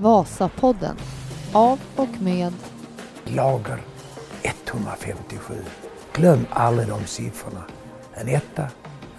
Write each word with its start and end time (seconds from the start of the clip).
Vasapodden 0.00 0.96
av 1.52 1.80
och 1.96 2.22
med 2.22 2.52
Lager 3.24 3.80
157. 4.42 5.54
Glöm 6.12 6.46
aldrig 6.50 6.88
de 6.88 7.04
siffrorna. 7.06 7.64
En 8.14 8.28
etta, 8.28 8.62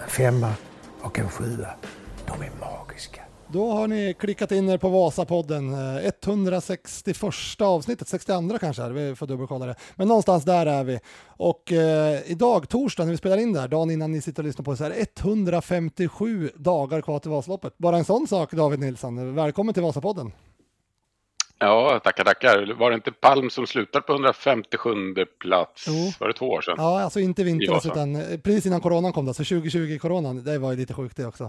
en 0.04 0.10
femma 0.10 0.54
och 1.02 1.20
en 1.20 1.30
sjua. 1.30 1.68
De 2.26 2.42
är 2.42 2.52
magiska. 2.60 3.22
Då 3.48 3.72
har 3.72 3.88
ni 3.88 4.14
klickat 4.20 4.52
in 4.52 4.70
er 4.70 4.78
på 4.78 4.90
Vasapodden, 4.90 5.74
eh, 5.74 6.06
161 6.06 7.62
avsnittet, 7.62 8.08
62 8.08 8.58
kanske 8.58 8.90
vi 8.90 9.16
får 9.16 9.28
dubbelkolla 9.28 9.66
det. 9.66 9.76
Men 9.96 10.08
någonstans 10.08 10.44
där 10.44 10.66
är 10.66 10.84
vi. 10.84 11.00
Och 11.28 11.72
eh, 11.72 12.20
idag, 12.26 12.70
torsdag, 12.70 13.04
när 13.04 13.12
vi 13.12 13.18
spelar 13.18 13.38
in 13.38 13.54
det 13.54 13.60
här, 13.60 13.68
dagen 13.68 13.92
innan 13.92 14.12
ni 14.12 14.22
sitter 14.22 14.44
och 14.44 14.48
lyssnar 14.48 14.64
på 14.64 14.72
det, 14.72 14.78
så 14.78 14.84
är 14.84 14.90
det 14.90 15.20
157 15.20 16.52
dagar 16.56 17.02
kvar 17.02 17.20
till 17.20 17.32
Vasaloppet. 17.32 17.78
Bara 17.78 17.98
en 17.98 18.06
sån 18.06 18.28
sak, 18.28 18.52
David 18.52 18.80
Nilsson. 18.80 19.36
Välkommen 19.36 19.74
till 19.74 19.84
Vasapodden. 19.84 20.32
Ja, 21.60 22.00
tackar, 22.04 22.24
tackar. 22.24 22.74
Var 22.80 22.90
det 22.92 22.96
inte 22.96 23.12
Palm 23.12 23.50
som 23.50 23.68
slutade 23.68 24.02
på 24.02 24.14
157 24.14 24.90
plats? 25.40 25.86
Jo. 25.88 25.94
Var 26.20 26.28
det 26.28 26.34
två 26.34 26.46
år 26.50 26.62
sedan? 26.62 26.76
Ja, 26.78 27.02
alltså 27.02 27.20
inte 27.20 27.42
I 27.42 27.46
vintras 27.46 27.86
Vasa. 27.86 27.90
utan 27.92 28.16
eh, 28.16 28.40
precis 28.40 28.66
innan 28.66 28.82
coronan 28.82 29.14
kom 29.14 29.26
då, 29.26 29.34
så 29.34 29.44
2020-coronan, 29.44 30.44
det 30.44 30.58
var 30.58 30.72
ju 30.72 30.78
lite 30.78 30.94
sjukt 30.94 31.18
det 31.18 31.26
också. 31.26 31.44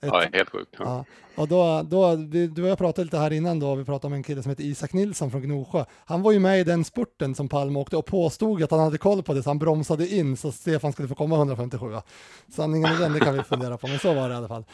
Ett- 0.00 0.08
Ja, 0.12 0.24
helt 0.32 0.50
sjukt. 0.50 0.74
Ja. 0.78 0.84
Ja, 0.84 1.04
och 1.42 1.48
då, 1.48 1.82
då, 1.82 2.16
vi- 2.16 2.46
du 2.46 2.62
och 2.62 2.68
jag 2.68 2.78
pratade 2.78 3.04
lite 3.04 3.18
här 3.18 3.32
innan 3.32 3.60
då, 3.60 3.74
vi 3.74 3.84
pratade 3.84 4.06
om 4.06 4.12
en 4.12 4.22
kille 4.22 4.42
som 4.42 4.50
heter 4.50 4.64
Isak 4.64 4.92
Nilsson 4.92 5.30
från 5.30 5.42
Gnosjö. 5.42 5.84
Han 6.04 6.22
var 6.22 6.32
ju 6.32 6.38
med 6.38 6.60
i 6.60 6.64
den 6.64 6.84
spurten 6.84 7.34
som 7.34 7.48
Palme 7.48 7.78
åkte 7.78 7.96
och 7.96 8.06
påstod 8.06 8.62
att 8.62 8.70
han 8.70 8.80
hade 8.80 8.98
koll 8.98 9.22
på 9.22 9.34
det, 9.34 9.42
så 9.42 9.50
han 9.50 9.58
bromsade 9.58 10.08
in 10.08 10.36
så 10.36 10.52
Stefan 10.52 10.92
skulle 10.92 11.08
få 11.08 11.14
komma 11.14 11.36
157. 11.36 11.86
Sanningen 12.52 12.90
är 12.92 12.98
den, 12.98 13.12
det 13.12 13.20
kan 13.20 13.34
vi 13.34 13.42
fundera 13.42 13.78
på, 13.78 13.86
men 13.86 13.98
så 13.98 14.14
var 14.14 14.28
det 14.28 14.34
i 14.34 14.36
alla 14.36 14.48
fall. 14.48 14.64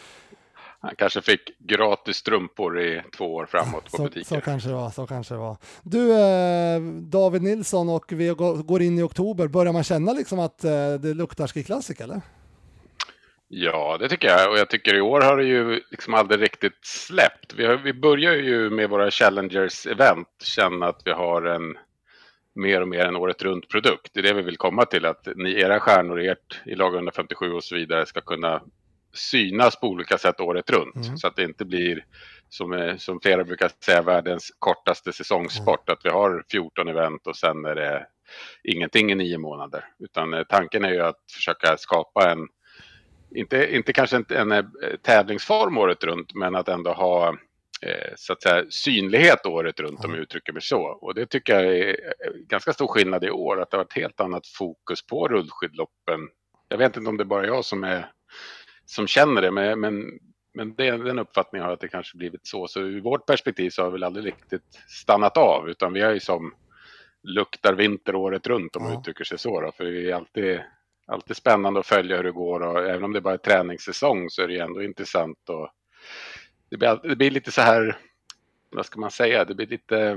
Han 0.85 0.95
kanske 0.97 1.23
fick 1.23 1.41
gratis 1.59 2.17
strumpor 2.17 2.81
i 2.81 3.03
två 3.17 3.35
år 3.35 3.47
framåt 3.47 3.85
på 3.91 3.97
Så, 3.97 4.03
butiken. 4.03 4.25
så 4.25 4.41
kanske 4.41 4.69
det 4.69 4.75
var, 4.75 4.91
så 4.91 5.07
kanske 5.07 5.35
det 5.35 5.39
var. 5.39 5.57
Du, 5.83 6.13
eh, 6.13 6.81
David 7.03 7.43
Nilsson 7.43 7.89
och 7.89 8.05
vi 8.13 8.29
går 8.65 8.83
in 8.83 8.99
i 8.99 9.03
oktober, 9.03 9.49
börjar 9.49 9.73
man 9.73 9.85
känna 9.85 10.13
liksom 10.13 10.39
att 10.39 10.65
eh, 10.65 10.95
det 10.95 11.15
luktar 11.15 11.47
Ski 11.47 11.65
Classic 11.65 12.01
eller? 12.01 12.21
Ja, 13.49 13.97
det 14.01 14.09
tycker 14.09 14.29
jag. 14.29 14.51
Och 14.51 14.59
jag 14.59 14.71
tycker 14.71 14.95
i 14.95 15.01
år 15.01 15.21
har 15.21 15.37
det 15.37 15.45
ju 15.45 15.81
liksom 15.91 16.15
aldrig 16.15 16.43
riktigt 16.43 16.79
släppt. 16.83 17.55
Vi, 17.57 17.67
har, 17.67 17.77
vi 17.77 17.93
börjar 17.93 18.33
ju 18.33 18.71
med 18.71 18.91
våra 18.91 19.11
Challengers-event 19.11 20.27
känna 20.45 20.87
att 20.87 21.03
vi 21.05 21.11
har 21.11 21.43
en 21.43 21.79
mer 22.55 22.81
och 22.81 22.89
mer 22.89 23.05
en 23.07 23.17
året 23.17 23.43
runt 23.43 23.69
produkt. 23.69 24.11
Det 24.15 24.21
är 24.21 24.23
det 24.23 24.33
vi 24.33 24.43
vill 24.43 24.57
komma 24.57 24.85
till, 24.85 25.07
att 25.07 25.29
ni, 25.37 25.61
era 25.61 25.81
stjärnor 25.81 26.21
ert, 26.21 26.61
i 26.67 26.75
lag 26.75 26.95
157 26.95 27.53
och 27.53 27.65
så 27.65 27.75
vidare 27.75 28.07
ska 28.07 28.21
kunna 28.21 28.63
synas 29.15 29.81
på 29.81 29.87
olika 29.87 30.19
sätt 30.19 30.41
året 30.41 30.71
runt. 30.71 31.07
Mm. 31.07 31.17
Så 31.17 31.27
att 31.27 31.37
det 31.37 31.45
inte 31.45 31.65
blir, 31.65 32.05
som, 32.49 32.73
eh, 32.73 32.97
som 32.97 33.21
flera 33.21 33.45
brukar 33.45 33.71
säga, 33.85 34.03
världens 34.03 34.53
kortaste 34.59 35.13
säsongssport. 35.13 35.89
Att 35.89 36.05
vi 36.05 36.11
har 36.11 36.45
14 36.51 36.89
event 36.89 37.27
och 37.27 37.37
sen 37.37 37.65
är 37.65 37.75
det 37.75 38.07
ingenting 38.65 39.13
i 39.13 39.15
nio 39.15 39.39
månader. 39.39 39.85
Utan 39.99 40.35
eh, 40.35 40.43
tanken 40.43 40.85
är 40.85 40.93
ju 40.93 41.01
att 41.01 41.21
försöka 41.35 41.77
skapa 41.77 42.31
en 42.31 42.49
inte, 43.35 43.77
inte 43.77 43.93
kanske 43.93 44.17
en, 44.17 44.25
en 44.29 44.53
eh, 44.53 44.65
tävlingsform 45.03 45.79
året 45.79 46.05
runt, 46.05 46.35
men 46.35 46.55
att 46.55 46.69
ändå 46.69 46.93
ha 46.93 47.37
så 48.17 48.33
att 48.33 48.43
säga, 48.43 48.65
synlighet 48.71 49.47
året 49.47 49.81
runt 49.81 50.05
om 50.05 50.11
jag 50.11 50.21
uttrycker 50.21 50.53
mig 50.53 50.63
så. 50.63 50.81
Och 50.81 51.15
det 51.15 51.27
tycker 51.27 51.61
jag 51.61 51.77
är 51.77 51.97
ganska 52.49 52.73
stor 52.73 52.87
skillnad 52.87 53.25
i 53.25 53.31
år, 53.31 53.61
att 53.61 53.71
det 53.71 53.77
har 53.77 53.85
varit 53.85 53.97
helt 53.97 54.21
annat 54.21 54.47
fokus 54.47 55.07
på 55.07 55.29
rullskidloppen. 55.29 56.21
Jag 56.69 56.79
vet 56.79 56.97
inte 56.97 57.09
om 57.09 57.17
det 57.17 57.23
är 57.23 57.25
bara 57.25 57.47
jag 57.47 57.65
som, 57.65 57.85
är, 57.85 58.11
som 58.87 59.07
känner 59.07 59.43
det, 59.43 59.51
men, 59.51 59.81
men, 59.81 60.19
men 60.55 60.75
det, 60.75 60.91
den 60.91 61.19
uppfattningen 61.19 61.63
har 61.63 61.71
jag 61.71 61.75
att 61.75 61.81
det 61.81 61.89
kanske 61.89 62.17
blivit 62.19 62.47
så. 62.47 62.67
Så 62.69 62.81
ur 62.81 63.01
vårt 63.01 63.27
perspektiv 63.27 63.71
så 63.71 63.83
har 63.83 63.91
vi 63.91 63.93
väl 63.93 64.05
aldrig 64.05 64.27
riktigt 64.27 64.79
stannat 64.89 65.37
av, 65.37 65.69
utan 65.69 65.93
vi 65.93 66.01
är 66.01 66.13
ju 66.13 66.21
som 66.21 66.55
luktar 67.23 67.75
vinter 67.75 68.15
året 68.15 68.47
runt 68.47 68.77
om 68.77 68.83
man 68.83 68.93
Ja. 68.93 69.01
uttrycker 69.01 69.25
sig 69.25 69.39
så. 69.39 69.61
Då, 69.61 69.73
för 69.73 69.85
det 69.85 70.11
är 70.11 70.15
alltid 70.15 70.61
alltid 71.07 71.37
spännande 71.37 71.81
att 71.81 71.87
följa 71.87 72.17
hur 72.17 72.25
det 72.25 72.33
går 72.33 72.61
och 72.61 72.79
även 72.89 73.05
om 73.05 73.13
det 73.13 73.21
bara 73.21 73.35
är 73.35 73.39
träningssäsong 73.39 74.31
så 74.31 74.43
är 74.43 74.47
det 74.49 74.53
ju 74.55 74.59
ändå 74.61 74.83
intressant 74.83 75.49
och 75.49 75.71
det 76.71 76.77
blir, 76.77 77.01
det 77.09 77.17
blir 77.17 77.31
lite 77.31 77.53
så 77.53 77.61
här, 77.61 77.99
vad 78.71 78.87
ska 78.87 79.01
man 79.01 79.11
säga, 79.11 79.45
det 79.45 79.55
blir 79.55 79.67
lite 79.67 80.17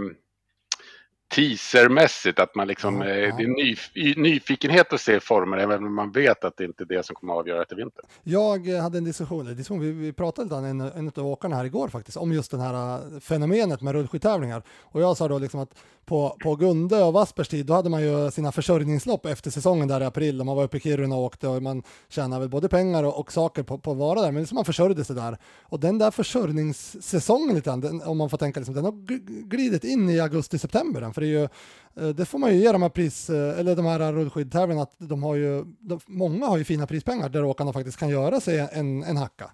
teasermässigt 1.27 2.39
att 2.39 2.55
man 2.55 2.67
liksom, 2.67 3.01
Ja, 3.01 3.07
eh, 3.07 3.17
ja. 3.19 3.35
det 3.37 3.43
är 3.43 3.47
nyf- 3.47 4.19
nyfikenhet 4.21 4.93
att 4.93 5.01
se 5.01 5.19
former 5.19 5.57
även 5.57 5.83
om 5.85 5.95
man 5.95 6.11
vet 6.11 6.43
att 6.43 6.57
det 6.57 6.65
inte 6.65 6.83
är 6.83 6.85
det 6.85 7.05
som 7.05 7.15
kommer 7.15 7.33
att 7.33 7.39
avgöra 7.39 7.65
till 7.65 7.77
vinter. 7.77 8.03
Jag 8.23 8.69
eh, 8.69 8.81
hade 8.81 8.97
en 8.97 9.03
diskussion, 9.03 9.79
vi, 9.79 9.91
vi 9.91 10.13
pratade 10.13 10.45
lite 10.45 10.55
en, 10.55 10.81
en 10.81 11.11
av 11.15 11.27
åkarna 11.27 11.55
här 11.55 11.65
igår 11.65 11.87
faktiskt, 11.87 12.17
om 12.17 12.33
just 12.33 12.51
det 12.51 12.57
här 12.61 12.95
eh, 12.95 13.19
fenomenet 13.19 13.81
med 13.81 13.93
rullskidtävlingar. 13.93 14.63
Och 14.83 15.01
jag 15.01 15.17
sa 15.17 15.27
då 15.27 15.39
liksom 15.39 15.59
att 15.59 15.69
på, 16.05 16.37
på 16.43 16.55
Gunde 16.55 17.03
och 17.03 17.13
Waspers 17.13 17.47
tid, 17.47 17.65
då 17.65 17.73
hade 17.73 17.89
man 17.89 18.01
ju 18.03 18.31
sina 18.31 18.51
försörjningslopp 18.51 19.25
efter 19.25 19.51
säsongen 19.51 19.87
där 19.87 20.01
i 20.01 20.05
april, 20.05 20.39
och 20.39 20.45
man 20.45 20.55
var 20.55 20.63
uppe 20.63 20.77
i 20.77 20.79
Kiruna 20.79 21.15
och 21.15 21.23
åkte 21.23 21.47
och 21.47 21.63
man 21.63 21.83
tjänade 22.09 22.39
väl 22.39 22.49
både 22.49 22.69
pengar 22.69 23.03
och, 23.03 23.19
och 23.19 23.31
saker 23.31 23.63
på, 23.63 23.77
på 23.77 23.91
att 23.91 23.97
vara 23.97 24.21
där, 24.21 24.31
men 24.31 24.41
liksom 24.41 24.55
man 24.55 24.65
försörjde 24.65 25.03
sig 25.03 25.15
där. 25.15 25.37
Och 25.63 25.79
den 25.79 25.97
där 25.97 26.11
försörjningssäsongen 26.11 27.55
lite 27.55 27.69
grann, 27.69 27.81
den, 27.81 28.01
om 28.01 28.17
man 28.17 28.29
får 28.29 28.37
tänka 28.37 28.59
liksom, 28.59 28.75
den 28.75 28.85
har 28.85 28.91
gl- 28.91 29.41
glidit 29.47 29.83
in 29.83 30.09
i 30.09 30.19
augusti-september, 30.19 31.01
den, 31.01 31.13
för 31.15 31.21
det 31.21 31.27
ju 31.27 31.43
eh, 31.43 32.09
det 32.15 32.25
får 32.25 32.39
man 32.39 32.53
ju 32.53 32.57
ge 32.61 32.71
de 32.71 32.81
här 32.81 32.89
pris, 32.89 33.29
eh, 33.29 33.59
eller 33.59 33.75
de 33.75 33.85
här 33.85 34.13
rullskidtävlingarna, 34.13 34.83
att 34.83 34.95
de 34.97 35.23
har 35.23 35.35
ju, 35.35 35.63
de, 35.79 35.99
många 36.05 36.45
har 36.45 36.57
ju 36.57 36.63
fina 36.63 36.87
prispengar 36.87 37.29
där 37.29 37.43
åkarna 37.43 37.73
faktiskt 37.73 37.99
kan 37.99 38.09
göra 38.09 38.39
sig 38.39 38.59
en, 38.71 39.03
en 39.03 39.17
hacka. 39.17 39.51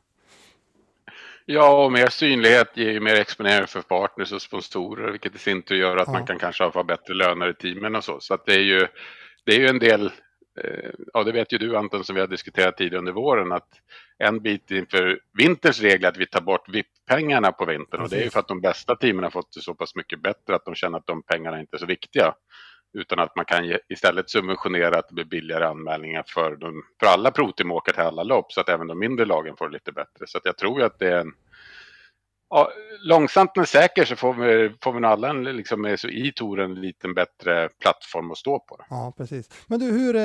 Ja, 1.46 1.86
och 1.86 1.92
mer 1.92 2.08
synlighet 2.10 2.78
ger 2.78 2.92
ju 2.92 3.00
mer 3.00 3.16
exponering 3.16 3.68
för 3.68 3.82
partners 3.82 4.32
och 4.32 4.42
sponsorer, 4.42 5.12
vilket 5.12 5.36
i 5.36 5.38
sin 5.38 5.62
tur 5.62 5.76
gör 5.76 5.98
att 5.98 6.08
Ja. 6.08 6.14
man 6.14 6.26
kan 6.26 6.40
kanske 6.40 6.72
få 6.72 6.84
bättre 6.84 7.14
löner 7.14 7.50
i 7.50 7.54
teamen 7.54 7.96
och 7.96 8.04
så. 8.04 8.20
Så 8.20 8.34
att 8.34 8.46
det 8.46 8.54
är 8.54 8.60
ju, 8.60 8.88
det 9.46 9.56
är 9.56 9.60
ju 9.60 9.68
en 9.68 9.80
del, 9.80 10.12
ja 11.14 11.24
det 11.24 11.32
vet 11.32 11.54
ju 11.54 11.58
du 11.58 11.78
Anton 11.78 12.04
som 12.04 12.16
vi 12.16 12.22
har 12.22 12.28
diskuterat 12.28 12.78
tidigare 12.78 13.00
under 13.00 13.12
våren, 13.12 13.52
att 13.52 13.70
en 14.18 14.40
bit 14.40 14.72
inför 14.72 15.20
vinterns 15.38 15.82
regel 15.82 16.06
är 16.06 16.10
att 16.10 16.18
vi 16.18 16.28
tar 16.28 16.42
bort 16.42 16.70
VIP-pengarna 16.70 17.52
på 17.52 17.66
vintern. 17.66 18.02
Och 18.02 18.10
det 18.10 18.16
är 18.16 18.18
ju 18.18 18.24
Precis. 18.24 18.34
för 18.34 18.40
att 18.40 18.48
de 18.48 18.62
bästa 18.62 18.96
teamen 18.96 19.24
har 19.24 19.32
fått 19.32 19.54
det 19.56 19.62
så 19.62 19.74
pass 19.76 19.96
mycket 19.96 20.22
bättre 20.22 20.56
att 20.56 20.66
de 20.66 20.76
känner 20.76 20.98
att 20.98 21.08
de 21.08 21.24
pengarna 21.24 21.60
inte 21.60 21.76
är 21.76 21.80
så 21.80 21.86
viktiga. 21.86 22.34
Utan 22.94 23.20
att 23.20 23.36
man 23.36 23.46
kan 23.46 23.78
istället 23.90 24.30
subventionera 24.30 25.00
att 25.00 25.08
det 25.08 25.16
blir 25.16 25.26
billigare 25.26 25.66
anmälningar 25.66 26.24
för, 26.28 26.56
de, 26.56 26.84
för 27.00 27.08
alla 27.08 27.32
proteamåkare 27.32 27.96
till 27.96 28.04
alla 28.04 28.24
lopp 28.24 28.52
så 28.52 28.62
att 28.62 28.70
även 28.70 28.88
de 28.88 29.00
mindre 29.00 29.26
lagen 29.26 29.56
får 29.58 29.70
det 29.70 29.74
lite 29.74 29.92
bättre. 29.92 30.28
Så 30.28 30.38
att 30.38 30.46
jag 30.46 30.58
tror 30.58 30.82
att 30.82 31.00
det 31.00 31.08
är 31.08 31.20
en 31.20 31.34
Ja, 32.54 32.70
långsamt 33.04 33.52
men 33.56 33.66
säkert 33.66 34.08
så 34.08 34.16
får 34.16 34.34
vi, 34.34 34.72
får 34.84 34.94
vi 34.94 35.00
nog 35.00 35.12
alla 35.12 35.30
en, 35.30 35.44
liksom, 35.44 35.96
så 36.00 36.08
i 36.08 36.32
touren 36.36 36.72
en 36.72 36.82
liten 36.82 37.14
bättre 37.14 37.70
plattform 37.82 38.32
att 38.32 38.38
stå 38.38 38.60
på. 38.60 38.78
Ja, 38.90 39.14
precis. 39.18 39.50
Men 39.68 39.80
du, 39.80 39.86
hur, 39.86 40.16
eh, 40.16 40.22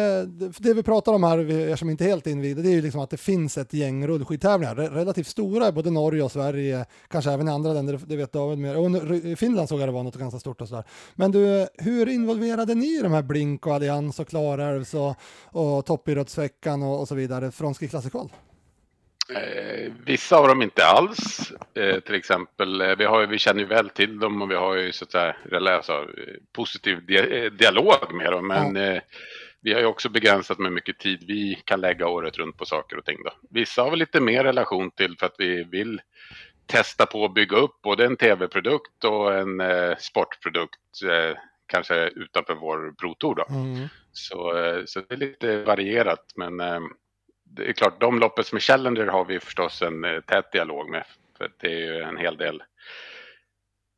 det- 0.59 0.75
vi 0.75 0.83
pratar 0.83 1.13
om 1.13 1.25
här, 1.25 1.39
vi- 1.39 1.71
er 1.71 1.77
som 1.77 1.91
inte 1.91 2.05
är 2.05 2.09
helt 2.09 2.27
invigda, 2.27 2.63
det 2.63 2.69
är 2.69 2.75
ju 2.75 2.83
liksom 2.83 3.01
att 3.01 3.11
det 3.11 3.17
finns 3.17 3.59
ett 3.59 3.73
gäng 3.75 4.07
rullskidtävlingar, 4.07 4.75
relativt 4.75 5.27
stora 5.27 5.69
i 5.69 5.73
både 5.73 5.91
Norge 5.91 6.23
och 6.23 6.33
Sverige, 6.33 6.85
kanske 7.09 7.31
även 7.31 7.49
i 7.49 7.51
andra 7.51 7.73
länder, 7.73 8.01
det 8.07 8.17
vet 8.17 8.33
David 8.33 8.59
mer. 8.59 8.77
Och 8.79 9.15
i 9.15 9.37
Finland 9.37 9.69
såg 9.69 9.81
jag 9.81 9.89
det 9.89 9.93
var 9.93 10.03
något 10.03 10.17
ganska 10.17 10.41
stort 10.41 10.61
och 10.61 10.69
sådär. 10.69 10.85
Men 11.15 11.31
du, 11.33 11.67
hur 11.79 12.09
involverade 12.09 12.75
ni 12.75 12.99
i 12.99 13.03
de 13.03 13.13
här 13.13 13.23
Blink 13.23 13.67
och 13.67 13.75
Allians 13.75 14.21
och 14.21 14.29
Klarälvs 14.29 14.95
och, 14.95 15.15
och 15.45 15.87
Toppidrottsveckan 15.87 16.83
och, 16.83 17.01
och 17.01 17.09
så 17.09 17.15
vidare 17.15 17.51
från 17.51 17.75
Ski 17.75 17.89
Classical? 17.89 18.31
Eh, 19.29 19.93
vissa 20.05 20.37
av 20.37 20.49
dem 20.49 20.63
inte 20.63 20.87
alls. 20.87 21.53
Eh, 21.75 22.01
till 22.01 22.15
exempel, 22.15 22.81
eh, 22.81 22.97
vi, 22.97 23.05
har, 23.05 23.27
vi 23.27 23.39
känner 23.39 23.61
ju 23.61 23.67
väl 23.67 23.91
till 23.91 24.19
dem 24.19 24.43
och 24.43 24.51
vi 24.51 24.55
har 24.55 24.75
ju 24.77 24.93
så 24.93 25.05
att 25.05 25.13
säga 25.13 25.35
alltså, 25.53 26.07
positiv 26.53 26.99
dia- 27.07 27.45
eh, 27.45 27.51
dialog 27.51 28.13
med 28.15 28.33
dem. 28.33 28.47
Men 28.47 28.77
eh, 28.77 29.03
vi 29.61 29.73
har 29.73 29.81
ju 29.81 29.87
också 29.87 30.09
begränsat 30.09 30.59
med 30.59 30.73
mycket 30.73 30.99
tid 30.99 31.25
vi 31.27 31.63
kan 31.65 31.81
lägga 31.81 32.09
året 32.09 32.39
runt 32.39 32.57
på 32.57 32.65
saker 32.65 32.97
och 32.99 33.05
ting. 33.05 33.19
Då. 33.25 33.31
Vissa 33.51 33.83
har 33.83 33.91
vi 33.91 33.97
lite 33.97 34.21
mer 34.21 34.45
relation 34.45 34.91
till 34.91 35.17
för 35.19 35.27
att 35.27 35.35
vi 35.39 35.65
vill 35.65 36.01
testa 36.67 37.07
på 37.07 37.25
att 37.25 37.35
bygga 37.35 37.57
upp 37.57 37.83
både 37.83 38.05
en 38.05 38.17
tv-produkt 38.17 39.05
och 39.05 39.35
en 39.35 39.61
eh, 39.61 39.97
sportprodukt. 39.99 40.81
Kanske 41.69 42.09
utanför 42.09 42.55
vår 42.55 42.93
protor 43.01 43.35
då. 43.35 43.45
Mm. 43.55 43.89
Så, 44.13 44.53
så 44.87 45.01
det 45.01 45.15
är 45.15 45.19
lite 45.19 45.63
varierat. 45.63 46.25
Men 46.37 46.61
det 47.51 47.69
är 47.69 47.73
klart, 47.73 48.01
de 48.01 48.19
loppen 48.19 48.45
som 48.45 48.57
är 48.57 48.61
Challenger 48.61 49.07
har 49.07 49.25
vi 49.25 49.41
förstås 49.41 49.83
en 49.83 50.05
eh, 50.05 50.21
tät 50.21 50.53
dialog 50.53 50.91
med. 50.91 51.05
För 51.39 51.51
det 51.61 51.67
är 51.67 51.95
ju 51.95 52.01
en 52.01 52.17
hel 52.17 52.37
del, 52.37 52.63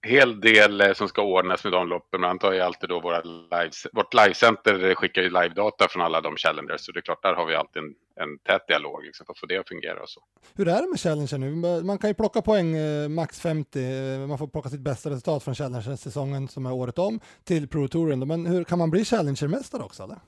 hel 0.07 0.41
del 0.41 0.81
eh, 0.81 0.93
som 0.93 1.09
ska 1.09 1.23
ordnas 1.23 1.65
med 1.65 1.73
de 1.73 1.89
loppen. 1.89 2.21
Man 2.21 2.31
antar 2.31 2.53
ju 2.53 2.61
alltid 2.61 2.89
då 2.89 3.01
våra 3.01 3.21
lives, 3.23 3.87
vårt 3.93 4.15
livecenter 4.15 4.95
skickar 4.95 5.23
ju 5.23 5.29
live-data 5.29 5.89
från 5.89 6.03
alla 6.03 6.21
de 6.21 6.37
Challengers. 6.37 6.81
Så 6.81 6.93
det 6.93 6.99
är 6.99 7.03
klart, 7.03 7.23
där 7.23 7.35
har 7.35 7.47
vi 7.47 7.55
alltid 7.55 7.83
en, 7.83 7.95
en 8.21 8.39
tät 8.39 8.69
dialog 8.69 9.05
liksom, 9.05 9.27
för 9.27 9.33
att 9.33 9.39
få 9.39 9.47
det 9.47 9.57
att 9.57 9.69
fungera 9.69 10.03
och 10.03 10.09
så. 10.09 10.21
Hur 10.57 10.69
är 10.69 10.83
det 10.83 10.89
med 10.89 11.01
Challenger 11.01 11.39
nu? 11.39 11.83
Man 11.83 11.99
kan 11.99 12.11
ju 12.11 12.15
plocka 12.15 12.43
poäng 12.43 12.77
eh, 12.77 13.09
max 13.09 13.41
50, 13.41 13.85
eh, 13.85 14.27
man 14.29 14.39
får 14.39 14.49
plocka 14.49 14.69
sitt 14.69 14.81
bästa 14.81 15.11
resultat 15.11 15.45
från 15.45 15.55
Challenger-säsongen 15.55 16.49
som 16.49 16.67
är 16.67 16.73
året 16.73 16.99
om 16.99 17.21
till 17.45 17.69
Pro 17.69 17.89
Touren. 17.89 18.29
Men 18.29 18.47
hur 18.47 18.65
kan 18.65 18.79
man 18.79 18.91
bli 18.91 19.05
Challenger-mästare 19.05 19.83
också 19.83 20.03
eller? 20.03 20.19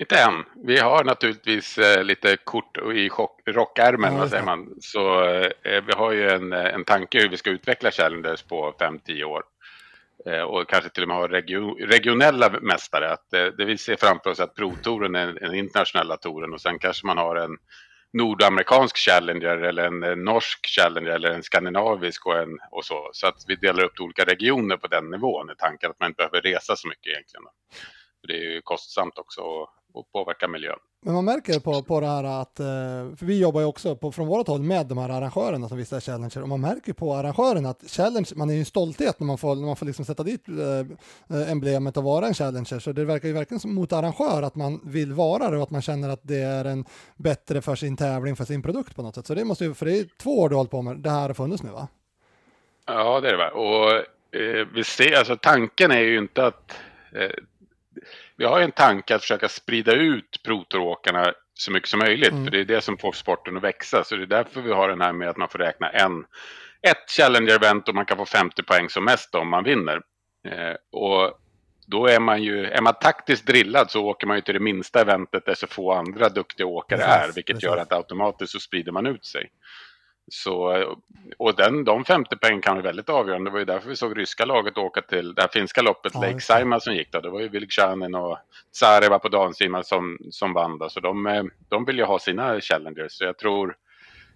Inte 0.00 0.18
än. 0.18 0.44
Vi 0.64 0.78
har 0.78 1.04
naturligtvis 1.04 1.78
eh, 1.78 2.04
lite 2.04 2.36
kort 2.36 2.76
i 2.76 3.08
rockärmen, 3.46 4.12
Ja, 4.12 4.18
vad 4.18 4.30
säger 4.30 4.44
man. 4.44 4.74
Så 4.80 5.24
eh, 5.24 5.84
vi 5.86 5.92
har 5.92 6.12
ju 6.12 6.30
en, 6.30 6.52
en 6.52 6.84
tanke 6.84 7.20
hur 7.20 7.28
vi 7.28 7.36
ska 7.36 7.50
utveckla 7.50 7.90
Challengers 7.90 8.42
på 8.42 8.72
5-10 8.80 9.24
år. 9.24 9.42
Eh, 10.26 10.42
och 10.42 10.68
kanske 10.68 10.90
till 10.90 11.02
och 11.02 11.08
med 11.08 11.16
ha 11.16 11.28
regio 11.28 11.86
regionella 11.86 12.50
mästare. 12.60 13.12
Att, 13.12 13.32
eh, 13.34 13.44
det 13.44 13.64
vi 13.64 13.78
ser 13.78 13.96
framför 13.96 14.30
oss 14.30 14.40
att 14.40 14.54
Pro-touren 14.54 15.14
är 15.14 15.26
den 15.26 15.54
internationella 15.54 16.16
touren 16.16 16.52
och 16.52 16.60
sen 16.60 16.78
kanske 16.78 17.06
man 17.06 17.18
har 17.18 17.36
en 17.36 17.56
nordamerikansk 18.12 18.96
Challenger 18.96 19.56
eller 19.56 19.84
en, 19.84 20.02
eh, 20.02 20.16
norsk 20.16 20.66
Challenger 20.66 21.10
eller 21.10 21.30
en 21.30 21.42
skandinavisk 21.42 22.26
och, 22.26 22.38
en, 22.38 22.58
och 22.70 22.84
så. 22.84 23.10
Så 23.12 23.26
att 23.26 23.44
vi 23.46 23.54
delar 23.54 23.84
upp 23.84 24.00
i 24.00 24.02
olika 24.02 24.24
regioner 24.24 24.76
på 24.76 24.86
den 24.86 25.10
nivån. 25.10 25.50
är 25.50 25.54
Tanken 25.54 25.90
att 25.90 26.00
man 26.00 26.10
inte 26.10 26.16
behöver 26.16 26.40
resa 26.40 26.76
så 26.76 26.88
mycket 26.88 27.06
egentligen. 27.06 27.44
Det 28.28 28.32
är 28.32 28.52
ju 28.54 28.60
kostsamt 28.62 29.18
också 29.18 29.68
och, 29.92 30.12
påverkar 30.12 30.48
miljön. 30.48 30.78
Men 31.02 31.14
man 31.14 31.24
märker 31.24 31.60
på, 31.60 31.82
på 31.82 32.00
det 32.00 32.06
här 32.06 32.24
att, 32.24 32.60
eh, 32.60 32.66
för 33.16 33.24
vi 33.26 33.40
jobbar 33.40 33.60
ju 33.60 33.66
också 33.66 33.96
på, 33.96 34.12
från 34.12 34.26
vårt 34.26 34.48
håll 34.48 34.62
med 34.62 34.86
de 34.86 34.98
här 34.98 35.08
arrangörerna 35.08 35.68
som 35.68 35.78
visar 35.78 36.00
Challenger 36.00 36.42
och 36.42 36.48
man 36.48 36.60
märker 36.60 36.92
på 36.92 37.14
arrangörerna 37.14 37.70
att 37.70 37.90
Challenge, 37.90 38.28
man 38.36 38.50
är 38.50 38.54
ju 38.54 38.60
en 38.60 38.64
stolthet 38.64 39.20
när 39.20 39.26
man 39.26 39.38
får, 39.38 39.54
när 39.54 39.66
man 39.66 39.76
får 39.76 39.86
liksom 39.86 40.04
sätta 40.04 40.22
dit 40.22 40.44
eh, 40.48 41.50
emblemet 41.50 41.96
och 41.96 42.04
vara 42.04 42.26
en 42.26 42.34
Challenger 42.34 42.78
så 42.78 42.92
det 42.92 43.04
verkar 43.04 43.28
ju 43.28 43.34
verkligen 43.34 43.60
som 43.60 43.74
mot 43.74 43.92
arrangör 43.92 44.42
att 44.42 44.54
man 44.54 44.80
vill 44.84 45.12
vara 45.12 45.50
det 45.50 45.56
och 45.56 45.62
att 45.62 45.70
man 45.70 45.82
känner 45.82 46.08
att 46.08 46.20
det 46.22 46.40
är 46.40 46.64
en 46.64 46.84
bättre 47.16 47.62
för 47.62 47.74
sin 47.74 47.96
tävling, 47.96 48.36
för 48.36 48.44
sin 48.44 48.62
produkt 48.62 48.96
på 48.96 49.02
något 49.02 49.14
sätt. 49.14 49.26
Så 49.26 49.34
det 49.34 49.44
måste 49.44 49.64
ju, 49.64 49.74
för 49.74 49.86
det 49.86 49.98
är 49.98 50.06
två 50.22 50.40
år 50.40 50.48
du 50.48 50.54
har 50.54 50.58
hållit 50.58 50.70
på 50.70 50.82
med, 50.82 50.96
det 50.96 51.10
här 51.10 51.26
har 51.26 51.34
funnits 51.34 51.62
nu 51.62 51.70
va? 51.70 51.88
Ja, 52.86 53.20
det 53.20 53.28
är 53.28 53.32
det 53.32 53.38
va. 53.38 53.50
Och 53.50 53.92
eh, 54.40 54.66
vi 54.74 54.84
ser, 54.84 55.18
alltså 55.18 55.36
tanken 55.36 55.90
är 55.90 56.00
ju 56.00 56.18
inte 56.18 56.46
att... 56.46 56.72
Eh, 57.12 57.30
vi 58.38 58.44
har 58.44 58.60
en 58.60 58.72
tanke 58.72 59.14
att 59.14 59.20
försöka 59.20 59.48
sprida 59.48 59.92
ut 59.92 60.40
protoråkarna 60.44 61.32
så 61.54 61.72
mycket 61.72 61.88
som 61.88 61.98
möjligt. 61.98 62.32
Mm. 62.32 62.44
För 62.44 62.50
det 62.50 62.60
är 62.60 62.64
det 62.64 62.80
som 62.80 62.98
får 62.98 63.12
sporten 63.12 63.56
att 63.56 63.62
växa. 63.62 64.04
Så 64.04 64.16
det 64.16 64.22
är 64.22 64.26
därför 64.26 64.60
vi 64.60 64.72
har 64.72 64.88
den 64.88 65.00
här 65.00 65.12
med 65.12 65.28
att 65.28 65.36
man 65.36 65.48
får 65.48 65.58
räkna 65.58 65.90
en, 65.90 66.24
ett 66.82 67.10
Challenger-event 67.18 67.88
och 67.88 67.94
man 67.94 68.06
kan 68.06 68.16
få 68.16 68.24
50 68.24 68.62
poäng 68.62 68.88
som 68.88 69.04
mest 69.04 69.34
om 69.34 69.48
man 69.48 69.64
vinner. 69.64 70.00
Eh, 70.48 70.74
och 70.92 71.38
då 71.86 72.06
är 72.06 72.20
man 72.20 72.42
ju, 72.42 72.64
är 72.64 72.80
man 72.80 72.94
taktiskt 73.00 73.46
drillad 73.46 73.90
så 73.90 74.04
åker 74.04 74.26
man 74.26 74.36
ju 74.36 74.40
till 74.40 74.54
det 74.54 74.60
minsta 74.60 75.00
eventet 75.00 75.46
där 75.46 75.54
så 75.54 75.66
få 75.66 75.92
andra 75.92 76.28
duktiga 76.28 76.66
åkare 76.66 76.98
Precis, 76.98 77.30
är. 77.30 77.32
Vilket 77.34 77.56
precis. 77.56 77.64
gör 77.64 77.76
att 77.76 77.92
automatiskt 77.92 78.52
så 78.52 78.60
sprider 78.60 78.92
man 78.92 79.06
ut 79.06 79.24
sig. 79.24 79.50
Så, 80.30 80.84
och 81.38 81.54
den, 81.56 81.84
de 81.84 82.04
50 82.04 82.36
poäng 82.36 82.60
kan 82.60 82.74
vara 82.74 82.82
väldigt 82.84 83.08
avgörande. 83.08 83.50
Det 83.50 83.52
var 83.52 83.58
ju 83.58 83.64
därför 83.64 83.88
vi 83.88 83.96
såg 83.96 84.18
ryska 84.18 84.44
laget 84.44 84.78
åka 84.78 85.02
till 85.02 85.34
det 85.34 85.42
här 85.42 85.48
finska 85.48 85.82
loppet, 85.82 86.12
Ja, 86.14 86.20
Lake. 86.20 86.40
Saima 86.40 86.80
som 86.80 86.94
gick 86.94 87.12
då. 87.12 87.20
Det 87.20 87.30
var 87.30 87.40
ju 87.40 87.48
Vilkjanen 87.48 88.14
och 88.14 88.38
Zareva 88.72 89.18
på 89.18 89.28
damsidan 89.28 89.84
som, 89.84 90.18
som 90.30 90.52
vann 90.52 90.78
då. 90.78 90.88
Så 90.88 91.00
de, 91.00 91.26
eh, 91.26 91.42
de 91.68 91.84
vill 91.84 91.98
ju 91.98 92.04
ha 92.04 92.18
sina 92.18 92.60
challengers. 92.60 93.12
Så 93.12 93.24
jag 93.24 93.38
tror 93.38 93.76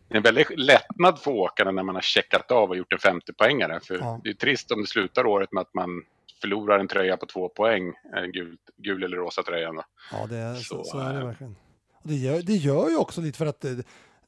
det 0.09 0.15
är 0.15 0.17
en 0.17 0.23
väldigt 0.23 0.59
lättnad 0.59 1.19
för 1.19 1.31
åkarna 1.31 1.71
när 1.71 1.83
man 1.83 1.95
har 1.95 2.03
checkat 2.03 2.51
av 2.51 2.71
och 2.71 2.77
gjort 2.77 2.93
en 2.93 2.99
50-poängare. 2.99 3.81
För 3.87 3.95
Ja. 3.95 4.21
det 4.25 4.31
är 4.31 4.35
trist 4.35 4.73
om 4.73 4.81
det 4.81 4.87
slutar 4.87 5.27
året 5.27 5.53
med 5.53 5.61
att 5.61 5.75
man 5.75 6.03
förlorar 6.41 6.79
en 6.79 6.89
tröja 6.89 7.17
på 7.17 7.27
två 7.27 7.49
poäng. 7.49 7.93
Gul, 8.33 8.57
gul 8.77 9.03
eller 9.03 9.17
rosa 9.17 9.43
tröjan 9.43 9.75
då. 9.77 9.85
Ja, 10.13 10.27
det 10.27 10.37
är, 10.37 10.55
så, 10.55 10.63
Så, 10.63 10.85
så 10.85 10.99
är 10.99 11.13
det 11.13 11.21
eh, 11.21 11.27
verkligen. 11.27 11.57
Det, 12.03 12.15
gör, 12.15 12.43
det 12.43 12.53
gör 12.57 12.89
ju 12.89 12.97
också 12.97 13.21
lite 13.21 13.39
för 13.39 13.47
att 13.47 13.65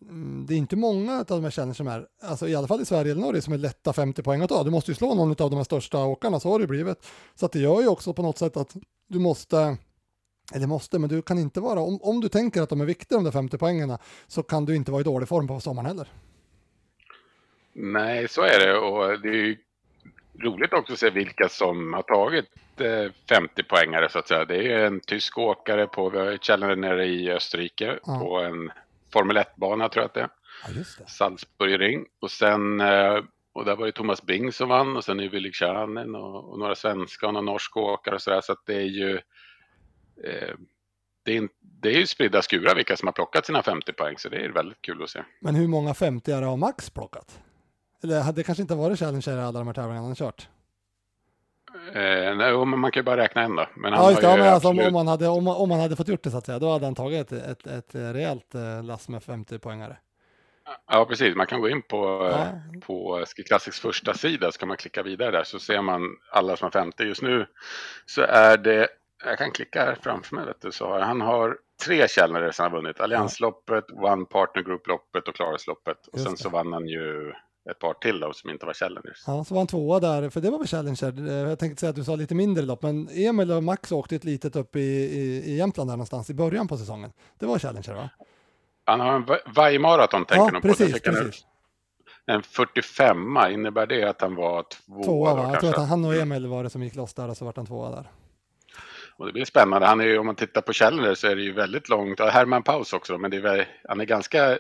det, 0.07 0.11
mm, 0.11 0.47
det 0.47 0.55
är 0.55 0.59
inte 0.59 0.77
många 0.77 1.19
av 1.19 1.25
de 1.27 1.45
här 1.45 1.51
känner 1.51 1.75
som 1.75 1.89
är, 1.89 2.07
alltså 2.23 2.49
i 2.49 2.55
alla 2.55 2.67
fall 2.67 2.81
i 2.81 2.85
Sverige 2.85 3.13
eller 3.13 3.23
Norge, 3.23 3.43
som 3.43 3.53
är 3.53 3.59
lätta 3.59 3.93
50 3.93 4.23
poäng 4.23 4.43
att 4.43 4.49
ta. 4.49 4.63
Du 4.65 4.71
måste 4.71 4.91
ju 4.91 4.95
slå 4.95 5.15
någon 5.15 5.31
av 5.31 5.51
de 5.51 5.57
här 5.57 5.65
största 5.65 6.05
åkarna, 6.05 6.41
så 6.41 6.49
har 6.51 6.59
det 6.59 6.67
blivit. 6.67 7.07
Så 7.35 7.47
att 7.47 7.53
det 7.53 7.59
gör 7.59 7.81
ju 7.81 7.89
också 7.89 8.13
på 8.13 8.23
något 8.23 8.39
sätt 8.39 8.57
att 8.57 8.77
du 9.09 9.19
måste, 9.19 9.77
eller 10.55 10.67
måste, 10.67 10.99
men 10.99 11.09
du 11.09 11.23
kan 11.23 11.39
inte 11.39 11.61
vara, 11.61 11.81
om, 11.81 11.99
om 12.03 12.21
du 12.21 12.29
tänker 12.29 12.63
att 12.63 12.69
de 12.69 12.81
är 12.81 12.85
viktiga 12.85 13.19
de 13.19 13.25
där 13.25 13.31
50 13.31 13.59
poängerna, 13.59 13.99
så 14.27 14.43
kan 14.43 14.65
du 14.65 14.77
inte 14.77 14.91
vara 14.93 15.01
i 15.01 15.05
dålig 15.05 15.29
form 15.29 15.49
på 15.49 15.61
sommaren 15.61 15.87
heller. 15.87 16.09
Nej, 17.73 18.29
så 18.29 18.43
är 18.43 18.67
det. 18.67 18.79
Och 18.79 19.21
det 19.21 19.29
är 19.29 19.33
ju 19.33 19.57
roligt 20.41 20.73
också 20.73 20.93
att 20.93 20.99
se 20.99 21.11
vilka 21.11 21.49
som 21.49 21.93
har 21.93 22.03
tagit 22.03 22.47
eh, 22.81 23.13
50 23.29 23.63
poängare 23.63 24.09
så 24.11 24.19
att 24.19 24.29
säga. 24.29 24.45
Det 24.45 24.55
är 24.57 24.63
ju 24.63 24.87
en 24.87 25.01
tysk 25.01 25.39
åkare 25.39 25.87
på 25.87 26.11
vi 26.11 26.19
har 26.19 26.37
Challenger 26.37 26.77
nere 26.77 27.07
i 27.07 27.31
Österrike 27.31 27.99
Ja. 28.07 28.19
på 28.19 28.39
en 28.39 28.71
Formel 29.15 29.37
1-bana 29.37 29.89
tror 29.89 30.03
jag 30.03 30.09
att 30.09 30.15
det 30.15 30.21
är. 30.21 30.29
Ja, 30.67 30.73
just 30.79 30.99
det. 30.99 31.05
Salzburgring. 31.09 32.05
Och 32.21 32.31
sen, 32.31 32.81
eh, 32.81 33.19
och 33.53 33.65
där 33.65 33.77
var 33.77 33.87
det 33.87 33.93
Thomas 33.93 34.23
Bing 34.23 34.53
som 34.53 34.69
vann 34.69 34.97
och 34.97 35.05
sen 35.05 35.21
är 35.21 35.29
Willy 35.29 35.53
Kärnen 35.53 36.15
och, 36.15 36.51
och 36.53 36.59
några 36.59 36.75
svenska 36.75 37.27
och 37.27 37.33
några 37.33 37.45
norska 37.53 37.81
åkare 37.81 38.15
och 38.15 38.23
sådär. 38.23 38.41
Så 38.41 38.53
att 38.53 38.63
det 38.67 38.75
är 38.75 38.81
ju 39.01 39.15
eh, 40.25 40.55
det 41.25 41.33
är, 41.33 41.37
in- 41.37 41.49
det 41.61 41.89
är 41.89 41.99
ju 41.99 42.07
spridda 42.07 42.43
skurar 42.43 42.75
vilka 42.75 42.97
som 42.97 43.07
har 43.09 43.13
plockat 43.13 43.47
sina 43.47 43.63
50 43.63 43.93
poäng 43.93 44.19
så 44.19 44.29
det 44.29 44.37
är 44.45 44.49
väldigt 44.49 44.83
kul 44.83 45.03
att 45.03 45.11
se. 45.11 45.23
Men 45.41 45.55
hur 45.55 45.69
många 45.69 45.95
50 45.95 46.33
är 46.33 46.41
det 46.41 46.47
har 46.47 46.57
Max 46.57 46.91
plockat? 46.91 47.41
Eller 48.03 48.33
det 48.33 48.43
kanske 48.43 48.63
inte 48.63 48.75
varit 48.75 48.99
Challenger 48.99 49.37
alla 49.39 49.59
de 49.59 49.67
här 49.67 49.75
tävlingarna 49.75 50.01
han 50.01 50.09
har 50.11 50.15
kört? 50.15 50.49
Eh, 51.95 52.37
nej, 52.37 52.65
man 52.67 52.91
kan 52.91 53.01
ju 53.01 53.05
bara 53.05 53.17
räkna 53.17 53.43
en 53.43 53.57
då. 53.57 53.67
Men 53.77 53.93
han 53.93 54.03
Ja, 54.03 54.11
just 54.11 54.21
det. 54.23 54.27
har 54.29 54.39
ju 54.39 54.45
alltså, 54.45 54.69
om, 54.69 54.75
absolut- 54.79 54.87
om, 54.89 54.93
man 54.95 55.09
hade, 55.09 55.29
om, 55.29 55.45
man- 55.45 55.57
om 55.57 55.69
man 55.69 55.81
hade 55.81 55.97
fått 55.97 56.09
gjort 56.09 56.23
det 56.23 56.31
så 56.31 56.37
att 56.39 56.47
säga, 56.47 56.59
då 56.59 56.73
hade 56.73 56.85
han 56.85 56.95
tagit 56.95 57.33
ett, 57.33 57.47
ett, 57.47 57.67
ett 57.67 57.95
rejält 57.95 58.55
eh, 58.55 58.83
lass 58.85 59.09
med 59.09 59.23
50 59.23 59.59
poängare. 59.59 59.97
Ja, 60.91 61.05
precis. 61.05 61.37
Man 61.37 61.47
kan 61.47 61.61
gå 61.61 61.69
in 61.69 61.83
på, 61.83 62.29
Ja. 62.33 62.39
eh, 62.41 62.81
på 62.87 63.25
Ski 63.37 63.43
Classics 63.43 63.81
första 63.81 64.15
sida 64.15 64.53
så 64.53 64.59
kan 64.59 64.69
man 64.69 64.77
klicka 64.77 65.03
vidare 65.03 65.31
där 65.31 65.45
så 65.45 65.59
ser 65.59 65.83
man 65.83 66.03
alla 66.33 66.57
som 66.57 66.67
har 66.67 66.71
50. 66.71 67.03
Just 67.05 67.23
nu 67.23 67.47
så 68.07 68.23
är 68.23 68.57
det, 68.57 68.89
jag 69.25 69.39
kan 69.39 69.51
klicka 69.51 69.81
här 69.85 69.97
framför 70.03 70.35
mig, 70.37 70.45
du, 70.61 70.73
så 70.73 70.99
han 70.99 71.21
har 71.21 71.57
tre 71.85 72.09
som 72.53 72.63
han 72.63 72.73
har 72.73 72.81
vunnit. 72.81 73.01
Alliansloppet, 73.01 73.85
One 73.93 74.25
Partner 74.25 74.63
Group-loppet 74.63 75.29
och 75.29 75.35
Clarus-loppet. 75.35 76.07
Och 76.07 76.19
Just 76.19 76.25
sen 76.25 76.33
det. 76.35 76.39
så 76.43 76.49
vann 76.49 76.73
han 76.73 76.89
ju 76.89 77.33
ett 77.71 77.79
par 77.79 77.95
till 77.95 78.21
då 78.21 78.33
som 78.33 78.51
inte 78.51 78.67
var 78.67 78.75
Challengers. 78.75 79.23
Ja, 79.27 79.45
så 79.45 79.55
var 79.55 79.61
han 79.61 79.67
tvåa 79.67 80.01
där, 80.01 80.31
för 80.31 80.41
det 80.41 80.51
var 80.51 80.59
väl 80.59 80.67
Challenger. 80.69 81.29
Eh, 81.29 81.49
Jag 81.49 81.59
tänkte 81.59 81.81
säga 81.81 81.91
att 81.91 81.97
du 81.97 82.05
sa 82.05 82.17
lite 82.17 82.35
mindre 82.35 82.65
lopp, 82.65 82.83
men 82.83 83.09
Emil 83.13 83.53
och 83.53 83.63
Max 83.63 83.93
åkte 83.93 84.17
ett 84.17 84.25
litet 84.25 84.57
upp 84.57 84.77
i, 84.77 84.81
i, 84.81 85.43
i 85.53 85.57
Jämtland 85.57 85.91
där 85.91 85.97
någonstans 85.97 86.31
i 86.31 86.35
början 86.35 86.69
på 86.69 86.77
säsongen. 86.77 87.13
Det 87.39 87.47
var 87.47 87.59
Challenger 87.59 87.95
va? 87.95 88.11
Han 88.85 89.01
har 89.01 89.15
en 89.15 89.25
Vaimaraton 89.55 90.25
tänker 90.25 90.45
Ja, 90.45 90.51
nog 90.51 90.63
på. 90.63 90.69
precis, 90.69 90.95
en- 90.95 91.15
precis. 91.15 91.47
En 92.27 92.43
45 92.43 93.39
innebär 93.51 93.87
det 93.87 94.05
att 94.05 94.21
han 94.21 94.35
var 94.35 94.63
tvåa, 94.63 95.05
Tvåa 95.05 95.35
va? 95.35 95.51
Jag 95.53 95.61
tror 95.61 95.71
att 95.83 95.89
han 95.89 96.05
och 96.05 96.15
Emil 96.15 96.47
var 96.47 96.63
det 96.65 96.71
som 96.71 96.83
gick 96.83 96.95
loss 96.95 97.15
där 97.15 97.29
och 97.29 97.37
så 97.37 97.45
vart 97.45 97.57
han 97.57 97.67
tvåa 97.67 97.91
där. 97.91 98.11
Och 99.17 99.27
det 99.27 99.33
blir 99.33 99.45
spännande. 99.45 99.87
Han 99.87 100.01
är 100.01 100.05
ju, 100.05 100.19
om 100.19 100.27
man 100.27 100.35
tittar 100.35 100.61
på 100.61 100.73
Challenger 100.73 101.15
så 101.15 101.27
är 101.27 101.37
det 101.37 101.43
ju 101.43 101.53
väldigt 101.53 101.89
långt. 101.89 102.21
Herman 102.21 102.63
Paus 102.63 102.93
också 102.93 103.19
men 103.19 103.31
det 103.31 103.37
är, 103.37 103.69
han 103.89 104.01
är 104.01 104.05
ganska 104.05 104.51
eh, 104.51 104.57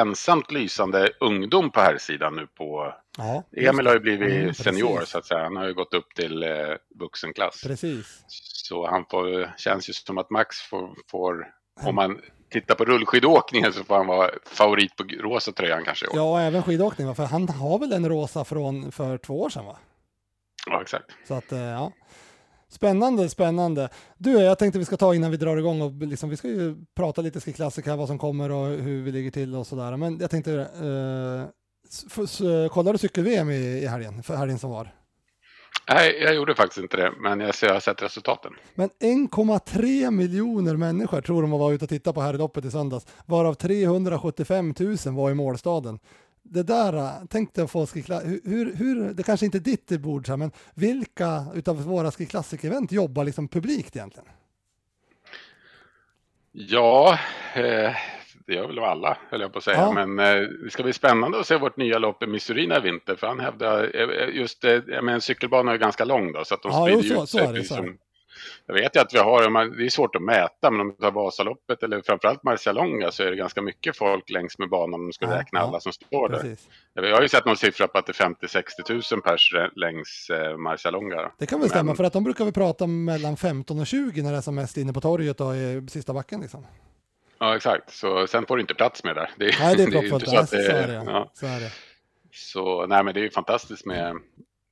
ensamt 0.00 0.50
lysande 0.52 1.10
ungdom 1.20 1.70
på 1.70 1.80
här 1.80 1.98
sidan 1.98 2.36
nu 2.36 2.46
på... 2.46 2.94
Ja, 3.18 3.42
Emil 3.56 3.86
har 3.86 3.94
ju 3.94 4.00
blivit 4.00 4.32
Mm, 4.32 4.54
senior 4.54 4.94
precis. 4.96 5.10
så 5.10 5.18
att 5.18 5.26
säga. 5.26 5.42
Han 5.42 5.56
har 5.56 5.66
ju 5.66 5.74
gått 5.74 5.94
upp 5.94 6.14
till 6.14 6.42
eh, 6.42 6.48
vuxenklass. 6.98 7.62
Precis. 7.62 8.24
Så 8.68 8.86
han 8.86 9.04
får, 9.10 9.54
känns 9.56 9.88
ju 9.88 9.92
som 9.92 10.18
att 10.18 10.30
Max 10.30 10.60
får, 10.60 10.90
får 11.10 11.46
om 11.84 11.94
man 11.94 12.20
tittar 12.50 12.74
på 12.74 12.84
rullskidåkningen 12.84 13.72
så 13.72 13.84
får 13.84 13.96
han 13.96 14.06
vara 14.06 14.30
favorit 14.46 14.96
på 14.96 15.04
rosa 15.20 15.52
tröjan 15.52 15.84
kanske. 15.84 16.06
Ja, 16.14 16.22
och 16.22 16.40
även 16.40 16.62
skidåkning, 16.62 17.06
va? 17.06 17.14
för 17.14 17.24
han 17.24 17.48
har 17.48 17.78
väl 17.78 17.92
en 17.92 18.08
rosa 18.08 18.44
från 18.44 18.92
för 18.92 19.18
två 19.18 19.40
år 19.42 19.48
sedan 19.50 19.64
va? 19.66 19.76
Ja, 20.66 20.82
exakt. 20.82 21.04
Så 21.28 21.34
att, 21.34 21.52
eh, 21.52 21.58
ja. 21.58 21.92
Spännande, 22.70 23.28
spännande. 23.28 23.88
Du, 24.18 24.30
jag 24.30 24.58
tänkte 24.58 24.78
vi 24.78 24.84
ska 24.84 24.96
ta 24.96 25.14
innan 25.14 25.30
vi 25.30 25.36
drar 25.36 25.56
igång 25.56 25.82
och 25.82 25.92
liksom, 25.92 26.30
vi 26.30 26.36
ska 26.36 26.48
ju 26.48 26.76
prata 26.96 27.22
lite 27.22 27.40
Ski 27.40 27.52
Classic 27.52 27.86
här, 27.86 27.96
vad 27.96 28.08
som 28.08 28.18
kommer 28.18 28.50
och 28.50 28.66
hur 28.66 29.02
vi 29.02 29.12
ligger 29.12 29.30
till 29.30 29.54
och 29.54 29.66
sådär. 29.66 29.96
Men 29.96 30.18
jag 30.18 30.30
tänkte, 30.30 30.52
eh, 30.52 32.68
kollade 32.68 32.94
du 32.94 32.98
cykel-VM 32.98 33.50
i, 33.50 33.54
i 33.54 33.86
helgen, 33.86 34.22
för 34.22 34.36
helgen 34.36 34.58
som 34.58 34.70
var? 34.70 34.94
Nej, 35.90 36.22
jag 36.22 36.34
gjorde 36.34 36.54
faktiskt 36.54 36.78
inte 36.78 36.96
det, 36.96 37.12
men 37.20 37.40
jag, 37.40 37.54
jag 37.62 37.72
har 37.72 37.80
sett 37.80 38.02
resultaten. 38.02 38.52
Men 38.74 38.90
1,3 38.90 40.10
miljoner 40.10 40.76
människor 40.76 41.20
tror 41.20 41.42
de 41.42 41.50
var 41.50 41.72
ute 41.72 41.84
och 41.84 41.88
tittade 41.88 42.14
på 42.14 42.20
herrloppet 42.20 42.64
i 42.64 42.70
söndags, 42.70 43.06
varav 43.26 43.54
375 43.54 44.74
000 44.78 44.96
var 45.04 45.30
i 45.30 45.34
målstaden. 45.34 45.98
Det 46.42 46.62
där, 46.62 46.92
äh, 46.94 47.10
tänk 47.30 47.54
dig 47.54 47.64
att 47.64 47.70
få 47.70 47.86
hur, 47.94 48.40
hur, 48.48 48.74
hur, 48.74 49.14
det 49.14 49.22
kanske 49.22 49.46
inte 49.46 49.58
är 49.58 49.60
ditt 49.60 50.00
bord, 50.00 50.26
så 50.26 50.32
här, 50.32 50.36
men 50.36 50.50
vilka 50.74 51.44
utav 51.54 51.82
våra 51.82 52.10
Ski 52.10 52.24
Classic-event 52.26 52.92
jobbar 52.94 53.24
liksom 53.24 53.48
publikt 53.48 53.96
egentligen? 53.96 54.28
Ja, 56.52 57.18
eh, 57.54 57.92
det 58.46 58.54
gör 58.54 58.66
väl 58.66 58.78
alla, 58.78 59.18
höll 59.30 59.40
jag 59.40 59.52
på 59.52 59.58
att 59.58 59.64
säga. 59.64 59.76
Ja. 59.76 59.92
Men 60.06 60.18
eh, 60.18 60.48
det 60.64 60.70
ska 60.70 60.82
bli 60.82 60.92
spännande 60.92 61.40
att 61.40 61.46
se 61.46 61.56
vårt 61.56 61.76
nya 61.76 61.98
lopp 61.98 62.22
i 62.22 62.26
Missouri 62.26 62.64
i 62.76 62.80
vinter. 62.80 63.16
För 63.16 63.26
han 63.26 63.40
hävdar, 63.40 63.90
eh, 63.94 64.36
just 64.36 64.64
eh, 64.64 64.70
jag 64.72 64.86
menar, 65.04 65.12
en 65.12 65.20
cykelbana 65.20 65.72
är 65.72 65.76
ganska 65.76 66.04
lång 66.04 66.32
då, 66.32 66.44
så 66.44 66.54
att 66.54 66.62
de 66.62 66.72
Ja, 66.72 66.88
jo, 66.90 66.98
sprider 66.98 67.16
så- 67.16 67.22
ut 67.22 67.28
så 67.28 67.38
sig. 67.38 67.46
är 67.46 67.52
det, 67.52 67.52
precis 67.54 67.68
så 67.68 67.74
det. 67.74 67.80
som, 67.88 67.98
jag 68.66 68.74
vet 68.74 68.96
ju 68.96 69.00
att 69.00 69.14
vi 69.14 69.18
har, 69.18 69.76
det 69.78 69.84
är 69.86 69.90
svårt 69.90 70.16
att 70.16 70.22
mäta, 70.22 70.70
men 70.70 70.80
om 70.80 70.88
du 70.88 70.94
tar 70.94 71.10
Vasaloppet 71.10 71.82
eller 71.82 72.00
framförallt 72.02 72.42
Marcialonga 72.42 73.10
så 73.10 73.22
är 73.22 73.30
det 73.30 73.36
ganska 73.36 73.62
mycket 73.62 73.96
folk 73.96 74.30
längs 74.30 74.58
med 74.58 74.68
banan 74.68 75.00
om 75.00 75.06
du 75.06 75.12
Ja, 75.26 75.30
räkna 75.38 75.58
ja, 75.60 75.64
alla 75.66 75.80
som 75.80 75.92
står 75.92 76.28
där. 76.28 76.38
Precis. 76.40 76.68
Jag 76.94 77.14
har 77.14 77.22
ju 77.22 77.28
sett 77.28 77.44
någon 77.44 77.56
siffra 77.56 77.88
på 77.88 77.98
att 77.98 78.06
det 78.06 78.20
är 78.20 78.24
50-60 78.28 79.12
000 79.14 79.22
pers 79.22 79.54
längs 79.76 80.30
eh, 80.30 80.56
Marcialonga. 80.56 81.30
Det 81.38 81.46
kan 81.46 81.60
väl 81.60 81.68
stämma, 81.68 81.82
Men- 81.82 81.96
för 81.96 82.04
att 82.04 82.12
de 82.12 82.24
brukar 82.24 82.44
vi 82.44 82.52
prata 82.52 82.84
om 82.84 83.04
mellan 83.04 83.36
15 83.36 83.80
och 83.80 83.86
20 83.86 84.22
när 84.22 84.32
det 84.32 84.36
är 84.38 84.42
som 84.42 84.54
mest 84.54 84.76
inne 84.76 84.92
på 84.92 85.00
torget 85.00 85.40
och 85.40 85.56
i 85.56 85.86
sista 85.90 86.12
backen. 86.12 86.40
Liksom. 86.40 86.66
Ja, 87.38 87.56
exakt. 87.56 87.90
Så 87.94 88.26
sen 88.26 88.46
får 88.46 88.56
du 88.56 88.60
inte 88.60 88.74
plats 88.74 89.04
med 89.04 89.16
där. 89.16 89.30
Det, 89.36 89.54
Nej, 89.60 89.76
det 89.76 89.82
är 89.82 89.86
proppfullt. 89.90 90.24
Så, 90.28 90.46
så 90.46 90.56
är 90.56 90.86
det. 90.88 91.02
ja. 91.06 91.30
Så 91.34 91.46
är 91.46 91.60
det. 91.60 91.72
Så 92.32 92.86
nej, 92.86 93.04
men 93.04 93.14
det 93.14 93.20
är 93.20 93.22
ju 93.24 93.30
fantastiskt 93.30 93.86
med, 93.86 94.16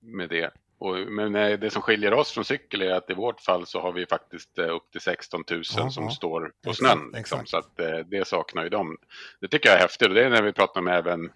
med 0.03 0.29
det. 0.29 0.51
Och, 0.79 0.97
men 0.97 1.35
eh, 1.37 1.59
det 1.59 1.71
som 1.71 1.83
skiljer 1.83 2.15
oss 2.15 2.33
från 2.33 2.45
cykel 2.45 2.83
är 2.83 2.91
att 2.95 3.11
i 3.11 3.15
vårt 3.15 3.41
fall 3.41 3.67
så 3.67 3.81
har 3.81 3.93
vi 3.93 4.07
faktiskt 4.07 4.59
eh, 4.59 4.75
upp 4.75 4.91
till 4.93 5.01
16 5.01 5.45
000 5.51 5.63
Ja, 5.77 5.91
som 5.91 6.05
ja. 6.05 6.11
står 6.11 6.41
på 6.65 6.71
Exakt, 6.71 6.77
snön. 6.93 7.11
Liksom. 7.15 7.47
Så 7.47 7.57
att 7.59 7.81
eh, 7.81 7.99
det 7.99 8.29
saknar 8.29 8.63
ju 8.63 8.69
de. 8.69 8.97
Det 9.41 9.49
tycker 9.49 9.69
jag 9.69 9.77
är 9.79 9.83
häftigt 9.83 10.09
och 10.09 10.15
det 10.15 10.25
är 10.25 10.31
när 10.31 10.43
vi 10.43 10.53
pratar 10.53 10.81
med 10.81 10.99
även 10.99 11.31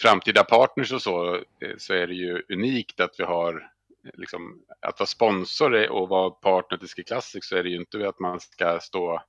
framtida 0.00 0.44
partners 0.44 0.92
och 0.92 1.02
så, 1.02 1.40
så 1.78 1.94
är 1.94 2.06
det 2.06 2.14
ju 2.14 2.42
unikt 2.48 3.00
att 3.00 3.14
vi 3.18 3.24
har 3.24 3.68
Liksom, 4.14 4.58
att 4.80 5.00
vara 5.00 5.06
sponsor 5.06 5.90
och 5.90 6.08
vara 6.08 6.30
partner 6.30 6.78
till 6.78 6.88
Ski 6.88 7.02
Classic 7.04 7.44
så 7.48 7.56
är 7.56 7.62
det 7.62 7.68
ju 7.68 7.76
inte 7.76 8.08
att 8.08 8.20
man 8.20 8.40
ska 8.40 8.78
stå 8.80 9.22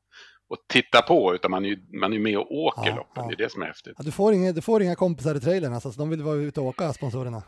och 0.49 0.57
titta 0.67 1.01
på 1.01 1.35
utan 1.35 1.51
man 1.51 1.65
är 1.65 1.69
ju 1.69 1.79
man 1.99 2.13
är 2.13 2.19
med 2.19 2.37
och 2.37 2.51
åker 2.51 2.89
Ja, 2.89 2.95
loppen. 2.95 3.23
ja. 3.23 3.27
Det 3.27 3.33
är 3.33 3.37
det 3.45 3.51
som 3.51 3.61
är 3.61 3.65
häftigt. 3.65 3.93
Ja, 3.97 4.03
du, 4.03 4.11
får 4.11 4.33
inga, 4.33 4.51
du 4.51 4.61
får 4.61 4.81
inga 4.81 4.95
kompisar 4.95 5.35
i 5.35 5.39
trailern, 5.39 5.73
alltså, 5.73 5.91
så 5.91 5.99
de 5.99 6.09
vill 6.09 6.23
vara 6.23 6.35
ute 6.35 6.59
och 6.59 6.65
åka, 6.65 6.93
sponsorerna. 6.93 7.43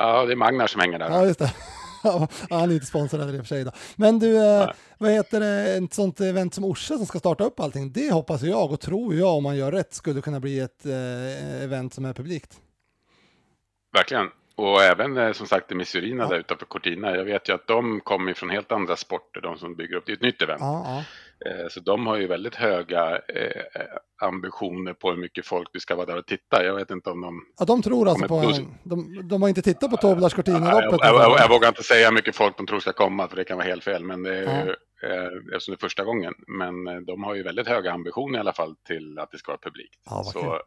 Ja, 0.00 0.24
det 0.26 0.32
är 0.32 0.36
Magnar 0.36 0.66
som 0.66 0.80
hänger 0.80 0.98
där. 0.98 1.10
Ja, 1.10 1.26
just 1.26 1.38
det. 1.38 1.52
Ja, 2.02 2.28
han 2.50 2.70
är 2.70 2.74
inte 2.74 2.86
sponsrad 2.86 3.34
i 3.34 3.38
och 3.38 3.40
för 3.40 3.44
sig 3.44 3.64
då. 3.64 3.70
Men 3.96 4.18
du, 4.18 4.36
eh, 4.36 4.70
vad 4.98 5.10
heter 5.10 5.40
det, 5.40 5.74
ett 5.84 5.94
sånt 5.94 6.20
event 6.20 6.54
som 6.54 6.64
Orsa 6.64 6.96
som 6.96 7.06
ska 7.06 7.18
starta 7.18 7.44
upp 7.44 7.60
allting, 7.60 7.92
det 7.92 8.12
hoppas 8.12 8.42
jag 8.42 8.72
och 8.72 8.80
tror 8.80 9.14
jag 9.14 9.28
om 9.36 9.42
man 9.42 9.56
gör 9.56 9.72
rätt 9.72 9.94
skulle 9.94 10.20
kunna 10.20 10.40
bli 10.40 10.60
ett 10.60 10.86
eh, 10.86 11.62
event 11.64 11.94
som 11.94 12.04
är 12.04 12.12
publikt. 12.12 12.60
Verkligen. 13.92 14.26
Och 14.56 14.82
även 14.82 15.16
eh, 15.16 15.32
som 15.32 15.46
sagt 15.46 15.70
Missourina 15.70 16.22
Ja. 16.24 16.28
där 16.28 16.38
utanför 16.38 16.66
Cortina. 16.66 17.16
Jag 17.16 17.24
vet 17.24 17.48
ju 17.48 17.52
att 17.54 17.66
de 17.66 18.00
kommer 18.00 18.34
från 18.34 18.50
helt 18.50 18.72
andra 18.72 18.96
sporter, 18.96 19.40
de 19.40 19.58
som 19.58 19.74
bygger 19.74 19.96
upp. 19.96 20.06
Det 20.06 20.12
är 20.12 20.16
ett 20.16 20.22
nytt 20.22 20.42
event. 20.42 20.60
Ja, 20.60 20.82
ja. 20.86 21.04
Eh, 21.46 21.68
Så 21.70 21.80
de 21.80 22.06
har 22.06 22.16
ju 22.16 22.26
väldigt 22.26 22.54
höga 22.54 23.16
eh, 23.16 23.62
ambitioner 24.22 24.92
på 24.92 25.10
hur 25.10 25.16
mycket 25.16 25.46
folk 25.46 25.68
det 25.72 25.80
ska 25.80 25.94
vara 25.96 26.06
där 26.06 26.16
och 26.18 26.26
titta. 26.26 26.64
Jag 26.64 26.74
vet 26.74 26.90
inte 26.90 27.10
om 27.10 27.20
de... 27.20 27.42
ja 27.58 27.64
de 27.64 27.82
tror 27.82 28.08
alltså 28.08 28.28
på 28.28 28.34
en, 28.34 28.74
de, 28.82 29.28
de 29.28 29.42
har 29.42 29.48
inte 29.48 29.62
tittat 29.62 29.90
på 29.90 29.96
Toblars 29.96 30.32
Jag, 30.36 30.48
jag, 30.48 30.60
Cortina-loppet. 30.60 31.00
jag, 31.02 31.40
jag 31.40 31.48
vågar 31.48 31.68
inte 31.68 31.82
säga 31.82 32.06
hur 32.08 32.14
mycket 32.14 32.36
folk 32.36 32.56
de 32.56 32.66
tror 32.66 32.80
ska 32.80 32.92
komma 32.92 33.28
för 33.28 33.36
det 33.36 33.44
kan 33.44 33.56
vara 33.56 33.66
helt 33.68 33.84
fel. 33.84 34.04
Men 34.04 34.22
det 34.22 34.36
är 34.36 34.64
ju 34.64 34.70
eh, 35.10 35.26
eftersom 35.54 35.72
det 35.72 35.76
är 35.76 35.80
första 35.80 36.04
gången. 36.04 36.34
Men 36.46 37.04
de 37.06 37.22
har 37.24 37.34
ju 37.34 37.42
väldigt 37.42 37.68
höga 37.68 37.92
ambitioner 37.92 38.38
i 38.38 38.40
alla 38.40 38.52
fall 38.52 38.74
till 38.86 39.18
att 39.18 39.30
det 39.30 39.38
ska 39.38 39.52
vara 39.52 39.60
publikt. 39.62 39.94
Ja, 40.10 40.24
Så. 40.24 40.60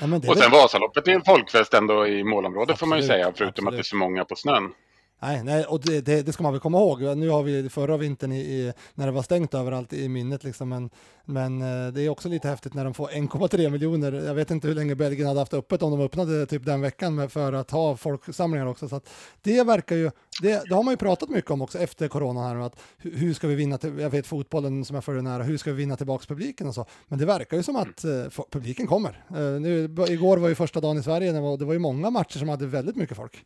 Ja, 0.00 0.06
det 0.06 0.16
och 0.16 0.24
sen 0.38 0.50
väl- 0.50 0.60
Vasaloppet 0.60 1.08
är 1.08 1.12
en 1.12 1.24
folkfest 1.24 1.74
ändå 1.74 2.06
i 2.06 2.24
målområdet 2.24 2.78
får 2.78 2.86
man 2.86 2.98
ju 2.98 3.04
Absolut, 3.04 3.22
säga. 3.24 3.32
Förutom 3.36 3.66
att 3.66 3.72
det 3.72 3.76
är 3.76 3.80
absolut. 3.80 3.86
så 3.86 3.96
många 3.96 4.24
på 4.24 4.36
snön. 4.36 4.72
Nej, 5.20 5.44
nej 5.44 5.64
och 5.64 5.80
det, 5.80 6.00
det, 6.00 6.22
det 6.22 6.32
ska 6.32 6.42
man 6.42 6.52
väl 6.52 6.60
komma 6.60 6.78
ihåg. 6.78 7.16
Nu 7.16 7.28
har 7.28 7.42
vi 7.42 7.68
förra 7.68 7.96
vintern 7.96 8.32
i, 8.32 8.40
i, 8.40 8.72
när 8.94 9.06
det 9.06 9.12
var 9.12 9.22
stängt 9.22 9.54
överallt 9.54 9.92
i 9.92 10.08
minnet 10.08 10.44
liksom, 10.44 10.68
men, 10.68 10.90
men 11.24 11.62
eh, 11.62 11.92
det 11.92 12.02
är 12.02 12.08
också 12.08 12.28
lite 12.28 12.48
häftigt 12.48 12.74
när 12.74 12.84
de 12.84 12.94
får 12.94 13.08
1,3 13.08 13.70
miljoner. 13.70 14.12
Jag 14.12 14.34
vet 14.34 14.50
inte 14.50 14.68
hur 14.68 14.74
länge 14.74 14.94
Belgien 14.94 15.28
hade 15.28 15.40
haft 15.40 15.54
öppet 15.54 15.82
om 15.82 15.90
de 15.90 16.00
öppnade 16.00 16.46
typ 16.46 16.64
den 16.64 16.80
veckan 16.80 17.14
med, 17.14 17.32
för 17.32 17.52
att 17.52 17.70
ha 17.70 17.96
folksamlingar 17.96 18.66
också. 18.66 18.88
Så 18.88 18.96
att 18.96 19.08
det 19.42 19.62
verkar 19.62 19.96
ju, 19.96 20.10
det, 20.42 20.62
det 20.68 20.74
har 20.74 20.82
man 20.82 20.92
ju 20.92 20.96
pratat 20.96 21.30
mycket 21.30 21.50
om 21.50 21.62
också 21.62 21.78
efter 21.78 22.08
corona 22.08 22.48
här, 22.48 22.56
att 22.56 22.80
hur, 22.98 23.34
ska 23.34 23.46
vi 23.48 23.54
vinna, 23.54 23.78
till, 23.78 23.98
jag 23.98 24.10
vet 24.10 24.26
fotbollen 24.26 24.84
som 24.84 24.94
jag 24.94 25.04
följer 25.04 25.22
nära, 25.22 25.42
hur 25.42 25.58
ska 25.58 25.70
vi 25.70 25.76
vinna 25.76 25.96
tillbaks 25.96 26.26
publiken 26.26 26.66
och 26.66 26.74
så. 26.74 26.86
Men 27.08 27.18
det 27.18 27.26
verkar 27.26 27.56
ju 27.56 27.62
som 27.62 27.76
att 27.76 28.04
eh, 28.04 28.44
publiken 28.50 28.86
kommer. 28.86 29.24
Eh, 29.30 29.60
nu, 29.60 29.84
igår 30.08 30.36
var 30.36 30.48
ju 30.48 30.54
första 30.54 30.80
dagen 30.80 30.98
i 30.98 31.02
Sverige, 31.02 31.32
det 31.32 31.40
var, 31.40 31.56
det 31.56 31.64
var 31.64 31.72
ju 31.72 31.78
många 31.78 32.10
matcher 32.10 32.38
som 32.38 32.48
hade 32.48 32.66
väldigt 32.66 32.96
mycket 32.96 33.16
folk. 33.16 33.44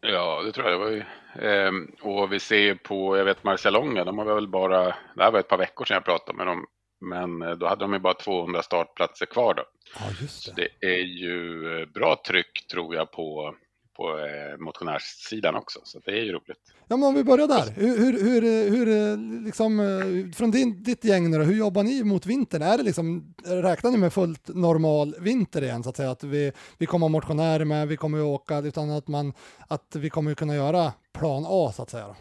Ja, 0.00 0.42
det 0.42 0.52
tror 0.52 0.70
jag. 0.70 0.80
Det 0.80 0.84
var 0.84 0.90
ju, 0.90 1.04
ehm, 1.48 1.92
och 2.02 2.32
vi 2.32 2.40
ser 2.40 2.74
på, 2.74 3.16
jag 3.16 3.24
vet 3.24 3.44
Marcialonga, 3.44 4.04
de 4.04 4.18
har 4.18 4.34
väl 4.34 4.48
bara, 4.48 4.84
det 5.14 5.22
här 5.22 5.30
var 5.30 5.40
ett 5.40 5.48
par 5.48 5.58
veckor 5.58 5.84
sedan 5.84 5.94
jag 5.94 6.04
pratade 6.04 6.38
med 6.38 6.46
dem, 6.46 6.66
men 7.00 7.42
eh, 7.42 7.50
då 7.50 7.66
hade 7.66 7.84
de 7.84 7.92
ju 7.92 7.98
bara 7.98 8.14
200 8.14 8.62
startplatser 8.62 9.26
kvar 9.26 9.54
då. 9.54 9.64
Ja, 9.94 10.06
just 10.20 10.42
Så 10.42 10.52
det 10.52 10.68
är 10.80 11.02
ju 11.02 11.72
eh, 11.80 11.86
bra 11.86 12.22
tryck 12.26 12.66
tror 12.70 12.94
jag 12.94 13.12
på, 13.12 13.54
på 13.98 14.18
eh, 14.18 14.58
motionärssidan 14.58 15.54
också, 15.54 15.80
så 15.84 15.98
det 15.98 16.10
är 16.10 16.24
ju 16.24 16.32
roligt. 16.32 16.74
Ja, 16.88 16.96
men 16.96 17.08
om 17.08 17.14
vi 17.14 17.24
börjar 17.24 17.46
där. 17.46 17.72
Hur, 17.76 17.98
hur, 17.98 18.12
hur, 18.12 18.70
hur 18.70 19.16
liksom, 19.44 19.80
eh, 19.80 20.36
från 20.36 20.50
din, 20.50 20.82
ditt 20.82 21.04
gäng 21.04 21.30
nu 21.30 21.38
då, 21.38 21.44
hur 21.44 21.54
jobbar 21.56 21.82
ni 21.82 22.04
mot 22.04 22.26
vintern? 22.26 22.62
Är 22.62 22.76
det 22.78 22.82
liksom, 22.84 23.34
räknar 23.44 23.90
ni 23.90 23.98
med 23.98 24.12
fullt 24.12 24.48
normal 24.48 25.14
vinter 25.20 25.62
igen 25.62 25.82
så 25.82 25.90
att 25.90 25.96
säga? 25.96 26.10
Att 26.10 26.24
vi, 26.24 26.52
vi 26.78 26.86
kommer 26.86 27.04
ha 27.04 27.08
motionärer 27.08 27.64
med, 27.64 27.88
vi 27.88 27.96
kommer 27.96 28.18
ju 28.18 28.24
åka, 28.24 28.58
utan 28.58 28.90
att 28.90 29.08
man, 29.08 29.32
att 29.68 29.96
vi 29.96 30.10
kommer 30.10 30.34
kunna 30.34 30.54
göra 30.54 30.92
plan 31.18 31.44
A 31.48 31.72
så 31.76 31.82
att 31.82 31.90
säga. 31.90 32.06
Då. 32.06 32.16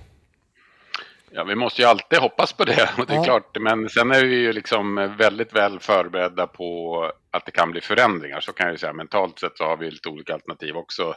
Ja, 1.32 1.44
vi 1.44 1.56
måste 1.56 1.82
ju 1.82 1.88
alltid 1.88 2.20
hoppas 2.20 2.54
på 2.54 2.64
det, 2.64 2.90
och 2.98 3.06
det 3.06 3.14
är 3.14 3.18
Ja. 3.18 3.24
klart. 3.24 3.58
Men 3.60 3.90
sen 3.90 4.12
är 4.12 4.26
vi 4.26 4.36
ju 4.36 4.54
liksom 4.54 4.96
väldigt 5.20 5.56
väl 5.56 5.80
förberedda 5.80 6.48
på 6.48 7.12
att 7.32 7.46
det 7.46 7.52
kan 7.52 7.72
bli 7.72 7.82
förändringar. 7.82 8.40
Så 8.40 8.54
kan 8.54 8.66
jag 8.66 8.74
ju 8.74 8.78
säga. 8.78 8.94
Mentalt 8.94 9.40
sett 9.40 9.58
så 9.58 9.64
har 9.64 9.78
vi 9.78 9.92
lite 9.92 10.10
olika 10.10 10.34
alternativ 10.34 10.76
också. 10.78 11.14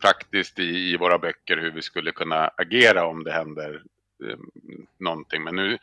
Praktiskt 0.00 0.58
i, 0.58 0.92
i 0.92 0.96
våra 0.96 1.18
böcker 1.18 1.56
hur 1.56 1.70
vi 1.70 1.82
skulle 1.82 2.12
kunna 2.12 2.50
agera 2.56 3.06
om 3.06 3.24
det 3.24 3.32
händer 3.32 3.82
eh, 4.30 4.36
någonting. 4.98 5.42
Men 5.42 5.56
nu, 5.56 5.78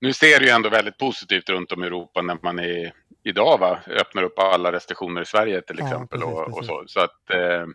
nu 0.00 0.12
ser 0.12 0.40
det 0.40 0.44
ju 0.46 0.50
ändå 0.50 0.68
väldigt 0.68 0.98
positivt 0.98 1.48
runt 1.48 1.72
om 1.72 1.84
i 1.84 1.86
Europa 1.86 2.22
när 2.22 2.38
man 2.42 2.58
är, 2.58 2.92
idag 3.22 3.58
va, 3.58 3.78
öppnar 3.86 4.22
upp 4.22 4.38
alla 4.38 4.72
restriktioner 4.72 5.22
i 5.22 5.26
Sverige 5.26 5.60
till 5.62 5.76
Ja, 5.78 5.84
exempel. 5.84 6.20
precis, 6.20 6.34
och, 6.34 6.58
och 6.58 6.64
så. 6.64 6.84
så 6.86 7.00
att 7.00 7.30
eh, 7.30 7.66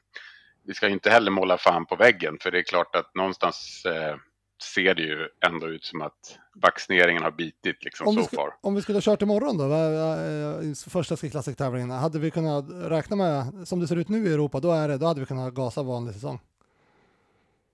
vi 0.63 0.74
ska 0.74 0.88
inte 0.88 1.09
heller 1.09 1.31
måla 1.31 1.57
fan 1.57 1.86
på 1.86 1.95
väggen. 1.95 2.38
För 2.41 2.51
det 2.51 2.57
är 2.57 2.63
klart 2.63 2.95
att 2.95 3.15
någonstans 3.15 3.86
eh, 3.86 4.15
ser 4.63 4.96
det 4.96 5.01
ju 5.01 5.28
ändå 5.46 5.68
ut 5.68 5.86
som 5.86 6.01
att 6.01 6.38
vaccineringen 6.56 7.24
har 7.24 7.32
bitit 7.32 7.84
liksom 7.84 8.08
Om 8.08 8.16
så 8.16 8.24
sku, 8.24 8.36
far. 8.36 8.54
om 8.62 8.75
vi 8.75 8.82
skulle 8.82 8.96
ha 8.96 9.01
kört 9.01 9.22
imorgon 9.22 9.58
då, 9.58 9.63
eh, 9.63 10.74
första 10.89 11.18
Ski 11.18 11.30
Classic-tävlingen, 11.30 11.89
hade 11.92 12.20
vi 12.20 12.32
kunnat 12.32 12.66
räkna 12.70 13.16
med, 13.16 13.68
som 13.68 13.80
det 13.80 13.88
ser 13.88 13.96
ut 13.96 14.10
nu 14.10 14.28
i 14.28 14.34
Europa, 14.34 14.60
då, 14.60 14.72
är 14.72 14.88
det, 14.88 14.98
då 14.98 15.06
hade 15.06 15.20
vi 15.20 15.25
kunnat 15.25 15.54
gasa 15.54 15.84
vanlig 15.84 16.13
säsong. 16.13 16.39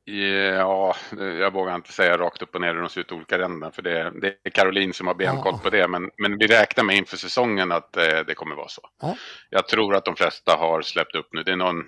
Ja, 0.07 0.95
jag 1.19 1.53
vågar 1.53 1.75
inte 1.75 1.91
säga 1.93 2.17
rakt 2.17 2.41
upp 2.41 2.55
och 2.55 2.61
ner 2.61 2.73
hur 2.73 2.81
de 2.81 2.89
ser 2.89 3.01
ut 3.01 3.11
i 3.11 3.15
olika 3.15 3.37
länder. 3.37 3.71
För 3.71 3.81
det, 3.81 4.11
det 4.21 4.35
är 4.43 4.49
Caroline 4.49 4.93
som 4.93 5.07
har 5.07 5.13
benkoll 5.15 5.53
Ja. 5.53 5.59
på 5.63 5.69
det. 5.69 5.87
Men, 5.87 6.11
men 6.17 6.37
vi 6.37 6.47
räknar 6.47 6.83
med 6.83 6.95
inför 6.97 7.17
säsongen 7.17 7.71
att 7.71 7.97
eh, 7.97 8.19
det 8.27 8.33
kommer 8.35 8.55
vara 8.55 8.67
så. 8.67 8.81
Ja. 9.01 9.15
Jag 9.49 9.67
tror 9.67 9.95
att 9.95 10.05
de 10.05 10.15
flesta 10.15 10.55
har 10.55 10.81
släppt 10.81 11.15
upp 11.15 11.27
nu. 11.33 11.43
Det 11.43 11.51
är 11.51 11.55
någon, 11.55 11.83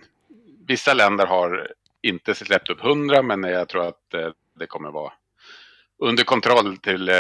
vissa 0.68 0.94
länder 0.94 1.26
har 1.26 1.72
inte 2.02 2.36
släppt 2.36 2.70
upp 2.70 2.84
100 2.84 3.22
men 3.22 3.44
jag 3.44 3.70
tror 3.70 3.88
att 3.88 4.14
eh, 4.14 4.30
det 4.60 4.68
kommer 4.68 4.92
vara 4.92 5.14
under 6.00 6.24
kontroll 6.24 6.78
till, 6.78 7.10
eh, 7.10 7.16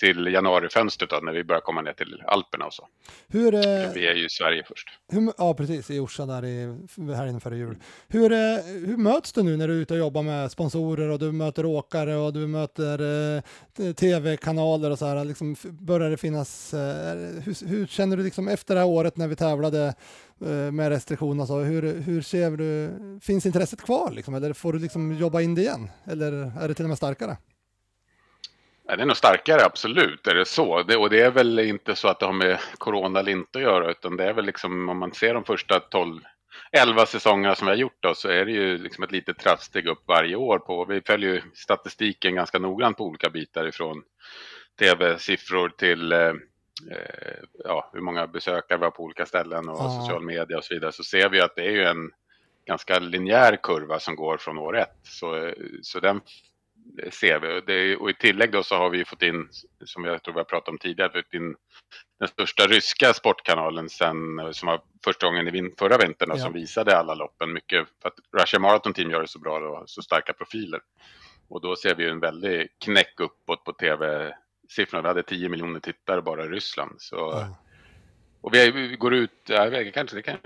till 0.00 0.26
januarifönstret 0.26 1.10
då, 1.10 1.16
när 1.16 1.32
vi 1.32 1.44
börjar 1.44 1.60
komma 1.60 1.82
ner 1.82 1.92
till 1.92 2.22
Alperna 2.26 2.64
och 2.64 2.74
så. 2.74 2.88
Hur, 3.28 3.54
eh, 3.54 3.92
Vi 3.94 4.06
är 4.06 4.14
ju 4.14 4.26
i 4.26 4.30
Sverige 4.30 4.62
först. 4.68 4.88
Hur, 5.12 5.32
ja, 5.38 5.54
precis, 5.54 5.90
i 5.90 5.98
Orsa 5.98 6.26
där 6.26 6.44
i 6.44 6.76
helgen 7.16 7.40
före 7.40 7.56
jul. 7.56 7.76
Hur, 8.08 8.32
eh, 8.32 8.38
hur 8.86 8.96
möts 8.96 9.32
du 9.32 9.42
nu 9.42 9.56
när 9.56 9.68
du 9.68 9.74
är 9.74 9.78
ute 9.78 9.94
och 9.94 9.98
jobbar 9.98 10.22
med 10.22 10.50
sponsorer 10.50 11.08
och 11.08 11.18
du 11.18 11.32
möter 11.32 11.66
åkare 11.66 12.16
och 12.16 12.32
du 12.32 12.46
möter 12.46 13.00
eh, 13.36 13.92
tv-kanaler 13.92 14.90
och 14.90 14.98
så 14.98 15.06
här? 15.06 15.24
Liksom, 15.24 15.56
börjar 15.64 16.10
det 16.10 16.16
finnas, 16.16 16.74
eh, 16.74 17.16
hur, 17.42 17.68
hur 17.68 17.86
känner 17.86 18.16
du 18.16 18.22
liksom 18.22 18.48
efter 18.48 18.74
det 18.74 18.80
här 18.80 18.88
året 18.88 19.16
när 19.16 19.28
vi 19.28 19.36
tävlade 19.36 19.94
eh, 20.40 20.72
med 20.72 20.88
restriktioner 20.88 21.42
och 21.42 21.48
så, 21.48 21.58
hur, 21.58 22.00
hur 22.00 22.22
ser 22.22 22.50
du, 22.50 22.90
finns 23.20 23.46
intresset 23.46 23.82
kvar 23.82 24.10
liksom, 24.10 24.34
eller 24.34 24.52
får 24.52 24.72
du 24.72 24.78
liksom 24.78 25.12
jobba 25.16 25.40
in 25.40 25.54
det 25.54 25.60
igen? 25.60 25.90
Eller 26.04 26.32
är 26.60 26.68
det 26.68 26.74
till 26.74 26.84
och 26.84 26.88
med 26.88 26.98
starkare? 26.98 27.36
Ja, 28.92 28.96
det 28.96 29.02
är 29.02 29.06
nog 29.06 29.16
starkare, 29.16 29.64
absolut. 29.64 30.26
Är 30.26 30.34
det 30.34 30.44
så? 30.44 30.82
Det, 30.82 30.96
och 30.96 31.10
det 31.10 31.20
är 31.20 31.30
väl 31.30 31.58
inte 31.58 31.94
så 31.96 32.08
att 32.08 32.20
det 32.20 32.26
har 32.26 32.32
med 32.32 32.58
corona 32.78 33.20
eller 33.20 33.32
inte 33.32 33.58
att 33.58 33.62
göra, 33.62 33.90
utan 33.90 34.16
det 34.16 34.24
är 34.24 34.32
väl 34.32 34.44
liksom 34.44 34.88
om 34.88 34.98
man 34.98 35.12
ser 35.12 35.34
de 35.34 35.44
första 35.44 35.80
12, 35.80 36.20
11 36.72 37.06
säsongerna 37.06 37.54
som 37.54 37.66
vi 37.66 37.70
har 37.70 37.76
gjort 37.76 37.96
då, 38.00 38.14
så 38.14 38.28
är 38.28 38.44
det 38.44 38.52
ju 38.52 38.78
liksom 38.78 39.04
ett 39.04 39.12
litet 39.12 39.38
trappsteg 39.38 39.86
upp 39.86 40.02
varje 40.06 40.36
år. 40.36 40.58
på. 40.58 40.84
Vi 40.84 41.00
följer 41.00 41.30
ju 41.34 41.42
statistiken 41.54 42.34
ganska 42.34 42.58
noggrant 42.58 42.96
på 42.96 43.04
olika 43.04 43.30
bitar 43.30 43.66
ifrån 43.68 44.02
tv-siffror 44.78 45.68
till 45.68 46.12
eh, 46.12 46.18
eh, 46.90 47.42
ja, 47.64 47.90
hur 47.92 48.00
många 48.00 48.26
besökare 48.26 48.78
vi 48.78 48.84
har 48.84 48.90
på 48.90 49.02
olika 49.02 49.26
ställen 49.26 49.68
och 49.68 49.80
Ja. 49.80 50.00
social 50.00 50.24
media 50.24 50.56
och 50.56 50.64
så 50.64 50.74
vidare. 50.74 50.92
Så 50.92 51.04
ser 51.04 51.28
vi 51.28 51.40
att 51.40 51.56
det 51.56 51.66
är 51.66 51.72
ju 51.72 51.84
en 51.84 52.10
ganska 52.66 52.98
linjär 52.98 53.56
kurva 53.62 53.98
som 53.98 54.16
går 54.16 54.36
från 54.36 54.58
år 54.58 54.78
ett. 54.78 54.98
Så, 55.02 55.36
eh, 55.36 55.52
så 55.82 56.00
den 56.00 56.20
ser 57.12 57.40
vi. 57.40 57.58
Och 57.60 57.64
Det, 57.66 57.96
och 57.96 58.10
i 58.10 58.14
tillägg 58.14 58.52
då 58.52 58.62
så 58.62 58.76
har 58.76 58.90
vi 58.90 59.04
fått 59.04 59.22
in, 59.22 59.48
som 59.84 60.04
jag 60.04 60.22
tror 60.22 60.34
vi 60.34 60.40
har 60.40 60.44
pratat 60.44 60.68
om 60.68 60.78
tidigare, 60.78 61.22
fått 61.22 61.34
in 61.34 61.56
den 62.18 62.28
största 62.28 62.66
ryska 62.66 63.12
sportkanalen 63.12 63.88
sen, 63.88 64.16
som 64.54 64.66
var 64.66 64.80
första 65.04 65.26
gången 65.26 65.54
i 65.56 65.74
förra 65.78 65.98
vintern 65.98 66.30
och 66.30 66.38
Ja. 66.38 66.42
som 66.42 66.52
visade 66.52 66.96
alla 66.96 67.14
loppen. 67.14 67.52
Mycket 67.52 67.88
för 68.02 68.08
att 68.08 68.40
Russia 68.40 68.60
Marathon 68.60 68.92
Team 68.94 69.10
gör 69.10 69.20
det 69.20 69.28
så 69.28 69.38
bra 69.38 69.58
och 69.58 69.90
så 69.90 70.02
starka 70.02 70.32
profiler. 70.32 70.80
Och 71.48 71.60
då 71.60 71.76
ser 71.76 71.94
vi 71.94 72.08
en 72.08 72.20
väldig 72.20 72.68
knäck 72.84 73.20
uppåt 73.20 73.64
på 73.64 73.72
tv-siffrorna. 73.72 75.02
Vi 75.02 75.08
hade 75.08 75.22
10 75.22 75.48
miljoner 75.48 75.80
tittare 75.80 76.22
bara 76.22 76.44
i 76.44 76.48
Ryssland. 76.48 76.94
Så, 76.98 77.16
Ja. 77.16 77.56
Och 78.40 78.54
vi, 78.54 78.70
vi 78.70 78.96
går 78.96 79.14
ut, 79.14 79.32
jag 79.48 79.70
vet, 79.70 79.94
kanske 79.94 80.16
det 80.16 80.22
kan 80.22 80.36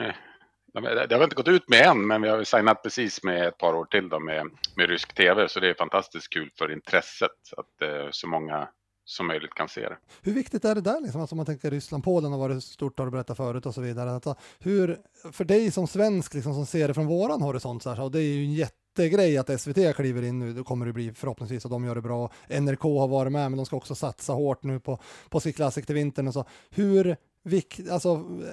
det 0.82 1.14
har 1.14 1.18
vi 1.18 1.24
inte 1.24 1.36
gått 1.36 1.48
ut 1.48 1.68
med 1.68 1.86
än, 1.86 2.06
men 2.06 2.22
vi 2.22 2.28
har 2.28 2.44
signat 2.44 2.82
precis 2.82 3.22
med 3.22 3.48
ett 3.48 3.58
par 3.58 3.74
år 3.74 3.84
till 3.84 4.08
då 4.08 4.20
med, 4.20 4.50
med 4.76 4.88
rysk 4.88 5.14
tv, 5.14 5.48
så 5.48 5.60
det 5.60 5.68
är 5.68 5.74
fantastiskt 5.74 6.32
kul 6.32 6.50
för 6.58 6.72
intresset 6.72 7.30
att 7.56 7.82
eh, 7.82 8.08
så 8.10 8.28
många 8.28 8.68
som 9.06 9.26
möjligt 9.26 9.54
kan 9.54 9.68
se 9.68 9.80
det. 9.80 9.98
Hur 10.22 10.32
viktigt 10.32 10.64
är 10.64 10.74
det 10.74 10.80
där, 10.80 11.00
liksom? 11.00 11.20
alltså 11.20 11.34
om 11.34 11.36
man 11.36 11.46
tänker 11.46 11.70
Ryssland, 11.70 12.04
Polen 12.04 12.32
har 12.32 12.38
varit 12.38 12.64
stort, 12.64 12.98
har 12.98 13.06
du 13.06 13.12
berättat 13.12 13.36
förut 13.36 13.66
och 13.66 13.74
så 13.74 13.80
vidare. 13.80 14.10
Alltså, 14.10 14.34
hur, 14.58 14.98
för 15.32 15.44
dig 15.44 15.70
som 15.70 15.86
svensk 15.86 16.34
liksom, 16.34 16.54
som 16.54 16.66
ser 16.66 16.88
det 16.88 16.94
från 16.94 17.06
våran 17.06 17.42
horisont, 17.42 17.82
så 17.82 17.88
här, 17.88 17.96
så 17.96 18.08
det 18.08 18.18
är 18.18 18.22
ju 18.22 18.44
en 18.44 18.54
jättegrej 18.54 19.38
att 19.38 19.60
SVT 19.60 19.96
kliver 19.96 20.22
in 20.22 20.38
nu, 20.38 20.52
Då 20.52 20.64
kommer 20.64 20.86
det 20.86 20.92
bli 20.92 21.12
förhoppningsvis 21.14 21.64
att 21.64 21.70
de 21.70 21.84
gör 21.84 21.94
det 21.94 22.02
bra. 22.02 22.32
NRK 22.48 22.82
har 22.82 23.08
varit 23.08 23.32
med, 23.32 23.50
men 23.50 23.56
de 23.56 23.66
ska 23.66 23.76
också 23.76 23.94
satsa 23.94 24.32
hårt 24.32 24.62
nu 24.62 24.80
på, 24.80 24.98
på 25.28 25.40
sitt 25.40 25.56
Classic 25.56 25.86
till 25.86 25.94
vintern 25.94 26.28
och 26.28 26.34
så. 26.34 26.44
Hur 26.70 27.16
vik, 27.46 27.80
alltså, 27.90 28.08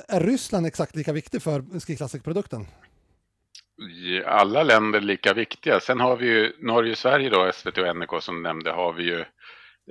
är 0.08 0.20
Ryssland 0.20 0.66
exakt 0.66 0.96
lika 0.96 1.14
viktig 1.14 1.42
för 1.42 1.80
Ski 1.80 1.96
Classic-produkten? 1.96 2.68
Alla 4.26 4.64
länder 4.64 5.02
lika 5.02 5.34
viktiga. 5.34 5.80
Sen 5.80 6.00
har 6.00 6.18
vi 6.18 6.26
ju 6.26 6.54
Norge 6.60 6.92
och 6.92 6.98
Sverige 6.98 7.30
då, 7.30 7.52
SVT 7.54 7.78
och 7.78 7.96
NRK 7.96 8.24
som 8.24 8.36
du 8.36 8.42
nämnde, 8.42 8.72
har 8.72 8.94
vi 8.94 9.04
ju 9.04 9.26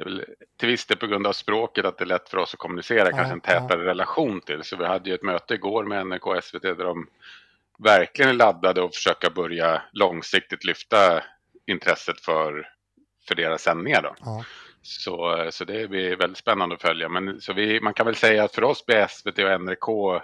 är 0.00 0.26
till 0.59 0.68
viss 0.68 0.87
del 0.87 0.99
på 0.99 1.06
grund 1.06 1.26
av 1.26 1.32
språket 1.32 1.85
att 1.85 1.99
det 1.99 2.04
är 2.04 2.06
lätt 2.06 2.28
för 2.28 2.38
oss 2.38 2.54
att 2.54 2.59
kommunicera, 2.59 3.11
Ja, 3.11 3.16
kanske 3.16 3.32
en 3.32 3.40
tätare 3.40 3.85
relation 3.85 4.40
till. 4.40 4.62
Så 4.62 4.76
vi 4.76 4.85
hade 4.85 5.11
ju 5.11 5.14
ett 5.14 5.23
möte 5.23 5.54
igår 5.54 5.85
med 5.85 6.06
NRK 6.06 6.26
och 6.26 6.44
SVT 6.44 6.62
där 6.62 6.85
de 6.85 7.06
verkligen 7.78 8.30
är 8.30 8.35
laddade 8.35 8.82
och 8.82 8.94
försöka 8.94 9.30
börja 9.30 9.82
långsiktigt 9.92 10.64
lyfta 10.64 11.25
intresset 11.66 12.21
för, 12.21 12.68
för 13.28 13.35
deras 13.35 13.62
sändningar. 13.62 14.02
Då. 14.02 14.14
Ja. 14.21 14.44
Så, 14.83 15.49
så 15.51 15.65
det 15.65 15.91
blir 15.91 16.17
väldigt 16.17 16.39
spännande 16.39 16.75
att 16.75 16.83
följa. 16.83 17.09
Men 17.09 17.41
så 17.41 17.53
vi, 17.53 17.81
man 17.81 17.95
kan 17.95 18.07
väl 18.07 18.17
säga 18.17 18.45
att 18.45 18.55
för 18.55 18.65
oss 18.65 18.87
blir 18.87 19.07
SVT 19.07 19.39
och 19.39 19.61
NRK 19.61 20.23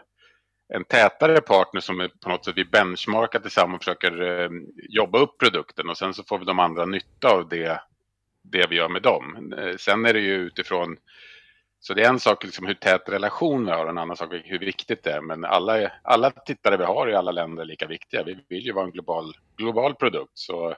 en 0.75 0.85
tätare 0.85 1.41
partner 1.41 1.81
som 1.81 2.01
är 2.01 2.09
på 2.09 2.29
något 2.29 2.45
sätt 2.45 2.57
vi 2.57 2.65
benchmarkar 2.65 3.41
tillsammans 3.41 3.79
och 3.79 3.85
försöker 3.85 4.23
eh, 4.23 4.51
jobba 4.89 5.19
upp 5.19 5.39
produkten 5.39 5.91
och 5.91 5.99
sen 5.99 6.15
så 6.15 6.25
får 6.25 6.39
vi 6.39 6.45
de 6.45 6.59
andra 6.59 6.85
nytta 6.85 7.29
av 7.29 7.49
det, 7.49 7.81
det 8.43 8.67
vi 8.71 8.77
gör 8.77 8.89
med 8.89 9.03
dem. 9.03 9.53
Eh, 9.59 9.77
sen 9.77 10.07
är 10.07 10.13
det 10.13 10.21
ju 10.21 10.35
utifrån 10.35 10.97
så 11.81 11.95
det 11.95 12.05
är 12.05 12.09
en 12.09 12.21
sak 12.21 12.45
liksom 12.45 12.67
hur 12.67 12.75
tät 12.75 13.09
relation 13.09 13.65
vi 13.65 13.71
har 13.71 13.85
och 13.85 13.91
en 13.91 13.99
annan 13.99 14.17
sak 14.17 14.33
hur 14.45 14.59
viktigt 14.59 15.05
det 15.05 15.11
är. 15.11 15.21
Men 15.21 15.45
alla, 15.45 15.93
alla 16.03 16.31
tittare 16.31 16.77
vi 16.77 16.85
har 16.85 17.11
i 17.11 17.15
alla 17.15 17.31
länder 17.31 17.63
är 17.63 17.67
lika 17.67 17.87
viktiga. 17.87 18.23
Vi 18.23 18.39
vill 18.49 18.67
ju 18.67 18.73
vara 18.73 18.85
en 18.85 18.91
global, 18.91 19.35
global 19.57 19.95
produkt. 19.95 20.33
Så, 20.35 20.75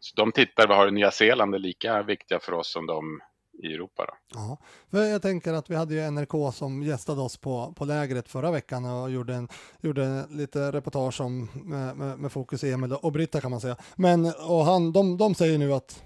så 0.00 0.16
de 0.16 0.32
tittar, 0.32 0.66
vad 0.66 0.76
har 0.76 0.90
Nya 0.90 1.10
Zeeland 1.10 1.54
är 1.54 1.58
lika 1.58 2.02
viktiga 2.02 2.40
för 2.40 2.52
oss 2.52 2.72
som 2.72 2.86
de 2.86 3.20
i 3.62 3.74
Europa. 3.74 4.06
Då. 4.06 4.14
Ja, 4.34 4.58
för 4.90 5.04
jag 5.04 5.22
tänker 5.22 5.52
att 5.52 5.70
vi 5.70 5.74
hade 5.74 5.94
ju 5.94 6.10
NRK 6.10 6.54
som 6.54 6.82
gästade 6.82 7.20
oss 7.20 7.36
på, 7.36 7.74
på 7.76 7.84
lägret 7.84 8.28
förra 8.28 8.50
veckan 8.50 8.84
och 8.84 9.10
gjorde, 9.10 9.34
en, 9.34 9.48
gjorde 9.80 10.26
lite 10.30 10.72
reportage 10.72 11.20
om, 11.20 11.48
med, 11.54 11.96
med, 11.96 12.18
med 12.18 12.32
fokus 12.32 12.64
Emil 12.64 12.92
och 12.92 13.12
Britta 13.12 13.40
kan 13.40 13.50
man 13.50 13.60
säga. 13.60 13.76
Men 13.94 14.24
och 14.26 14.64
han, 14.64 14.92
de, 14.92 15.16
de 15.16 15.34
säger 15.34 15.58
nu 15.58 15.72
att 15.72 16.02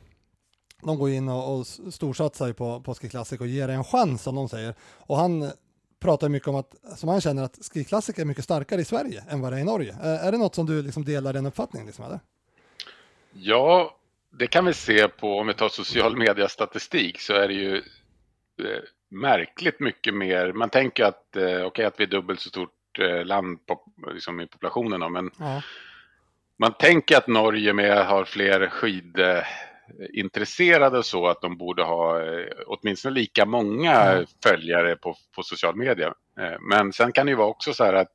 de 0.82 0.98
går 0.98 1.10
in 1.10 1.28
och, 1.28 1.58
och 1.58 1.66
storsatsar 1.66 2.52
på, 2.52 2.80
på 2.80 2.94
Ski 2.94 3.08
Classic 3.08 3.40
och 3.40 3.46
ger 3.46 3.68
det 3.68 3.74
en 3.74 3.84
chans 3.84 4.22
som 4.22 4.34
de 4.34 4.48
säger. 4.48 4.74
Och 4.80 5.16
han 5.16 5.50
pratar 6.00 6.28
mycket 6.28 6.48
om 6.48 6.54
att, 6.54 6.74
som 6.96 7.08
han 7.08 7.20
känner 7.20 7.42
att 7.42 7.58
Ski 7.72 7.84
Classic 7.84 8.18
är 8.18 8.24
mycket 8.24 8.44
starkare 8.44 8.80
i 8.80 8.84
Sverige 8.84 9.24
än 9.28 9.40
vad 9.40 9.52
det 9.52 9.56
är 9.56 9.60
i 9.60 9.64
Norge. 9.64 9.96
Är, 10.00 10.18
är 10.18 10.32
det 10.32 10.38
något 10.38 10.54
som 10.54 10.66
du 10.66 10.82
liksom 10.82 11.04
delar 11.04 11.32
den 11.32 11.46
uppfattningen? 11.46 11.86
Liksom, 11.86 12.04
eller? 12.04 12.20
Ja, 13.32 13.96
det 14.30 14.46
kan 14.46 14.64
vi 14.64 14.74
se 14.74 15.08
på, 15.08 15.38
om 15.38 15.46
vi 15.46 15.54
tar 15.54 15.68
social 15.68 16.16
media-statistik, 16.16 17.20
så 17.20 17.34
är 17.34 17.48
det 17.48 17.54
ju 17.54 17.76
eh, 17.76 17.82
märkligt 19.10 19.80
mycket 19.80 20.14
mer. 20.14 20.52
Man 20.52 20.70
tänker 20.70 21.04
att, 21.04 21.36
eh, 21.36 21.42
okej 21.44 21.64
okay, 21.64 21.84
att 21.84 22.00
vi 22.00 22.04
är 22.04 22.08
dubbelt 22.08 22.40
så 22.40 22.48
stort 22.48 22.98
eh, 22.98 23.24
land 23.24 23.66
på, 23.66 23.92
liksom 24.14 24.40
i 24.40 24.46
populationen, 24.46 25.00
då, 25.00 25.08
men 25.08 25.30
Ja. 25.38 25.62
man 26.58 26.72
tänker 26.72 27.16
att 27.16 27.26
Norge 27.26 27.72
med 27.72 28.06
har 28.06 28.24
fler 28.24 28.68
skidintresserade 28.68 30.98
och 30.98 31.06
så, 31.06 31.26
att 31.26 31.40
de 31.40 31.56
borde 31.56 31.82
ha 31.82 32.20
åtminstone 32.66 33.14
lika 33.14 33.46
många 33.46 33.92
Ja. 33.92 34.24
följare 34.44 34.96
på, 34.96 35.16
på 35.36 35.42
social 35.42 35.76
media. 35.76 36.14
Men 36.60 36.92
sen 36.92 37.12
kan 37.12 37.26
det 37.26 37.30
ju 37.30 37.36
vara 37.36 37.48
också 37.48 37.74
så 37.74 37.84
här 37.84 37.94
att 37.94 38.12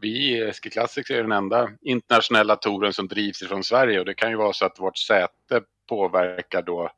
vi, 0.00 0.52
Ski 0.52 0.70
Classics, 0.70 1.10
är 1.10 1.22
den 1.22 1.32
enda 1.32 1.70
internationella 1.80 2.56
touren 2.56 2.92
som 2.92 3.08
drivs 3.08 3.42
ifrån 3.42 3.64
Sverige 3.64 3.98
och 4.00 4.04
det 4.06 4.14
kan 4.14 4.30
ju 4.30 4.36
vara 4.36 4.52
så 4.52 4.64
att 4.64 4.80
vårt 4.80 4.98
säte 4.98 5.62
påverkar 5.88 6.62
då 6.62 6.90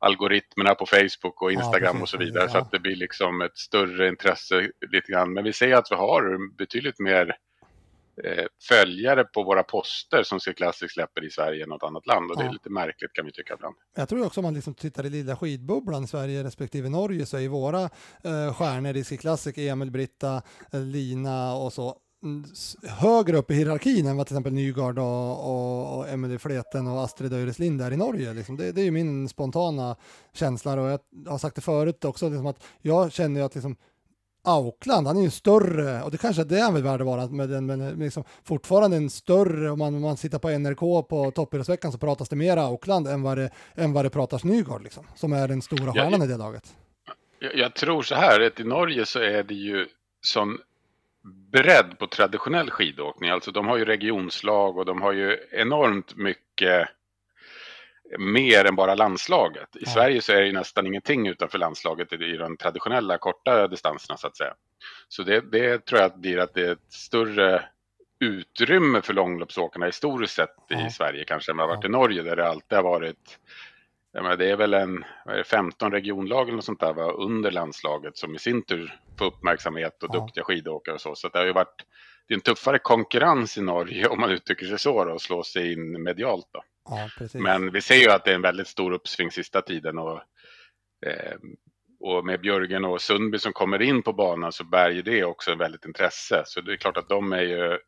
algoritmerna 0.00 0.74
på 0.74 0.86
Facebook 0.86 1.42
och 1.42 1.52
Ja, 1.52 1.60
Instagram 1.64 1.92
precis, 1.92 2.02
och 2.02 2.08
så 2.08 2.16
vidare 2.18 2.44
ja. 2.44 2.48
så 2.50 2.58
att 2.58 2.70
det 2.70 2.78
blir 2.78 2.96
liksom 2.96 3.40
ett 3.42 3.58
större 3.58 4.08
intresse 4.08 4.70
lite 4.90 5.12
grann. 5.12 5.32
Men 5.32 5.44
vi 5.44 5.52
ser 5.52 5.72
att 5.74 5.90
vi 5.90 5.94
har 5.96 6.56
betydligt 6.56 6.98
mer 6.98 7.36
eh, 8.24 8.44
följare 8.68 9.24
på 9.24 9.42
våra 9.42 9.62
poster 9.62 10.22
som 10.22 10.40
Ski 10.40 10.54
Classic 10.54 10.92
släpper 10.92 11.24
i 11.24 11.30
Sverige 11.30 11.62
än 11.62 11.68
något 11.68 11.82
annat 11.82 12.06
land 12.06 12.30
och 12.30 12.36
det 12.36 12.42
Ja. 12.42 12.48
är 12.48 12.52
lite 12.52 12.70
märkligt 12.70 13.12
kan 13.12 13.26
vi 13.26 13.32
tycka 13.32 13.54
ibland. 13.54 13.74
Jag 13.96 14.08
tror 14.08 14.26
också 14.26 14.40
om 14.40 14.44
man 14.44 14.54
liksom 14.54 14.74
tittar 14.74 15.06
i 15.06 15.10
lilla 15.10 15.36
skidbubblan 15.36 16.04
i 16.04 16.06
Sverige 16.06 16.44
respektive 16.44 16.88
Norge 16.88 17.26
så 17.26 17.36
är 17.38 17.48
våra 17.48 17.82
eh, 18.24 18.54
stjärnor 18.54 18.96
i 18.96 19.04
Ski 19.04 19.16
Classic, 19.16 19.58
Emil, 19.58 19.90
Britta, 19.90 20.42
eh, 20.72 20.80
Lina 20.80 21.54
och 21.54 21.72
så 21.72 21.96
högre 22.88 23.36
upp 23.36 23.50
i 23.50 23.54
hierarkin 23.54 24.06
än 24.06 24.16
vad 24.16 24.26
till 24.26 24.34
exempel 24.34 24.52
Nygard 24.52 24.98
och, 24.98 25.50
och, 25.50 25.98
och 25.98 26.08
Emelie 26.08 26.38
Fleten 26.38 26.86
och 26.86 27.04
Astrid 27.04 27.32
Öreslind 27.32 27.82
är 27.82 27.92
i 27.92 27.96
Norge. 27.96 28.34
Liksom. 28.34 28.56
Det, 28.56 28.72
det 28.72 28.80
är 28.80 28.84
ju 28.84 28.90
min 28.90 29.28
spontana 29.28 29.96
känsla 30.32 30.80
och 30.80 30.90
jag 30.90 31.00
har 31.30 31.38
sagt 31.38 31.56
det 31.56 31.62
förut 31.62 32.04
också, 32.04 32.28
liksom 32.28 32.46
att 32.46 32.62
jag 32.82 33.12
känner 33.12 33.40
ju 33.40 33.46
att 33.46 33.54
liksom, 33.54 33.76
Aukland, 34.44 35.06
han 35.06 35.16
är 35.16 35.22
ju 35.22 35.30
större, 35.30 36.02
och 36.02 36.10
det 36.10 36.18
kanske 36.18 36.42
är 36.42 36.46
det 36.46 36.60
han 36.60 36.74
vill 36.74 36.82
värde 36.82 37.04
vara, 37.04 37.26
men, 37.26 37.66
men 37.66 37.98
liksom 37.98 38.24
fortfarande 38.44 38.96
en 38.96 39.10
större, 39.10 39.70
om 39.70 39.78
man, 39.78 39.94
om 39.94 40.02
man 40.02 40.16
sitter 40.16 40.38
på 40.38 40.50
NRK 40.50 41.08
på 41.08 41.32
toppidrottsveckan 41.34 41.92
så 41.92 41.98
pratas 41.98 42.28
det 42.28 42.36
mer 42.36 42.56
Aukland 42.56 43.08
än 43.08 43.22
vad 43.22 43.38
det, 43.38 43.50
än 43.74 43.92
vad 43.92 44.04
det 44.04 44.10
pratas 44.10 44.44
Nygård, 44.44 44.82
liksom, 44.82 45.06
som 45.14 45.32
är 45.32 45.48
den 45.48 45.62
stora 45.62 45.92
stjärnan 45.92 46.22
i 46.22 46.26
det 46.26 46.36
laget. 46.36 46.74
Jag, 47.38 47.56
jag 47.56 47.74
tror 47.74 48.02
så 48.02 48.14
här, 48.14 48.40
att 48.40 48.60
i 48.60 48.64
Norge 48.64 49.06
så 49.06 49.18
är 49.18 49.42
det 49.42 49.54
ju 49.54 49.86
sån 50.20 50.58
bredd 51.52 51.98
på 51.98 52.06
traditionell 52.06 52.70
skidåkning. 52.70 53.30
Alltså 53.30 53.50
de 53.50 53.66
har 53.68 53.76
ju 53.76 53.84
regionslag 53.84 54.78
och 54.78 54.84
de 54.84 55.02
har 55.02 55.12
ju 55.12 55.38
enormt 55.52 56.16
mycket 56.16 56.88
mer 58.18 58.64
än 58.64 58.76
bara 58.76 58.94
landslaget. 58.94 59.76
I 59.76 59.78
Ja. 59.80 59.90
Sverige 59.90 60.22
så 60.22 60.32
är 60.32 60.40
det 60.40 60.46
ju 60.46 60.52
nästan 60.52 60.86
ingenting 60.86 61.26
utanför 61.28 61.58
landslaget 61.58 62.12
i 62.12 62.36
de 62.36 62.56
traditionella 62.56 63.18
korta 63.18 63.68
distanserna 63.68 64.16
så 64.16 64.26
att 64.26 64.36
säga. 64.36 64.54
Så 65.08 65.22
det, 65.22 65.40
det 65.52 65.84
tror 65.86 66.00
jag 66.00 66.18
blir 66.20 66.38
att 66.38 66.54
det 66.54 66.66
är 66.66 66.72
ett 66.72 66.92
större 66.92 67.64
utrymme 68.20 69.02
för 69.02 69.14
långloppsåkarna 69.14 69.86
historiskt 69.86 70.34
sett 70.34 70.54
Ja. 70.68 70.86
i 70.86 70.90
Sverige 70.90 71.24
kanske 71.24 71.52
än 71.52 71.56
vad 71.56 71.68
det 71.68 71.70
har 71.72 71.76
varit 71.76 71.84
Ja. 71.84 71.88
i 71.88 71.92
Norge 71.92 72.22
där 72.22 72.36
det 72.36 72.48
alltid 72.48 72.76
har 72.76 72.82
varit 72.82 73.38
jag 74.12 74.22
menar, 74.22 74.36
det 74.36 74.50
är 74.50 74.56
väl 74.56 74.74
en 74.74 75.04
är 75.24 75.36
det, 75.36 75.44
15 75.44 75.92
regionlag 75.92 76.42
eller 76.42 76.56
något 76.56 76.64
sånt 76.64 76.80
där 76.80 76.92
va, 76.92 77.12
under 77.12 77.50
landslaget 77.50 78.16
som 78.16 78.34
i 78.34 78.38
sin 78.38 78.62
tur 78.62 79.00
får 79.18 79.26
uppmärksamhet 79.26 80.02
och 80.02 80.14
Ja. 80.14 80.20
duktiga 80.20 80.44
skidåkare 80.44 80.94
och 80.94 81.00
så. 81.00 81.14
Så 81.14 81.28
det 81.28 81.38
har 81.38 81.46
ju 81.46 81.52
varit 81.52 81.84
det 82.28 82.34
är 82.34 82.36
en 82.36 82.40
tuffare 82.40 82.78
konkurrens 82.78 83.58
i 83.58 83.60
Norge 83.60 84.06
om 84.08 84.20
man 84.20 84.30
uttrycker 84.30 84.66
sig 84.66 84.78
så 84.78 85.04
då, 85.04 85.12
och 85.12 85.22
slå 85.22 85.42
sig 85.42 85.72
in 85.72 86.02
medialt. 86.02 86.48
Då. 86.52 86.62
Ja. 86.90 87.08
Men 87.34 87.72
vi 87.72 87.80
ser 87.80 87.94
ju 87.94 88.10
att 88.10 88.24
det 88.24 88.30
är 88.30 88.34
en 88.34 88.42
väldigt 88.42 88.68
stor 88.68 88.92
uppsving 88.92 89.30
sista 89.30 89.62
tiden 89.62 89.98
och, 89.98 90.20
eh, 91.06 91.36
och 92.00 92.24
med 92.24 92.40
Björgen 92.40 92.84
och 92.84 93.00
Sundby 93.00 93.38
som 93.38 93.52
kommer 93.52 93.82
in 93.82 94.02
på 94.02 94.12
banan 94.12 94.52
så 94.52 94.64
bär 94.64 94.90
ju 94.90 95.02
det 95.02 95.24
också 95.24 95.52
en 95.52 95.58
väldigt 95.58 95.84
intresse. 95.84 96.42
Så 96.46 96.60
det 96.60 96.72
är 96.72 96.76
klart 96.76 96.96
att 96.96 97.08
de 97.08 97.32
är 97.32 97.42
ju, 97.42 97.78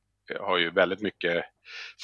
har 0.40 0.58
ju 0.58 0.70
väldigt 0.70 1.00
mycket 1.00 1.44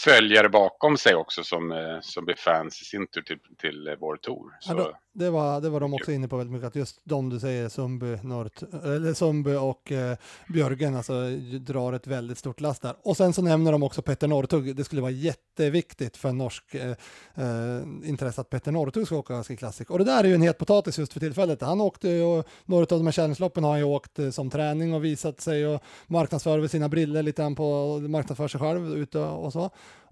följare 0.04 0.48
bakom 0.48 0.96
sig 0.96 1.14
också 1.14 1.44
som, 1.44 1.72
eh, 1.72 2.00
som 2.00 2.24
blir 2.24 2.36
fans 2.36 2.82
i 2.82 2.84
sin 2.84 3.06
tur 3.06 3.22
till, 3.22 3.38
till 3.58 3.88
eh, 3.88 3.94
vår 4.00 4.16
tour. 4.16 4.58
Ja, 4.60 4.72
Så, 4.72 4.74
då, 4.74 4.92
det, 5.18 5.30
var, 5.30 5.60
det 5.60 5.70
var 5.70 5.80
de 5.80 5.94
också 5.94 6.12
inne 6.12 6.28
på 6.28 6.36
väldigt 6.36 6.52
mycket, 6.52 6.66
att 6.66 6.76
just 6.76 7.00
de 7.04 7.28
du 7.28 7.40
säger, 7.40 7.68
Sundby, 7.68 8.16
Nort, 8.22 8.62
eller 8.84 9.14
Sundby 9.14 9.54
och 9.54 9.92
eh, 9.92 10.16
Björgen, 10.48 10.96
alltså 10.96 11.30
drar 11.60 11.92
ett 11.92 12.06
väldigt 12.06 12.38
stort 12.38 12.60
last 12.60 12.82
där. 12.82 12.94
Och 13.02 13.16
sen 13.16 13.32
så 13.32 13.42
nämner 13.42 13.72
de 13.72 13.82
också 13.82 14.02
Petter 14.02 14.28
Northug, 14.28 14.76
det 14.76 14.84
skulle 14.84 15.02
vara 15.02 15.10
jätteviktigt 15.10 16.16
för 16.16 16.32
norsk 16.32 16.74
eh, 16.74 16.90
eh, 17.34 17.82
intresse 18.04 18.40
att 18.40 18.50
Petter 18.50 18.72
Northug 18.72 19.06
ska 19.06 19.16
åka 19.16 19.44
Ski 19.44 19.56
Classic. 19.56 19.88
Och 19.88 19.98
det 19.98 20.04
där 20.04 20.24
är 20.24 20.28
ju 20.28 20.34
en 20.34 20.42
het 20.42 20.58
potatis 20.58 20.98
just 20.98 21.12
för 21.12 21.20
tillfället. 21.20 21.60
Han 21.60 21.80
åkte 21.80 22.08
ju, 22.08 22.22
och 22.22 22.48
några 22.64 22.82
av 22.82 22.98
de 22.98 23.06
här 23.06 23.12
challenge-loppen 23.12 23.64
har 23.64 23.70
han 23.70 23.78
ju 23.78 23.84
åkt 23.84 24.18
som 24.32 24.50
träning 24.50 24.94
och 24.94 25.04
visat 25.04 25.40
sig 25.40 25.66
och 25.66 25.82
marknadsför 26.06 26.68
sina 26.68 26.88
briller 26.88 27.22
lite 27.22 27.42
grann 27.42 27.54
på, 27.54 27.98
marknadsför 27.98 28.48
sig 28.48 28.60
själv 28.60 28.96
ute 28.96 29.18
och 29.18 29.52
så. 29.52 29.57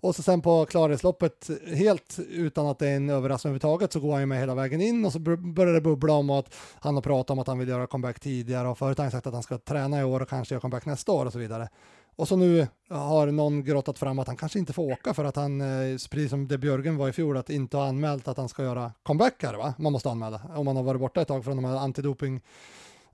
Och 0.01 0.15
så 0.17 0.23
sen 0.23 0.43
på 0.43 0.67
klarhetsloppet, 0.67 1.51
helt 1.67 2.19
utan 2.19 2.67
att 2.67 2.79
det 2.79 2.89
är 2.89 2.97
en 2.97 3.11
överraskning 3.11 3.51
överhuvudtaget, 3.51 3.93
så 3.93 4.01
går 4.01 4.13
han 4.13 4.21
ju 4.21 4.27
med 4.27 4.41
hela 4.41 4.55
vägen 4.55 4.81
in 4.81 5.05
och 5.05 5.13
så 5.13 5.19
börjar 5.19 5.75
det 5.75 5.81
bubbla 5.81 6.13
om 6.13 6.31
att 6.31 6.55
han 6.75 6.95
har 6.95 7.03
pratat 7.03 7.31
om 7.31 7.39
att 7.39 7.47
han 7.47 7.59
vill 7.59 7.69
göra 7.69 7.87
comeback 7.87 8.21
tidigare 8.21 8.69
och 8.69 8.79
förut 8.79 8.99
har 8.99 9.05
han 9.05 9.11
sagt 9.11 9.27
att 9.27 9.35
han 9.35 9.43
ska 9.43 9.59
träna 9.59 10.01
i 10.01 10.05
år 10.05 10.21
och 10.23 10.29
kanske 10.29 10.55
göra 10.55 10.61
comeback 10.61 10.87
nästa 10.87 11.13
år 11.13 11.27
och 11.27 11.33
så 11.33 11.39
vidare. 11.39 11.69
Och 12.17 12.29
så 12.29 12.37
nu 12.37 12.67
har 12.91 13.27
någon 13.27 13.65
grottat 13.65 13.99
fram 13.99 14.19
att 14.19 14.27
han 14.27 14.37
kanske 14.37 14.59
inte 14.59 14.73
får 14.73 14.93
åka 14.93 15.15
för 15.15 15.25
att 15.25 15.37
han, 15.37 15.61
eh, 15.61 15.97
precis 16.11 16.31
som 16.31 16.49
det 16.49 16.59
Björgen 16.59 16.97
var 16.97 17.09
i 17.09 17.13
fjol, 17.13 17.37
att 17.37 17.51
inte 17.51 17.77
ha 17.77 17.89
anmält 17.89 18.29
att 18.29 18.37
han 18.37 18.49
ska 18.49 18.63
göra 18.63 18.93
comeback 19.03 19.43
här 19.43 19.55
va? 19.55 19.75
Man 19.79 19.93
måste 19.93 20.11
anmäla 20.11 20.41
om 20.57 20.65
man 20.65 20.77
har 20.77 20.83
varit 20.83 21.01
borta 21.01 21.21
ett 21.21 21.29
tag 21.29 21.45
från 21.45 21.57
de 21.57 21.65
här 21.65 21.77
antidoping 21.77 22.41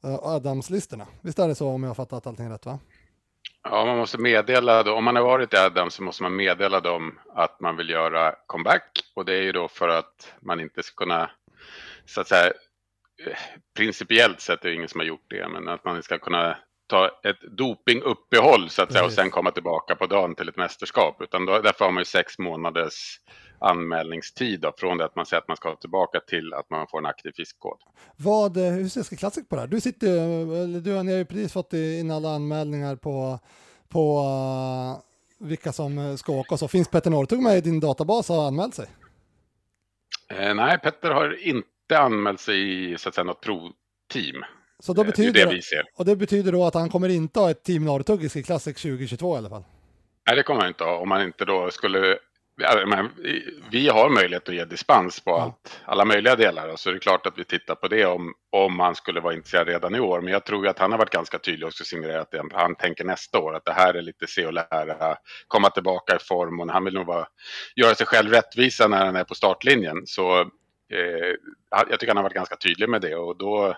eh, 0.03 0.19
Adams-listorna. 0.23 1.07
Visst 1.21 1.39
är 1.39 1.49
det 1.49 1.55
så 1.55 1.69
om 1.69 1.83
jag 1.83 1.91
har 1.91 1.95
fattat 1.95 2.27
allting 2.27 2.51
rätt 2.51 2.67
va? 2.67 2.79
Ja, 3.65 3.85
man 3.85 3.99
måste 3.99 4.19
meddela, 4.19 4.93
om 4.93 5.05
man 5.05 5.17
har 5.17 5.23
varit 5.23 5.55
i 5.55 5.57
Adams 5.57 5.95
så 5.95 6.03
måste 6.03 6.23
man 6.23 6.37
meddela 6.37 6.81
dem 6.81 7.21
att 7.35 7.61
man 7.61 7.77
vill 7.77 7.91
göra 7.91 8.35
comeback. 8.47 9.01
Och 9.15 9.25
det 9.25 9.35
är 9.35 9.43
ju 9.43 9.53
då 9.53 9.69
för 9.69 9.89
att 9.89 10.35
man 10.41 10.61
inte 10.61 10.83
ska 10.83 10.95
kunna, 10.95 11.31
så 12.07 12.21
att 12.21 12.29
säga, 12.29 12.53
principiellt 13.77 14.41
sett 14.41 14.65
är 14.65 14.69
det 14.69 14.75
ingen 14.75 14.89
som 14.89 15.01
har 15.01 15.07
gjort 15.07 15.27
det, 15.31 15.49
men 15.49 15.69
att 15.69 15.85
man 15.85 16.03
ska 16.03 16.19
kunna 16.19 16.59
ta 16.87 17.21
ett 17.23 17.41
dopinguppehåll 17.41 18.71
så 18.71 18.83
att 18.83 18.93
säga 18.93 19.05
och 19.05 19.13
sen 19.13 19.31
komma 19.31 19.51
tillbaka 19.51 19.95
på 19.95 20.07
dagen 20.07 20.35
till 20.35 20.49
ett 20.49 20.57
mästerskap. 20.57 21.23
Utan 21.23 21.47
då, 21.47 21.59
därför 21.59 21.85
har 21.85 21.93
man 21.93 22.01
ju 22.01 22.05
sex 22.05 22.39
månaders 22.39 23.21
anmälningstid 23.63 24.61
då, 24.61 24.73
från 24.77 24.99
det 24.99 25.05
att 25.05 25.17
man 25.17 25.27
säger 25.27 25.41
att 25.41 25.49
man 25.49 25.57
ska 25.57 25.77
tillbaka 25.77 26.21
till 26.21 26.55
att 26.55 26.71
man 26.71 26.87
får 26.87 26.99
en 26.99 27.07
aktiv 27.07 27.33
fiskkod. 27.37 27.79
Vad, 28.17 28.57
eh, 28.57 28.73
hur 28.73 28.89
ser 28.89 29.17
Classic 29.17 29.49
på 29.49 29.55
det 29.55 29.61
här? 29.61 29.69
Du 29.69 29.81
sitter 29.81 30.81
du, 30.81 30.93
har 30.93 31.05
ju 31.05 31.25
precis 31.25 31.53
fått 31.53 31.73
in 31.73 32.11
alla 32.11 32.35
anmälningar 32.35 32.97
på, 32.97 33.39
på 33.89 34.19
uh, 34.19 35.49
vilka 35.49 35.73
som 35.73 35.99
eh, 35.99 36.15
ska 36.15 36.33
åka 36.33 36.57
så. 36.57 36.69
Finns 36.69 36.89
Petter 36.89 37.11
Northug 37.11 37.43
med 37.43 37.59
i 37.59 37.61
din 37.61 37.81
databas 37.81 38.31
och 38.31 38.37
har 38.37 38.47
anmält 38.47 38.75
sig? 38.75 38.87
Eh, 40.29 40.55
nej, 40.55 40.79
Petter 40.79 41.11
har 41.11 41.47
inte 41.47 41.99
anmält 41.99 42.41
sig 42.41 42.93
i 42.93 42.99
så 42.99 43.09
att 43.09 43.15
säga 43.15 43.25
något 43.25 43.41
provteam. 43.41 44.45
Så 44.79 44.93
då 44.93 45.05
betyder 45.05 45.47
det, 45.47 45.55
det 45.55 45.85
och 45.95 46.05
det 46.05 46.17
betyder 46.17 46.53
då 46.53 46.65
att 46.65 46.75
han 46.75 46.91
kommer 46.91 47.09
inte 47.09 47.41
ha 47.41 47.51
ett 47.51 47.63
Team 47.63 47.85
Norrtugg 47.85 48.25
i 48.37 48.43
Classic 48.43 48.83
2022 48.83 49.35
i 49.35 49.39
alla 49.39 49.49
fall? 49.49 49.65
Nej, 50.27 50.37
det 50.37 50.43
kommer 50.43 50.61
han 50.61 50.69
inte 50.69 50.85
ha. 50.85 50.97
Om 50.97 51.09
man 51.09 51.23
inte 51.23 51.45
då 51.45 51.71
skulle... 51.71 52.19
Vi 53.71 53.89
har 53.89 54.09
möjlighet 54.09 54.49
att 54.49 54.55
ge 54.55 54.65
dispens 54.65 55.21
på 55.21 55.37
allt, 55.37 55.81
alla 55.85 56.05
möjliga 56.05 56.37
delar. 56.37 56.77
Så 56.77 56.91
det 56.91 56.97
är 56.97 56.99
klart 57.01 57.27
att 57.27 57.39
vi 57.39 57.45
tittar 57.45 57.75
på 57.75 57.89
det 57.89 58.07
om, 58.07 58.35
om 58.51 58.81
han 58.81 58.95
skulle 58.95 59.21
vara 59.21 59.35
intresserad 59.35 59.69
redan 59.69 59.95
i 59.95 60.01
år. 60.01 60.21
Men 60.21 60.33
jag 60.33 60.45
tror 60.45 60.69
att 60.69 60.79
han 60.79 60.91
har 60.91 60.99
varit 60.99 61.11
ganska 61.11 61.39
tydlig 61.39 61.67
och 61.67 61.75
signalerat 61.75 62.31
det. 62.31 62.43
Han 62.53 62.75
tänker 62.75 63.05
nästa 63.05 63.39
år 63.39 63.55
att 63.57 63.65
det 63.65 63.73
här 63.73 63.95
är 63.95 64.03
lite 64.03 64.27
se 64.27 64.47
och 64.47 64.53
lära, 64.53 65.17
komma 65.49 65.71
tillbaka 65.71 66.17
i 66.17 66.19
form 66.19 66.61
och 66.61 66.71
han 66.71 66.85
vill 66.85 66.95
nog 66.95 67.07
vara, 67.07 67.27
göra 67.77 67.95
sig 67.95 68.07
själv 68.07 68.31
rättvisa 68.31 68.89
när 68.89 69.07
han 69.07 69.17
är 69.17 69.25
på 69.25 69.35
startlinjen. 69.35 70.03
Så 70.07 70.41
eh, 70.41 71.35
jag 71.71 72.01
tycker 72.01 72.09
han 72.09 72.17
har 72.17 72.25
varit 72.25 72.35
ganska 72.35 72.57
tydlig 72.57 72.89
med 72.89 73.01
det 73.01 73.17
och 73.17 73.37
då 73.37 73.77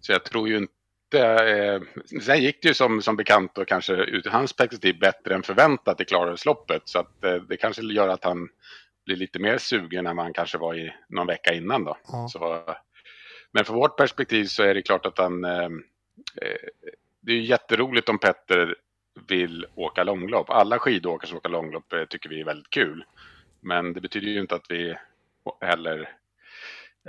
så 0.00 0.12
jag 0.12 0.24
tror 0.24 0.48
ju 0.48 0.56
inte... 0.56 0.72
Eh, 1.14 1.80
sen 2.22 2.42
gick 2.42 2.62
det 2.62 2.68
ju 2.68 2.74
som, 2.74 3.02
som 3.02 3.16
bekant 3.16 3.58
och 3.58 3.68
kanske 3.68 3.92
ur 3.92 4.28
hans 4.30 4.52
perspektiv 4.52 4.98
bättre 4.98 5.34
än 5.34 5.42
förväntat 5.42 6.00
i 6.00 6.04
Klarälvsloppet. 6.04 6.82
Så 6.84 6.98
att 6.98 7.24
eh, 7.24 7.34
det 7.34 7.56
kanske 7.56 7.82
gör 7.82 8.08
att 8.08 8.24
han 8.24 8.48
blir 9.04 9.16
lite 9.16 9.38
mer 9.38 9.58
sugen 9.58 10.06
än 10.06 10.18
han 10.18 10.32
kanske 10.32 10.58
var 10.58 10.74
i 10.74 10.92
någon 11.08 11.26
vecka 11.26 11.54
innan 11.54 11.84
då. 11.84 11.96
Ja. 12.06 12.28
Så, 12.28 12.62
men 13.52 13.64
från 13.64 13.76
vårt 13.76 13.96
perspektiv 13.96 14.44
så 14.44 14.62
är 14.62 14.74
det 14.74 14.82
klart 14.82 15.06
att 15.06 15.18
han... 15.18 15.44
Eh, 15.44 15.64
eh 16.42 16.68
det 17.20 17.32
är 17.32 17.40
jätteroligt 17.40 18.08
om 18.08 18.18
Petter 18.18 18.74
vill 19.28 19.66
åka 19.74 20.04
långlopp. 20.04 20.50
Alla 20.50 20.78
skidåkare 20.78 21.28
som 21.28 21.38
åker 21.38 21.48
långlopp 21.48 21.92
eh, 21.92 22.04
tycker 22.04 22.28
vi 22.28 22.40
är 22.40 22.44
väldigt 22.44 22.70
kul. 22.70 23.04
Men 23.60 23.92
det 23.92 24.00
betyder 24.00 24.28
ju 24.28 24.40
inte 24.40 24.54
att 24.54 24.66
vi 24.68 24.96
heller 25.60 26.16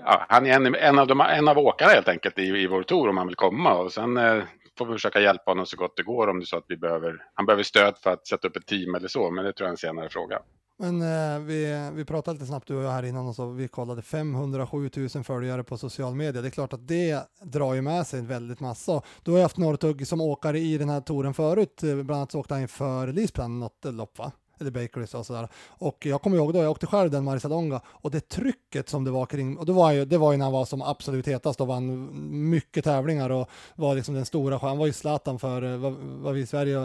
ja, 0.05 0.25
han 0.29 0.45
är 0.45 0.51
en, 0.51 0.75
en, 0.75 0.99
av 0.99 1.07
de, 1.07 1.21
en 1.21 1.47
av 1.47 1.57
åkarna 1.57 1.91
helt 1.91 2.07
enkelt 2.07 2.39
i, 2.39 2.41
i 2.41 2.67
vår 2.67 2.83
tour 2.83 3.09
om 3.09 3.17
han 3.17 3.27
vill 3.27 3.35
komma. 3.35 3.73
Och 3.73 3.93
sen 3.93 4.17
eh, 4.17 4.43
får 4.77 4.85
vi 4.85 4.93
försöka 4.93 5.19
hjälpa 5.19 5.51
honom 5.51 5.65
så 5.65 5.77
gott 5.77 5.97
det 5.97 6.03
går 6.03 6.27
om 6.27 6.39
det 6.39 6.43
är 6.43 6.45
så 6.45 6.57
att 6.57 6.65
vi 6.67 6.77
behöver, 6.77 7.23
han 7.33 7.45
behöver 7.45 7.63
stöd 7.63 7.97
för 7.97 8.11
att 8.11 8.27
sätta 8.27 8.47
upp 8.47 8.55
ett 8.55 8.65
team 8.65 8.95
eller 8.95 9.07
så. 9.07 9.31
Men 9.31 9.45
det 9.45 9.53
tror 9.53 9.65
jag 9.65 9.69
är 9.69 9.71
en 9.71 9.77
senare 9.77 10.09
fråga. 10.09 10.39
Men 10.79 11.01
eh, 11.01 11.39
vi, 11.39 11.91
vi 11.93 12.05
pratade 12.05 12.33
lite 12.33 12.45
snabbt 12.45 12.67
du 12.67 12.75
och 12.75 12.83
jag 12.83 12.91
här 12.91 13.03
innan 13.03 13.27
och 13.27 13.35
så 13.35 13.49
vi 13.49 13.67
kollade 13.67 14.01
507 14.01 14.89
000 14.95 15.23
följare 15.23 15.63
på 15.63 15.77
social 15.77 16.15
media. 16.15 16.41
Det 16.41 16.47
är 16.47 16.51
klart 16.51 16.73
att 16.73 16.87
det 16.87 17.23
drar 17.41 17.73
ju 17.73 17.81
med 17.81 18.07
sig 18.07 18.19
en 18.19 18.27
väldigt 18.27 18.59
massa. 18.59 19.01
Du 19.23 19.31
har 19.31 19.37
ju 19.37 19.43
haft 19.43 19.57
Norrtugg 19.57 20.07
som 20.07 20.21
åkare 20.21 20.59
i 20.59 20.77
den 20.77 20.89
här 20.89 21.01
touren 21.01 21.33
förut. 21.33 21.83
Eh, 21.83 21.95
bland 21.95 22.11
annat 22.11 22.31
så 22.31 22.39
åkte 22.39 22.53
han 22.53 22.61
inför 22.61 23.07
Lisplan 23.07 23.59
något 23.59 23.85
lopp 23.85 24.17
va? 24.17 24.31
Eller 24.59 24.71
bakeries 24.71 25.13
och 25.13 25.25
sådär. 25.25 25.47
Och 25.67 26.05
jag 26.05 26.21
kommer 26.21 26.37
ihåg 26.37 26.53
då, 26.53 26.59
jag 26.59 26.71
åkte 26.71 26.87
själv 26.87 27.11
den 27.11 27.23
Marisadonga 27.23 27.81
och 27.87 28.11
det 28.11 28.29
trycket 28.29 28.89
som 28.89 29.03
det 29.03 29.11
var 29.11 29.25
kring, 29.25 29.57
och 29.57 29.65
det 29.65 29.73
var 29.73 29.91
ju, 29.91 30.05
det 30.05 30.17
var 30.17 30.31
ju 30.31 30.37
när 30.37 30.45
han 30.45 30.53
var 30.53 30.65
som 30.65 30.81
absolut 30.81 31.27
hetast 31.27 31.61
och 31.61 31.67
vann 31.67 32.09
mycket 32.49 32.83
tävlingar 32.83 33.29
och 33.29 33.49
var 33.75 33.95
liksom 33.95 34.15
den 34.15 34.25
stora, 34.25 34.57
han 34.57 34.77
var 34.77 34.85
ju 34.85 34.93
Zlatan 34.93 35.39
för, 35.39 35.61
eh, 35.61 35.77
vad, 35.77 35.93
vad 35.93 36.33
vi 36.33 36.41
i 36.41 36.45
Sverige 36.45 36.77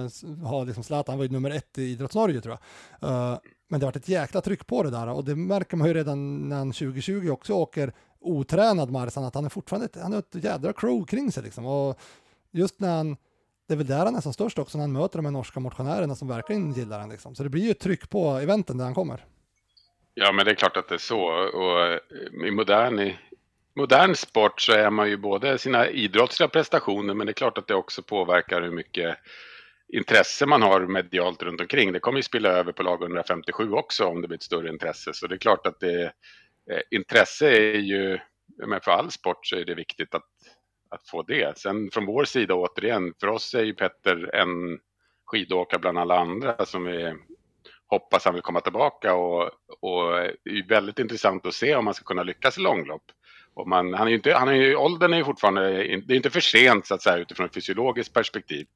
har 0.45 0.65
liksom 0.65 0.85
Zlatan, 0.85 1.13
han 1.13 1.19
var 1.19 1.25
ju 1.25 1.33
nummer 1.33 1.51
ett 1.51 1.79
i 1.79 1.83
Idrottsnorge 1.83 2.41
tror 2.41 2.59
jag. 3.01 3.11
Uh, 3.11 3.39
men 3.69 3.81
det 3.81 3.87
har 3.87 3.93
varit 3.93 4.03
ett 4.03 4.09
jäkla 4.09 4.41
tryck 4.41 4.67
på 4.67 4.83
det 4.83 4.91
där 4.91 5.09
och 5.09 5.25
det 5.25 5.37
märker 5.37 5.77
man 5.77 5.89
ju 5.89 5.95
redan 5.95 6.49
när 6.49 6.57
han 6.57 6.73
2020 6.73 7.31
också 7.31 7.53
åker 7.53 7.93
otränad 8.21 8.91
Marsan, 8.91 9.25
att 9.25 9.35
han 9.35 9.45
är 9.45 9.49
fortfarande, 9.49 9.89
han 10.03 10.13
har 10.13 10.19
ett 10.19 10.45
jädra 10.45 10.73
crew 10.73 11.07
kring 11.07 11.33
sig 11.33 11.43
liksom. 11.43 11.67
Och 11.67 11.99
just 12.51 12.81
när 12.81 12.97
han 12.97 13.17
det 13.73 13.75
är 13.75 13.85
väl 13.85 13.87
där 13.87 14.05
han 14.05 14.17
är 14.17 14.21
som 14.21 14.33
störst 14.33 14.59
också 14.59 14.79
när 14.79 14.83
han 14.83 14.93
möter 14.93 15.19
de 15.19 15.25
här 15.25 15.33
norska 15.33 15.61
motionärerna 15.61 16.15
som 16.15 16.29
verkligen 16.29 16.73
gillar 16.73 17.01
han 17.01 17.09
liksom. 17.09 17.35
Så 17.35 17.43
det 17.43 17.49
blir 17.49 17.65
ju 17.65 17.71
ett 17.71 17.81
tryck 17.81 18.11
på 18.11 18.31
eventen 18.31 18.79
där 18.79 18.85
han 18.85 18.95
kommer. 18.95 19.25
Ja, 20.15 20.33
men 20.33 20.45
det 20.45 20.51
är 20.51 20.55
klart 20.55 20.77
att 20.77 20.89
det 20.89 20.95
är 20.95 20.99
så. 20.99 21.21
Och 21.55 21.87
eh, 21.87 21.99
i 22.47 22.51
modern, 22.51 23.01
i 23.01 23.19
modern 23.75 24.15
sport 24.15 24.61
så 24.61 24.73
är 24.73 24.91
man 24.91 25.09
ju 25.09 25.17
både 25.17 25.59
sina 25.59 25.89
idrottsliga 25.89 26.49
prestationer, 26.49 27.15
men 27.15 27.27
det 27.27 27.31
är 27.31 27.35
klart 27.35 27.59
att 27.59 27.67
det 27.67 27.75
också 27.75 28.03
påverkar 28.03 28.63
hur 28.63 28.71
mycket 28.71 29.17
intresse 29.89 30.47
man 30.47 30.63
har 30.63 30.81
medialt 30.81 31.43
runt 31.43 31.61
omkring. 31.61 31.93
Det 31.93 32.01
kommer 32.01 32.19
ju 32.19 32.23
spilla 32.23 32.49
över 32.49 32.73
på 32.73 32.83
lag 32.83 33.03
157 33.03 33.73
också 33.73 34.05
om 34.05 34.23
det 34.23 34.29
blir 34.29 34.39
ett 34.39 34.43
större 34.43 34.69
intresse. 34.69 35.15
Så 35.15 35.27
det 35.27 35.35
är 35.35 35.39
klart 35.39 35.67
att 35.67 35.81
det, 35.81 36.03
eh, 36.71 36.81
intresse 36.91 37.51
är 37.51 37.79
ju, 37.79 38.19
men 38.67 38.81
för 38.81 38.91
all 38.91 39.11
sport 39.11 39.47
så 39.47 39.57
är 39.57 39.65
det 39.65 39.75
viktigt 39.75 40.15
att 40.15 40.27
att 40.93 41.09
få 41.09 41.23
det. 41.23 41.59
Sen 41.59 41.91
från 41.91 42.07
vår 42.07 42.25
sida 42.25 42.55
återigen, 42.55 43.15
för 43.21 43.27
oss 43.27 43.55
är 43.55 43.63
ju 43.63 43.75
Petter 43.75 44.35
en 44.35 44.79
skidåkare 45.27 45.81
bland 45.81 45.99
alla 45.99 46.19
andra 46.19 46.67
som 46.67 46.85
vi 46.85 47.15
hoppas 47.87 48.25
han 48.25 48.35
vill 48.35 48.43
komma 48.43 48.61
tillbaka 48.61 49.15
och, 49.15 49.43
och 49.81 50.13
det 50.45 50.51
är 50.51 50.69
väldigt 50.69 50.99
intressant 50.99 51.47
att 51.47 51.55
se 51.55 51.75
om 51.77 51.87
han 51.87 51.95
ska 51.95 52.05
kunna 52.05 52.23
lyckas 52.23 52.59
i 52.59 52.61
långlopp. 52.61 53.03
Och 53.55 53.69
man, 53.69 53.95
han 53.95 54.07
är 54.07 54.11
ju 54.11 54.17
inte, 54.17 54.35
han 54.35 54.49
är 54.49 54.53
ju, 54.53 54.77
åldern 54.77 55.13
är 55.13 55.17
ju 55.17 55.25
fortfarande, 55.25 55.71
det 56.07 56.15
är 56.15 56.17
inte 56.17 56.31
för 56.31 56.41
sent 56.41 56.87
så 56.87 56.95
att 56.95 57.03
säga 57.03 57.17
utifrån 57.17 57.47
ett 57.47 57.55
fysiologiskt 57.55 58.15
perspektiv. 58.15 58.67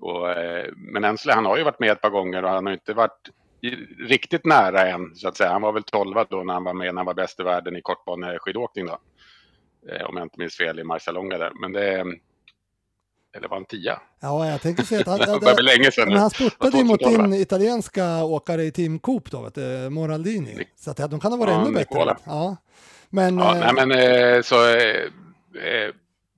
Och, 0.00 0.30
eh, 0.30 0.72
men 0.76 1.04
än 1.04 1.16
han 1.28 1.46
har 1.46 1.56
ju 1.56 1.64
varit 1.64 1.80
med 1.80 1.92
ett 1.92 2.00
par 2.00 2.10
gånger 2.10 2.44
och 2.44 2.50
han 2.50 2.66
har 2.66 2.72
inte 2.72 2.94
varit 2.94 3.30
riktigt 3.98 4.44
nära 4.44 4.86
än 4.86 5.16
så 5.16 5.28
att 5.28 5.36
säga. 5.36 5.50
Han 5.50 5.62
var 5.62 5.72
väl 5.72 5.82
12 5.82 6.14
då 6.30 6.42
när 6.42 6.54
han 6.54 6.64
var 6.64 6.74
med 6.74 6.94
när 6.94 6.98
han 6.98 7.06
var 7.06 7.14
bäst 7.14 7.40
i 7.40 7.42
världen 7.42 7.76
i 7.76 7.82
kortbaneskidåkning 7.82 8.86
då. 8.86 8.98
Eh, 9.90 10.06
om 10.06 10.16
jag 10.16 10.24
inte 10.24 10.38
minns 10.38 10.56
fel 10.56 10.78
i 10.78 10.84
Marcialonga 10.84 11.38
där. 11.38 11.52
Men 11.60 11.72
det 11.72 12.04
eller 13.36 13.48
var 13.48 13.56
han 13.56 13.64
tia? 13.64 14.00
Ja, 14.20 14.50
jag 14.50 14.60
tänker 14.60 14.82
säga 14.82 15.00
att 15.00 15.06
han, 15.06 15.18
det 15.40 15.44
var 15.44 15.62
länge 15.62 15.90
sedan 15.90 16.08
men 16.08 16.18
han 16.18 16.30
spurtade 16.30 16.78
ju 16.78 16.84
mot 16.84 17.00
din 17.00 17.34
italienska 17.34 18.24
åkare 18.24 18.64
i 18.64 18.72
Team 18.72 18.98
Coop 18.98 19.30
då, 19.30 19.42
vet 19.42 19.54
du, 19.54 19.90
Moraldini. 19.90 20.66
Så 20.76 20.90
att 20.90 20.96
de 20.96 21.20
kan 21.20 21.32
ha 21.32 21.38
varit 21.38 21.52
ja, 21.52 21.60
ännu 21.60 21.72
bättre. 21.72 22.16
Ja, 22.24 22.56
men, 23.10 23.38
ja, 23.38 23.56
eh, 23.56 23.72
nej, 23.72 23.86
men 23.86 23.90
eh, 23.90 24.42
så 24.42 24.68
eh, 24.68 25.02
eh, 25.64 25.90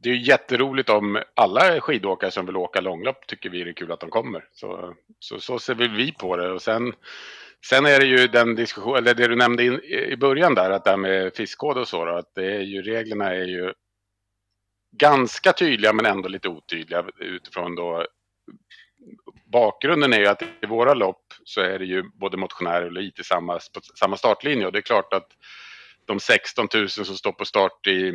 det 0.02 0.10
är 0.10 0.14
ju 0.14 0.22
jätteroligt 0.22 0.90
om 0.90 1.22
alla 1.34 1.80
skidåkare 1.80 2.30
som 2.30 2.46
vill 2.46 2.56
åka 2.56 2.80
långlopp 2.80 3.26
tycker 3.26 3.50
vi 3.50 3.64
det 3.64 3.70
är 3.70 3.74
kul 3.74 3.92
att 3.92 4.00
de 4.00 4.10
kommer. 4.10 4.44
Så, 4.52 4.94
så, 5.18 5.40
så 5.40 5.58
ser 5.58 5.74
vi 5.74 6.12
på 6.12 6.36
det 6.36 6.50
och 6.50 6.62
sen 6.62 6.92
Sen 7.68 7.86
är 7.86 8.00
det 8.00 8.06
ju 8.06 8.26
den 8.26 8.54
diskussion, 8.54 8.96
eller 8.96 9.14
det 9.14 9.28
du 9.28 9.36
nämnde 9.36 9.64
in, 9.64 9.80
i 9.84 10.16
början 10.16 10.54
där, 10.54 10.70
att 10.70 10.84
det 10.84 10.90
här 10.90 10.96
med 10.96 11.34
fiskkod 11.34 11.78
och 11.78 11.88
så, 11.88 12.04
då, 12.04 12.16
att 12.16 12.34
det 12.34 12.56
är 12.56 12.60
ju, 12.60 12.82
reglerna 12.82 13.30
är 13.34 13.44
ju 13.44 13.72
ganska 14.96 15.52
tydliga 15.52 15.92
men 15.92 16.06
ändå 16.06 16.28
lite 16.28 16.48
otydliga 16.48 17.04
utifrån 17.18 17.74
då 17.74 18.06
bakgrunden 19.52 20.12
är 20.12 20.18
ju 20.18 20.26
att 20.26 20.42
i 20.42 20.66
våra 20.68 20.94
lopp 20.94 21.24
så 21.44 21.60
är 21.60 21.78
det 21.78 21.84
ju 21.84 22.02
både 22.02 22.36
motionärer 22.36 22.86
och 22.86 22.92
lite 22.92 23.20
i 23.20 23.24
samma, 23.24 23.60
samma 23.98 24.16
startlinje 24.16 24.66
och 24.66 24.72
det 24.72 24.78
är 24.78 24.82
klart 24.82 25.12
att 25.12 25.28
de 26.04 26.20
16 26.20 26.68
000 26.74 26.88
som 26.88 27.04
står 27.04 27.32
på 27.32 27.44
start 27.44 27.86
i, 27.86 28.14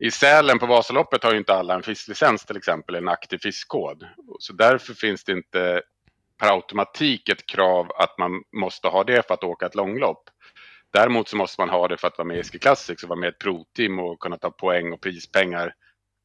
i 0.00 0.10
Sälen 0.10 0.58
på 0.58 0.66
Vasaloppet 0.66 1.24
har 1.24 1.32
ju 1.32 1.38
inte 1.38 1.54
alla 1.54 1.74
en 1.74 1.82
fisklicens 1.82 2.44
till 2.44 2.56
exempel, 2.56 2.94
en 2.94 3.08
aktiv 3.08 3.38
fiskkod. 3.38 4.06
Så 4.38 4.52
därför 4.52 4.94
finns 4.94 5.24
det 5.24 5.32
inte 5.32 5.82
per 6.38 6.52
automatik 6.52 7.28
ett 7.28 7.46
krav 7.46 7.92
att 7.94 8.18
man 8.18 8.42
måste 8.52 8.88
ha 8.88 9.04
det 9.04 9.26
för 9.26 9.34
att 9.34 9.44
åka 9.44 9.66
ett 9.66 9.74
långlopp. 9.74 10.30
Däremot 10.90 11.28
så 11.28 11.36
måste 11.36 11.60
man 11.60 11.70
ha 11.70 11.88
det 11.88 11.96
för 11.96 12.08
att 12.08 12.18
vara 12.18 12.28
med 12.28 12.38
i 12.38 12.42
Ski 12.42 12.58
Classics 12.58 13.02
och 13.02 13.08
vara 13.08 13.18
med 13.18 13.26
i 13.26 13.30
ett 13.30 13.38
provteam 13.38 13.98
och 13.98 14.20
kunna 14.20 14.36
ta 14.36 14.50
poäng 14.50 14.92
och 14.92 15.00
prispengar 15.00 15.74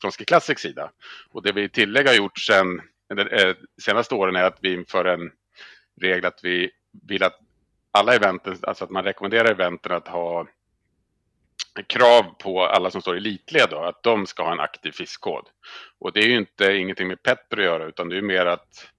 från 0.02 0.12
Ski 0.12 0.26
Classics 0.26 0.62
sida. 0.62 0.92
Och 1.32 1.44
det 1.44 1.52
vi 1.52 1.70
tillägg 1.70 2.08
har 2.08 2.14
gjort 2.14 2.38
sen, 2.40 2.82
de 3.08 3.22
eh, 3.22 3.56
senaste 3.82 4.16
åren 4.16 4.36
är 4.36 4.44
att 4.44 4.58
vi 4.62 4.74
inför 4.74 5.06
en 5.06 5.32
regel 6.02 6.26
att 6.26 6.40
vi 6.44 6.72
vill 7.08 7.24
att 7.24 7.40
alla 7.92 8.16
eventen, 8.16 8.58
alltså 8.62 8.84
att 8.84 8.90
man 8.90 9.04
rekommenderar 9.04 9.52
eventen 9.52 9.92
att 9.92 10.08
ha 10.08 10.48
krav 11.88 12.24
på 12.24 12.66
alla 12.66 12.92
som 12.92 13.02
står 13.02 13.16
i 13.16 13.18
elitled 13.18 13.70
då, 13.70 13.80
att 13.80 14.04
de 14.04 14.28
ska 14.28 14.44
ha 14.44 14.52
en 14.52 14.60
aktiv 14.60 14.92
fiskkod. 14.92 15.50
Och 16.00 16.12
det 16.12 16.20
är 16.20 16.28
ju 16.28 16.38
inte 16.38 16.74
ingenting 16.74 17.08
med 17.08 17.24
Petter 17.24 17.58
att 17.58 17.64
göra 17.64 17.86
utan 17.86 18.10
det 18.10 18.18
är 18.18 18.22
mer 18.22 18.46
att 18.46 18.92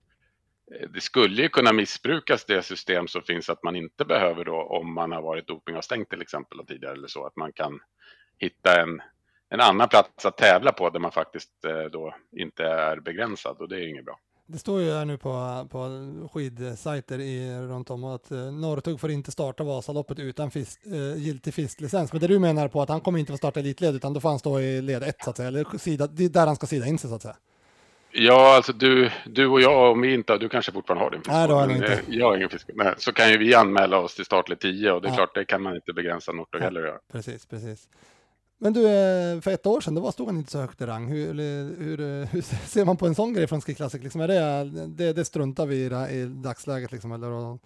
Eh, 0.75 0.89
det 0.89 1.01
skulle 1.01 1.43
ju 1.43 1.49
kunna 1.49 1.73
missbrukas 1.73 2.45
det 2.45 2.63
system 2.63 3.09
som 3.09 3.23
finns 3.23 3.51
att 3.51 3.63
man 3.63 3.77
inte 3.77 4.05
behöver 4.05 4.45
då 4.45 4.63
om 4.63 4.95
man 4.95 5.13
har 5.13 5.23
varit 5.23 5.47
dopingavstängd 5.47 6.09
till 6.09 6.23
exempel 6.23 6.67
tidigare 6.67 6.95
eller 6.95 7.09
så 7.09 7.27
att 7.27 7.37
man 7.37 7.53
kan 7.53 7.81
hitta 8.39 8.81
en, 8.81 9.03
en 9.49 9.61
annan 9.61 9.89
plats 9.89 10.27
att 10.27 10.37
tävla 10.37 10.73
på 10.73 10.91
där 10.91 11.01
man 11.01 11.13
faktiskt 11.13 11.65
eh, 11.65 11.85
då 11.93 12.15
inte 12.33 12.65
är 12.65 13.01
begränsad 13.01 13.57
och 13.61 13.69
det 13.69 13.77
är 13.77 13.89
inget 13.89 14.05
bra. 14.05 14.19
Det 14.47 14.59
står 14.59 14.81
ju 14.81 14.93
här 14.93 15.05
nu 15.05 15.19
på, 15.19 15.67
på 15.71 16.29
skidsajter 16.33 17.19
i, 17.19 17.61
runt 17.61 17.91
om 17.91 18.05
att 18.05 18.31
eh, 18.31 18.39
Norrtug 18.39 19.01
får 19.01 19.11
inte 19.11 19.33
starta 19.33 19.65
Vasaloppet 19.65 20.19
utan 20.19 20.51
fis, 20.51 20.79
eh, 20.87 21.23
giltig 21.23 21.55
fisklicens. 21.55 22.13
Men 22.13 22.21
det 22.21 22.27
du 22.27 22.39
menar 22.39 22.69
på 22.69 22.83
att 22.83 22.89
han 22.89 23.01
kommer 23.01 23.19
inte 23.19 23.33
få 23.33 23.37
starta 23.37 23.61
elitled 23.61 23.95
utan 23.95 24.15
då 24.15 24.21
får 24.21 24.29
han 24.29 24.39
stå 24.39 24.61
i 24.61 24.83
led 24.83 25.03
1 25.03 25.17
så 25.25 25.31
att 25.31 25.37
säga, 25.37 25.49
eller 25.49 25.79
sida, 25.79 26.07
det 26.07 26.25
är 26.25 26.29
där 26.29 26.47
han 26.47 26.57
ska 26.57 26.67
sida 26.67 26.87
in 26.87 26.99
sig 26.99 27.11
så 27.11 27.17
att 27.17 27.23
säga. 27.23 27.37
Ja, 28.13 28.57
alltså 28.57 28.73
du, 28.73 29.11
du 29.25 29.47
och 29.47 29.61
jag, 29.61 29.93
om 29.93 30.01
vi 30.01 30.15
inte 30.15 30.39
du 30.39 30.49
kanske 30.49 30.73
fortfarande 30.73 31.05
har 31.05 31.11
din 31.11 31.21
fiskmål. 31.21 31.39
Nej, 31.39 31.49
det 31.49 31.55
har 31.55 31.61
jag 31.61 31.77
inte. 31.77 32.01
Jag 32.09 32.27
har 32.27 32.37
ingen 32.37 32.49
fiskmål. 32.49 32.77
Nej, 32.77 32.95
så 32.97 33.13
kan 33.13 33.31
ju 33.31 33.39
vi 33.39 33.55
anmäla 33.55 33.99
oss 33.99 34.15
till 34.15 34.25
startlet 34.25 34.61
10 34.61 34.93
och 34.93 35.03
det 35.03 35.09
är 35.09 35.11
ja. 35.11 35.17
klart, 35.17 35.35
det 35.35 35.45
kan 35.45 35.63
man 35.63 35.75
inte 35.75 35.93
begränsa 35.93 36.33
Norrtug 36.33 36.61
ja, 36.61 36.65
heller 36.65 36.81
göra. 36.81 36.99
Precis, 37.13 37.47
precis. 37.47 37.89
Men 38.59 38.73
du, 38.73 38.87
eh, 38.87 39.41
för 39.41 39.51
ett 39.51 39.67
år 39.67 39.81
sedan, 39.81 39.95
då 39.95 40.13
stod 40.13 40.27
han 40.27 40.37
inte 40.37 40.51
så 40.51 40.59
högt 40.59 40.81
i 40.81 40.87
rang. 40.87 41.09
Hur, 41.09 41.35
hur, 41.79 42.01
eh, 42.01 42.29
hur 42.29 42.41
ser 42.67 42.85
man 42.85 42.97
på 42.97 43.07
en 43.07 43.15
sån 43.15 43.35
grej 43.35 43.47
från 43.47 43.61
Ski 43.61 43.75
Classic? 43.75 44.03
Liksom, 44.03 44.21
är 44.21 44.29
det, 44.29 44.71
det, 44.87 45.13
det 45.13 45.25
struntar 45.25 45.67
vi 45.67 45.77
i, 45.77 45.85
i 46.21 46.25
dagsläget? 46.25 46.93
Liksom, 46.93 47.13
eller? 47.13 47.59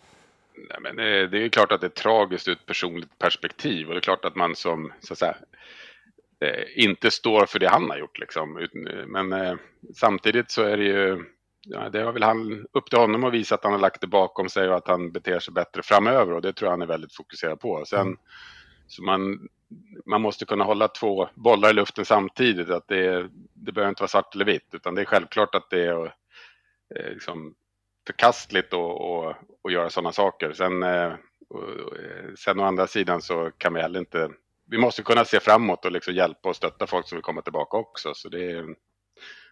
Nej, 0.56 0.78
men 0.82 0.96
det, 0.96 1.26
det 1.26 1.44
är 1.44 1.48
klart 1.48 1.72
att 1.72 1.80
det 1.80 1.86
är 1.86 2.02
tragiskt 2.02 2.48
ur 2.48 2.52
ett 2.52 2.66
personligt 2.66 3.18
perspektiv 3.18 3.88
och 3.88 3.94
det 3.94 3.98
är 3.98 4.02
klart 4.02 4.24
att 4.24 4.36
man 4.36 4.56
som 4.56 4.92
så 5.00 5.12
att 5.12 5.18
säga, 5.18 5.30
eh, 5.30 5.53
inte 6.74 7.10
står 7.10 7.46
för 7.46 7.58
det 7.58 7.68
han 7.68 7.90
har 7.90 7.98
gjort. 7.98 8.18
Liksom. 8.18 8.68
Men 9.06 9.32
eh, 9.32 9.54
samtidigt 9.94 10.50
så 10.50 10.62
är 10.62 10.76
det 10.76 10.84
ju, 10.84 11.24
ja, 11.62 11.88
det 11.88 12.04
var 12.04 12.12
väl 12.12 12.22
han, 12.22 12.66
upp 12.72 12.90
till 12.90 12.98
honom 12.98 13.24
att 13.24 13.32
visa 13.32 13.54
att 13.54 13.64
han 13.64 13.72
har 13.72 13.80
lagt 13.80 14.00
det 14.00 14.06
bakom 14.06 14.48
sig 14.48 14.68
och 14.68 14.76
att 14.76 14.88
han 14.88 15.12
beter 15.12 15.38
sig 15.38 15.54
bättre 15.54 15.82
framöver 15.82 16.32
och 16.32 16.42
det 16.42 16.52
tror 16.52 16.66
jag 16.66 16.72
han 16.72 16.82
är 16.82 16.86
väldigt 16.86 17.14
fokuserad 17.14 17.60
på. 17.60 17.84
Sen, 17.86 18.00
mm. 18.00 18.18
så 18.86 19.02
man, 19.02 19.48
man 20.06 20.20
måste 20.20 20.44
kunna 20.44 20.64
hålla 20.64 20.88
två 20.88 21.28
bollar 21.34 21.70
i 21.70 21.72
luften 21.72 22.04
samtidigt. 22.04 22.70
Att 22.70 22.88
det, 22.88 23.28
det 23.54 23.72
behöver 23.72 23.88
inte 23.88 24.02
vara 24.02 24.08
svart 24.08 24.34
eller 24.34 24.44
vitt, 24.44 24.68
utan 24.72 24.94
det 24.94 25.00
är 25.00 25.06
självklart 25.06 25.54
att 25.54 25.70
det 25.70 25.86
är 25.86 26.04
eh, 26.94 27.10
liksom, 27.10 27.54
förkastligt 28.06 28.74
att 28.74 29.72
göra 29.72 29.90
sådana 29.90 30.12
saker. 30.12 30.52
Sen, 30.52 30.82
eh, 30.82 31.12
och, 31.48 31.62
sen 32.38 32.60
å 32.60 32.64
andra 32.64 32.86
sidan 32.86 33.22
så 33.22 33.50
kan 33.58 33.74
vi 33.74 33.80
heller 33.80 34.00
inte... 34.00 34.30
Vi 34.66 34.78
måste 34.78 35.02
kunna 35.02 35.24
se 35.24 35.40
framåt 35.40 35.84
och 35.84 35.92
liksom 35.92 36.14
hjälpa 36.14 36.48
och 36.48 36.56
stötta 36.56 36.86
folk 36.86 37.08
som 37.08 37.16
vill 37.16 37.22
komma 37.22 37.42
tillbaka 37.42 37.76
också. 37.76 38.14
Så 38.14 38.28
det 38.28 38.50
är, 38.50 38.66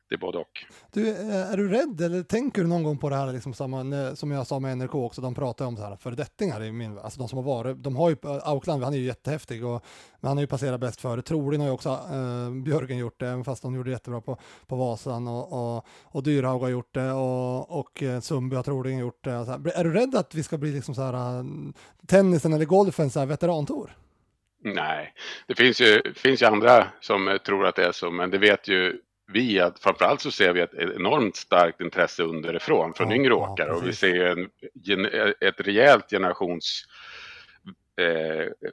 det 0.08 0.16
är 0.16 0.18
både 0.18 0.38
och. 0.38 0.64
Du, 0.92 1.08
eh, 1.08 1.52
är 1.52 1.56
du 1.56 1.68
rädd 1.68 2.00
eller 2.00 2.22
tänker 2.22 2.62
du 2.62 2.68
någon 2.68 2.82
gång 2.82 2.98
på 2.98 3.08
det 3.08 3.16
här 3.16 3.32
liksom 3.32 3.54
samma, 3.54 4.16
som 4.16 4.30
jag 4.30 4.46
sa 4.46 4.60
med 4.60 4.78
NRK 4.78 4.94
också, 4.94 5.20
de 5.20 5.34
pratar 5.34 5.66
om 5.66 5.76
så 5.76 5.82
här 5.82 5.96
föredettingar 5.96 6.62
i 6.62 6.72
min, 6.72 6.98
alltså 6.98 7.18
de 7.18 7.28
som 7.28 7.36
har 7.36 7.44
varit, 7.44 7.82
de 7.82 7.96
har 7.96 8.10
ju, 8.10 8.16
Aukland, 8.42 8.84
han 8.84 8.94
är 8.94 8.98
ju 8.98 9.04
jättehäftig 9.04 9.64
och 9.66 9.84
men 10.20 10.28
han 10.28 10.36
har 10.36 10.42
ju 10.42 10.46
passerat 10.46 10.80
bäst 10.80 11.00
före. 11.00 11.22
Troligen 11.22 11.60
har 11.60 11.68
ju 11.68 11.74
också 11.74 11.88
eh, 11.88 12.62
Björgen 12.64 12.98
gjort 12.98 13.20
det, 13.20 13.28
även 13.28 13.44
fast 13.44 13.62
de 13.62 13.74
gjorde 13.74 13.90
jättebra 13.90 14.20
på, 14.20 14.38
på 14.66 14.76
Vasan 14.76 15.28
och, 15.28 15.76
och, 15.76 15.86
och 16.02 16.22
Dyrhaug 16.22 16.60
har 16.60 16.68
gjort 16.68 16.94
det 16.94 17.12
och, 17.12 17.78
och 17.78 18.02
eh, 18.02 18.20
Sundby 18.20 18.56
har 18.56 18.62
troligen 18.62 18.98
gjort 18.98 19.24
det. 19.24 19.30
Här, 19.30 19.78
är 19.78 19.84
du 19.84 19.92
rädd 19.92 20.14
att 20.14 20.34
vi 20.34 20.42
ska 20.42 20.58
bli 20.58 20.72
liksom 20.72 20.94
så 20.94 21.02
här 21.02 21.38
eh, 21.38 21.44
tennisen 22.06 22.52
eller 22.52 22.64
golfen 22.64 23.10
så 23.10 23.18
här 23.18 23.26
veterantour? 23.26 23.96
Nej, 24.64 25.14
det 25.46 25.54
finns 25.54 25.80
ju, 25.80 26.02
finns 26.14 26.42
ju 26.42 26.46
andra 26.46 26.86
som 27.00 27.38
tror 27.44 27.66
att 27.66 27.76
det 27.76 27.84
är 27.84 27.92
så, 27.92 28.10
men 28.10 28.30
det 28.30 28.38
vet 28.38 28.68
ju 28.68 28.98
vi 29.32 29.60
att 29.60 29.78
framförallt 29.78 30.20
så 30.20 30.30
ser 30.30 30.52
vi 30.52 30.60
ett 30.60 30.74
enormt 30.74 31.36
starkt 31.36 31.80
intresse 31.80 32.22
underifrån 32.22 32.94
från 32.94 33.10
ja, 33.10 33.16
yngre 33.16 33.34
åkare 33.34 33.68
ja, 33.68 33.74
och 33.74 33.88
vi 33.88 33.92
ser 33.92 34.24
en, 34.24 34.50
ett 35.40 35.60
rejält 35.60 36.10
generations, 36.10 36.84
eh, 37.96 38.70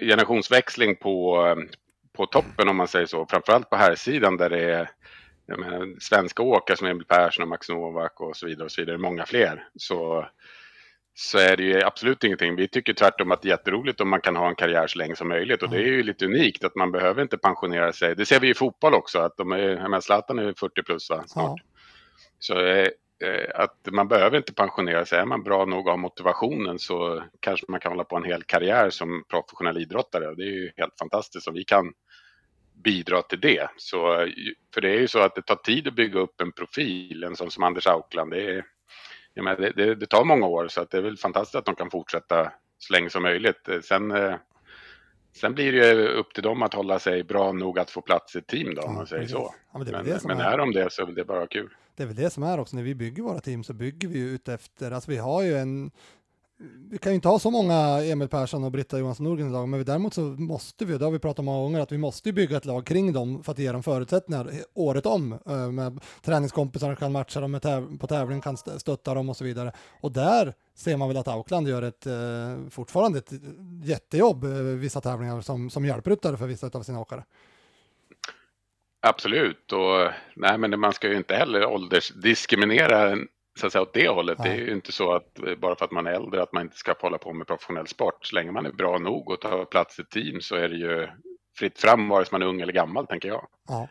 generationsväxling 0.00 0.96
på, 0.96 1.46
på 2.12 2.26
toppen 2.26 2.68
om 2.68 2.76
man 2.76 2.88
säger 2.88 3.06
så. 3.06 3.26
Framförallt 3.30 3.70
på 3.70 3.76
här 3.76 3.94
sidan 3.94 4.36
där 4.36 4.50
det 4.50 4.62
är 4.62 4.90
menar, 5.46 6.00
svenska 6.00 6.42
åkare 6.42 6.76
som 6.76 6.86
Emil 6.86 7.04
Persson 7.04 7.42
och 7.42 7.48
Max 7.48 7.68
Novak 7.68 8.20
och 8.20 8.36
så 8.36 8.46
vidare 8.46 8.64
och 8.64 8.72
så 8.72 8.80
vidare, 8.80 8.98
många 8.98 9.26
fler. 9.26 9.68
Så 9.76 10.28
så 11.14 11.38
är 11.38 11.56
det 11.56 11.62
ju 11.62 11.82
absolut 11.82 12.24
ingenting. 12.24 12.56
Vi 12.56 12.68
tycker 12.68 12.92
tvärtom 12.92 13.32
att 13.32 13.42
det 13.42 13.48
är 13.48 13.50
jätteroligt 13.50 14.00
om 14.00 14.08
man 14.08 14.20
kan 14.20 14.36
ha 14.36 14.48
en 14.48 14.54
karriär 14.54 14.86
så 14.86 14.98
länge 14.98 15.16
som 15.16 15.28
möjligt 15.28 15.62
och 15.62 15.70
det 15.70 15.76
är 15.76 15.86
ju 15.86 16.02
lite 16.02 16.24
unikt 16.24 16.64
att 16.64 16.74
man 16.74 16.92
behöver 16.92 17.22
inte 17.22 17.38
pensionera 17.38 17.92
sig. 17.92 18.16
Det 18.16 18.26
ser 18.26 18.40
vi 18.40 18.48
i 18.48 18.54
fotboll 18.54 18.94
också, 18.94 19.18
att 19.18 19.36
de 19.36 19.52
är, 19.52 19.76
menar, 19.76 20.00
Zlatan 20.00 20.38
är 20.38 20.54
40 20.58 20.82
plus 20.82 21.10
va, 21.10 21.24
snart. 21.26 21.60
Ja. 21.64 21.74
Så 22.38 22.60
eh, 22.66 22.88
eh, 23.24 23.50
att 23.54 23.88
man 23.90 24.08
behöver 24.08 24.36
inte 24.36 24.54
pensionera 24.54 25.06
sig. 25.06 25.18
Är 25.18 25.24
man 25.24 25.42
bra 25.42 25.64
nog 25.64 25.86
och 25.86 25.92
har 25.92 25.98
motivationen 25.98 26.78
så 26.78 27.22
kanske 27.40 27.66
man 27.68 27.80
kan 27.80 27.92
hålla 27.92 28.04
på 28.04 28.16
en 28.16 28.24
hel 28.24 28.42
karriär 28.42 28.90
som 28.90 29.24
professionell 29.28 29.78
idrottare. 29.78 30.34
Det 30.34 30.42
är 30.42 30.52
ju 30.52 30.72
helt 30.76 30.98
fantastiskt 30.98 31.48
om 31.48 31.54
vi 31.54 31.64
kan 31.64 31.92
bidra 32.84 33.22
till 33.22 33.40
det. 33.40 33.68
Så, 33.76 34.28
för 34.74 34.80
det 34.80 34.90
är 34.90 35.00
ju 35.00 35.08
så 35.08 35.18
att 35.18 35.34
det 35.34 35.42
tar 35.42 35.56
tid 35.56 35.88
att 35.88 35.94
bygga 35.94 36.20
upp 36.20 36.40
en 36.40 36.52
profil, 36.52 37.24
en 37.24 37.36
sån 37.36 37.50
som 37.50 37.64
Anders 37.64 37.86
Aukland. 37.86 38.30
Det 38.30 38.50
är, 38.50 38.64
jag 39.34 39.44
menar, 39.44 39.56
det, 39.56 39.72
det, 39.76 39.94
det, 39.94 40.06
tar 40.06 40.24
många 40.24 40.46
år 40.46 40.68
så 40.68 40.80
att 40.80 40.90
det 40.90 40.98
är 40.98 41.02
väl 41.02 41.16
fantastiskt 41.16 41.54
att 41.54 41.64
de 41.64 41.74
kan 41.74 41.90
fortsätta 41.90 42.52
så 42.78 42.92
länge 42.92 43.10
som 43.10 43.22
möjligt. 43.22 43.68
Sen, 43.82 44.10
eh, 44.10 44.34
sen 45.36 45.54
blir 45.54 45.72
det 45.72 45.92
ju 45.92 46.08
upp 46.08 46.34
till 46.34 46.42
dem 46.42 46.62
att 46.62 46.74
hålla 46.74 46.98
sig 46.98 47.24
bra 47.24 47.52
nog 47.52 47.78
att 47.78 47.90
få 47.90 48.00
plats 48.00 48.36
i 48.36 48.38
ett 48.38 48.46
team 48.46 48.74
då, 48.74 48.82
om 48.82 48.94
man 48.94 49.06
säger 49.06 49.26
så. 49.26 49.54
Ja, 49.72 49.78
men, 49.78 49.90
men, 49.90 50.18
men 50.24 50.40
är. 50.40 50.52
är 50.52 50.58
de 50.58 50.72
det 50.72 50.92
så 50.92 51.02
är 51.02 51.12
det 51.12 51.24
bara 51.24 51.46
kul. 51.46 51.74
Det 51.96 52.02
är 52.02 52.06
väl 52.06 52.16
det 52.16 52.30
som 52.30 52.42
är 52.42 52.60
också, 52.60 52.76
när 52.76 52.82
vi 52.82 52.94
bygger 52.94 53.22
våra 53.22 53.40
team 53.40 53.64
så 53.64 53.72
bygger 53.72 54.08
vi 54.08 54.18
ut 54.18 54.48
efter, 54.48 54.90
alltså 54.90 55.10
vi 55.10 55.16
har 55.16 55.42
ju 55.42 55.54
en 55.54 55.90
vi 56.90 56.98
kan 56.98 57.12
ju 57.12 57.14
inte 57.14 57.28
ha 57.28 57.38
så 57.38 57.50
många 57.50 58.04
Emil 58.04 58.28
Persson 58.28 58.64
och 58.64 58.72
Britta 58.72 58.98
Johansson 58.98 59.24
Norgren 59.24 59.48
i 59.48 59.52
lag, 59.52 59.68
men 59.68 59.84
däremot 59.84 60.14
så 60.14 60.20
måste 60.20 60.84
vi, 60.84 60.98
det 60.98 61.04
har 61.04 61.12
vi 61.12 61.18
pratat 61.18 61.38
om 61.38 61.44
många 61.44 61.62
gånger, 61.62 61.80
att 61.80 61.92
vi 61.92 61.98
måste 61.98 62.32
bygga 62.32 62.56
ett 62.56 62.64
lag 62.64 62.86
kring 62.86 63.12
dem 63.12 63.44
för 63.44 63.52
att 63.52 63.58
ge 63.58 63.72
dem 63.72 63.82
förutsättningar 63.82 64.50
året 64.74 65.06
om. 65.06 65.32
Eh, 65.32 65.70
med 65.70 66.00
träningskompisar 66.22 66.94
kan 66.94 67.12
matcha 67.12 67.40
dem 67.40 67.60
täv 67.60 67.98
på 67.98 68.06
tävling, 68.06 68.40
kan 68.40 68.56
stötta 68.56 69.14
dem 69.14 69.28
och 69.28 69.36
så 69.36 69.44
vidare. 69.44 69.72
Och 70.00 70.12
där 70.12 70.54
ser 70.74 70.96
man 70.96 71.08
väl 71.08 71.16
att 71.16 71.28
Aukland 71.28 71.68
gör 71.68 71.82
ett, 71.82 72.06
eh, 72.06 72.70
fortfarande 72.70 73.18
ett 73.18 73.32
jättejobb, 73.84 74.44
eh, 74.44 74.50
vissa 74.60 75.00
tävlingar 75.00 75.40
som, 75.40 75.70
som 75.70 75.84
hjälpryttare 75.84 76.36
för 76.36 76.46
vissa 76.46 76.70
av 76.72 76.82
sina 76.82 77.00
åkare. 77.00 77.24
Absolut, 79.06 79.72
och 79.72 80.10
nej, 80.36 80.58
men 80.58 80.80
man 80.80 80.92
ska 80.92 81.08
ju 81.08 81.16
inte 81.16 81.34
heller 81.34 81.66
åldersdiskriminera 81.66 83.16
så 83.60 83.66
att 83.66 83.72
säga 83.72 83.82
åt 83.82 83.94
det 83.94 84.08
hållet. 84.08 84.38
Ja. 84.38 84.44
Det 84.44 84.50
är 84.50 84.56
ju 84.56 84.72
inte 84.72 84.92
så 84.92 85.12
att 85.12 85.38
eh, 85.38 85.54
bara 85.54 85.76
för 85.76 85.84
att 85.84 85.90
man 85.90 86.06
är 86.06 86.12
äldre 86.12 86.42
att 86.42 86.52
man 86.52 86.62
inte 86.62 86.76
ska 86.76 86.94
hålla 87.00 87.18
på 87.18 87.32
med 87.32 87.46
professionell 87.46 87.86
sport. 87.86 88.26
Så 88.26 88.34
länge 88.34 88.52
man 88.52 88.66
är 88.66 88.72
bra 88.72 88.98
nog 88.98 89.30
och 89.30 89.40
tar 89.40 89.64
plats 89.64 89.98
i 89.98 90.04
team 90.04 90.40
så 90.40 90.54
är 90.54 90.68
det 90.68 90.76
ju 90.76 91.08
fritt 91.58 91.80
fram 91.80 92.08
vare 92.08 92.24
sig 92.24 92.32
man 92.32 92.42
är 92.42 92.46
ung 92.46 92.60
eller 92.60 92.72
gammal 92.72 93.06
tänker 93.06 93.28
jag. 93.28 93.46
Ja. 93.68 93.88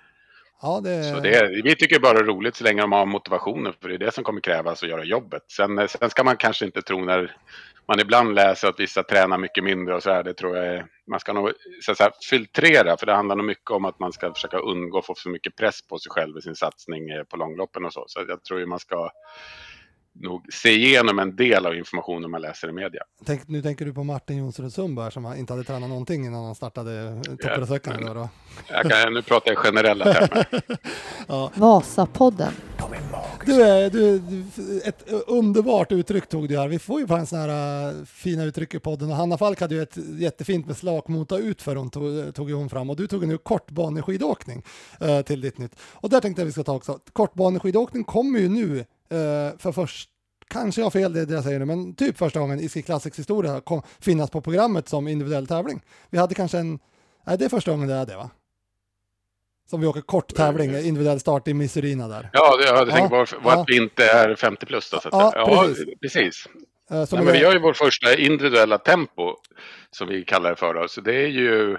Ja, 0.61 0.81
det... 0.83 1.03
Så 1.03 1.19
det, 1.19 1.61
vi 1.63 1.75
tycker 1.75 1.99
bara 1.99 2.13
det 2.13 2.19
är 2.19 2.23
roligt 2.23 2.55
så 2.55 2.63
länge 2.63 2.81
de 2.81 2.91
har 2.91 3.05
motivationen 3.05 3.73
för 3.81 3.89
det 3.89 3.95
är 3.95 3.99
det 3.99 4.13
som 4.13 4.23
kommer 4.23 4.41
krävas 4.41 4.83
att 4.83 4.89
göra 4.89 5.03
jobbet. 5.03 5.43
Sen, 5.47 5.79
eh, 5.79 5.87
sen 5.87 6.09
ska 6.09 6.23
man 6.23 6.37
kanske 6.37 6.65
inte 6.65 6.81
tro 6.81 7.05
när 7.05 7.37
man 7.87 7.99
ibland 7.99 8.35
läser 8.35 8.67
att 8.67 8.79
vissa 8.79 9.03
tränar 9.03 9.37
mycket 9.37 9.63
mindre 9.63 9.95
och 9.95 10.03
så 10.03 10.11
här, 10.11 10.23
det 10.23 10.33
tror 10.33 10.57
jag 10.57 10.65
är, 10.65 10.85
man 11.07 11.19
ska 11.19 11.33
nog 11.33 11.51
så 11.81 11.91
att 11.91 11.97
säga, 11.97 12.11
filtrera 12.29 12.97
för 12.97 13.05
det 13.05 13.13
handlar 13.13 13.35
nog 13.35 13.45
mycket 13.45 13.71
om 13.71 13.85
att 13.85 13.99
man 13.99 14.11
ska 14.11 14.33
försöka 14.33 14.57
undgå 14.57 14.99
att 14.99 15.05
få 15.05 15.15
för 15.15 15.29
mycket 15.29 15.55
press 15.55 15.87
på 15.87 15.99
sig 15.99 16.09
själv 16.09 16.37
i 16.37 16.41
sin 16.41 16.55
satsning 16.55 17.09
eh, 17.09 17.23
på 17.23 17.37
långloppen 17.37 17.85
och 17.85 17.93
så. 17.93 18.03
Så 18.07 18.25
jag 18.27 18.43
tror 18.43 18.59
ju 18.59 18.65
man 18.65 18.79
ska 18.79 19.09
nog 20.13 20.53
se 20.53 20.69
igenom 20.69 21.19
en 21.19 21.35
del 21.35 21.65
av 21.65 21.75
informationen 21.75 22.31
man 22.31 22.41
läser 22.41 22.69
i 22.69 22.71
media. 22.71 23.03
Tänk, 23.25 23.47
nu 23.47 23.61
tänker 23.61 23.85
du 23.85 23.93
på 23.93 24.03
Martin 24.03 24.37
Jonsson 24.37 24.71
Sundberg 24.71 25.11
som 25.11 25.33
inte 25.33 25.53
hade 25.53 25.63
tränat 25.63 25.89
någonting 25.89 26.25
innan 26.25 26.45
han 26.45 26.55
startade 26.55 27.21
Topprösökaren. 27.23 28.01
Ja, 28.01 28.13
då, 28.13 28.29
då. 28.89 29.09
nu 29.09 29.21
pratar 29.21 29.51
jag 29.51 29.57
generella 29.57 30.13
termer. 30.13 30.47
ja. 31.27 31.51
Vasapodden. 31.55 32.53
Du, 33.45 33.63
är, 33.63 33.89
du, 33.89 34.21
ett 34.85 35.03
underbart 35.27 35.91
uttryck 35.91 36.29
tog 36.29 36.49
du 36.49 36.59
här. 36.59 36.67
Vi 36.67 36.79
får 36.79 36.99
ju 36.99 37.07
på 37.07 37.15
en 37.15 37.25
sån 37.25 37.39
här 37.39 37.89
uh, 37.89 38.05
fina 38.05 38.43
uttryck 38.43 38.73
i 38.73 38.79
podden 38.79 39.09
och 39.09 39.15
Hanna 39.15 39.37
Falk 39.37 39.61
hade 39.61 39.75
ju 39.75 39.81
ett 39.81 39.97
jättefint 40.19 40.67
med 40.67 40.77
slakmota 40.77 41.37
utför 41.37 41.75
hon 41.75 41.89
tog, 41.89 42.35
tog 42.35 42.51
hon 42.51 42.69
fram 42.69 42.89
och 42.89 42.95
du 42.95 43.07
tog 43.07 43.27
nu 43.27 43.37
kortbaneskidåkning 43.37 44.63
uh, 45.03 45.21
till 45.21 45.41
ditt 45.41 45.57
nytt. 45.57 45.75
Och 45.79 46.09
där 46.09 46.19
tänkte 46.19 46.41
jag 46.41 46.45
vi 46.45 46.51
ska 46.51 46.63
ta 46.63 46.73
också. 46.73 46.99
Kortbaneskidåkning 47.13 48.03
kommer 48.03 48.39
ju 48.39 48.49
nu 48.49 48.85
för 49.57 49.71
först 49.71 50.09
kanske 50.47 50.81
jag 50.81 50.85
har 50.85 50.91
fel 50.91 51.13
det 51.13 51.33
jag 51.33 51.43
säger 51.43 51.59
nu, 51.59 51.65
men 51.65 51.95
typ 51.95 52.17
första 52.17 52.39
gången 52.39 52.59
i 52.59 52.69
Ski 52.69 52.81
Classics 52.81 53.19
historia 53.19 53.61
kom, 53.61 53.81
finnas 53.99 54.29
på 54.29 54.41
programmet 54.41 54.89
som 54.89 55.07
individuell 55.07 55.47
tävling. 55.47 55.81
Vi 56.09 56.17
hade 56.17 56.35
kanske 56.35 56.57
en, 56.57 56.79
nej 57.27 57.37
det 57.37 57.45
är 57.45 57.49
första 57.49 57.71
gången 57.71 57.87
det 57.87 57.93
är 57.93 58.05
det 58.05 58.15
va? 58.15 58.29
Som 59.69 59.81
vi 59.81 59.87
åker 59.87 60.01
kort 60.01 60.35
tävling, 60.35 60.69
mm. 60.69 60.85
individuell 60.85 61.19
start 61.19 61.47
i 61.47 61.53
Missourina 61.53 62.07
där. 62.07 62.29
Ja, 62.33 62.57
det, 62.57 62.65
jag 62.65 62.75
hade 62.75 62.91
ja, 62.91 63.25
ja. 63.43 63.51
att 63.51 63.69
vi 63.69 63.77
inte 63.77 64.05
är 64.05 64.35
50 64.35 64.65
plus 64.65 64.89
då. 64.89 64.99
Så 64.99 65.07
att 65.07 65.13
ja, 65.13 65.33
ja, 65.35 65.65
precis. 65.67 65.85
precis. 66.01 66.47
Uh, 66.91 66.97
Nej, 66.97 67.23
men 67.23 67.33
vi 67.33 67.43
har 67.43 67.53
ju 67.53 67.59
vår 67.59 67.73
första 67.73 68.17
individuella 68.17 68.77
tempo, 68.77 69.35
som 69.91 70.07
vi 70.07 70.23
kallar 70.23 70.49
det 70.49 70.55
för. 70.55 70.87
Så 70.87 71.01
det 71.01 71.15
är 71.15 71.27
ju 71.27 71.77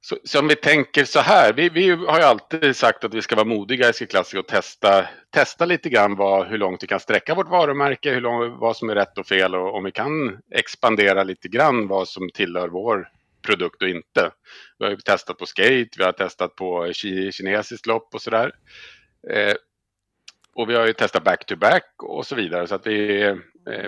så, 0.00 0.16
så 0.24 0.38
om 0.38 0.48
vi 0.48 0.56
tänker 0.56 1.04
så 1.04 1.20
här, 1.20 1.52
vi, 1.52 1.68
vi, 1.68 1.90
har 1.90 2.18
ju 2.18 2.24
alltid 2.24 2.76
sagt 2.76 3.04
att 3.04 3.14
vi 3.14 3.22
ska 3.22 3.36
vara 3.36 3.46
modiga 3.46 3.88
i 3.88 3.92
Ski 3.92 4.06
och 4.38 4.46
testa, 4.46 5.08
testa 5.30 5.64
lite 5.64 5.88
grann 5.88 6.16
vad, 6.16 6.46
hur 6.46 6.58
långt 6.58 6.82
vi 6.82 6.86
kan 6.86 7.00
sträcka 7.00 7.34
vårt 7.34 7.48
varumärke, 7.48 8.10
hur 8.10 8.20
lång, 8.20 8.58
vad 8.58 8.76
som 8.76 8.90
är 8.90 8.94
rätt 8.94 9.18
och 9.18 9.26
fel 9.26 9.54
och 9.54 9.74
om 9.74 9.84
vi 9.84 9.92
kan 9.92 10.38
expandera 10.54 11.22
lite 11.22 11.48
grann 11.48 11.88
vad 11.88 12.08
som 12.08 12.30
tillhör 12.34 12.68
vår 12.68 13.08
produkt 13.42 13.82
och 13.82 13.88
inte. 13.88 14.30
Vi 14.78 14.84
har 14.84 14.90
ju 14.90 14.96
testat 14.96 15.38
på 15.38 15.46
skate, 15.46 15.88
vi 15.98 16.04
har 16.04 16.12
testat 16.12 16.56
på 16.56 16.92
kinesiskt 17.32 17.86
lopp 17.86 18.14
och 18.14 18.22
sådär. 18.22 18.52
Eh, 19.30 19.54
och 20.54 20.70
vi 20.70 20.74
har 20.74 20.86
ju 20.86 20.92
testat 20.92 21.24
back-to-back 21.24 21.82
-back 21.82 22.06
och 22.06 22.26
så 22.26 22.34
vidare. 22.34 22.66
Så 22.66 22.74
att 22.74 22.86
vi, 22.86 23.22
eh, 23.22 23.36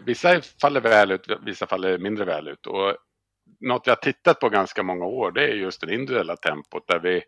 vissa 0.03 0.41
faller 0.61 0.81
väl 0.81 1.11
ut, 1.11 1.27
vissa 1.47 1.67
faller 1.67 1.99
mindre 1.99 2.25
väl 2.25 2.49
ut. 2.49 2.67
Och 2.67 2.97
något 3.61 3.87
vi 3.87 3.91
har 3.91 3.97
tittat 3.97 4.41
på 4.41 4.49
ganska 4.49 4.83
många 4.83 5.05
år 5.05 5.33
det 5.33 5.45
är 5.45 5.55
just 5.55 5.81
det 5.81 5.95
individuella 5.95 6.37
tempot 6.37 6.89
där 6.89 6.99
vi 6.99 7.23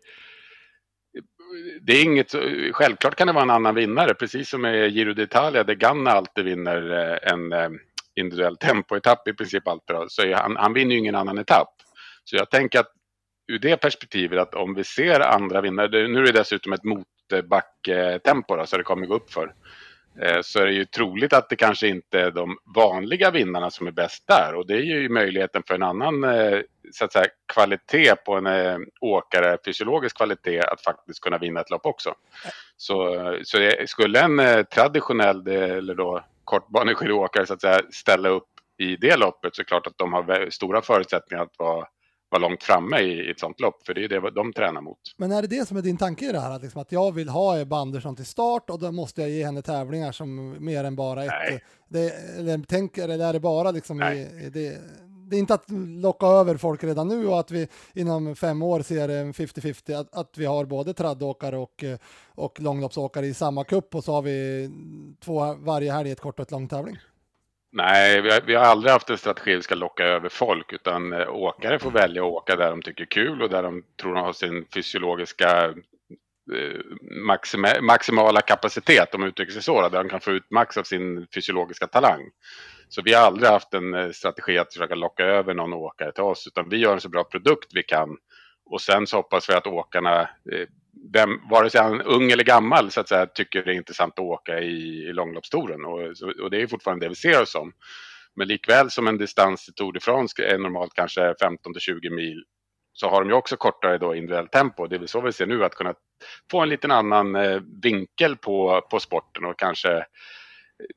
det 1.81 1.93
är 1.93 2.03
inget, 2.03 2.35
självklart 2.71 3.15
kan 3.15 3.27
det 3.27 3.33
vara 3.33 3.43
en 3.43 3.49
annan 3.49 3.75
vinnare, 3.75 4.13
precis 4.13 4.49
som 4.49 4.65
i 4.65 4.87
Giro 4.87 5.13
d'Italia 5.13 5.63
där 5.63 5.73
Ganna 5.73 6.11
alltid 6.11 6.45
vinner 6.45 6.91
eh, 6.91 7.33
en 7.33 7.53
eh, 7.53 7.69
individuell 8.15 8.57
tempoetapp 8.57 9.27
i 9.27 9.33
princip 9.33 9.67
alltid. 9.67 9.95
Så 10.07 10.33
han, 10.33 10.55
han 10.57 10.73
vinner 10.73 10.91
ju 10.91 10.99
ingen 10.99 11.15
annan 11.15 11.37
etapp. 11.37 11.73
Så 12.23 12.35
jag 12.35 12.49
tänker 12.49 12.79
att 12.79 12.91
ur 13.51 13.59
det 13.59 13.77
perspektivet 13.77 14.39
att 14.39 14.55
om 14.55 14.73
vi 14.73 14.83
ser 14.83 15.19
andra 15.19 15.61
vinnare, 15.61 16.07
nu 16.07 16.19
är 16.19 16.25
det 16.25 16.31
dessutom 16.39 16.73
ett 16.73 16.83
motbacktempo 16.83 18.65
så 18.65 18.77
det 18.77 18.83
kommer 18.83 19.07
gå 19.07 19.15
upp 19.15 19.31
för. 19.31 19.53
Eh, 20.21 20.41
så 20.41 20.59
är 20.59 20.65
det 20.65 20.71
ju 20.71 20.85
troligt 20.85 21.33
att 21.33 21.49
det 21.49 21.55
kanske 21.55 21.87
inte 21.87 22.19
är 22.19 22.31
de 22.31 22.57
vanliga 22.75 23.31
vinnarna 23.31 23.71
som 23.71 23.87
är 23.87 23.91
bäst 23.91 24.27
där 24.27 24.55
och 24.55 24.67
det 24.67 24.73
är 24.73 24.81
ju 24.81 25.09
möjligheten 25.09 25.63
för 25.67 25.75
en 25.75 25.83
annan 25.83 26.23
eh, 26.23 26.59
så 26.91 27.05
att 27.05 27.13
säga, 27.13 27.25
kvalitet 27.53 28.15
på 28.25 28.35
en 28.35 28.47
eh, 28.47 28.77
åkare, 29.01 29.57
fysiologisk 29.65 30.17
kvalitet, 30.17 30.59
att 30.59 30.81
faktiskt 30.81 31.19
kunna 31.19 31.37
vinna 31.37 31.61
ett 31.61 31.69
lopp 31.69 31.85
också. 31.85 32.13
Så, 32.77 33.37
så 33.43 33.71
skulle 33.85 34.19
en 34.19 34.65
traditionell 34.65 35.47
eller 35.47 35.95
då 35.95 36.25
kortbaneskidåkare 36.43 37.45
så 37.45 37.53
att 37.53 37.61
säga 37.61 37.81
ställa 37.91 38.29
upp 38.29 38.47
i 38.77 38.95
det 38.95 39.17
loppet 39.17 39.55
så 39.55 39.61
är 39.61 39.63
det 39.63 39.67
klart 39.67 39.87
att 39.87 39.97
de 39.97 40.13
har 40.13 40.49
stora 40.49 40.81
förutsättningar 40.81 41.43
att 41.43 41.59
vara 41.59 41.87
vara 42.33 42.49
långt 42.49 42.63
framme 42.63 42.99
i, 42.99 43.31
ett 43.31 43.39
sånt 43.39 43.59
lopp, 43.59 43.85
för 43.85 43.93
det 43.93 44.03
är 44.03 44.09
det 44.09 44.31
de 44.31 44.53
tränar 44.53 44.81
mot. 44.81 44.97
Men 45.17 45.31
är 45.31 45.41
det 45.41 45.47
det 45.47 45.67
som 45.67 45.77
är 45.77 45.81
din 45.81 45.97
tanke 45.97 46.29
i 46.29 46.31
det 46.31 46.39
här, 46.39 46.59
liksom 46.59 46.81
att 46.81 46.91
jag 46.91 47.11
vill 47.11 47.29
ha 47.29 47.59
Ebba 47.59 47.77
Andersson 47.77 48.15
till 48.15 48.25
start 48.25 48.69
och 48.69 48.79
då 48.79 48.91
måste 48.91 49.21
jag 49.21 49.29
ge 49.29 49.45
henne 49.45 49.61
tävlingar 49.61 50.11
som 50.11 50.55
mer 50.65 50.83
än 50.83 50.95
bara 50.95 51.23
ett? 51.23 51.61
Det, 51.87 52.09
eller, 52.39 52.57
tänker, 52.57 53.09
eller 53.09 53.25
är 53.25 53.33
det 53.33 53.39
bara 53.39 53.71
liksom 53.71 54.01
i, 54.01 54.49
det, 54.53 54.77
det 55.29 55.35
är 55.35 55.39
inte 55.39 55.53
att 55.53 55.69
locka 56.01 56.25
över 56.25 56.57
folk 56.57 56.83
redan 56.83 57.07
nu 57.07 57.27
och 57.27 57.39
att 57.39 57.51
vi 57.51 57.67
inom 57.93 58.35
fem 58.35 58.61
år 58.61 58.81
ser 58.81 59.09
en 59.09 59.33
50-50, 59.33 59.99
att, 59.99 60.15
att 60.15 60.37
vi 60.37 60.45
har 60.45 60.65
både 60.65 60.93
traddåkare 60.93 61.57
och, 61.57 61.83
och 62.35 62.59
långloppsåkare 62.59 63.25
i 63.25 63.33
samma 63.33 63.63
kupp 63.63 63.95
och 63.95 64.03
så 64.03 64.13
har 64.13 64.21
vi 64.21 64.69
två 65.19 65.53
varje 65.53 65.91
helg, 65.91 66.11
ett 66.11 66.19
kort 66.19 66.39
och 66.39 66.43
ett 66.43 66.51
långtävling. 66.51 66.97
Nej, 67.75 68.21
vi 68.21 68.31
har, 68.31 68.41
vi 68.41 68.55
har 68.55 68.65
aldrig 68.65 68.91
haft 68.91 69.09
en 69.09 69.17
strategi 69.17 69.55
att 69.55 69.63
ska 69.63 69.75
locka 69.75 70.03
över 70.03 70.29
folk 70.29 70.73
utan 70.73 71.13
eh, 71.13 71.29
åkare 71.29 71.79
får 71.79 71.91
välja 71.91 72.21
att 72.21 72.31
åka 72.31 72.55
där 72.55 72.69
de 72.69 72.81
tycker 72.81 73.05
kul 73.05 73.41
och 73.41 73.49
där 73.49 73.63
de 73.63 73.83
tror 74.01 74.13
de 74.13 74.23
har 74.23 74.33
sin 74.33 74.65
fysiologiska 74.73 75.65
eh, 76.55 76.79
maxima, 77.25 77.67
maximala 77.81 78.41
kapacitet 78.41 79.15
om 79.15 79.21
man 79.21 79.29
uttrycker 79.29 79.53
sig 79.53 79.63
så, 79.63 79.89
där 79.89 80.03
de 80.03 80.09
kan 80.09 80.19
få 80.21 80.31
ut 80.31 80.51
max 80.51 80.77
av 80.77 80.83
sin 80.83 81.27
fysiologiska 81.33 81.87
talang. 81.87 82.29
Så 82.89 83.01
vi 83.01 83.13
har 83.13 83.21
aldrig 83.21 83.49
haft 83.49 83.73
en 83.73 83.93
eh, 83.93 84.11
strategi 84.11 84.57
att 84.57 84.73
försöka 84.73 84.95
locka 84.95 85.23
över 85.23 85.53
någon 85.53 85.73
åkare 85.73 86.11
till 86.11 86.23
oss 86.23 86.47
utan 86.47 86.69
vi 86.69 86.77
gör 86.77 86.93
en 86.93 87.01
så 87.01 87.09
bra 87.09 87.23
produkt 87.23 87.67
vi 87.73 87.83
kan 87.83 88.17
och 88.65 88.81
sen 88.81 89.07
så 89.07 89.17
hoppas 89.17 89.49
vi 89.49 89.53
att 89.53 89.67
åkarna 89.67 90.29
vem, 91.13 91.47
vare 91.49 91.69
sig 91.69 91.81
han 91.81 91.99
är 91.99 92.07
ung 92.07 92.31
eller 92.31 92.43
gammal, 92.43 92.91
så 92.91 93.01
att 93.01 93.09
säga, 93.09 93.25
tycker 93.25 93.63
det 93.63 93.71
är 93.71 93.75
intressant 93.75 94.13
att 94.13 94.25
åka 94.25 94.59
i, 94.59 95.03
i 95.09 95.13
långloppstouren. 95.13 95.85
Och, 95.85 95.99
och 96.43 96.51
det 96.51 96.61
är 96.61 96.67
fortfarande 96.67 97.05
det 97.05 97.09
vi 97.09 97.15
ser 97.15 97.41
oss 97.41 97.51
som. 97.51 97.73
Men 98.35 98.47
likväl 98.47 98.91
som 98.91 99.07
en 99.07 99.17
distans 99.17 99.69
i 99.69 99.73
Tour 99.73 99.93
de 99.93 99.99
France 99.99 100.43
är 100.43 100.57
normalt 100.57 100.93
kanske 100.93 101.35
15 101.41 101.73
till 101.73 101.81
20 101.81 102.09
mil 102.09 102.43
så 102.93 103.09
har 103.09 103.21
de 103.21 103.29
ju 103.29 103.35
också 103.35 103.57
kortare 103.57 103.97
då 103.97 104.15
individuellt 104.15 104.51
tempo. 104.51 104.87
Det 104.87 104.95
är 104.95 104.99
väl 104.99 105.07
så 105.07 105.21
vi 105.21 105.33
ser 105.33 105.45
nu, 105.45 105.65
att 105.65 105.75
kunna 105.75 105.93
få 106.51 106.59
en 106.59 106.69
liten 106.69 106.91
annan 106.91 107.35
eh, 107.35 107.61
vinkel 107.83 108.37
på, 108.37 108.81
på 108.91 108.99
sporten 108.99 109.45
och 109.45 109.59
kanske 109.59 110.05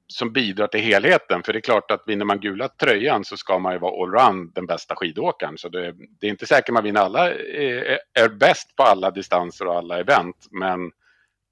som 0.06 0.32
bidrar 0.32 0.66
till 0.66 0.80
helheten. 0.80 1.42
För 1.42 1.52
det 1.52 1.58
är 1.58 1.60
klart 1.60 1.90
att 1.90 2.02
vinner 2.06 2.24
man 2.24 2.40
gula 2.40 2.68
tröjan 2.68 3.24
så 3.24 3.36
ska 3.36 3.58
man 3.58 3.72
ju 3.72 3.78
vara 3.78 4.02
allround 4.02 4.54
den 4.54 4.66
bästa 4.66 4.96
skidåkaren. 4.96 5.58
Så 5.58 5.68
det, 5.68 5.94
det 6.20 6.26
är 6.26 6.30
inte 6.30 6.46
säkert 6.46 6.72
man 6.72 6.84
vinner 6.84 7.00
alla, 7.00 7.34
är, 7.34 7.98
är 8.12 8.28
bäst 8.28 8.76
på 8.76 8.82
alla 8.82 9.10
distanser 9.10 9.66
och 9.66 9.74
alla 9.74 9.98
event. 10.00 10.36
Men 10.50 10.90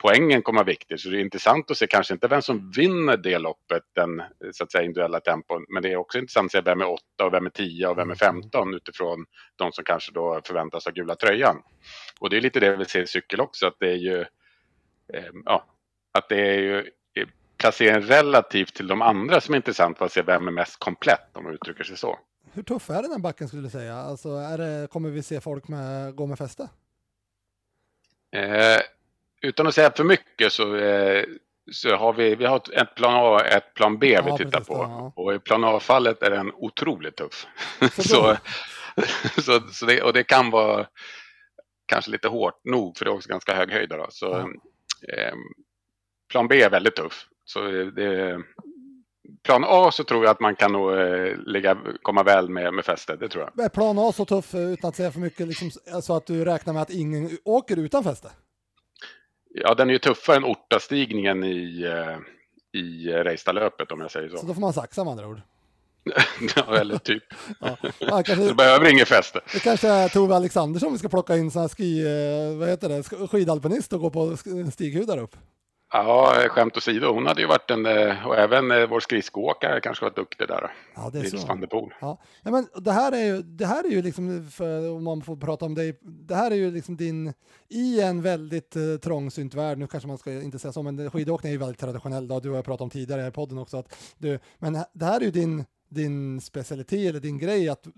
poängen 0.03 0.43
kommer 0.43 0.59
vara 0.59 0.67
viktig. 0.67 1.01
Så 1.01 1.09
det 1.09 1.17
är 1.19 1.21
intressant 1.21 1.71
att 1.71 1.77
se 1.77 1.87
kanske 1.87 2.15
inte 2.15 2.29
vem 2.29 2.43
som 2.43 2.71
vinner 2.71 3.17
det 3.17 3.39
loppet, 3.39 3.83
den 3.95 4.23
så 4.53 4.65
att 4.65 4.73
säga 4.73 4.85
individuella 4.85 5.21
tempon. 5.21 5.65
Men 5.69 5.83
det 5.83 5.93
är 5.93 5.97
också 5.97 6.19
intressant 6.19 6.47
att 6.47 6.53
se 6.53 6.61
vem 6.61 6.81
är 6.81 6.89
8 6.89 7.03
och 7.25 7.33
vem 7.33 7.47
är 7.47 7.51
10 7.51 7.89
och 7.89 7.99
vem 7.99 8.11
är 8.11 8.15
15 8.15 8.75
utifrån 8.75 9.27
de 9.57 9.73
som 9.73 9.85
kanske 9.85 10.13
då 10.13 10.41
förväntas 10.45 10.85
ha 10.85 10.93
gula 10.93 11.15
tröjan. 11.15 11.63
Och 12.21 12.31
det 12.31 12.37
är 12.37 12.41
lite 12.41 12.61
det 12.61 12.77
vi 12.77 12.85
ser 12.85 13.03
i 13.03 13.07
cykel 13.07 13.41
också, 13.41 13.67
att 13.67 13.77
det 13.81 13.91
är 13.91 13.97
ju 13.97 14.21
eh, 15.15 15.33
ja, 15.45 15.67
att 16.13 16.29
det 16.29 16.41
är 16.41 16.61
ju 16.61 16.91
placeringen 17.65 18.03
relativt 18.03 18.75
till 18.75 18.87
de 18.87 19.03
andra 19.03 19.41
som 19.41 19.55
är 19.55 19.57
intressant 19.57 19.99
för 19.99 20.07
att 20.07 20.13
se 20.13 20.23
vem 20.23 20.49
är 20.49 20.53
mest 20.53 20.79
komplett 20.79 21.37
om 21.37 21.45
man 21.45 21.55
uttrycker 21.55 21.85
sig 21.85 21.97
så. 21.97 22.19
Hur 22.53 22.63
tuff 22.63 22.91
är 22.91 23.03
den 23.03 23.23
backen 23.23 23.49
skulle 23.49 23.63
du 23.63 23.71
säga? 23.71 23.97
Alltså, 23.97 24.29
är 24.29 24.59
det, 24.59 24.89
kommer 24.91 25.11
vi 25.11 25.23
se 25.23 25.41
folk 25.41 25.69
med, 25.69 26.15
gå 26.15 26.27
med 26.27 26.39
fäste? 26.39 26.69
Eh, 28.37 28.81
utan 29.43 29.67
att 29.67 29.75
säga 29.75 29.91
för 29.91 30.05
mycket 30.05 30.53
så, 30.53 30.77
eh, 30.77 31.25
så 31.73 31.97
har 31.97 32.13
vi, 32.13 32.35
vi 32.35 32.45
har 32.45 32.57
ett 32.73 32.95
plan 32.95 33.15
A 33.15 33.29
och 33.29 33.47
ett 33.47 33.75
plan 33.75 33.99
B 33.99 34.13
ja, 34.13 34.23
vi 34.23 34.45
tittar 34.45 34.59
precis, 34.59 34.69
på. 34.69 34.75
Ja. 34.75 35.13
Och 35.17 35.35
i 35.35 35.39
plan 35.39 35.65
A-fallet 35.65 36.23
är 36.23 36.31
den 36.31 36.53
otroligt 36.55 37.17
tuff. 37.17 37.47
Så, 37.81 38.03
så, 38.03 38.37
så, 39.43 39.61
så, 39.61 39.87
det, 39.87 40.03
och 40.03 40.13
det 40.13 40.25
kan 40.25 40.51
vara 40.51 40.87
kanske 41.87 42.11
lite 42.11 42.29
hårt 42.29 42.65
nog 42.65 42.97
för 42.97 43.05
det 43.05 43.11
är 43.11 43.15
också 43.15 43.29
ganska 43.29 43.55
hög 43.55 43.71
höjd. 43.71 43.89
Då, 43.89 44.07
så, 44.11 44.27
ja. 44.27 45.15
eh, 45.15 45.35
plan 46.29 46.49
B 46.49 46.63
är 46.63 46.71
väldigt 46.71 46.97
tuff. 46.97 47.27
Så 47.45 47.61
det, 47.97 48.39
plan 49.45 49.65
A 49.67 49.91
så 49.93 50.05
tror 50.05 50.25
jag 50.25 50.31
att 50.31 50.41
man 50.41 50.57
kan 50.57 50.73
nog 50.73 50.93
eh, 50.93 51.37
ligga, 51.47 51.77
komma 52.03 52.23
väl 52.23 52.49
med, 52.49 52.75
med 52.75 52.85
fäste, 52.85 53.17
det 53.17 53.29
tror 53.29 53.51
jag. 53.55 53.65
Är 53.65 53.69
plan 53.69 53.99
A 53.99 54.13
så 54.13 54.25
tuff 54.25 54.55
eh, 54.55 54.61
utan 54.73 54.89
att 54.89 54.97
säga 54.97 55.13
för 55.13 55.21
mycket, 55.21 55.49
liksom, 55.49 55.71
så 56.03 56.17
att 56.17 56.27
du 56.27 56.45
räknar 56.45 56.73
med 56.73 56.83
att 56.83 56.91
ingen 56.91 57.39
åker 57.45 57.79
utan 57.79 58.05
fäste? 58.05 58.31
Ja, 59.55 59.75
den 59.75 59.89
är 59.89 59.93
ju 59.93 59.99
tuffare 59.99 60.37
än 60.37 60.45
ortastigningen 60.45 61.45
i, 61.45 61.83
eh, 61.83 62.81
i 62.81 63.13
Reistadlöpet 63.13 63.93
om 63.93 64.01
jag 64.01 64.11
säger 64.11 64.29
så. 64.29 64.37
Så 64.37 64.47
då 64.47 64.55
får 64.55 64.61
man 64.61 64.73
saxa 64.73 65.05
med 65.05 65.11
andra 65.11 65.29
ord? 65.29 65.41
ja, 66.57 66.77
eller 66.77 66.99
typ. 66.99 67.23
ja. 67.61 67.77
Ja, 67.99 68.23
kanske, 68.23 68.35
du 68.35 68.55
behöver 68.55 68.91
inget 68.91 69.09
fäste. 69.09 69.41
Det 69.53 69.61
kanske 69.61 69.89
är 69.89 70.09
Tove 70.09 70.35
Alexandersson 70.35 70.93
vi 70.93 70.99
ska 70.99 71.09
plocka 71.09 71.37
in 71.37 71.51
sån 71.51 71.63
här 71.63 71.69
ski, 71.69 72.05
vad 72.59 72.69
heter 72.69 72.89
det, 72.89 73.29
skidalpinist 73.29 73.93
och 73.93 74.01
gå 74.01 74.11
på 74.11 74.37
stighud 74.73 75.07
där 75.07 75.19
upp. 75.19 75.37
Ja, 75.97 76.49
skämt 76.49 76.77
åsido, 76.77 77.13
hon 77.13 77.27
hade 77.27 77.41
ju 77.41 77.47
varit 77.47 77.71
en, 77.71 77.87
eh, 77.87 78.27
och 78.27 78.37
även 78.37 78.71
eh, 78.71 78.87
vår 78.87 79.01
skridskoåkare 79.01 79.81
kanske 79.81 80.05
varit 80.05 80.17
duktig 80.17 80.49
där. 80.49 80.73
Ja, 80.95 81.11
det 81.13 81.19
är 81.19 81.23
Nils 81.23 81.41
så. 81.41 81.47
van 81.47 81.61
der 81.61 81.67
Poel. 81.67 81.95
Ja. 82.01 82.19
men 82.43 82.67
det 82.75 82.93
här 82.93 83.13
är 83.13 83.25
ju, 83.25 83.43
det 83.43 83.67
här 83.67 83.85
är 83.85 83.89
ju 83.89 84.03
liksom, 84.03 84.51
för, 84.51 84.91
om 84.91 85.05
man 85.05 85.23
får 85.23 85.37
prata 85.37 85.65
om 85.65 85.75
dig, 85.75 85.99
det 86.03 86.35
här 86.35 86.51
är 86.51 86.55
ju 86.55 86.71
liksom 86.71 86.97
din, 86.97 87.33
i 87.69 88.01
en 88.01 88.23
väldigt 88.23 88.77
uh, 88.77 88.97
trångsynt 88.97 89.55
värld, 89.55 89.79
nu 89.79 89.87
kanske 89.87 90.09
man 90.09 90.19
ska 90.19 90.33
inte 90.33 90.59
säga 90.59 90.73
så, 90.73 90.83
men 90.83 91.11
skidåkning 91.11 91.51
är 91.51 91.55
ju 91.55 91.59
väldigt 91.59 91.81
traditionell, 91.81 92.29
då, 92.29 92.41
du 92.41 92.51
har 92.51 92.63
pratat 92.63 92.81
om 92.81 92.91
tidigare 92.91 93.27
i 93.27 93.31
podden 93.31 93.59
också, 93.59 93.77
att 93.77 93.97
du, 94.19 94.39
men 94.59 94.79
det 94.93 95.05
här 95.05 95.21
är 95.21 95.25
ju 95.25 95.31
din 95.31 95.65
din 95.95 96.41
specialitet 96.41 97.09
eller 97.11 97.21
din 97.21 97.39
grej 97.39 97.69
att 97.69 97.87
eh, 97.87 97.93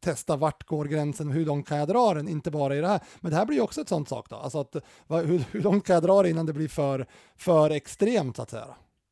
testa 0.00 0.36
vart 0.36 0.66
går 0.66 0.84
gränsen, 0.84 1.30
hur 1.30 1.46
långt 1.46 1.68
kan 1.68 1.78
jag 1.78 1.88
dra 1.88 2.14
den, 2.14 2.28
inte 2.28 2.50
bara 2.50 2.76
i 2.76 2.80
det 2.80 2.88
här. 2.88 3.00
Men 3.20 3.30
det 3.30 3.36
här 3.36 3.46
blir 3.46 3.56
ju 3.56 3.62
också 3.62 3.80
ett 3.80 3.88
sånt 3.88 4.08
sak 4.08 4.26
då, 4.30 4.36
alltså 4.36 4.60
att 4.60 4.76
hur, 5.08 5.44
hur 5.52 5.62
långt 5.62 5.86
kan 5.86 5.94
jag 5.94 6.02
dra 6.02 6.22
det 6.22 6.30
innan 6.30 6.46
det 6.46 6.52
blir 6.52 6.68
för, 6.68 7.06
för 7.36 7.70
extremt 7.70 8.36
så 8.36 8.42
att 8.42 8.50
säga. 8.50 8.66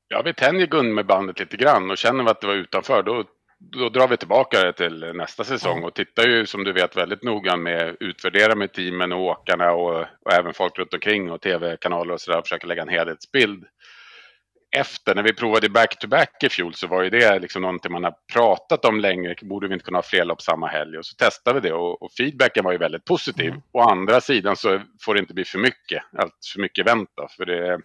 Ja, 0.09 0.23
vi 0.25 0.35
tänjer 0.35 0.67
gummibanden 0.67 1.35
lite 1.39 1.57
grann 1.57 1.91
och 1.91 1.99
känner 1.99 2.25
vi 2.25 2.31
att 2.31 2.41
det 2.41 2.47
var 2.47 2.55
utanför 2.55 3.03
då, 3.03 3.25
då 3.59 3.89
drar 3.89 4.09
vi 4.09 4.17
tillbaka 4.17 4.65
det 4.65 4.73
till 4.73 5.13
nästa 5.15 5.45
säsong 5.45 5.85
och 5.85 5.95
tittar 5.95 6.27
ju 6.27 6.47
som 6.47 6.65
du 6.65 6.73
vet 6.73 6.97
väldigt 6.97 7.23
noga 7.23 7.57
med 7.57 7.97
utvärdera 8.01 8.55
med 8.55 8.73
teamen 8.73 9.13
och 9.13 9.21
åkarna 9.21 9.73
och, 9.73 10.01
och 10.01 10.33
även 10.33 10.55
folk 10.55 10.79
runt 10.79 10.95
omkring 10.95 11.31
och 11.31 11.41
tv-kanaler 11.41 12.15
och 12.15 12.21
sådär 12.21 12.43
försöker 12.43 12.67
lägga 12.67 12.83
en 12.83 12.89
helhetsbild 12.89 13.65
efter, 14.71 15.15
när 15.15 15.23
vi 15.23 15.33
provade 15.33 15.69
back-to-back 15.69 16.43
i 16.43 16.49
fjol 16.49 16.75
så 16.75 16.87
var 16.87 17.03
ju 17.03 17.11
det 17.11 17.39
liksom 17.39 17.63
någonting 17.63 17.93
man 17.93 18.05
har 18.05 18.15
pratat 18.33 18.85
om 18.85 19.01
länge. 19.01 19.35
Borde 19.43 19.69
vi 19.69 19.75
inte 19.75 19.85
kunna 19.85 19.99
ha 19.99 20.03
fler 20.03 20.25
lopp 20.25 20.43
samma 20.43 20.67
helg? 20.67 20.99
Och 20.99 21.07
så 21.07 21.17
testade 21.17 21.61
vi 21.61 21.69
det 21.69 21.75
och, 21.75 22.03
och 22.03 22.13
feedbacken 22.13 22.65
var 22.65 22.73
ju 22.73 22.79
väldigt 22.79 23.05
positiv. 23.05 23.49
Mm. 23.49 23.63
Å 23.73 23.81
andra 23.81 24.21
sidan 24.21 24.57
så 24.57 24.81
får 25.01 25.15
det 25.15 25.21
inte 25.21 25.35
bli 25.35 25.45
för 25.45 25.59
mycket, 25.59 26.03
allt 26.19 26.47
för 26.53 26.61
mycket 26.61 26.87
vänta. 26.87 27.29
För 27.37 27.47
det, 27.47 27.69
mm. 27.69 27.83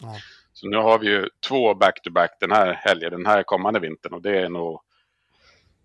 Så 0.54 0.68
nu 0.68 0.78
har 0.78 1.00
vi 1.00 1.08
ju 1.08 1.30
två 1.48 1.74
back-to-back 1.74 2.38
den 2.40 2.52
här 2.52 2.74
helgen, 2.74 3.12
den 3.12 3.26
här 3.26 3.44
kommande 3.44 3.80
vintern 3.80 4.14
och 4.14 4.22
det 4.22 4.40
är 4.40 4.50
nog 4.50 4.82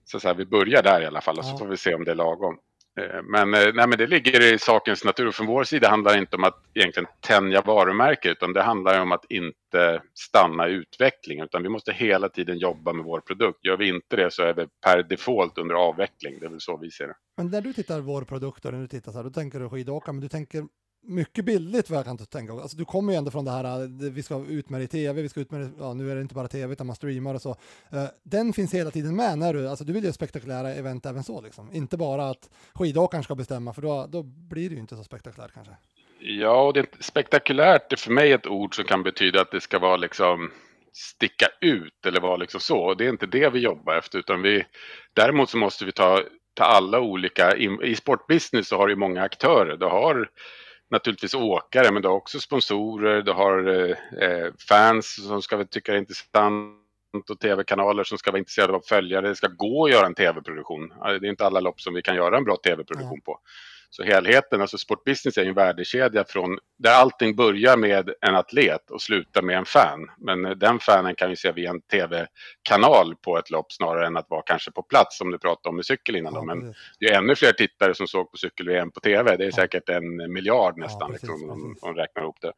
så 0.04 0.16
att 0.16 0.22
säga, 0.22 0.34
vi 0.34 0.46
börjar 0.46 0.82
där 0.82 1.02
i 1.02 1.06
alla 1.06 1.20
fall 1.20 1.38
och 1.38 1.44
så 1.44 1.58
får 1.58 1.66
vi 1.66 1.76
se 1.76 1.94
om 1.94 2.04
det 2.04 2.10
är 2.10 2.14
lagom. 2.14 2.58
Eh, 3.00 3.22
men, 3.22 3.54
eh, 3.54 3.74
nej, 3.74 3.88
men 3.88 3.98
det 3.98 4.06
ligger 4.06 4.54
i 4.54 4.58
sakens 4.58 5.04
natur. 5.04 5.30
Från 5.30 5.46
vår 5.46 5.64
sida 5.64 5.88
handlar 5.88 6.12
det 6.12 6.18
inte 6.18 6.36
om 6.36 6.44
att 6.44 6.62
egentligen 6.74 7.08
tänja 7.20 7.60
varumärket 7.60 8.32
utan 8.32 8.52
det 8.52 8.62
handlar 8.62 9.00
om 9.00 9.12
att 9.12 9.24
inte 9.28 10.02
stanna 10.14 10.68
i 10.68 10.72
utvecklingen 10.72 11.44
utan 11.44 11.62
vi 11.62 11.68
måste 11.68 11.92
hela 11.92 12.28
tiden 12.28 12.58
jobba 12.58 12.92
med 12.92 13.04
vår 13.04 13.20
produkt. 13.20 13.64
Gör 13.64 13.76
vi 13.76 13.88
inte 13.88 14.16
det 14.16 14.32
så 14.32 14.42
är 14.42 14.54
vi 14.54 14.66
per 14.86 15.02
default 15.02 15.58
under 15.58 15.74
avveckling. 15.74 16.40
Det 16.40 16.46
är 16.46 16.50
väl 16.50 16.60
så 16.60 16.76
vi 16.76 16.90
ser 16.90 17.06
det. 17.06 17.14
Men 17.36 17.50
när 17.50 17.60
du 17.60 17.72
tittar 17.72 18.00
vår 18.00 18.22
produkt 18.22 18.64
och 18.64 18.72
när 18.72 18.80
du 18.80 18.88
tittar 18.88 19.12
så 19.12 19.18
här, 19.18 19.24
då 19.24 19.30
tänker 19.30 19.60
du 19.60 19.68
skidåkare, 19.68 20.12
men 20.12 20.22
du 20.22 20.28
tänker 20.28 20.64
mycket 21.02 21.44
billigt 21.44 21.90
vad 21.90 21.98
jag 21.98 22.06
kan 22.06 22.18
tänka. 22.18 22.52
Alltså, 22.52 22.76
du 22.76 22.84
kommer 22.84 23.12
ju 23.12 23.16
ändå 23.16 23.30
från 23.30 23.44
det 23.44 23.50
här, 23.50 23.82
äh, 23.82 23.88
vi 23.88 24.22
ska 24.22 24.44
ut 24.48 24.68
med 24.68 24.80
det 24.80 24.84
i 24.84 24.88
tv, 24.88 25.22
vi 25.22 25.28
ska 25.28 25.40
ut 25.40 25.50
med 25.50 25.60
det, 25.60 25.70
ja, 25.78 25.94
nu 25.94 26.10
är 26.10 26.14
det 26.14 26.22
inte 26.22 26.34
bara 26.34 26.48
tv 26.48 26.72
utan 26.72 26.86
man 26.86 26.96
streamar 26.96 27.34
och 27.34 27.42
så. 27.42 27.50
Äh, 27.92 28.04
den 28.22 28.52
finns 28.52 28.74
hela 28.74 28.90
tiden 28.90 29.16
med 29.16 29.38
när 29.38 29.54
du, 29.54 29.68
alltså 29.68 29.84
du 29.84 29.92
vill 29.92 30.04
ju 30.04 30.12
spektakulära 30.12 30.74
event 30.74 31.06
även 31.06 31.24
så 31.24 31.40
liksom. 31.40 31.72
Inte 31.72 31.96
bara 31.96 32.30
att 32.30 32.50
skidåkaren 32.74 33.24
ska 33.24 33.34
bestämma 33.34 33.72
för 33.72 33.82
då, 33.82 34.06
då 34.08 34.22
blir 34.22 34.68
det 34.68 34.74
ju 34.74 34.80
inte 34.80 34.96
så 34.96 35.04
spektakulärt 35.04 35.52
kanske. 35.54 35.72
Ja, 36.20 36.62
och 36.62 36.72
det, 36.72 36.86
spektakulärt 37.00 37.92
är 37.92 37.96
för 37.96 38.12
mig 38.12 38.32
ett 38.32 38.46
ord 38.46 38.76
som 38.76 38.84
kan 38.84 39.02
betyda 39.02 39.40
att 39.40 39.50
det 39.50 39.60
ska 39.60 39.78
vara 39.78 39.96
liksom 39.96 40.50
sticka 40.92 41.46
ut 41.60 42.06
eller 42.06 42.20
vara 42.20 42.36
liksom 42.36 42.60
så. 42.60 42.94
Det 42.94 43.04
är 43.04 43.08
inte 43.08 43.26
det 43.26 43.50
vi 43.50 43.58
jobbar 43.58 43.96
efter 43.96 44.18
utan 44.18 44.42
vi, 44.42 44.64
däremot 45.14 45.50
så 45.50 45.56
måste 45.56 45.84
vi 45.84 45.92
ta, 45.92 46.22
ta 46.54 46.64
alla 46.64 47.00
olika, 47.00 47.56
i, 47.56 47.78
i 47.82 47.96
sportbusiness 47.96 48.68
så 48.68 48.76
har 48.76 48.88
du 48.88 48.96
många 48.96 49.22
aktörer. 49.22 49.76
Du 49.76 49.86
har 49.86 50.28
naturligtvis 50.90 51.34
åkare, 51.34 51.92
men 51.92 52.02
du 52.02 52.08
har 52.08 52.14
också 52.14 52.40
sponsorer, 52.40 53.22
du 53.22 53.32
har 53.32 53.68
eh, 54.22 54.52
fans 54.68 55.26
som 55.28 55.42
ska 55.42 55.64
tycka 55.64 55.92
det 55.92 55.98
är 55.98 56.00
intressant 56.00 57.30
och 57.30 57.40
tv-kanaler 57.40 58.04
som 58.04 58.18
ska 58.18 58.30
vara 58.30 58.38
intresserade 58.38 58.72
av 58.72 58.80
följare. 58.80 59.28
Det 59.28 59.36
ska 59.36 59.48
gå 59.48 59.84
att 59.84 59.92
göra 59.92 60.06
en 60.06 60.14
tv-produktion. 60.14 60.88
Det 60.88 61.26
är 61.26 61.30
inte 61.30 61.46
alla 61.46 61.60
lopp 61.60 61.80
som 61.80 61.94
vi 61.94 62.02
kan 62.02 62.16
göra 62.16 62.36
en 62.36 62.44
bra 62.44 62.56
tv-produktion 62.56 63.20
på. 63.20 63.38
Så 63.92 64.02
helheten, 64.02 64.60
alltså 64.60 64.78
sportbusiness 64.78 65.38
är 65.38 65.42
ju 65.42 65.48
en 65.48 65.54
värdekedja 65.54 66.24
från 66.24 66.58
där 66.78 66.94
allting 66.94 67.36
börjar 67.36 67.76
med 67.76 68.10
en 68.20 68.34
atlet 68.34 68.90
och 68.90 69.02
slutar 69.02 69.42
med 69.42 69.58
en 69.58 69.64
fan. 69.64 70.10
Men 70.18 70.58
den 70.58 70.78
fanen 70.78 71.14
kan 71.14 71.30
vi 71.30 71.36
se 71.36 71.52
via 71.52 71.70
en 71.70 71.80
tv-kanal 71.80 73.14
på 73.16 73.38
ett 73.38 73.50
lopp 73.50 73.72
snarare 73.72 74.06
än 74.06 74.16
att 74.16 74.30
vara 74.30 74.42
kanske 74.42 74.70
på 74.70 74.82
plats 74.82 75.18
som 75.18 75.30
du 75.30 75.38
pratade 75.38 75.68
om 75.68 75.76
med 75.76 75.86
cykel 75.86 76.16
innan. 76.16 76.34
Ja, 76.34 76.42
Men 76.42 76.74
det 77.00 77.06
är 77.06 77.18
ännu 77.18 77.34
fler 77.34 77.52
tittare 77.52 77.94
som 77.94 78.06
såg 78.06 78.30
på 78.30 78.36
cykel-VM 78.36 78.90
på 78.90 79.00
tv. 79.00 79.36
Det 79.36 79.46
är 79.46 79.50
säkert 79.50 79.88
en 79.88 80.32
miljard 80.32 80.78
nästan 80.78 81.00
ja, 81.00 81.06
precis, 81.06 81.30
liksom, 81.30 81.50
om 81.50 81.76
man 81.82 81.94
räknar 81.94 82.22
ihop 82.22 82.40
det. 82.40 82.52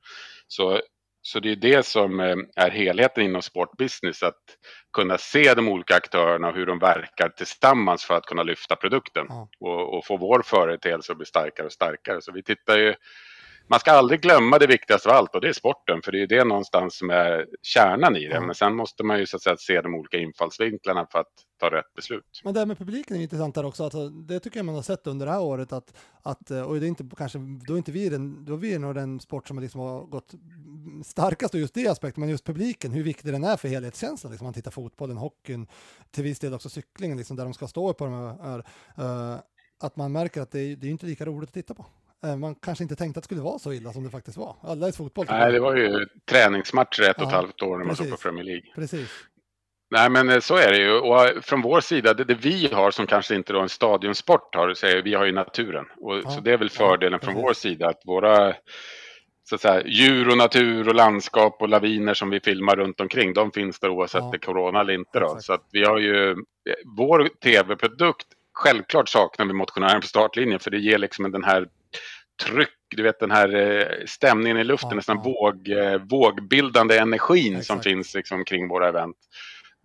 Så 0.47 0.81
så 1.23 1.41
det 1.41 1.53
är 1.53 1.57
det 1.57 1.87
som 1.87 2.21
eh, 2.21 2.37
är 2.57 2.71
helheten 2.71 3.25
inom 3.25 3.43
sportbusiness, 3.43 4.23
att 4.23 4.43
kunna 4.93 5.19
se 5.19 5.55
de 5.55 5.69
olika 5.69 5.97
aktörerna 5.97 6.49
och 6.49 6.55
hur 6.55 6.67
de 6.67 6.79
verkar 6.79 7.29
tillsammans 7.29 8.05
för 8.05 8.15
att 8.15 8.27
kunna 8.27 8.43
lyfta 8.43 8.77
produkten 8.77 9.27
ja. 9.29 9.49
och, 9.61 9.99
och, 9.99 10.07
få 10.07 10.17
vår 10.17 10.43
företeelse 10.43 11.13
att 11.13 11.19
bli 11.19 11.27
starkare 11.27 11.67
och 11.67 11.73
starkare. 11.73 12.23
Så 12.23 12.33
vi 12.33 12.43
tittar 12.43 12.79
ju 12.79 12.95
man 13.73 13.81
ska 13.81 13.93
aldrig 13.93 14.21
glömma 14.21 14.59
det 14.59 14.67
viktigaste 14.67 15.09
av 15.09 15.15
allt 15.17 15.35
och 15.35 15.41
det 15.41 15.49
är 15.49 15.53
sporten, 15.53 16.03
för 16.05 16.13
det 16.13 16.23
är 16.23 16.27
det 16.27 16.45
någonstans 16.45 16.99
som 16.99 17.11
är 17.11 17.47
kärnan 17.63 18.17
i 18.17 18.29
det. 18.29 18.41
Men 18.41 18.55
sen 18.55 18.77
måste 18.77 19.05
man 19.05 19.19
ju 19.19 19.27
så 19.27 19.37
att 19.37 19.43
säga 19.43 19.57
se 19.57 19.81
de 19.81 19.95
olika 19.95 20.19
infallsvinklarna 20.19 21.07
för 21.13 21.19
att 21.19 21.33
ta 21.61 21.71
rätt 21.71 21.95
beslut. 21.97 22.41
Men 22.45 22.55
det 22.55 22.61
här 22.61 22.67
med 22.67 22.79
publiken 22.79 23.17
är 23.17 23.21
intressant 23.21 23.55
där 23.55 23.65
också, 23.65 23.85
alltså, 23.85 24.09
det 24.09 24.41
tycker 24.41 24.59
jag 24.59 24.67
man 24.67 24.75
har 24.75 24.83
sett 24.83 25.07
under 25.07 25.27
det 25.27 25.33
här 25.33 25.43
året 25.43 25.73
att, 25.73 25.95
att 26.23 26.51
och 26.51 26.81
det 26.81 26.87
är 26.87 26.89
inte 26.89 27.05
kanske, 27.17 27.39
då 27.67 27.73
är 27.73 27.79
inte 27.79 27.93
vi 27.93 28.09
den, 28.09 28.45
då 28.45 28.53
är 28.53 28.59
vi 28.59 28.79
nog 28.79 28.95
den 28.95 29.21
sport 29.21 29.49
som 29.49 29.59
liksom 29.59 29.81
har 29.81 30.01
gått 30.01 30.35
starkast 31.05 31.55
och 31.55 31.61
just 31.61 31.75
det 31.75 31.89
aspekten, 31.89 32.21
men 32.21 32.31
just 32.31 32.45
publiken, 32.45 32.93
hur 32.93 33.03
viktig 33.03 33.33
den 33.33 33.45
är 33.45 33.57
för 33.57 33.69
helhetskänslan, 33.69 34.31
liksom 34.31 34.45
man 34.45 34.55
tittar 34.55 34.71
fotbollen, 34.71 35.17
hockeyn, 35.17 35.67
till 36.11 36.25
viss 36.25 36.39
del 36.39 36.55
också 36.55 36.69
cyklingen, 36.69 37.19
liksom 37.19 37.37
där 37.37 37.45
de 37.45 37.55
ska 37.55 37.67
stå 37.67 37.93
på 37.93 38.05
de 38.05 38.15
här, 38.15 38.59
uh, 38.99 39.41
att 39.81 39.97
man 39.97 40.13
märker 40.13 40.41
att 40.41 40.51
det 40.51 40.61
är, 40.61 40.77
det 40.77 40.87
är 40.87 40.91
inte 40.91 41.07
lika 41.07 41.25
roligt 41.25 41.51
att 41.51 41.55
titta 41.55 41.75
på. 41.75 41.87
Eh, 42.25 42.37
man 42.37 42.55
kanske 42.55 42.85
inte 42.85 42.97
tänkte 42.97 43.19
att 43.19 43.23
det 43.23 43.27
skulle 43.27 43.41
vara 43.41 43.59
så 43.59 43.73
illa 43.73 43.93
som 43.93 44.05
det 44.05 44.11
faktiskt 44.11 44.37
var. 44.37 44.57
Alla 44.61 44.89
i 44.89 44.93
fotboll. 44.93 45.27
Nej, 45.29 45.53
det 45.53 45.61
var 45.61 45.77
ju 45.77 46.07
träningsmatcher 46.31 47.03
ett 47.03 47.17
och 47.17 47.27
ett 47.27 47.33
halvt 47.33 47.63
år 47.63 47.79
när 47.79 47.85
man 47.85 47.97
såg 47.97 48.11
på 48.11 48.17
Premier 48.17 48.45
League. 48.45 48.73
Precis. 48.75 49.11
Nej, 49.91 50.11
men 50.11 50.31
eh, 50.31 50.41
så 50.41 50.57
är 50.57 50.71
det 50.71 50.79
ju. 50.79 50.93
Och 50.93 51.25
eh, 51.25 51.41
från 51.41 51.63
vår 51.63 51.81
sida, 51.81 52.15
det, 52.15 52.25
det 52.25 52.35
vi 52.35 52.67
har 52.73 52.91
som 52.91 53.07
kanske 53.07 53.35
inte 53.35 53.53
då 53.53 53.61
en 53.61 53.69
stadionsport 53.69 54.55
har, 54.55 54.75
så 54.75 54.87
är, 54.87 55.03
vi 55.03 55.15
har 55.15 55.25
ju 55.25 55.33
naturen. 55.33 55.85
Och, 55.97 56.17
ja. 56.17 56.31
Så 56.31 56.41
det 56.41 56.53
är 56.53 56.59
väl 56.59 56.71
fördelen 56.71 57.19
ja, 57.23 57.27
från 57.27 57.43
vår 57.43 57.53
sida, 57.53 57.89
att 57.89 58.03
våra 58.05 58.55
så 59.45 59.55
att 59.55 59.61
säga, 59.61 59.87
djur 59.87 60.29
och 60.29 60.37
natur 60.37 60.89
och 60.89 60.95
landskap 60.95 61.63
och 61.63 61.69
laviner 61.69 62.15
som 62.15 62.31
vi 62.31 62.41
filmar 62.41 62.77
runt 62.77 63.01
omkring, 63.01 63.35
de 63.35 63.53
finns 63.53 63.79
där 63.79 63.89
oavsett 63.89 64.23
ja. 64.23 64.29
det 64.31 64.37
är 64.37 64.47
corona 64.47 64.81
eller 64.81 64.95
inte. 64.95 65.21
Då. 65.21 65.37
Så 65.41 65.53
att 65.53 65.69
vi 65.73 65.85
har 65.85 65.99
ju, 65.99 66.37
vår 66.97 67.29
tv-produkt, 67.43 68.27
självklart 68.53 69.09
saknar 69.09 69.47
vi 69.47 69.53
motionären 69.53 70.01
på 70.01 70.07
startlinjen, 70.07 70.61
för 70.61 70.71
det 70.71 70.79
ger 70.79 70.99
liksom 70.99 71.33
den 71.33 71.45
här 71.45 71.69
tryck, 72.45 72.69
du 72.97 73.03
vet 73.03 73.21
den 73.21 73.31
här 73.31 73.55
eh, 73.55 74.05
stämningen 74.07 74.59
i 74.59 74.65
luften, 74.65 74.91
ja, 74.91 74.97
nästan 74.97 75.17
ja. 75.17 75.23
Våg, 75.23 75.69
eh, 75.69 75.99
vågbildande 76.03 76.99
energin 76.99 77.53
Exakt. 77.53 77.67
som 77.67 77.81
finns 77.81 78.15
liksom 78.15 78.45
kring 78.45 78.69
våra 78.69 78.89
event. 78.89 79.17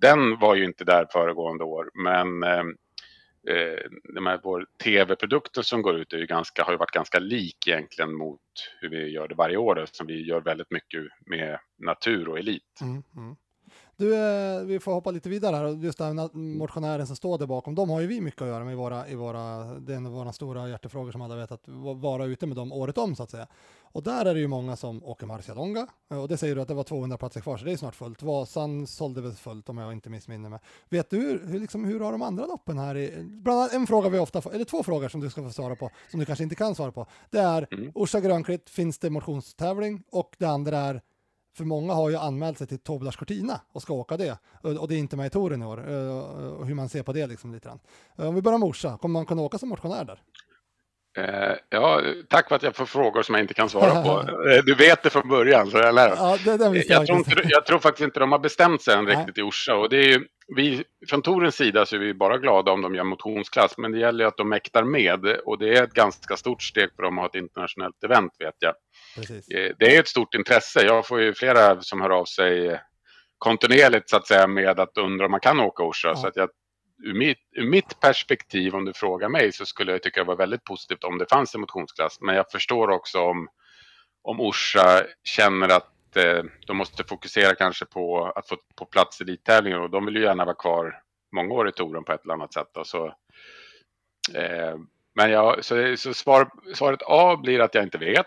Den 0.01 0.39
var 0.39 0.55
ju 0.55 0.65
inte 0.65 0.83
där 0.83 1.07
föregående 1.11 1.63
år, 1.63 1.89
men 1.93 2.43
eh, 2.43 2.63
de 4.15 4.25
här, 4.25 4.39
vår 4.43 4.65
tv-produkter 4.83 5.61
som 5.61 5.81
går 5.81 5.95
ut 5.95 6.13
är 6.13 6.17
ju 6.17 6.25
ganska, 6.25 6.63
har 6.63 6.71
ju 6.71 6.77
varit 6.77 6.91
ganska 6.91 7.19
lik 7.19 7.67
egentligen 7.67 8.13
mot 8.13 8.41
hur 8.81 8.89
vi 8.89 9.09
gör 9.09 9.27
det 9.27 9.35
varje 9.35 9.57
år, 9.57 9.79
eftersom 9.79 10.07
vi 10.07 10.25
gör 10.25 10.41
väldigt 10.41 10.71
mycket 10.71 11.03
med 11.25 11.59
natur 11.77 12.29
och 12.29 12.39
elit. 12.39 12.81
Mm, 12.81 13.03
mm. 13.15 13.35
Du, 13.97 14.15
eh, 14.15 14.61
vi 14.61 14.79
får 14.79 14.93
hoppa 14.93 15.11
lite 15.11 15.29
vidare 15.29 15.55
här. 15.55 15.67
Just 15.67 15.97
den 15.97 16.29
motionären 16.33 17.07
som 17.07 17.15
står 17.15 17.37
där 17.37 17.45
bakom, 17.45 17.75
de 17.75 17.89
har 17.89 18.01
ju 18.01 18.07
vi 18.07 18.21
mycket 18.21 18.41
att 18.41 18.47
göra 18.47 18.63
med 18.63 18.73
i 18.73 18.75
våra, 18.75 19.07
i 19.07 19.15
våra, 19.15 19.63
det 19.63 19.93
är 19.93 19.97
en 19.97 20.05
av 20.05 20.11
våra 20.11 20.33
stora 20.33 20.69
hjärtefrågor 20.69 21.11
som 21.11 21.21
alla 21.21 21.35
vet, 21.35 21.51
att 21.51 21.67
vara 21.95 22.25
ute 22.25 22.45
med 22.45 22.55
dem 22.55 22.71
året 22.71 22.97
om 22.97 23.15
så 23.15 23.23
att 23.23 23.31
säga. 23.31 23.47
Och 23.81 24.03
där 24.03 24.25
är 24.25 24.33
det 24.33 24.39
ju 24.39 24.47
många 24.47 24.75
som 24.75 25.03
åker 25.03 25.25
Marcialonga, 25.25 25.87
eh, 26.11 26.21
och 26.21 26.27
det 26.27 26.37
säger 26.37 26.55
du 26.55 26.61
att 26.61 26.67
det 26.67 26.73
var 26.73 26.83
200 26.83 27.17
platser 27.17 27.41
kvar, 27.41 27.57
så 27.57 27.65
det 27.65 27.71
är 27.71 27.77
snart 27.77 27.95
fullt. 27.95 28.23
Vasan 28.23 28.87
sålde 28.87 29.21
väl 29.21 29.31
fullt 29.31 29.69
om 29.69 29.77
jag 29.77 29.93
inte 29.93 30.09
missminner 30.09 30.49
mig. 30.49 30.59
Vet 30.89 31.09
du 31.09 31.17
hur, 31.17 31.59
liksom, 31.59 31.85
hur 31.85 31.99
har 31.99 32.11
de 32.11 32.21
andra 32.21 32.45
loppen 32.45 32.77
här? 32.77 32.97
I, 32.97 33.23
bland 33.23 33.59
annat 33.59 33.73
en 33.73 33.87
fråga 33.87 34.09
vi 34.09 34.19
ofta 34.19 34.41
får, 34.41 34.53
eller 34.53 34.65
två 34.65 34.83
frågor 34.83 35.09
som 35.09 35.21
du 35.21 35.29
ska 35.29 35.43
få 35.43 35.49
svara 35.49 35.75
på, 35.75 35.89
som 36.11 36.19
du 36.19 36.25
kanske 36.25 36.43
inte 36.43 36.55
kan 36.55 36.75
svara 36.75 36.91
på. 36.91 37.05
Det 37.29 37.39
är 37.39 37.67
mm. 37.71 37.91
Orsa 37.95 38.19
Grönklitt, 38.19 38.69
finns 38.69 38.99
det 38.99 39.09
motionstävling? 39.09 40.03
Och 40.11 40.35
det 40.37 40.45
andra 40.45 40.77
är 40.77 41.01
för 41.57 41.63
många 41.63 41.93
har 41.93 42.09
ju 42.09 42.15
anmält 42.15 42.57
sig 42.57 42.67
till 42.67 42.79
Tobias 42.79 43.15
Cortina 43.15 43.61
och 43.71 43.81
ska 43.81 43.93
åka 43.93 44.17
det. 44.17 44.37
Och 44.61 44.87
det 44.87 44.95
är 44.95 44.99
inte 44.99 45.17
med 45.17 45.27
i 45.27 45.29
touren 45.29 45.61
i 45.61 45.65
år. 45.65 45.77
Och 46.59 46.67
hur 46.67 46.75
man 46.75 46.89
ser 46.89 47.03
på 47.03 47.13
det 47.13 47.27
liksom 47.27 47.53
lite 47.53 47.67
grann. 47.67 47.79
Om 48.15 48.35
vi 48.35 48.41
börjar 48.41 48.57
med 48.57 48.67
Orsa, 48.67 48.97
kommer 48.97 49.13
man 49.13 49.25
kunna 49.25 49.41
åka 49.41 49.57
som 49.57 49.69
motionär 49.69 50.05
där? 50.05 50.21
Eh, 51.17 51.55
ja, 51.69 52.01
tack 52.29 52.47
för 52.47 52.55
att 52.55 52.63
jag 52.63 52.75
får 52.75 52.85
frågor 52.85 53.21
som 53.21 53.35
jag 53.35 53.43
inte 53.43 53.53
kan 53.53 53.69
svara 53.69 54.03
på. 54.03 54.17
Eh, 54.47 54.63
du 54.65 54.75
vet 54.75 55.03
det 55.03 55.09
från 55.09 55.29
början, 55.29 55.71
så 55.71 55.77
jag 55.77 55.95
lär 55.95 56.09
ja, 56.09 56.37
det, 56.45 56.57
det 56.57 56.63
jag, 56.63 56.77
jag, 56.87 57.07
tror 57.07 57.17
inte, 57.17 57.41
jag 57.43 57.65
tror 57.65 57.79
faktiskt 57.79 58.03
inte 58.03 58.19
de 58.19 58.31
har 58.31 58.39
bestämt 58.39 58.81
sig 58.81 58.93
än 58.93 59.07
riktigt 59.07 59.37
i 59.37 59.41
Orsa. 59.41 59.75
Och 59.75 59.89
det 59.89 59.97
är 59.97 60.07
ju, 60.07 60.27
vi, 60.55 60.83
från 61.09 61.21
Torens 61.21 61.55
sida 61.55 61.85
så 61.85 61.95
är 61.95 61.99
vi 61.99 62.13
bara 62.13 62.37
glada 62.37 62.71
om 62.71 62.81
de 62.81 62.95
gör 62.95 63.03
motionsklass, 63.03 63.77
men 63.77 63.91
det 63.91 63.99
gäller 63.99 64.23
ju 64.23 64.27
att 64.27 64.37
de 64.37 64.49
mäktar 64.49 64.83
med. 64.83 65.25
Och 65.45 65.57
det 65.57 65.77
är 65.77 65.83
ett 65.83 65.93
ganska 65.93 66.37
stort 66.37 66.63
steg 66.63 66.89
för 66.95 67.03
dem 67.03 67.17
att 67.17 67.21
ha 67.21 67.29
ett 67.29 67.35
internationellt 67.35 68.03
event, 68.03 68.31
vet 68.39 68.55
jag. 68.59 68.73
Precis. 69.17 69.49
Eh, 69.49 69.75
det 69.79 69.95
är 69.95 69.99
ett 69.99 70.07
stort 70.07 70.35
intresse. 70.35 70.85
Jag 70.85 71.07
får 71.07 71.21
ju 71.21 71.33
flera 71.33 71.81
som 71.81 72.01
hör 72.01 72.09
av 72.09 72.25
sig 72.25 72.81
kontinuerligt 73.37 74.09
så 74.09 74.17
att 74.17 74.27
säga 74.27 74.47
med 74.47 74.79
att 74.79 74.97
undra 74.97 75.25
om 75.25 75.31
man 75.31 75.39
kan 75.39 75.59
åka 75.59 75.83
Orsa. 75.83 76.07
Ja. 76.07 76.15
Så 76.15 76.27
att 76.27 76.35
jag 76.35 76.49
ur 77.03 77.13
mitt, 77.13 77.37
ur 77.51 77.69
mitt 77.69 77.99
perspektiv, 77.99 78.75
om 78.75 78.85
du 78.85 78.93
frågar 78.93 79.29
mig, 79.29 79.53
så 79.53 79.65
skulle 79.65 79.91
jag 79.91 80.03
tycka 80.03 80.21
det 80.21 80.27
var 80.27 80.35
väldigt 80.35 80.63
positivt 80.63 81.03
om 81.03 81.17
det 81.17 81.29
fanns 81.29 81.55
en 81.55 81.61
motionsklass. 81.61 82.21
Men 82.21 82.35
jag 82.35 82.51
förstår 82.51 82.89
också 82.89 83.21
om, 83.21 83.47
om 84.21 84.41
Orsa 84.41 85.03
känner 85.23 85.69
att 85.69 86.15
eh, 86.15 86.43
de 86.67 86.77
måste 86.77 87.03
fokusera 87.03 87.55
kanske 87.55 87.85
på 87.85 88.25
att 88.25 88.47
få 88.47 88.55
på 88.75 88.85
plats 88.85 89.21
elittävlingar 89.21 89.79
och 89.79 89.89
de 89.89 90.05
vill 90.05 90.15
ju 90.15 90.21
gärna 90.21 90.45
vara 90.45 90.55
kvar 90.55 91.01
många 91.31 91.53
år 91.53 91.69
i 91.69 91.71
touren 91.71 92.03
på 92.03 92.13
ett 92.13 92.23
eller 92.23 92.33
annat 92.33 92.53
sätt. 92.53 92.77
Så, 92.83 93.05
eh, 94.33 94.75
men 95.15 95.31
jag, 95.31 95.65
så, 95.65 95.97
så 95.97 96.13
svar, 96.13 96.49
svaret 96.73 97.01
A 97.05 97.37
blir 97.43 97.59
att 97.59 97.75
jag 97.75 97.83
inte 97.83 97.97
vet 97.97 98.25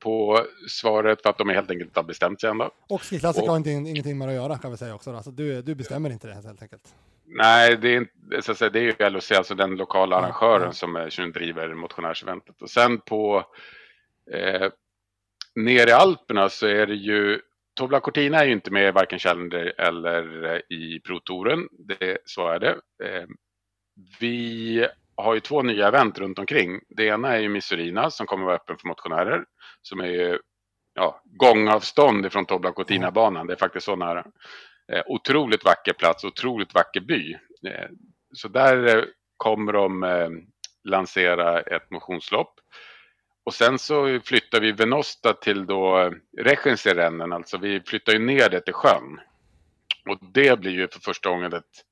på 0.00 0.46
svaret 0.68 1.22
för 1.22 1.30
att 1.30 1.38
de 1.38 1.48
helt 1.48 1.70
enkelt 1.70 1.88
inte 1.88 2.00
har 2.00 2.04
bestämt 2.04 2.40
sig 2.40 2.50
ändå. 2.50 2.70
Och 2.88 3.02
skidklassiker 3.02 3.48
har 3.48 3.56
inte, 3.56 3.70
ingenting 3.70 4.18
med 4.18 4.28
att 4.28 4.34
göra 4.34 4.58
kan 4.58 4.70
vi 4.70 4.76
säga 4.76 4.94
också. 4.94 5.14
Alltså, 5.14 5.30
du, 5.30 5.62
du 5.62 5.74
bestämmer 5.74 6.10
inte 6.10 6.26
det 6.26 6.34
helt 6.34 6.62
enkelt. 6.62 6.94
Nej, 7.26 7.76
det 7.76 7.88
är, 7.88 7.96
inte, 7.96 8.42
så 8.42 8.54
säga, 8.54 8.70
det 8.70 8.78
är 8.78 8.82
ju 8.82 9.10
LOC, 9.10 9.32
alltså 9.32 9.54
den 9.54 9.76
lokala 9.76 10.16
arrangören 10.16 10.62
ja. 10.66 10.72
som, 10.72 10.96
är, 10.96 11.10
som 11.10 11.32
driver 11.32 11.74
motionärseventet. 11.74 12.62
Och 12.62 12.70
sen 12.70 12.98
på 12.98 13.44
eh, 14.32 14.68
nere 15.54 15.90
i 15.90 15.92
Alperna 15.92 16.48
så 16.48 16.66
är 16.66 16.86
det 16.86 16.94
ju 16.94 17.40
Tobla 17.74 18.00
Cortina 18.00 18.38
är 18.38 18.44
ju 18.44 18.52
inte 18.52 18.70
med 18.70 18.94
varken 18.94 19.18
Challenger 19.18 19.80
eller 19.80 20.62
i 20.72 21.00
Pro-touren. 21.00 21.68
Det, 21.78 22.18
så 22.24 22.48
är 22.48 22.58
det. 22.58 22.70
Eh, 23.04 23.26
vi 24.20 24.86
har 25.22 25.34
ju 25.34 25.40
två 25.40 25.62
nya 25.62 25.88
event 25.88 26.18
runt 26.18 26.38
omkring. 26.38 26.80
Det 26.88 27.04
ena 27.04 27.36
är 27.36 27.40
ju 27.40 27.48
Missurina 27.48 28.10
som 28.10 28.26
kommer 28.26 28.44
vara 28.44 28.56
öppen 28.56 28.78
för 28.78 28.88
motionärer. 28.88 29.44
Som 29.82 30.00
är 30.00 30.06
ju 30.06 30.38
ja, 30.94 31.22
gångavstånd 31.24 32.26
ifrån 32.26 32.46
Tobla 32.46 32.72
Cortina-banan. 32.72 33.46
Det 33.46 33.52
är 33.52 33.56
faktiskt 33.56 33.86
så 33.86 33.96
nära. 33.96 34.24
Eh, 34.92 35.02
otroligt 35.06 35.64
vacker 35.64 35.92
plats, 35.92 36.24
otroligt 36.24 36.74
vacker 36.74 37.00
by. 37.00 37.32
Eh, 37.66 37.88
så 38.32 38.48
där 38.48 38.96
eh, 38.96 39.04
kommer 39.36 39.72
de 39.72 40.02
eh, 40.02 40.28
lansera 40.84 41.60
ett 41.60 41.90
motionslopp. 41.90 42.54
Och 43.44 43.54
sen 43.54 43.78
så 43.78 44.20
flyttar 44.24 44.60
vi 44.60 44.72
Venosta 44.72 45.32
till 45.32 45.66
då 45.66 45.98
eh, 45.98 46.10
Rechenserennen, 46.38 47.32
alltså 47.32 47.58
vi 47.58 47.80
flyttar 47.80 48.12
ju 48.12 48.18
ner 48.18 48.48
det 48.48 48.60
till 48.60 48.74
sjön. 48.74 49.20
Och 50.08 50.18
det 50.20 50.60
blir 50.60 50.72
ju 50.72 50.88
för 50.88 51.00
första 51.00 51.30
gången 51.30 51.52
ett 51.52 51.84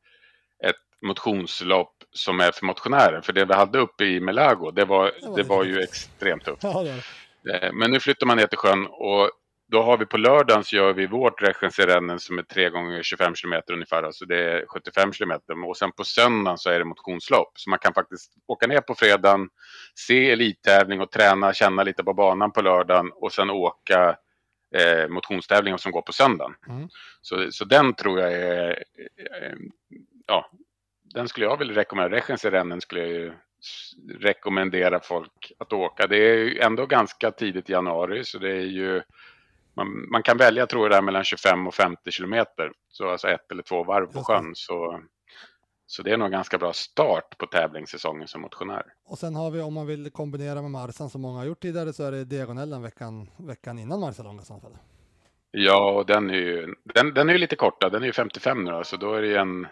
motionslopp 1.07 1.95
som 2.13 2.41
är 2.41 2.53
för 2.53 2.67
motionärer. 2.67 3.21
För 3.21 3.33
det 3.33 3.45
vi 3.45 3.55
hade 3.55 3.79
uppe 3.79 4.05
i 4.05 4.21
Melago, 4.21 4.71
det 4.71 4.85
var, 4.85 5.13
det 5.37 5.43
var 5.43 5.65
ju 5.65 5.81
extremt 5.81 6.45
tufft. 6.45 6.63
Ja, 6.63 6.83
det 6.83 7.03
det. 7.43 7.67
Eh, 7.67 7.73
Men 7.73 7.91
nu 7.91 8.01
flyttar 8.01 8.27
man 8.27 8.37
ner 8.37 8.47
till 8.47 8.59
sjön 8.59 8.87
och 8.87 9.31
då 9.71 9.83
har 9.83 9.99
vi 9.99 10.07
på 10.07 10.17
lördagen 10.17 10.65
så 10.65 10.77
gör 10.77 10.93
vi 10.93 11.07
vårt 11.07 11.43
Rechenserennen 11.43 12.21
som 12.21 12.39
är 12.39 12.43
3 12.43 12.71
gånger 12.71 13.03
25 13.03 13.35
kilometer 13.35 13.73
ungefär, 13.73 14.03
alltså 14.03 14.25
det 14.25 14.37
är 14.37 14.67
75 14.67 15.13
kilometer. 15.13 15.69
Och 15.69 15.77
sen 15.77 15.93
på 15.93 16.05
söndagen 16.05 16.59
så 16.59 16.71
är 16.71 16.79
det 16.79 16.85
motionslopp. 16.85 17.53
Så 17.55 17.71
man 17.71 17.79
kan 17.79 17.95
faktiskt 17.95 18.33
åka 18.47 18.67
ner 18.67 18.81
på 18.81 18.95
fredagen, 18.95 19.49
se 19.95 20.31
elittävling 20.31 21.01
och 21.01 21.11
träna, 21.11 21.53
känna 21.53 21.83
lite 21.83 22.05
på 22.05 22.15
banan 22.15 22.53
på 22.53 22.63
lördagen 22.63 23.11
och 23.15 23.33
sen 23.33 23.51
åka 23.51 24.17
eh, 24.77 25.09
motionstävlingar 25.09 25.77
som 25.77 25.93
går 25.93 26.03
på 26.03 26.13
söndagen. 26.13 26.55
Mm. 26.69 26.89
Så, 27.23 27.53
så 27.53 27.65
den 27.65 27.95
tror 27.95 28.21
jag 28.21 28.33
är, 28.33 28.71
eh, 28.71 29.57
ja, 30.27 30.51
den 31.15 31.29
skulle 31.29 31.47
jag 31.47 31.57
vilja 31.57 31.75
rekommendera. 31.75 32.17
Rechenserennen 32.17 32.81
skulle 32.81 33.01
jag 33.01 33.11
ju 33.11 33.33
rekommendera 34.19 35.01
folk 35.01 35.53
att 35.59 35.73
åka. 35.73 36.07
Det 36.07 36.17
är 36.17 36.35
ju 36.35 36.59
ändå 36.59 36.87
ganska 36.87 37.31
tidigt 37.31 37.71
i 37.71 37.73
januari 37.73 38.25
så 38.25 38.39
det 38.39 38.51
är 38.51 38.67
ju 38.67 39.03
man, 39.75 40.11
man 40.11 40.23
kan 40.23 40.37
välja 40.37 40.67
tror 40.67 40.85
jag 40.85 40.91
där 40.91 41.03
mellan 41.03 41.25
25 41.25 41.67
och 41.67 41.75
50 41.75 42.11
kilometer. 42.11 42.73
Så 42.89 43.11
alltså 43.11 43.29
ett 43.29 43.53
eller 43.53 43.63
två 43.63 43.85
varv 43.85 44.07
på 44.07 44.25
sjön. 44.25 44.53
Så, 44.55 45.01
så 45.87 46.03
det 46.03 46.13
är 46.13 46.17
nog 46.17 46.27
en 46.27 46.33
ganska 46.33 46.59
bra 46.59 46.73
start 46.73 47.39
på 47.39 47.47
tävlingssäsongen 47.47 48.29
som 48.29 48.41
motionär. 48.41 48.83
Och 49.05 49.19
sen 49.19 49.35
har 49.35 49.51
vi 49.51 49.61
om 49.61 49.75
man 49.75 49.87
vill 49.87 50.11
kombinera 50.11 50.63
med 50.63 50.71
Marsan 50.71 51.11
som 51.11 51.21
många 51.21 51.39
har 51.39 51.47
gjort 51.47 51.61
tidigare 51.61 51.93
så 51.93 52.05
är 52.05 52.13
det 52.13 52.25
diagonellen 52.25 52.83
veckan, 52.83 53.31
veckan 53.37 53.79
innan 53.79 54.01
Marcialonga 54.01 54.43
i 54.43 54.45
så 54.45 54.61
fall. 54.61 54.77
Ja, 55.51 55.91
och 55.91 56.07
den 56.07 56.31
är 56.31 56.35
ju, 56.35 56.75
den, 56.95 57.15
den 57.15 57.29
är 57.29 57.33
ju 57.33 57.39
lite 57.39 57.57
korta. 57.57 57.89
Den 57.89 58.03
är 58.03 58.07
ju 58.07 58.13
55 58.13 58.65
nu 58.65 58.71
då, 58.71 58.85
så 58.85 58.97
då 58.97 59.15
är 59.15 59.23
det 59.23 59.29
ju 59.29 59.37
en... 59.37 59.67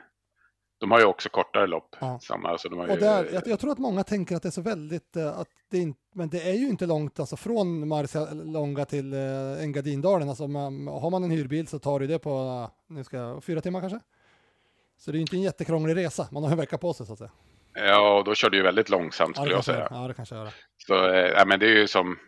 De 0.79 0.91
har 0.91 1.01
ju 1.01 1.05
också 1.07 1.29
kortare 1.29 1.67
lopp. 1.67 1.97
Ja. 2.01 2.19
Samma, 2.23 2.49
alltså 2.49 2.69
de 2.69 2.79
har 2.79 2.87
Och 2.87 2.95
ju, 2.95 3.01
där, 3.01 3.29
jag, 3.33 3.47
jag 3.47 3.61
tror 3.61 3.73
att 3.73 3.79
många 3.79 4.03
tänker 4.05 4.37
att 4.37 4.43
det 4.43 4.49
är 4.49 4.51
så 4.51 4.61
väldigt, 4.61 5.17
eh, 5.17 5.39
att 5.39 5.49
det 5.71 5.79
inte, 5.79 6.01
men 6.15 6.29
det 6.29 6.43
är 6.43 6.53
ju 6.55 6.69
inte 6.69 6.87
långt 6.87 7.21
alltså 7.21 7.37
från 7.37 7.89
Marcialonga 7.89 8.85
till 8.85 9.13
eh, 9.13 9.63
Engadindalen. 9.63 10.29
Alltså 10.29 10.49
man, 10.49 10.87
har 10.87 11.11
man 11.11 11.25
en 11.25 11.31
hyrbil 11.31 11.69
så 11.69 11.79
tar 11.79 12.01
det 12.01 12.07
det 12.07 12.19
på, 12.19 12.31
eh, 12.31 12.95
nu 12.95 13.05
ska 13.05 13.41
fyra 13.41 13.61
timmar 13.61 13.81
kanske? 13.81 14.01
Så 14.99 15.11
det 15.11 15.15
är 15.15 15.19
ju 15.19 15.23
inte 15.23 15.37
en 15.37 15.43
jättekrånglig 15.43 15.97
resa, 15.97 16.29
man 16.31 16.43
har 16.43 16.51
en 16.51 16.57
vecka 16.57 16.79
på 16.79 16.93
sig 16.93 17.07
så 17.07 17.13
att 17.13 17.19
säga. 17.19 17.31
Ja, 17.75 18.19
och 18.19 18.25
då 18.25 18.35
kör 18.35 18.51
du 18.51 18.57
ju 18.57 18.63
väldigt 18.63 18.89
långsamt 18.89 19.37
skulle 19.37 19.51
det 19.51 19.55
jag 19.55 19.65
säga. 19.65 19.89
Ja, 19.91 20.09
det 20.09 20.15
kanske 20.15 20.35
jag 20.35 20.45
gör. 20.45 20.53
Så, 20.87 21.09
eh, 21.09 21.31
ja, 21.37 21.45
men 21.45 21.61
det 21.61 21.67
är 21.67 21.75
ju 21.75 21.87
som... 21.89 22.19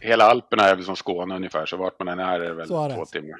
Hela 0.00 0.24
Alperna 0.24 0.62
är 0.62 0.76
väl 0.76 0.84
som 0.84 0.96
Skåne 0.96 1.36
ungefär, 1.36 1.66
så 1.66 1.76
vart 1.76 1.98
man 1.98 2.08
än 2.08 2.18
är 2.18 2.40
är 2.40 2.48
det 2.48 2.54
väl 2.54 2.72
är 2.72 2.88
det. 2.88 2.94
två 2.94 3.04
timmar. 3.04 3.38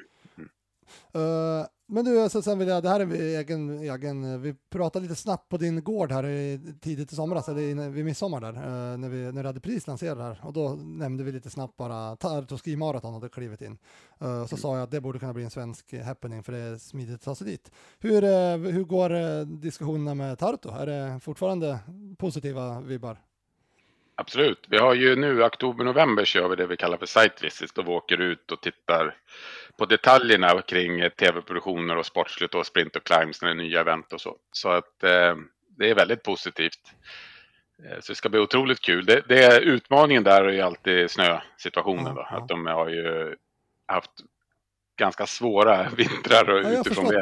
Eh, 1.13 1.65
men 1.93 2.05
du, 2.05 2.21
alltså, 2.21 2.41
sen 2.41 2.59
vill 2.59 2.67
jag, 2.67 2.83
det 2.83 2.89
här 2.89 2.99
är 2.99 3.05
vi 3.05 3.35
egen, 3.35 3.79
egen, 3.79 4.33
eh, 4.33 4.39
vi 4.39 4.55
pratade 4.69 5.03
lite 5.03 5.15
snabbt 5.15 5.49
på 5.49 5.57
din 5.57 5.83
gård 5.83 6.11
här 6.11 6.25
i, 6.25 6.59
tidigt 6.81 7.11
i 7.11 7.15
somras, 7.15 7.49
eller 7.49 7.89
vid 7.89 8.05
midsommar 8.05 8.41
där, 8.41 8.53
eh, 8.53 8.97
när, 8.97 9.09
vi, 9.09 9.31
när 9.31 9.43
du 9.43 9.49
hade 9.49 9.59
prislanserat 9.59 10.17
här. 10.17 10.39
Och 10.47 10.53
då 10.53 10.69
nämnde 10.75 11.23
vi 11.23 11.31
lite 11.31 11.49
snabbt 11.49 11.77
bara, 11.77 12.15
Tartu 12.15 12.57
Ski 12.57 12.75
Marathon 12.75 13.13
hade 13.13 13.29
klivit 13.29 13.61
in. 13.61 13.77
Uh, 14.23 14.45
så 14.45 14.57
sa 14.57 14.75
jag 14.75 14.83
att 14.83 14.91
det 14.91 15.01
borde 15.01 15.19
kunna 15.19 15.33
bli 15.33 15.43
en 15.43 15.49
svensk 15.49 15.93
happening, 15.93 16.43
för 16.43 16.51
det 16.51 16.59
är 16.59 16.77
smidigt 16.77 17.15
att 17.15 17.21
ta 17.21 17.35
sig 17.35 17.47
dit. 17.47 17.71
Hur, 17.99 18.21
hur 18.71 18.83
går 18.83 19.45
diskussionerna 19.45 20.15
med 20.15 20.39
Tartu? 20.39 20.69
Är 20.69 20.85
det 20.85 21.19
fortfarande 21.19 21.79
positiva 22.17 22.81
vibbar? 22.81 23.17
Absolut. 24.21 24.65
Vi 24.69 24.77
har 24.77 24.93
ju 24.93 25.15
nu 25.15 25.43
oktober-november 25.43 26.25
kör 26.25 26.49
vi 26.49 26.55
det 26.55 26.67
vi 26.67 26.77
kallar 26.77 26.97
för 26.97 27.05
site 27.05 27.35
visits. 27.41 27.73
Då 27.73 27.81
vi 27.81 27.89
åker 27.89 28.21
ut 28.21 28.51
och 28.51 28.61
tittar 28.61 29.17
på 29.81 29.85
detaljerna 29.85 30.61
kring 30.61 31.09
tv-produktioner 31.19 31.97
och 31.97 32.05
sportsligt 32.05 32.55
och 32.55 32.65
sprint 32.65 32.95
och 32.95 33.03
climbs 33.03 33.41
när 33.41 33.49
det 33.49 33.53
är 33.53 33.67
nya 33.67 33.79
event 33.79 34.13
och 34.13 34.21
så. 34.21 34.35
Så 34.51 34.69
att 34.69 35.03
eh, 35.03 35.35
det 35.77 35.89
är 35.89 35.95
väldigt 35.95 36.23
positivt. 36.23 36.93
Eh, 37.85 37.99
Så 38.01 38.11
det 38.11 38.15
ska 38.15 38.29
bli 38.29 38.39
otroligt 38.39 38.81
kul. 38.81 39.05
Det, 39.05 39.23
det 39.27 39.43
är 39.43 39.61
utmaningen 39.61 40.23
där 40.23 40.43
är 40.43 40.51
ju 40.51 40.61
alltid 40.61 41.11
snösituationen 41.11 42.15
då. 42.15 42.21
Att 42.21 42.47
de 42.47 42.65
har 42.65 42.89
ju 42.89 43.35
haft 43.85 44.11
ganska 44.99 45.25
svåra 45.25 45.89
vintrar 45.97 46.49
och 46.49 46.63
Ja, 46.63 46.79
utifrån 46.79 47.05
det, 47.05 47.21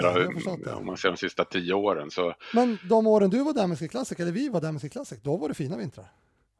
då, 0.65 0.73
om 0.73 0.85
man 0.85 0.97
ser 0.97 1.09
de 1.09 1.17
sista 1.17 1.45
tio 1.45 1.73
åren. 1.73 2.11
Så 2.11 2.33
Men 2.53 2.77
de 2.83 3.07
åren 3.07 3.29
du 3.29 3.43
var 3.43 3.53
där 3.53 3.67
med 3.67 3.79
Ski 3.79 3.87
Classic, 3.87 4.19
eller 4.19 4.31
vi 4.31 4.49
var 4.49 4.61
där 4.61 4.71
med 4.71 4.81
Ski 4.81 4.89
Classic, 4.89 5.21
då 5.21 5.37
var 5.37 5.47
det 5.47 5.53
fina 5.53 5.77
vintrar. 5.77 6.05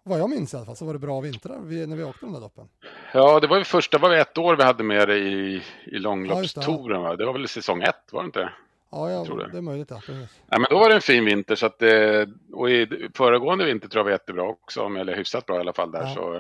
Vad 0.04 0.20
jag 0.20 0.30
minns 0.30 0.54
i 0.54 0.58
alla 0.58 0.66
fall 0.66 0.76
så 0.76 0.86
var 0.86 0.94
det 0.94 1.00
bra 1.00 1.20
vintrar 1.22 1.60
vi, 1.60 1.88
när 1.88 1.96
vi 1.96 2.04
åkte 2.04 2.26
de 2.26 2.34
där 2.34 2.40
loppen. 2.40 2.68
Ja, 3.14 3.40
det 3.40 3.48
var 3.48 3.58
ju 3.58 3.64
första, 3.64 3.98
var 3.98 4.10
det 4.10 4.22
ett 4.22 4.38
år 4.38 4.56
vi 4.56 4.64
hade 4.64 4.84
med 4.84 5.08
det 5.08 5.18
i, 5.18 5.22
i 5.26 5.54
Ja, 5.54 5.60
just 5.62 5.66
det, 5.86 6.00
långloppstouren? 6.00 7.18
Det 7.18 7.26
var 7.26 7.34
väl 7.34 7.48
säsong 7.48 7.82
ett, 7.82 7.96
var 8.12 8.22
det 8.22 8.26
inte? 8.26 8.50
Ja, 8.92 9.12
ja 9.12 9.24
det. 9.36 9.52
det 9.52 9.58
är 9.58 9.62
möjligt. 9.62 9.88
Ja, 9.92 10.02
precis. 10.06 10.30
Ja, 10.50 10.60
men 10.60 10.68
då 10.70 10.80
var 10.80 10.90
det 10.90 10.96
en 10.96 11.02
fin 11.02 11.26
vinter 11.26 11.56
så 11.56 11.66
att 11.66 11.82
eh, 11.82 12.26
och 12.54 12.70
i 12.70 13.10
föregående 13.16 13.66
vinter 13.66 13.88
tror 13.88 14.00
jag 14.00 14.04
var 14.04 14.12
jättebra 14.12 14.44
också, 14.44 14.82
eller 14.86 15.16
hyfsat 15.16 15.46
bra 15.46 15.56
i 15.58 15.60
alla 15.60 15.74
fall 15.74 15.92
där 15.92 16.02
Ja. 16.02 16.14
så 16.16 16.36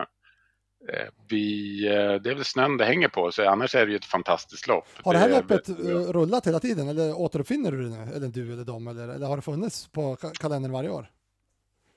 eh, 0.93 1.07
vi, 1.29 1.85
eh, 1.87 1.93
det 1.93 2.29
är 2.29 2.35
väl 2.35 2.45
snön 2.45 2.77
det 2.77 2.85
hänger 2.85 3.07
på, 3.07 3.31
så 3.31 3.49
annars 3.49 3.75
är 3.75 3.85
det 3.85 3.91
ju 3.91 3.97
ett 3.97 4.05
fantastiskt 4.05 4.67
lopp. 4.67 4.85
Har 5.03 5.13
det 5.13 5.19
här 5.19 5.29
är 5.29 5.35
loppet 5.35 5.69
rullat 6.15 6.47
hela 6.47 6.59
tiden 6.59 6.87
eller 6.89 7.19
återuppfinner 7.19 7.71
du 7.71 7.83
det 7.83 7.89
nu? 7.89 8.11
Eller 8.15 8.27
du 8.27 8.53
eller 8.53 8.63
de 8.65 8.87
eller, 8.87 9.07
eller 9.09 9.27
har 9.27 9.35
det 9.35 9.41
funnits 9.41 9.87
på 9.87 10.15
ka- 10.15 10.33
kalendern 10.39 10.71
varje 10.71 10.89
år? 10.89 11.09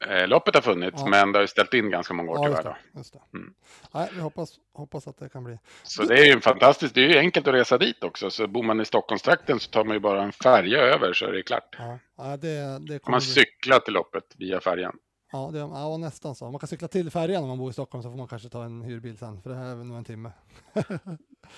Eh, 0.09 0.29
loppet 0.29 0.55
har 0.55 0.63
funnits, 0.63 1.01
Ja. 1.01 1.07
men 1.11 1.33
det 1.33 1.39
har 1.39 1.43
ju 1.43 1.47
ställt 1.49 1.75
in 1.75 1.91
ganska 1.91 2.15
många 2.15 2.31
år 2.31 2.39
Ja, 2.39 2.49
just 2.49 2.57
tyvärr. 2.63 2.73
det. 2.73 2.79
Då. 2.93 2.99
Just 3.01 3.13
det. 3.13 3.21
Mm. 3.39 3.55
Nej, 3.95 4.09
vi 4.15 4.21
hoppas, 4.21 4.51
hoppas 4.73 5.07
att 5.09 5.19
det 5.19 5.29
kan 5.29 5.45
bli. 5.45 5.59
Så 5.83 6.03
det 6.03 6.15
är 6.21 6.25
ju 6.25 6.33
en 6.33 6.41
fantastisk, 6.41 6.95
det 6.95 7.01
är 7.05 7.09
ju 7.09 7.19
enkelt 7.19 7.49
att 7.49 7.55
resa 7.55 7.79
dit 7.79 8.05
också, 8.05 8.31
så 8.31 8.47
bor 8.47 8.63
man 8.63 8.81
i 8.81 8.85
Stockholmstrakten 8.85 9.61
så 9.61 9.71
tar 9.71 9.85
man 9.85 9.95
ju 9.97 10.01
bara 10.01 10.23
en 10.23 10.33
färja 10.33 10.79
över 10.79 11.13
så 11.13 11.27
är 11.27 11.33
det 11.33 11.43
klart. 11.43 11.77
Ja, 11.79 11.99
ja 12.17 12.37
det, 12.37 12.79
det 12.89 13.09
man 13.09 13.19
bli. 13.19 13.27
cykla 13.27 13.79
till 13.81 13.95
loppet 13.95 14.25
via 14.37 14.61
färjan. 14.61 14.97
Ja, 15.33 15.51
det, 15.53 15.59
ja, 15.59 15.97
nästan 15.97 16.35
så. 16.35 16.51
Man 16.51 16.59
kan 16.59 16.69
cykla 16.69 16.89
till 16.89 17.11
färjan 17.11 17.43
om 17.43 17.49
man 17.49 17.59
bor 17.59 17.71
i 17.71 17.73
Stockholm 17.73 18.03
så 18.03 18.11
får 18.11 18.19
man 18.19 18.29
kanske 18.29 18.49
ta 18.49 18.65
en 18.65 18.83
hyrbil 18.83 19.19
sen, 19.19 19.43
för 19.43 19.51
det 19.51 19.57
här 19.57 19.71
är 19.71 19.77
nog 19.77 19.97
en 19.97 20.05
timme. 20.05 20.33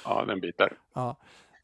Ja, 0.05 0.25
den 0.25 0.41
bit 0.41 0.59
där. 0.59 0.73
Ja. 0.95 1.17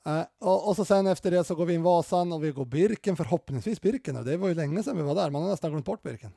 Eh, 0.07 0.23
och, 0.41 0.69
och 0.69 0.77
så 0.77 0.85
sen 0.85 1.07
efter 1.07 1.31
det 1.31 1.45
så 1.45 1.55
går 1.55 1.67
vi 1.67 1.75
in 1.75 1.83
Vasan 1.83 2.33
och 2.33 2.45
vi 2.45 2.51
går 2.51 2.65
Birken, 2.65 3.17
förhoppningsvis 3.17 3.81
Birken. 3.81 4.17
Och 4.17 4.25
det 4.25 4.37
var 4.37 4.49
ju 4.49 4.55
länge 4.55 4.83
sedan 4.83 4.97
vi 4.97 5.03
var 5.03 5.15
där, 5.15 5.31
man 5.31 5.43
har 5.43 5.49
nästan 5.51 5.71
glömt 5.71 5.87
bort 5.87 6.03
Birken. 6.03 6.31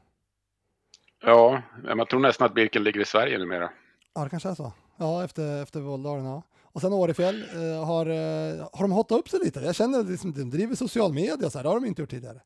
Ja, 1.25 1.61
man 1.95 2.07
tror 2.07 2.19
nästan 2.19 2.45
att 2.45 2.53
Birken 2.53 2.83
ligger 2.83 3.01
i 3.01 3.05
Sverige 3.05 3.37
numera. 3.37 3.69
Ja, 4.15 4.23
det 4.23 4.29
kanske 4.29 4.49
är 4.49 4.55
så. 4.55 4.73
Ja, 4.97 5.23
efter, 5.23 5.63
efter 5.63 5.79
Våldalen, 5.79 6.25
ja. 6.25 6.43
Och 6.63 6.81
sen 6.81 6.93
Årefjäll, 6.93 7.43
eh, 7.55 7.85
har, 7.85 8.05
eh, 8.05 8.67
har 8.73 8.81
de 8.81 8.91
hotat 8.91 9.19
upp 9.19 9.29
sig 9.29 9.39
lite? 9.43 9.59
Jag 9.59 9.75
känner 9.75 10.03
liksom, 10.03 10.33
de 10.33 10.43
driver 10.43 10.75
social 10.75 11.13
media 11.13 11.49
så 11.49 11.57
här, 11.57 11.63
det 11.63 11.69
har 11.69 11.79
de 11.79 11.85
inte 11.85 12.01
gjort 12.01 12.09
tidigare. 12.09 12.39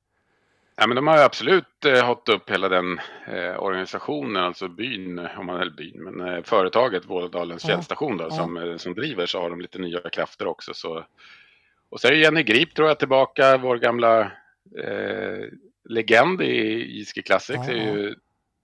Ja, 0.76 0.88
men 0.88 0.96
de 0.96 1.08
har 1.08 1.18
absolut 1.18 1.86
eh, 1.86 2.06
hållit 2.06 2.30
upp 2.30 2.50
hela 2.50 2.70
den 2.70 3.00
eh, 3.28 3.64
organisationen, 3.64 4.44
alltså 4.44 4.68
byn, 4.68 5.20
om 5.38 5.46
man 5.46 5.62
eller 5.62 5.72
byn, 5.72 6.04
men 6.04 6.28
eh, 6.28 6.44
företaget 6.44 7.06
Vålådalens 7.06 7.64
Ja, 7.64 7.68
fjällstation 7.68 8.18
då, 8.18 8.24
ja. 8.24 8.30
som, 8.30 8.58
eh, 8.58 8.78
som 8.78 8.94
driver 8.94 9.26
så 9.26 9.42
har 9.42 9.50
de 9.50 9.62
lite 9.62 9.80
nya 9.80 10.00
krafter 10.00 10.48
också. 10.48 10.74
Så. 10.74 11.06
Och 11.90 12.00
så 12.02 12.08
är 12.08 12.12
Jenny 12.12 12.44
Grip 12.44 12.76
tror 12.76 12.88
jag 12.88 13.00
tillbaka, 13.00 13.58
vår 13.58 13.78
gamla 13.78 14.22
eh, 14.84 15.46
legend 15.90 16.42
i 16.42 17.00
i 17.00 17.06
Ski 17.06 17.22
Classics 17.22 17.68
Ja, 17.68 17.74
är 17.74 17.96
ju 17.96 18.16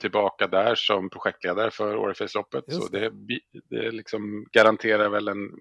tillbaka 0.04 0.48
där 0.48 0.76
som 0.76 1.10
projektledare 1.10 1.72
för 1.72 1.96
Årefjällsloppet. 1.96 2.64
Så 2.74 2.88
det, 2.88 3.12
det 3.70 3.92
liksom 3.92 4.46
garanterar 4.52 5.10
väl 5.10 5.28
en 5.28 5.52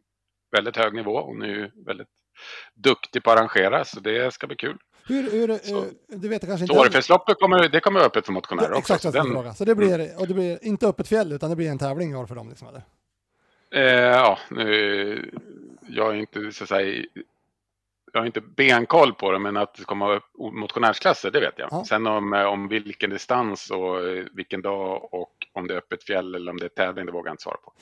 väldigt 0.57 0.77
hög 0.77 0.95
nivå. 0.95 1.21
Hon 1.21 1.43
är 1.43 1.47
ju 1.47 1.71
väldigt 1.87 2.09
duktig 2.75 3.23
på 3.23 3.31
att 3.31 3.39
arrangera, 3.39 3.85
så 3.85 4.01
det 4.01 4.35
ska 4.35 4.47
bli 4.47 4.57
kul. 4.57 4.79
Hur, 5.09 5.31
hur 5.31 5.59
Så- 5.59 5.79
eh, 5.79 5.91
du 6.09 6.29
vet 6.29 6.47
kanske 6.47 6.65
inte... 6.65 6.79
Årefjällsloppet 6.79 7.37
kommer, 7.41 7.69
det 7.69 7.81
kommer 7.81 8.01
vara 8.01 8.07
öppet 8.07 8.27
för 8.27 8.33
motionärer 8.33 8.71
Ja, 8.71 8.79
också. 8.79 8.95
Exakt 8.95 9.15
så 9.15 9.23
den-. 9.23 9.55
Så 9.55 9.65
det 9.65 9.75
blir, 9.75 10.21
och 10.21 10.29
det 10.29 10.35
blir 10.35 10.65
inte 10.65 10.87
öppet 10.87 11.09
fjäll 11.09 11.33
utan 11.33 11.51
det 11.51 11.57
blir 11.57 11.69
en 11.71 11.79
tävling 11.79 12.13
i 12.13 12.15
år 12.17 12.27
för 12.27 12.35
dem 12.35 12.49
liksom 12.49 12.69
eller? 12.69 12.83
Eh, 13.75 14.11
ja, 14.11 14.39
nu, 14.51 15.31
jag 15.89 16.11
är 16.15 16.19
inte 16.19 16.53
så 16.53 16.65
att 16.65 16.69
säga, 16.69 17.05
jag 18.13 18.21
har 18.21 18.27
inte 18.27 18.41
benkoll 18.41 19.15
på 19.15 19.33
det, 19.33 19.39
men 19.39 19.57
att 19.57 19.75
det 19.75 19.85
kommer 19.85 20.21
motionärsklasser, 20.53 21.31
det 21.31 21.41
vet 21.41 21.55
jag. 21.57 21.69
Ja. 21.71 21.85
Sen 21.85 22.07
om, 22.07 22.33
eh, 22.33 22.45
om 22.45 22.69
vilken 22.69 23.11
distans 23.11 23.71
och 23.71 24.09
eh, 24.09 24.25
vilken 24.33 24.63
dag 24.63 25.15
och 25.15 25.33
om 25.53 25.67
det 25.67 25.75
är 25.75 25.79
öppet 25.79 26.05
fjäll 26.05 26.35
eller 26.35 26.51
om 26.51 26.59
det 26.59 26.65
är 26.65 26.69
tävling, 26.69 27.07
det 27.07 27.13
vågar 27.13 27.29
jag 27.29 27.33
inte 27.33 27.43
svara 27.43 27.57
på. 27.57 27.73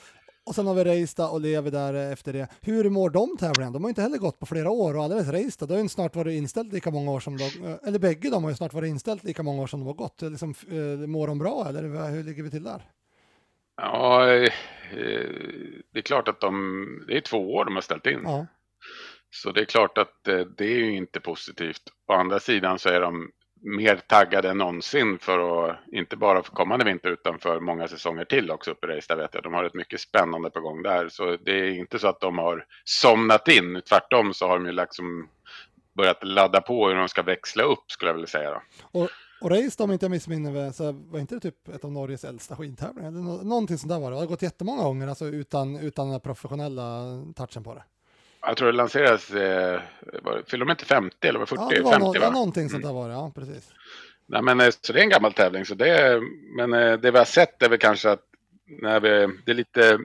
Och 0.43 0.55
sen 0.55 0.67
har 0.67 0.73
vi 0.73 0.83
Reista 0.83 1.29
och 1.29 1.41
Levi 1.41 1.69
där 1.69 1.93
eh, 1.93 2.11
efter 2.11 2.33
det. 2.33 2.47
Hur 2.61 2.89
mår 2.89 3.09
de 3.09 3.37
tävlingarna? 3.37 3.73
De 3.73 3.83
har 3.83 3.89
inte 3.89 4.01
heller 4.01 4.17
gått 4.17 4.39
på 4.39 4.45
flera 4.45 4.69
år 4.69 4.97
och 4.97 5.03
alldeles 5.03 5.29
Reista, 5.29 5.65
det 5.65 5.73
har 5.73 5.81
ju 5.81 5.89
snart 5.89 6.15
varit 6.15 6.37
inställt 6.37 6.73
lika 6.73 6.91
många 6.91 7.11
år 7.11 7.19
som 7.19 7.37
de, 7.37 7.77
eller 7.87 7.99
bägge 7.99 8.29
de 8.29 8.43
har 8.43 8.49
ju 8.49 8.55
snart 8.55 8.73
varit 8.73 8.89
inställt 8.89 9.23
lika 9.23 9.43
många 9.43 9.61
år 9.61 9.67
som 9.67 9.79
de 9.79 9.87
har 9.87 9.93
gått. 9.93 10.21
Liksom, 10.21 10.53
mår 11.07 11.27
de 11.27 11.39
bra 11.39 11.65
eller 11.69 12.11
hur 12.11 12.23
ligger 12.23 12.43
vi 12.43 12.51
till 12.51 12.63
där? 12.63 12.81
Ja, 13.81 14.25
det 15.91 15.99
är 15.99 16.01
klart 16.01 16.27
att 16.27 16.39
de, 16.39 17.05
det 17.07 17.17
är 17.17 17.21
två 17.21 17.53
år 17.55 17.65
de 17.65 17.75
har 17.75 17.81
ställt 17.81 18.05
in. 18.05 18.19
Ja, 18.23 18.45
så 19.31 19.51
det 19.51 19.61
är 19.61 19.65
klart 19.65 19.97
att 19.97 20.27
eh, 20.27 20.39
det 20.39 20.65
är 20.65 20.77
ju 20.77 20.95
inte 20.95 21.19
positivt. 21.19 21.81
Å 22.07 22.13
andra 22.13 22.39
sidan 22.39 22.79
så 22.79 22.89
är 22.89 23.01
de 23.01 23.31
mer 23.63 23.95
taggade 23.95 24.49
än 24.49 24.57
någonsin 24.57 25.19
för 25.19 25.69
att, 25.69 25.79
inte 25.91 26.17
bara 26.17 26.43
för 26.43 26.51
kommande 26.51 26.85
vinter 26.85 27.09
utan 27.09 27.39
för 27.39 27.59
många 27.59 27.87
säsonger 27.87 28.25
till 28.25 28.51
också 28.51 28.71
uppe 28.71 28.87
i 28.87 28.89
Reistad 28.89 29.15
vet 29.15 29.33
jag. 29.33 29.43
De 29.43 29.53
har 29.53 29.63
ett 29.63 29.73
mycket 29.73 29.99
spännande 29.99 30.49
på 30.49 30.61
gång 30.61 30.83
där. 30.83 31.09
Så 31.09 31.37
det 31.45 31.59
är 31.59 31.69
inte 31.69 31.99
så 31.99 32.07
att 32.07 32.19
de 32.19 32.37
har 32.37 32.65
somnat 32.83 33.47
in. 33.47 33.81
Tvärtom 33.89 34.33
så 34.33 34.47
har 34.47 34.59
de 34.59 34.65
ju 34.65 34.71
liksom 34.71 35.29
börjat 35.97 36.23
ladda 36.23 36.61
på 36.61 36.87
hur 36.87 36.95
de 36.95 37.09
ska 37.09 37.21
växla 37.21 37.63
upp 37.63 37.91
skulle 37.91 38.09
jag 38.09 38.13
vilja 38.13 38.27
säga. 38.27 38.51
Då. 38.51 38.61
Och, 38.99 39.09
och 39.41 39.49
Reistad 39.49 39.83
om 39.83 39.91
inte 39.91 40.05
jag 40.05 40.11
missminner 40.11 40.51
mig 40.51 40.73
så 40.73 40.91
var 40.91 41.19
inte 41.19 41.35
det 41.35 41.41
typ 41.41 41.67
ett 41.67 41.83
av 41.83 41.91
Norges 41.91 42.23
äldsta 42.23 42.55
skidtävlingar? 42.55 43.11
Någonting 43.43 43.77
sånt 43.77 43.91
där 43.91 43.99
var 43.99 44.11
det. 44.11 44.15
Det 44.15 44.21
har 44.21 44.27
gått 44.27 44.41
jättemånga 44.41 44.83
gånger 44.83 45.07
alltså 45.07 45.25
utan, 45.25 45.75
utan 45.75 46.09
den 46.09 46.21
professionella 46.21 47.03
touchen 47.35 47.63
på 47.63 47.73
det. 47.73 47.83
Jag 48.41 48.57
tror 48.57 48.67
det 48.71 48.77
lanserades, 48.77 49.31
eh, 49.31 49.81
fyllde 50.47 50.65
de 50.65 50.71
inte 50.71 50.85
50 50.85 51.27
eller 51.27 51.39
var 51.39 51.45
40? 51.45 51.61
Ja, 51.61 51.69
det 51.69 51.81
var 51.81 51.91
50 51.91 52.19
no 52.19 52.25
va? 52.25 52.29
någonting 52.31 52.69
sånt 52.69 52.83
Mm. 52.83 52.95
där 52.95 53.01
var 53.01 53.07
det, 53.07 53.13
ja 53.13 53.31
precis. 53.35 53.73
Nej, 54.25 54.41
men, 54.41 54.59
eh, 54.59 54.69
så 54.81 54.93
det 54.93 54.99
är 54.99 55.03
en 55.03 55.09
gammal 55.09 55.33
tävling. 55.33 55.65
Så 55.65 55.75
det, 55.75 56.21
men 56.57 56.73
eh, 56.73 56.93
det 56.99 57.11
vi 57.11 57.17
har 57.17 57.25
sett 57.25 57.61
är 57.61 57.69
väl 57.69 57.79
kanske 57.79 58.09
att 58.11 58.23
när 58.65 58.99
vi, 58.99 59.09
det 59.45 59.51
är 59.51 59.55
lite... 59.55 59.99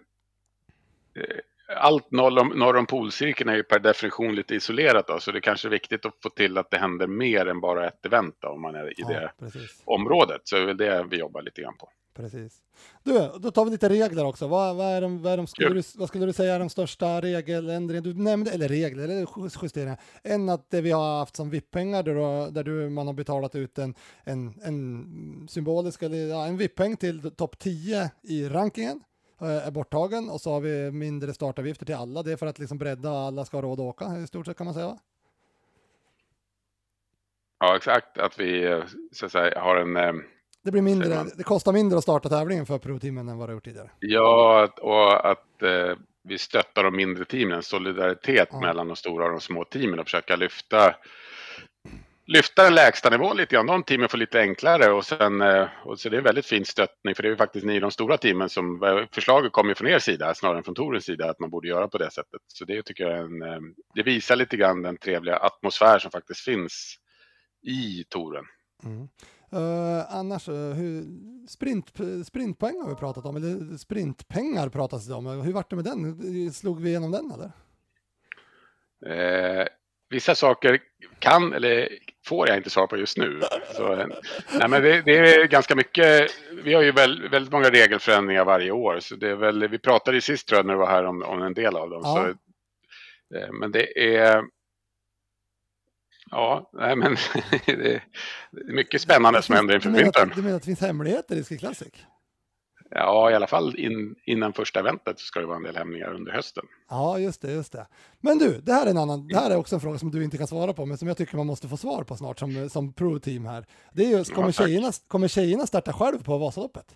Allt 1.76 2.11
norr 2.11 2.39
om, 2.41 2.49
norr 2.49 2.76
om 2.76 2.87
polcirkeln 2.87 3.51
är 3.51 3.55
ju 3.57 3.62
per 3.62 3.78
definition 3.78 4.34
lite 4.34 4.55
isolerat 4.55 5.07
då, 5.07 5.20
så 5.20 5.32
det 5.32 5.39
är 5.39 5.41
kanske 5.41 5.68
är 5.68 5.70
viktigt 5.70 6.07
att 6.07 6.14
få 6.22 6.28
till 6.30 6.59
att 6.59 6.70
det 6.70 6.78
händer 6.78 7.07
mer 7.07 7.47
än 7.47 7.61
bara 7.61 7.87
ett 7.89 8.07
event 8.07 8.37
då, 8.39 8.49
om 8.49 8.61
man 8.62 8.74
är 8.74 8.89
i 8.91 8.95
Ja, 8.97 9.09
det 9.09 9.32
precis. 9.41 9.82
området. 9.84 10.41
Så 10.45 10.57
det 10.57 10.62
är 10.62 10.66
väl 10.66 10.76
det 10.76 11.07
vi 11.11 11.16
jobbar 11.16 11.43
lite 11.43 11.61
grann 11.62 11.76
på. 11.76 11.91
Precis. 12.17 12.62
Du, 13.03 13.31
då 13.39 13.51
tar 13.51 13.64
vi 13.64 13.71
lite 13.71 13.89
regler 13.89 14.25
också. 14.25 14.47
Vad, 14.47 14.77
vad, 14.77 14.87
är 14.87 15.01
de, 15.01 15.23
vad, 15.23 15.33
är 15.33 15.37
de, 15.37 15.47
skulle 15.47 15.69
Kul. 15.69 15.77
du, 15.77 15.83
vad 15.95 16.09
skulle 16.09 16.27
du 16.27 16.33
säga 16.33 16.55
är 16.55 16.59
de 16.59 16.69
största 16.71 17.21
regeländringarna? 17.21 18.05
Du 18.05 18.14
nämnde, 18.14 18.51
eller 18.51 18.69
regler, 18.69 19.05
eller 19.05 19.14
ju- 19.21 19.49
justeringar. 19.62 20.01
En 20.23 20.49
att 20.49 20.71
det 20.71 20.81
vi 20.81 20.91
har 20.91 21.19
haft 21.19 21.37
som 21.37 21.51
VIP-pengar 21.51 22.03
där, 22.03 22.14
du- 22.14 22.51
där 22.53 22.64
du, 22.64 22.89
man 22.89 23.07
har 23.07 23.14
betalat 23.14 23.55
ut 23.55 23.79
en, 23.79 23.95
en, 24.25 24.61
en 24.62 25.47
symbolisk, 25.51 26.03
eller 26.03 26.17
ja, 26.27 26.47
en 26.47 26.57
VIP-peng 26.57 26.97
till 26.97 27.31
topp 27.31 27.59
10 27.59 28.11
i 28.23 28.49
rankingen 28.49 29.01
eh, 29.41 29.67
är 29.67 29.71
borttagen 29.71 30.31
och 30.31 30.41
så 30.41 30.51
har 30.53 30.61
vi 30.61 30.91
mindre 30.91 31.35
startavgifter 31.35 31.87
till 31.87 31.95
alla. 31.95 32.23
Det 32.23 32.33
är 32.33 32.37
för 32.37 32.47
att 32.47 32.59
liksom 32.59 32.79
bredda 32.79 33.11
alla 33.11 33.45
ska 33.45 33.57
ha 33.57 33.62
råd 33.62 33.81
att 33.81 33.85
åka 33.87 34.19
i 34.19 34.27
stort 34.27 34.47
sett 34.47 34.57
kan 34.57 34.64
man 34.64 34.75
säga. 34.75 34.87
va? 34.87 34.99
Ja, 37.59 37.77
exakt. 37.77 38.19
Att 38.19 38.41
vi 38.41 38.64
eh, 38.64 38.85
så 39.12 39.27
att 39.27 39.33
säga, 39.33 39.61
har 39.61 39.77
en... 39.77 39.97
eh, 40.67 40.73
Det 40.73 40.73
blir 40.73 40.83
mindre, 40.83 41.14
man. 41.14 41.31
det 41.37 41.43
kostar 41.45 41.73
mindre 41.73 41.99
att 41.99 42.03
starta 42.05 42.29
tävlingen 42.29 42.67
för 42.67 42.79
pro-teamen 42.79 43.29
än 43.29 43.39
vad 43.39 43.49
det 43.49 43.53
gjort 43.53 43.64
tidigare. 43.64 43.91
Ja, 44.01 44.69
och 44.81 45.31
att 45.31 45.62
eh, 45.62 45.97
vi 46.29 46.39
stöttar 46.39 46.85
de 46.85 46.97
mindre 46.97 47.25
teamen, 47.25 47.57
en 47.57 47.62
solidaritet 47.62 48.49
Ja. 48.53 48.61
mellan 48.61 48.87
de 48.87 48.97
stora 48.97 49.25
och 49.25 49.31
de 49.31 49.41
små 49.41 49.64
teamen 49.64 49.99
och 49.99 50.07
försöka 50.07 50.37
lyfta 50.37 50.95
lyfta 52.29 52.62
den 52.64 52.75
lägsta 52.75 53.11
nivån 53.11 53.37
lite 53.37 53.55
grann. 53.55 53.67
De 53.67 53.83
teamen 53.83 54.09
får 54.09 54.19
lite 54.19 54.41
enklare 54.41 54.93
och 54.93 55.05
sen, 55.07 55.41
eh, 55.41 55.69
och 55.85 56.01
så 56.01 56.09
det 56.09 56.17
är 56.17 56.19
en 56.19 56.25
väldigt 56.25 56.47
fin 56.47 56.64
stöttning 56.64 57.14
för 57.14 57.23
det 57.23 57.29
är 57.29 57.31
ju 57.31 57.37
faktiskt 57.37 57.67
ni 57.67 57.81
de 57.81 57.91
stora 57.91 58.17
teamen 58.17 58.49
som, 58.49 58.81
förslaget 59.12 59.53
kommer 59.53 59.75
från 59.75 59.89
er 59.89 59.99
sida 59.99 60.35
snarare 60.35 60.59
än 60.59 60.64
från 60.64 60.75
Torens 60.75 61.05
sida 61.05 61.31
att 61.31 61.41
man 61.41 61.51
borde 61.51 61.69
göra 61.69 61.89
på 61.89 61.99
det 61.99 62.11
sättet. 62.11 62.41
Så 62.47 62.64
det 62.64 62.83
tycker 62.83 63.05
jag 63.05 63.12
är 63.19 63.23
en, 63.23 63.43
eh, 63.43 63.61
det 63.95 64.03
visar 64.03 64.37
lite 64.37 64.57
grann 64.57 64.83
den 64.83 64.97
trevliga 64.97 65.37
atmosfär 65.37 65.99
som 65.99 66.11
faktiskt 66.11 66.41
finns 66.41 66.97
i 67.67 68.05
Toren. 68.09 68.45
Mm. 68.85 69.09
Eh, 69.53 70.14
annars, 70.16 70.49
uh, 70.49 70.72
hur, 70.72 71.05
sprint, 71.49 71.92
sprintpoäng 72.26 72.80
har 72.82 72.88
vi 72.88 72.94
pratat 72.94 73.24
om, 73.24 73.36
eller 73.36 73.76
sprintpengar 73.76 74.68
pratas 74.68 75.07
det 75.07 75.14
om. 75.14 75.26
Hur 75.26 75.53
vart 75.53 75.70
det 75.70 75.76
med 75.76 75.84
den? 75.84 76.53
Slog 76.53 76.80
vi 76.80 76.88
igenom 76.88 77.11
den 77.11 77.30
eller? 77.30 77.51
Eh, 79.07 79.66
vissa 80.11 80.34
saker 80.34 80.78
kan 81.18 81.53
eller 81.53 81.88
får 82.26 82.49
jag 82.49 82.57
inte 82.57 82.70
svara 82.70 82.86
på 82.86 82.97
just 82.97 83.18
nu. 83.18 83.40
Så, 83.74 83.92
eh, 83.92 84.07
nej, 84.59 84.68
men 84.68 84.82
det, 84.82 85.03
det 85.03 85.18
är 85.18 85.47
ganska 85.47 85.74
mycket. 85.74 86.30
Vi 86.64 86.74
har 86.74 86.82
ju 86.82 86.92
väl, 86.92 87.28
väldigt 87.28 87.53
många 87.53 87.70
regelförändringar 87.70 88.44
varje 88.44 88.70
år. 88.70 89.01
Så 89.01 89.16
det 89.16 89.28
är 89.30 89.34
väl, 89.34 89.68
vi 89.68 89.78
pratade 89.78 90.20
sist 90.20 90.49
tror 90.49 90.59
jag 90.59 90.66
när 90.66 90.74
du 90.74 90.80
var 90.80 90.86
här 90.86 91.05
om, 91.05 91.22
om 91.22 91.42
en 91.42 91.55
del 91.55 91.76
av 91.76 91.90
dem. 91.90 92.01
Ja. 92.05 92.14
Så, 92.14 92.28
eh, 93.38 93.53
men 93.53 93.72
det 93.72 94.16
är... 94.16 94.44
Ja, 96.31 96.70
nej, 96.72 96.97
men 96.97 97.16
det 97.66 97.95
är 97.95 98.03
mycket 98.72 99.01
spännande 99.01 99.43
som 99.43 99.55
händer 99.55 99.74
inför 99.74 99.91
vintern. 99.91 100.33
du 100.37 100.43
menar 100.43 100.57
att 100.57 100.62
det 100.62 100.66
finns 100.66 100.81
hemligheter 100.81 101.37
i 101.37 101.45
Ski 101.45 101.59
Classic? 101.59 101.93
Ja, 102.91 103.31
i 103.31 103.35
alla 103.35 103.47
fall 103.47 103.77
in, 103.79 104.14
innan 104.24 104.53
första 104.53 104.81
eventet 104.81 105.18
så 105.20 105.24
ska 105.27 105.41
det 105.41 105.47
vara 105.47 105.57
en 105.57 105.62
del 105.62 105.77
hämningar 105.77 106.14
under 106.14 106.33
hösten. 106.33 106.64
Ja, 106.91 107.18
just 107.18 107.43
det, 107.43 107.53
just 107.53 107.72
det. 107.72 107.87
Men 108.20 108.39
du, 108.39 108.61
det 108.61 108.72
här 108.72 108.87
är 108.87 108.91
en 108.91 108.97
annan, 108.99 109.29
det 109.29 109.39
här 109.39 109.51
är 109.51 109.57
också 109.57 109.74
en 109.74 109.81
fråga 109.81 109.99
som 109.99 110.11
du 110.11 110.24
inte 110.24 110.39
kan 110.39 110.47
svara 110.47 110.72
på, 110.72 110.87
men 110.87 110.99
som 110.99 111.09
jag 111.09 111.16
tycker 111.16 111.37
man 111.37 111.47
måste 111.47 111.68
få 111.68 111.77
svar 111.77 112.05
på 112.05 112.16
snart 112.16 112.39
som, 112.39 112.68
som 112.70 112.93
pro-team 112.93 113.47
här. 113.47 113.66
Det 113.93 114.03
är 114.05 114.18
ju, 114.18 114.24
kommer, 114.24 114.49
Ja, 114.49 114.53
tack. 114.53 114.66
tjejerna, 114.66 114.93
kommer 115.09 115.29
tjejerna 115.29 115.66
starta 115.66 115.93
själv 115.93 116.22
på 116.24 116.39
Vasaloppet? 116.39 116.87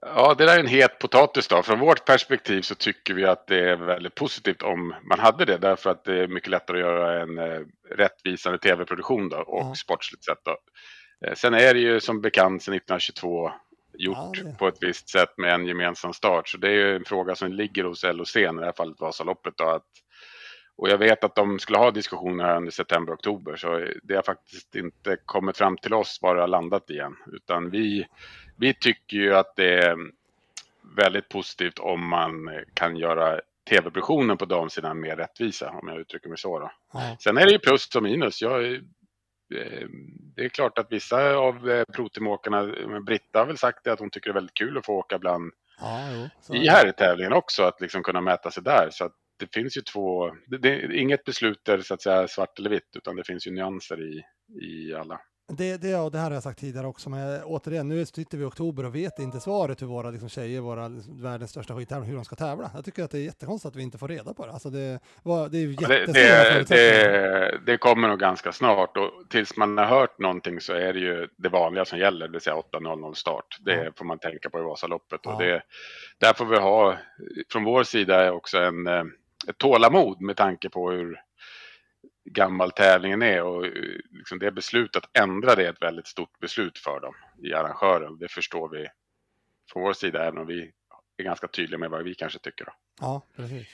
Ja, 0.00 0.34
det 0.38 0.46
där 0.46 0.54
är 0.56 0.60
en 0.60 0.66
het 0.66 0.98
potatis 0.98 1.48
då. 1.48 1.62
Från 1.62 1.78
vårt 1.78 2.04
perspektiv 2.04 2.62
så 2.62 2.74
tycker 2.74 3.14
vi 3.14 3.24
att 3.24 3.46
det 3.46 3.70
är 3.70 3.76
väldigt 3.76 4.14
positivt 4.14 4.62
om 4.62 4.94
man 5.02 5.18
hade 5.20 5.44
det. 5.44 5.58
Därför 5.58 5.90
att 5.90 6.04
det 6.04 6.18
är 6.22 6.28
mycket 6.28 6.50
lättare 6.50 6.76
att 6.76 6.82
göra 6.82 7.22
en 7.22 7.38
eh, 7.38 7.60
rättvisande 7.90 8.58
tv-produktion 8.58 9.28
då 9.28 9.36
och 9.36 9.60
Ja. 9.70 9.74
sportsligt 9.74 10.24
sett 10.24 10.44
då. 10.44 10.56
Eh, 11.26 11.34
sen 11.34 11.54
är 11.54 11.74
det 11.74 11.80
ju 11.80 12.00
som 12.00 12.20
bekant 12.20 12.62
sedan 12.62 12.74
1922 12.74 13.52
gjort 13.98 14.16
Ja, 14.44 14.52
på 14.58 14.68
ett 14.68 14.78
visst 14.80 15.08
sätt 15.08 15.32
med 15.36 15.54
en 15.54 15.66
gemensam 15.66 16.12
start. 16.12 16.48
Så 16.48 16.58
det 16.58 16.68
är 16.68 16.72
ju 16.72 16.96
en 16.96 17.04
fråga 17.04 17.34
som 17.34 17.52
ligger 17.52 17.84
hos 17.84 18.04
LOC, 18.04 18.36
i 18.36 18.40
det 18.40 18.64
här 18.64 18.72
fallet 18.76 19.00
Vasaloppet 19.00 19.54
då. 19.56 19.64
Att, 19.68 19.82
och 20.80 20.88
jag 20.88 20.98
vet 20.98 21.24
att 21.24 21.34
de 21.34 21.58
skulle 21.58 21.78
ha 21.78 21.90
diskussioner 21.90 22.44
här 22.44 22.56
under 22.56 22.70
september-oktober. 22.70 23.56
Så 23.56 23.86
det 24.02 24.14
har 24.14 24.22
faktiskt 24.22 24.74
inte 24.74 25.16
kommit 25.24 25.56
fram 25.56 25.76
till 25.76 25.94
oss 25.94 26.18
var 26.22 26.34
det 26.34 26.40
har 26.40 26.48
landat 26.48 26.90
igen. 26.90 27.16
Utan 27.32 27.70
vi, 27.70 28.06
vi 28.56 28.74
tycker 28.74 29.16
ju 29.16 29.34
att 29.34 29.56
det 29.56 29.84
är 29.84 29.96
väldigt 30.96 31.28
positivt 31.28 31.78
om 31.78 32.08
man 32.08 32.50
kan 32.74 32.96
göra 32.96 33.40
tv-produktionen 33.70 34.36
på 34.36 34.44
damsidan 34.44 35.00
mer 35.00 35.16
rättvisa, 35.16 35.70
om 35.70 35.88
jag 35.88 36.00
uttrycker 36.00 36.28
mig 36.28 36.38
så. 36.38 36.58
Då. 36.58 36.70
Sen 37.18 37.38
är 37.38 37.46
det 37.46 37.52
ju 37.52 37.58
plus 37.58 37.96
och 37.96 38.02
minus. 38.02 38.42
Jag, 38.42 38.72
eh, 38.74 38.80
det 40.36 40.44
är 40.44 40.48
klart 40.48 40.78
att 40.78 40.92
vissa 40.92 41.34
av 41.34 41.70
eh, 41.70 41.84
proteamåkarna, 41.84 42.62
men 42.62 43.04
Britta 43.04 43.38
har 43.38 43.46
väl 43.46 43.58
sagt 43.58 43.84
det 43.84 43.92
att 43.92 44.00
hon 44.00 44.10
tycker 44.10 44.30
det 44.30 44.32
är 44.32 44.40
väldigt 44.40 44.54
kul 44.54 44.78
att 44.78 44.86
få 44.86 44.94
åka 44.94 45.18
bland 45.18 45.52
ja 45.80 46.30
jo. 46.48 46.54
I 46.54 46.68
herrtävlingen 46.68 47.32
också, 47.32 47.62
att 47.62 47.80
liksom 47.80 48.02
kunna 48.02 48.20
mäta 48.20 48.50
sig 48.50 48.62
där. 48.62 48.88
Så 48.90 49.04
att 49.04 49.12
det 49.40 49.54
finns 49.54 49.76
ju 49.76 49.80
två, 49.80 50.30
det, 50.46 50.58
det 50.58 50.68
är 50.68 50.92
inget 50.92 51.24
beslut 51.24 51.60
där 51.64 51.80
så 51.80 51.94
att 51.94 52.02
säga 52.02 52.28
svart 52.28 52.58
eller 52.58 52.70
vitt, 52.70 52.96
utan 52.96 53.16
det 53.16 53.24
finns 53.24 53.46
ju 53.46 53.50
nyanser 53.50 54.00
i, 54.02 54.22
i 54.62 54.94
alla. 54.94 55.20
Det, 55.52 55.76
det, 55.76 55.96
och 55.96 56.10
det 56.10 56.18
här 56.18 56.24
har 56.24 56.34
jag 56.34 56.42
sagt 56.42 56.58
tidigare 56.58 56.86
också, 56.86 57.10
men 57.10 57.42
återigen, 57.44 57.88
nu 57.88 58.06
sitter 58.06 58.38
vi 58.38 58.44
i 58.44 58.46
oktober 58.46 58.84
och 58.86 58.94
vet 58.94 59.18
inte 59.18 59.40
svaret 59.40 59.82
hur 59.82 59.86
våra 59.86 60.10
liksom, 60.10 60.28
tjejer, 60.28 60.60
våra 60.60 60.88
liksom, 60.88 61.22
världens 61.22 61.50
största 61.50 61.76
skidtävling, 61.76 62.08
hur 62.08 62.16
de 62.16 62.24
ska 62.24 62.36
tävla. 62.36 62.70
Jag 62.74 62.84
tycker 62.84 63.04
att 63.04 63.10
det 63.10 63.18
är 63.18 63.22
jättekonstigt 63.22 63.68
att 63.72 63.76
vi 63.76 63.82
inte 63.82 63.98
får 63.98 64.08
reda 64.08 64.34
på 64.34 64.46
det. 64.46 64.52
Alltså 64.52 64.70
det, 64.70 65.00
var, 65.22 65.48
det 65.48 65.58
är 65.58 65.60
ju 65.60 65.76
Ja, 65.80 65.88
Det, 65.88 66.68
det, 66.68 67.60
det, 67.66 67.78
kommer 67.78 68.08
nog 68.08 68.18
ganska 68.18 68.52
snart 68.52 68.96
och 68.96 69.10
tills 69.30 69.56
man 69.56 69.78
har 69.78 69.86
hört 69.86 70.18
någonting 70.18 70.60
så 70.60 70.72
är 70.72 70.92
det 70.92 71.00
ju 71.00 71.28
det 71.36 71.48
vanliga 71.48 71.84
som 71.84 71.98
gäller, 71.98 72.26
det 72.26 72.32
vill 72.32 72.40
säga 72.40 72.56
8.00 72.56 73.14
start. 73.14 73.58
Det 73.60 73.84
Ja. 73.84 73.90
får 73.96 74.04
man 74.04 74.18
tänka 74.18 74.50
på 74.50 74.58
i 74.58 74.62
Vasaloppet 74.62 75.26
och 75.26 75.32
Ja. 75.32 75.38
det, 75.38 75.62
där 76.18 76.32
får 76.32 76.44
vi 76.44 76.56
ha, 76.56 76.96
från 77.52 77.64
vår 77.64 77.82
sida 77.84 78.24
är 78.24 78.30
också 78.30 78.58
en, 78.58 78.86
eh, 78.86 79.04
ett 79.48 79.58
tålamod 79.58 80.20
med 80.20 80.36
tanke 80.36 80.68
på 80.68 80.90
hur 80.90 81.20
gammal 82.24 82.70
tävlingen 82.70 83.22
är 83.22 83.42
och 83.42 83.66
eh, 83.66 83.72
liksom 84.10 84.38
det 84.38 84.50
beslutet 84.50 85.04
att 85.04 85.18
ändra 85.18 85.54
det 85.54 85.66
är 85.66 85.70
ett 85.70 85.82
väldigt 85.82 86.06
stort 86.06 86.38
beslut 86.38 86.78
för 86.78 87.00
dem 87.00 87.14
i 87.42 87.54
arrangören. 87.54 88.18
Det 88.18 88.28
förstår 88.28 88.68
vi 88.68 88.88
från 89.72 89.82
vår 89.82 89.92
sida 89.92 90.26
även 90.26 90.38
om 90.38 90.46
vi 90.46 90.72
är 91.16 91.24
ganska 91.24 91.48
tydliga 91.48 91.78
med 91.78 91.90
vad 91.90 92.04
vi 92.04 92.14
kanske 92.14 92.38
tycker. 92.38 92.64
Då. 92.64 92.72
Ja, 93.00 93.22
precis. 93.36 93.68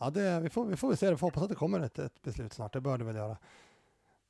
Ja, 0.00 0.10
det, 0.10 0.40
vi, 0.40 0.50
får, 0.50 0.66
vi 0.66 0.76
får 0.76 0.88
väl 0.88 0.96
se, 0.96 1.10
vi 1.10 1.16
får 1.16 1.26
hoppas 1.26 1.42
att 1.42 1.48
det 1.48 1.54
kommer 1.54 1.80
ett, 1.80 1.98
ett 1.98 2.22
beslut 2.22 2.52
snart, 2.52 2.72
det 2.72 2.80
bör 2.80 2.98
det 2.98 3.04
väl 3.04 3.16
göra. 3.16 3.36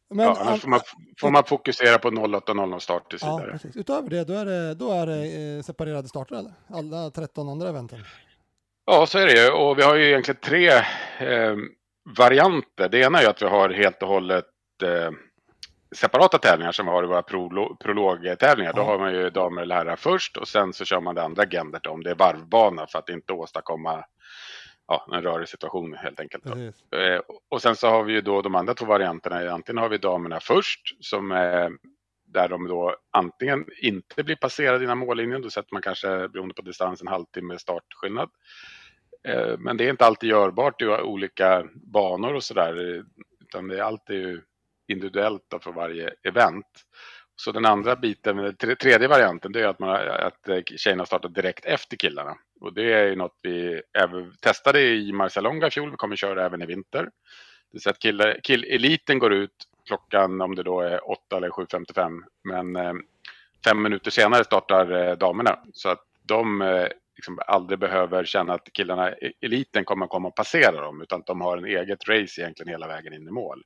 Men, 0.09 0.27
ja, 0.27 0.37
annars 0.41 0.61
får 0.61 0.69
man, 0.69 0.81
får 1.21 1.31
man 1.31 1.45
fokusera 1.45 1.99
på 1.99 2.11
08.00 2.11 2.79
start 2.79 3.11
tills 3.11 3.23
ja, 3.23 3.37
vidare. 3.37 3.53
precis. 3.53 3.77
Utöver 3.77 4.11
det, 4.11 4.25
då 4.25 4.33
är 4.33 4.45
det, 4.45 4.75
då 4.75 4.93
är 4.93 5.07
det 5.07 5.57
eh, 5.57 5.63
separerade 5.63 6.09
starter 6.09 6.37
eller? 6.37 6.53
Alla 6.67 7.11
13 7.11 7.49
andra 7.49 7.69
eventen. 7.69 8.05
Ja, 8.93 9.07
så 9.07 9.19
är 9.19 9.27
det 9.27 9.45
ju. 9.45 9.51
Och 9.51 9.79
vi 9.79 9.83
har 9.83 9.95
ju 9.97 10.07
egentligen 10.07 10.41
tre 10.41 10.69
eh, 11.19 11.57
varianter. 12.19 12.89
Det 12.89 12.99
ena 12.99 13.19
är 13.19 13.23
ju 13.23 13.29
att 13.29 13.43
vi 13.43 13.47
har 13.47 13.71
helt 13.71 14.03
och 14.03 14.09
hållet 14.09 14.45
eh, 14.83 15.11
separata 15.97 16.39
tävlingar 16.39 16.73
som 16.73 16.87
vi 16.87 16.93
har 16.93 17.05
i 17.05 17.07
våra 17.07 17.23
prolo- 17.23 17.77
prologtävlingar. 17.81 18.73
Då 18.73 18.83
har 18.83 18.99
man 18.99 19.13
ju 19.15 19.31
damer 19.31 19.63
eller 19.63 19.75
herrar 19.75 19.97
först 19.97 20.37
och 20.37 20.49
sen 20.49 20.73
så 20.73 20.85
kör 20.85 21.01
man 21.01 21.15
det 21.15 21.23
andra 21.23 21.43
agendet 21.43 21.87
om 21.87 22.03
det 22.03 22.11
är 22.11 22.15
varvbana 22.15 22.87
för 22.87 22.99
att 22.99 23.09
inte 23.09 23.33
åstadkomma 23.33 24.05
ja, 24.89 25.07
en 25.13 25.23
rörig 25.23 25.49
situation 25.49 25.95
helt 25.95 26.21
enkelt. 26.21 26.47
Eh, 26.47 27.21
och 27.51 27.63
sen 27.63 27.77
så 27.77 27.89
har 27.89 28.05
vi 28.05 28.13
ju 28.13 28.21
då 28.21 28.43
de 28.43 28.55
andra 28.55 28.75
två 28.75 28.87
varianterna. 28.87 29.53
Antingen 29.53 29.83
har 29.83 29.89
vi 29.89 29.99
damerna 29.99 30.41
först 30.41 31.05
som 31.05 31.31
är 31.33 31.71
där 32.33 32.49
de 32.49 32.69
då 32.69 32.97
antingen 33.13 33.65
inte 33.83 34.25
blir 34.25 34.37
passerade 34.37 34.85
innan 34.85 34.99
mållinjen. 34.99 35.43
Då 35.43 35.51
sätter 35.51 35.75
man 35.75 35.83
kanske 35.83 36.29
beroende 36.29 36.55
på 36.55 36.63
distans 36.63 37.01
en 37.03 37.09
halvtimme 37.09 37.59
startskillnad. 37.59 38.31
Eh, 39.29 39.59
men 39.59 39.77
det 39.77 39.85
är 39.85 39.91
inte 39.91 40.07
alltid 40.07 40.31
görbart 40.31 40.83
i 40.83 40.87
olika 40.87 41.65
banor 41.75 42.35
och 42.35 42.45
sådär. 42.45 43.05
Utan 43.41 43.69
det 43.69 43.79
är 43.79 43.83
alltid 43.83 44.17
ju 44.17 44.43
individuellt 44.89 45.55
för 45.63 45.73
varje 45.73 46.11
event. 46.23 46.67
Så 47.37 47.53
den 47.53 47.67
andra 47.67 47.97
biten, 47.97 48.37
den 48.37 48.77
tredje 48.77 49.09
varianten, 49.09 49.53
det 49.53 49.61
är 49.61 49.67
att, 49.67 49.79
man, 49.79 50.09
att 50.09 50.49
eh, 50.49 50.63
tjejerna 50.77 51.07
startar 51.07 51.29
direkt 51.29 51.65
efter 51.65 51.97
killarna. 51.97 52.37
Och 52.61 52.75
det 52.75 52.93
är 52.93 53.09
ju 53.09 53.17
något 53.17 53.39
vi 53.43 53.83
även 53.99 54.33
testade 54.41 54.81
i 54.81 55.13
Marcialonga 55.13 55.67
i 55.67 55.71
fjol, 55.71 55.91
vi 55.91 55.97
kommer 55.97 56.17
köra 56.17 56.47
även 56.47 56.63
i 56.63 56.67
vinter. 56.67 57.11
Det 57.73 57.79
är 57.79 57.81
så 57.81 57.91
att 57.91 57.99
kill, 58.43 58.65
eliten 58.65 59.19
går 59.19 59.33
ut 59.33 59.55
klockan, 59.87 60.41
om 60.41 60.55
det 60.55 60.63
då 60.63 60.81
är 60.81 61.11
8 61.11 61.37
eller 61.37 61.49
7.55, 61.49 62.23
men 62.45 62.77
eh, 62.77 62.93
fem 63.65 63.83
minuter 63.83 64.11
senare 64.11 64.45
startar 64.45 64.93
eh, 64.93 65.17
damerna. 65.17 65.59
Så 65.73 65.89
att 65.89 66.05
de 66.23 66.63
eh, 66.63 66.87
liksom 67.21 67.39
aldrig 67.47 67.79
behöver 67.79 68.25
känna 68.25 68.55
att 68.55 68.73
killarna, 68.73 69.15
eliten 69.41 69.85
kommer 69.85 70.07
komma 70.07 70.29
och 70.29 70.35
passera 70.35 70.81
dem, 70.81 71.03
utan 71.03 71.21
att 71.21 71.27
de 71.27 71.41
har 71.41 71.59
en 71.59 71.65
eget 71.65 72.09
race 72.09 72.41
egentligen 72.41 72.69
hela 72.69 72.87
vägen 72.87 73.13
in 73.13 73.29
i 73.29 73.31
mål. 73.31 73.63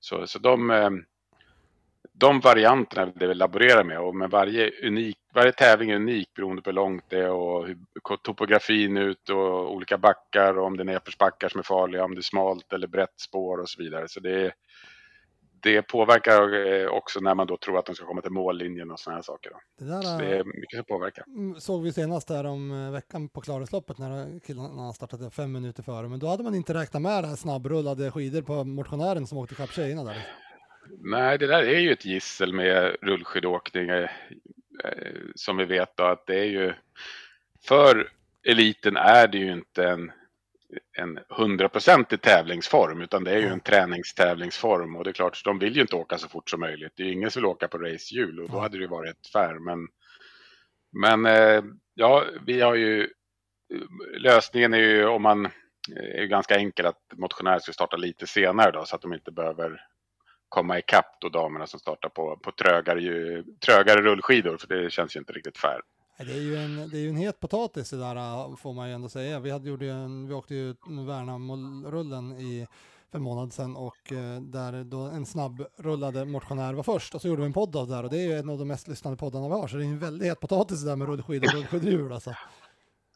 Så, 0.00 0.26
så 0.26 0.38
de, 0.38 0.70
eh, 0.70 0.90
de 2.12 2.40
varianterna 2.40 3.12
det 3.14 3.26
vi 3.26 3.34
laborerar 3.34 3.84
med 3.84 4.00
och 4.00 4.16
med 4.16 4.30
varje, 4.30 4.70
unik, 4.86 5.18
varje 5.34 5.52
tävling 5.52 5.90
är 5.90 5.96
unik 5.96 6.34
beroende 6.34 6.62
på 6.62 6.70
hur 6.70 6.74
långt 6.74 7.04
det 7.08 7.18
är 7.18 7.30
och 7.30 7.66
hur 7.66 7.76
topografin 8.22 8.96
ut 8.96 9.28
och 9.28 9.74
olika 9.74 9.98
backar 9.98 10.58
och 10.58 10.66
om 10.66 10.76
det 10.76 10.82
är 10.82 10.84
nedförsbackar 10.84 11.48
som 11.48 11.58
är 11.58 11.62
farliga, 11.62 12.04
om 12.04 12.14
det 12.14 12.20
är 12.20 12.22
smalt 12.22 12.72
eller 12.72 12.86
brett 12.86 13.20
spår 13.20 13.58
och 13.60 13.68
så 13.68 13.82
vidare. 13.82 14.08
Så 14.08 14.20
det, 14.20 14.46
är 14.46 14.52
det 15.62 15.82
påverkar 15.82 16.66
eh, 16.66 16.86
också 16.86 17.20
när 17.20 17.34
man 17.34 17.46
då 17.46 17.56
tror 17.56 17.78
att 17.78 17.86
de 17.86 17.94
ska 17.94 18.06
komma 18.06 18.22
till 18.22 18.30
mållinjen 18.30 18.90
och 18.90 19.00
sådana 19.00 19.16
här 19.16 19.22
saker. 19.22 19.52
Det, 19.78 19.84
där, 19.84 20.02
så 20.02 20.18
det 20.18 20.36
är 20.36 20.44
mycket 20.44 20.76
som 20.76 20.84
påverkar. 20.84 21.24
Mm, 21.26 21.60
såg 21.60 21.82
vi 21.82 21.92
senast 21.92 22.28
där 22.28 22.46
om 22.46 22.86
eh, 22.86 22.92
veckan 22.92 23.28
på 23.28 23.40
Klarälvsloppet 23.40 23.98
när 23.98 24.40
killarna 24.46 24.92
startade 24.92 25.30
fem 25.30 25.52
minuter 25.52 25.82
före, 25.82 26.08
men 26.08 26.18
då 26.18 26.26
hade 26.26 26.42
man 26.42 26.54
inte 26.54 26.74
räknat 26.74 27.02
med 27.02 27.24
det 27.24 27.28
här 27.28 27.36
snabbrullade 27.36 28.10
skidor 28.10 28.42
på 28.42 28.64
motionären 28.64 29.26
som 29.26 29.38
åkte 29.38 29.54
ikapp 29.54 29.72
tjejerna 29.72 30.04
där. 30.04 30.26
Nej, 31.00 31.38
det 31.38 31.46
där 31.46 31.62
är 31.62 31.78
ju 31.78 31.92
ett 31.92 32.04
gissel 32.04 32.52
med 32.52 32.96
rullskidåkning 33.02 33.88
eh, 33.88 34.08
som 35.34 35.56
vi 35.56 35.64
vet 35.64 35.96
då 35.96 36.04
att 36.04 36.26
det 36.26 36.38
är 36.38 36.44
ju 36.44 36.72
för 37.62 38.08
eliten 38.46 38.96
är 38.96 39.28
det 39.28 39.38
ju 39.38 39.52
inte 39.52 39.88
en 39.88 40.12
en 40.98 41.18
hundraprocentig 41.28 42.22
tävlingsform 42.22 43.00
utan 43.00 43.24
det 43.24 43.30
är 43.30 43.38
ju 43.38 43.46
en 43.46 43.60
träningstävlingsform 43.60 44.96
och 44.96 45.04
det 45.04 45.10
är 45.10 45.12
klart, 45.12 45.44
de 45.44 45.58
vill 45.58 45.74
ju 45.76 45.80
inte 45.80 45.96
åka 45.96 46.18
så 46.18 46.28
fort 46.28 46.50
som 46.50 46.60
möjligt. 46.60 46.92
Det 46.96 47.02
är 47.02 47.06
ju 47.06 47.12
ingen 47.12 47.30
som 47.30 47.42
vill 47.42 47.46
åka 47.46 47.68
på 47.68 47.78
racehjul 47.78 48.40
och 48.40 48.50
då 48.50 48.58
hade 48.58 48.76
det 48.76 48.82
ju 48.82 48.88
varit 48.88 49.26
fär. 49.32 49.54
Men, 49.58 49.88
men 50.92 51.26
eh, 51.26 51.62
ja, 51.94 52.24
vi 52.46 52.60
har 52.60 52.74
ju 52.74 53.08
lösningen 54.18 54.74
är 54.74 54.78
ju 54.78 55.06
om 55.06 55.22
man 55.22 55.48
är 55.96 56.24
ganska 56.24 56.56
enkel 56.56 56.86
att 56.86 57.02
motionärer 57.16 57.58
ska 57.58 57.72
starta 57.72 57.96
lite 57.96 58.26
senare 58.26 58.70
då 58.70 58.84
så 58.84 58.96
att 58.96 59.02
de 59.02 59.12
inte 59.12 59.32
behöver 59.32 59.80
komma 60.48 60.78
ikapp 60.78 61.20
då 61.20 61.28
damerna 61.28 61.66
som 61.66 61.80
startar 61.80 62.08
på, 62.08 62.36
på 62.36 62.52
trögare, 62.52 63.42
trögare 63.66 64.02
rullskidor 64.02 64.56
för 64.56 64.68
det 64.68 64.90
känns 64.90 65.16
ju 65.16 65.20
inte 65.20 65.32
riktigt 65.32 65.58
fair. 65.58 65.80
Det 66.26 66.32
är 66.32 66.40
ju 66.40 66.56
en, 66.56 66.90
det 66.90 66.96
är 66.96 67.00
ju 67.00 67.08
en 67.08 67.16
het 67.16 67.40
potatis 67.40 67.90
det 67.90 67.96
där 67.96 68.56
får 68.56 68.72
man 68.72 68.88
ju 68.88 68.94
ändå 68.94 69.08
säga. 69.08 69.40
Vi, 69.40 69.50
hade, 69.50 69.68
gjorde 69.68 69.90
en, 69.90 70.28
vi 70.28 70.34
åkte 70.34 70.54
ju 70.54 70.74
Värnamo-rullen 70.86 72.32
i 72.32 72.66
för 73.10 73.18
en 73.18 73.24
månad 73.24 73.52
sedan 73.52 73.76
och 73.76 74.12
eh, 74.12 74.40
där 74.40 74.84
då 74.84 75.00
en 75.00 75.26
snabbrullade 75.26 76.24
motionär 76.24 76.74
var 76.74 76.82
först 76.82 77.14
och 77.14 77.20
så 77.20 77.28
gjorde 77.28 77.42
vi 77.42 77.46
en 77.46 77.52
podd 77.52 77.76
av 77.76 77.88
det 77.88 77.94
där 77.94 78.04
och 78.04 78.10
det 78.10 78.16
är 78.16 78.26
ju 78.26 78.32
en 78.32 78.50
av 78.50 78.58
de 78.58 78.68
mest 78.68 78.88
lyssnade 78.88 79.16
poddarna 79.16 79.48
vi 79.48 79.54
har 79.54 79.68
så 79.68 79.76
det 79.76 79.84
är 79.84 79.86
en 79.86 79.98
väldigt 79.98 80.28
het 80.28 80.40
potatis 80.40 80.82
det 80.82 80.90
där 80.90 80.96
med 80.96 81.08
rullskidor 81.08 81.48
och 81.48 81.54
rullskidhjul 81.54 82.12
alltså. 82.12 82.34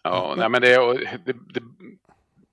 Ja, 0.03 0.35
nej, 0.37 0.49
men 0.49 0.61
det, 0.61 0.77
det, 1.25 1.33
det, 1.33 1.63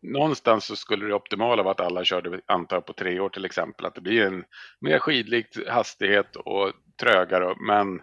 någonstans 0.02 0.66
så 0.66 0.76
skulle 0.76 1.06
det 1.06 1.14
optimala 1.14 1.64
vara 1.64 1.72
att 1.72 1.80
alla 1.80 2.04
körde, 2.04 2.42
antar 2.46 2.82
på 2.82 2.94
tre 2.94 3.20
år 3.20 3.30
till 3.30 3.46
exempel, 3.46 3.86
att 3.86 3.96
det 3.96 4.02
blir 4.02 4.26
en 4.26 4.44
mer 4.80 5.00
skidlik 5.00 5.48
hastighet 5.68 6.36
och 6.36 6.72
trögare, 7.00 7.56
men 7.68 8.02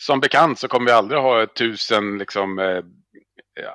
som 0.00 0.20
bekant 0.20 0.58
så 0.58 0.68
kommer 0.68 0.86
vi 0.86 0.92
aldrig 0.92 1.20
ha 1.20 1.46
tusen 1.46 2.18
liksom, 2.18 2.58
eh, 2.58 2.84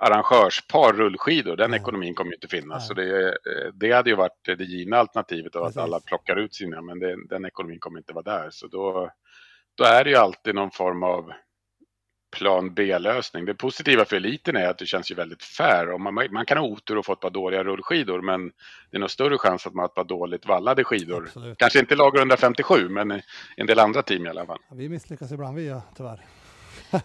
arrangörspar 0.02 0.94
rullskidor. 0.94 1.56
Den 1.56 1.66
mm. 1.66 1.82
ekonomin 1.82 2.16
kommer 2.16 2.34
inte 2.34 2.48
finnas. 2.48 2.70
Mm. 2.70 2.88
Så 2.88 2.94
det, 2.94 3.28
eh, 3.28 3.74
det 3.74 3.92
hade 3.92 4.10
ju 4.10 4.16
varit 4.16 4.46
det 4.46 4.64
givna 4.64 4.98
alternativet 4.98 5.56
av 5.56 5.64
att 5.64 5.78
alla 5.78 6.00
plockar 6.00 6.36
ut 6.36 6.56
sina, 6.56 6.82
men 6.82 7.00
det, 7.00 7.28
den 7.30 7.46
ekonomin 7.46 7.80
kommer 7.80 8.00
inte 8.00 8.14
vara 8.14 8.24
där. 8.24 8.50
Så 8.50 8.68
då, 8.68 9.12
då 9.78 9.84
är 9.84 10.04
det 10.04 10.10
ju 10.10 10.16
alltid 10.16 10.56
någon 10.56 10.72
form 10.72 11.04
av 11.04 11.32
plan 12.36 12.74
B-lösning. 12.74 13.46
Det 13.46 13.54
positiva 13.54 14.06
för 14.06 14.16
eliten 14.16 14.56
är 14.56 14.68
att 14.68 14.78
det 14.78 14.86
känns 14.86 15.12
ju 15.12 15.16
väldigt 15.16 15.44
fair. 15.44 15.92
Och 15.92 16.02
man, 16.02 16.14
man 16.14 16.46
kan 16.46 16.58
ha 16.58 16.66
otur 16.66 16.98
och 16.98 17.06
få 17.06 17.14
ett 17.14 17.20
par 17.20 17.30
dåliga 17.30 17.64
rullskidor, 17.64 18.22
men 18.22 18.52
det 18.92 18.98
är 18.98 19.00
nog 19.00 19.12
större 19.12 19.38
chans 19.38 19.68
att 19.68 19.74
man 19.74 19.84
har 19.84 19.88
ett 19.88 19.96
par 19.96 20.04
dåligt 20.04 20.46
vallade 20.46 20.84
skidor. 20.84 21.24
Absolut. 21.26 21.58
Kanske 21.58 21.80
inte 21.80 21.96
lag 21.96 22.18
157, 22.18 22.90
men 22.90 23.22
en 23.58 23.68
del 23.68 23.80
andra 23.80 24.02
team 24.02 24.26
i 24.26 24.30
alla 24.30 24.46
fall. 24.46 24.60
Ja, 24.70 24.76
vi 24.76 24.90
misslyckas 24.90 25.32
ibland, 25.32 25.58
vi 25.58 25.68
ja, 25.68 25.82
tyvärr. 25.98 26.26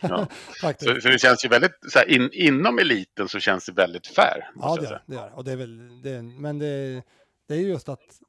Ja. 0.00 0.26
så, 0.78 1.00
så, 1.00 1.08
det 1.08 1.20
känns 1.20 1.44
ju 1.44 1.48
väldigt, 1.48 1.78
så 1.88 1.98
här, 1.98 2.10
in, 2.10 2.30
inom 2.32 2.78
eliten 2.78 3.28
så 3.28 3.40
känns 3.40 3.66
det 3.66 3.72
väldigt 3.72 4.06
fair. 4.06 4.50
Ja, 4.54 4.76
det 4.76 4.84
gör 4.84 5.02
det. 5.06 5.14
Gör. 5.14 5.32
Och 5.34 5.44
det 5.44 5.52
är 5.52 5.56
väl, 5.56 6.02
det, 6.02 6.22
men 6.22 6.58
det, 6.58 7.02
det 7.48 7.54
är 7.54 7.58
just 7.58 7.88
att 7.88 8.20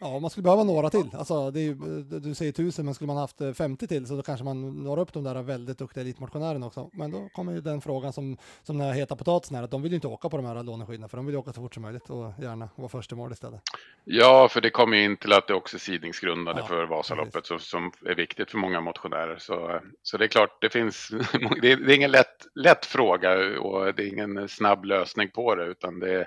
Ja, 0.00 0.18
man 0.18 0.30
skulle 0.30 0.42
behöva 0.42 0.64
några 0.64 0.90
till. 0.90 1.10
Alltså, 1.12 1.50
det 1.50 1.60
är 1.60 2.20
du 2.20 2.34
säger 2.34 2.52
tusen, 2.52 2.84
men 2.84 2.94
skulle 2.94 3.06
man 3.06 3.16
haft 3.16 3.38
50 3.56 3.84
eh, 3.84 3.88
till 3.88 4.06
så 4.06 4.16
då 4.16 4.22
kanske 4.22 4.44
man 4.44 4.84
når 4.84 4.98
upp 4.98 5.12
de 5.12 5.24
där 5.24 5.42
väldigt 5.42 5.78
duktiga 5.78 6.02
elitmotionärerna 6.02 6.66
också. 6.66 6.90
Men 6.92 7.10
då 7.10 7.28
kommer 7.28 7.52
ju 7.52 7.60
den 7.60 7.80
frågan 7.80 8.12
som, 8.12 8.36
som 8.62 8.78
den 8.78 8.86
här 8.86 8.94
heta 8.94 9.16
potatisen 9.16 9.56
är, 9.56 9.62
att 9.62 9.70
de 9.70 9.82
vill 9.82 9.92
ju 9.92 9.96
inte 9.96 10.08
åka 10.08 10.28
på 10.28 10.36
de 10.36 10.46
här 10.46 10.62
låneskidorna, 10.62 11.08
för 11.08 11.16
de 11.16 11.26
vill 11.26 11.36
åka 11.36 11.52
så 11.52 11.60
fort 11.60 11.74
som 11.74 11.82
möjligt 11.82 12.10
och 12.10 12.32
gärna 12.42 12.68
vara 12.76 12.88
först 12.88 13.12
i 13.12 13.14
mål 13.14 13.32
istället. 13.32 13.60
Ja, 14.04 14.48
för 14.48 14.60
det 14.60 14.70
kommer 14.70 14.96
ju 14.96 15.04
in 15.04 15.16
till 15.16 15.32
att 15.32 15.46
det 15.46 15.54
också 15.54 15.76
är 15.76 15.80
sidningsgrundande 15.80 16.60
ja, 16.62 16.66
för 16.66 16.86
Vasaloppet 16.86 17.46
som, 17.46 17.58
som 17.58 17.92
är 18.06 18.14
viktigt 18.14 18.50
för 18.50 18.58
många 18.58 18.80
motionärer. 18.80 19.36
Så, 19.38 19.80
så 20.02 20.16
det 20.16 20.24
är 20.24 20.28
klart, 20.28 20.58
det 20.60 20.68
finns, 20.68 21.08
det 21.62 21.72
är, 21.72 21.76
det 21.76 21.92
är 21.92 21.96
ingen 21.96 22.10
lätt, 22.10 22.46
lätt 22.54 22.86
fråga 22.86 23.60
och 23.60 23.94
det 23.94 24.02
är 24.02 24.08
ingen 24.08 24.48
snabb 24.48 24.84
lösning 24.84 25.30
på 25.30 25.54
det, 25.54 25.64
utan 25.64 26.00
det 26.00 26.14
är 26.14 26.20
Eh, 26.20 26.26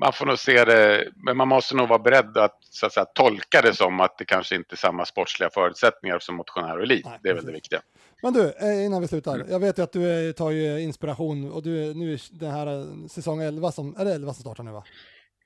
man 0.00 0.12
får 0.12 0.26
nog 0.26 0.38
se 0.38 0.64
det, 0.64 1.08
men 1.16 1.36
man 1.36 1.48
måste 1.48 1.76
nog 1.76 1.88
vara 1.88 1.98
beredd 1.98 2.36
att, 2.36 2.58
så 2.60 2.86
att 2.86 2.92
säga, 2.92 3.04
tolka 3.04 3.62
det 3.62 3.74
som 3.74 4.00
att 4.00 4.18
det 4.18 4.24
kanske 4.24 4.56
inte 4.56 4.74
är 4.74 4.76
samma 4.76 5.04
sportsliga 5.04 5.50
förutsättningar 5.50 6.18
som 6.18 6.36
motionär 6.36 6.76
och 6.76 6.82
elit. 6.82 7.04
Nej, 7.04 7.18
det 7.22 7.28
är 7.28 7.34
väl 7.34 7.46
det 7.46 7.52
viktiga. 7.52 7.80
Men 8.22 8.32
du, 8.32 8.52
eh, 8.52 8.84
innan 8.84 9.00
vi 9.00 9.08
slutar. 9.08 9.46
Jag 9.50 9.60
vet 9.60 9.78
ju 9.78 9.82
att 9.82 9.92
du 9.92 10.32
tar 10.32 10.50
ju 10.50 10.80
inspiration 10.80 11.52
och 11.52 11.62
du 11.62 11.94
nu 11.94 12.18
den 12.30 12.50
här 12.50 12.86
säsong 13.08 13.42
11 13.42 13.72
som, 13.72 13.96
är 13.98 14.04
det 14.04 14.14
11 14.14 14.34
som 14.34 14.40
startar 14.40 14.62
nu 14.64 14.70
va? 14.70 14.84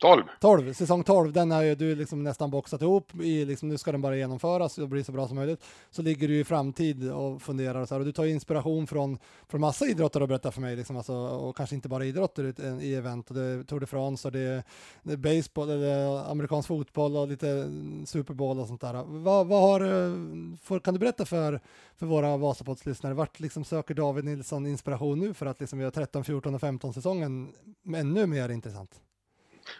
12. 0.03 0.25
12, 0.41 0.73
säsong 0.73 1.05
12, 1.05 1.33
den 1.33 1.51
har 1.51 1.63
ju 1.63 1.75
du 1.75 1.95
liksom 1.95 2.23
nästan 2.23 2.51
boxat 2.51 2.83
ihop 2.83 3.15
i, 3.15 3.45
liksom, 3.45 3.69
nu 3.69 3.79
ska 3.79 3.93
den 3.93 4.03
bara 4.03 4.17
genomföras 4.17 4.79
och 4.79 4.89
bli 4.89 5.05
så 5.05 5.13
bra 5.13 5.29
som 5.29 5.37
möjligt. 5.37 5.65
Så 5.91 6.03
ligger 6.03 6.29
du 6.29 6.41
i 6.41 6.45
framtid 6.45 7.11
och 7.11 7.43
funderar 7.43 7.81
och 7.81 7.89
så 7.89 7.95
här, 7.95 8.01
och 8.01 8.07
du 8.07 8.13
tar 8.13 8.25
inspiration 8.25 8.87
från, 8.87 9.19
från 9.49 9.61
massa 9.61 9.87
idrottare 9.87 10.23
och 10.23 10.29
berättar 10.29 10.51
för 10.51 10.61
mig, 10.61 10.77
liksom, 10.77 10.97
alltså, 10.97 11.15
och 11.15 11.57
kanske 11.57 11.75
inte 11.75 11.89
bara 11.89 12.05
idrotter 12.05 12.55
i 12.83 12.95
event, 12.95 13.29
och 13.31 13.37
det 13.37 13.43
är 13.43 13.63
Tour 13.63 13.81
de 13.81 13.87
France 13.87 14.29
och 14.29 14.33
det 14.33 14.41
är, 14.41 14.63
det 15.03 15.13
är 15.13 15.17
baseball, 15.17 15.71
eller 15.71 16.17
eh, 16.17 16.31
amerikansk 16.31 16.69
fotboll 16.69 17.17
och 17.17 17.29
lite 17.29 17.49
mm, 17.51 18.07
Super 18.07 18.35
Bowl 18.35 18.61
och 18.61 18.67
sånt 18.67 18.81
där. 18.81 19.05
Vad, 19.07 19.47
vad 19.47 19.63
har, 19.63 19.81
eh, 19.81 20.17
för, 20.63 20.79
kan 20.79 20.95
du 20.95 21.01
berätta 21.01 21.25
för, 21.25 21.61
för 21.97 22.07
våra 22.07 22.37
Vasapods-lyssnare, 22.37 23.15
vart 23.15 23.41
liksom 23.41 23.65
söker 23.65 23.95
David 23.95 24.25
Nilsson 24.25 24.67
inspiration 24.67 25.19
nu 25.19 25.35
för 25.35 25.47
att 25.47 25.61
liksom 25.61 25.81
göra 25.81 25.91
13, 25.91 26.25
14 26.25 26.55
och 26.55 26.61
15 26.61 26.95
säsongen 26.95 27.53
ännu 27.95 28.27
mer 28.27 28.49
intressant? 28.49 29.01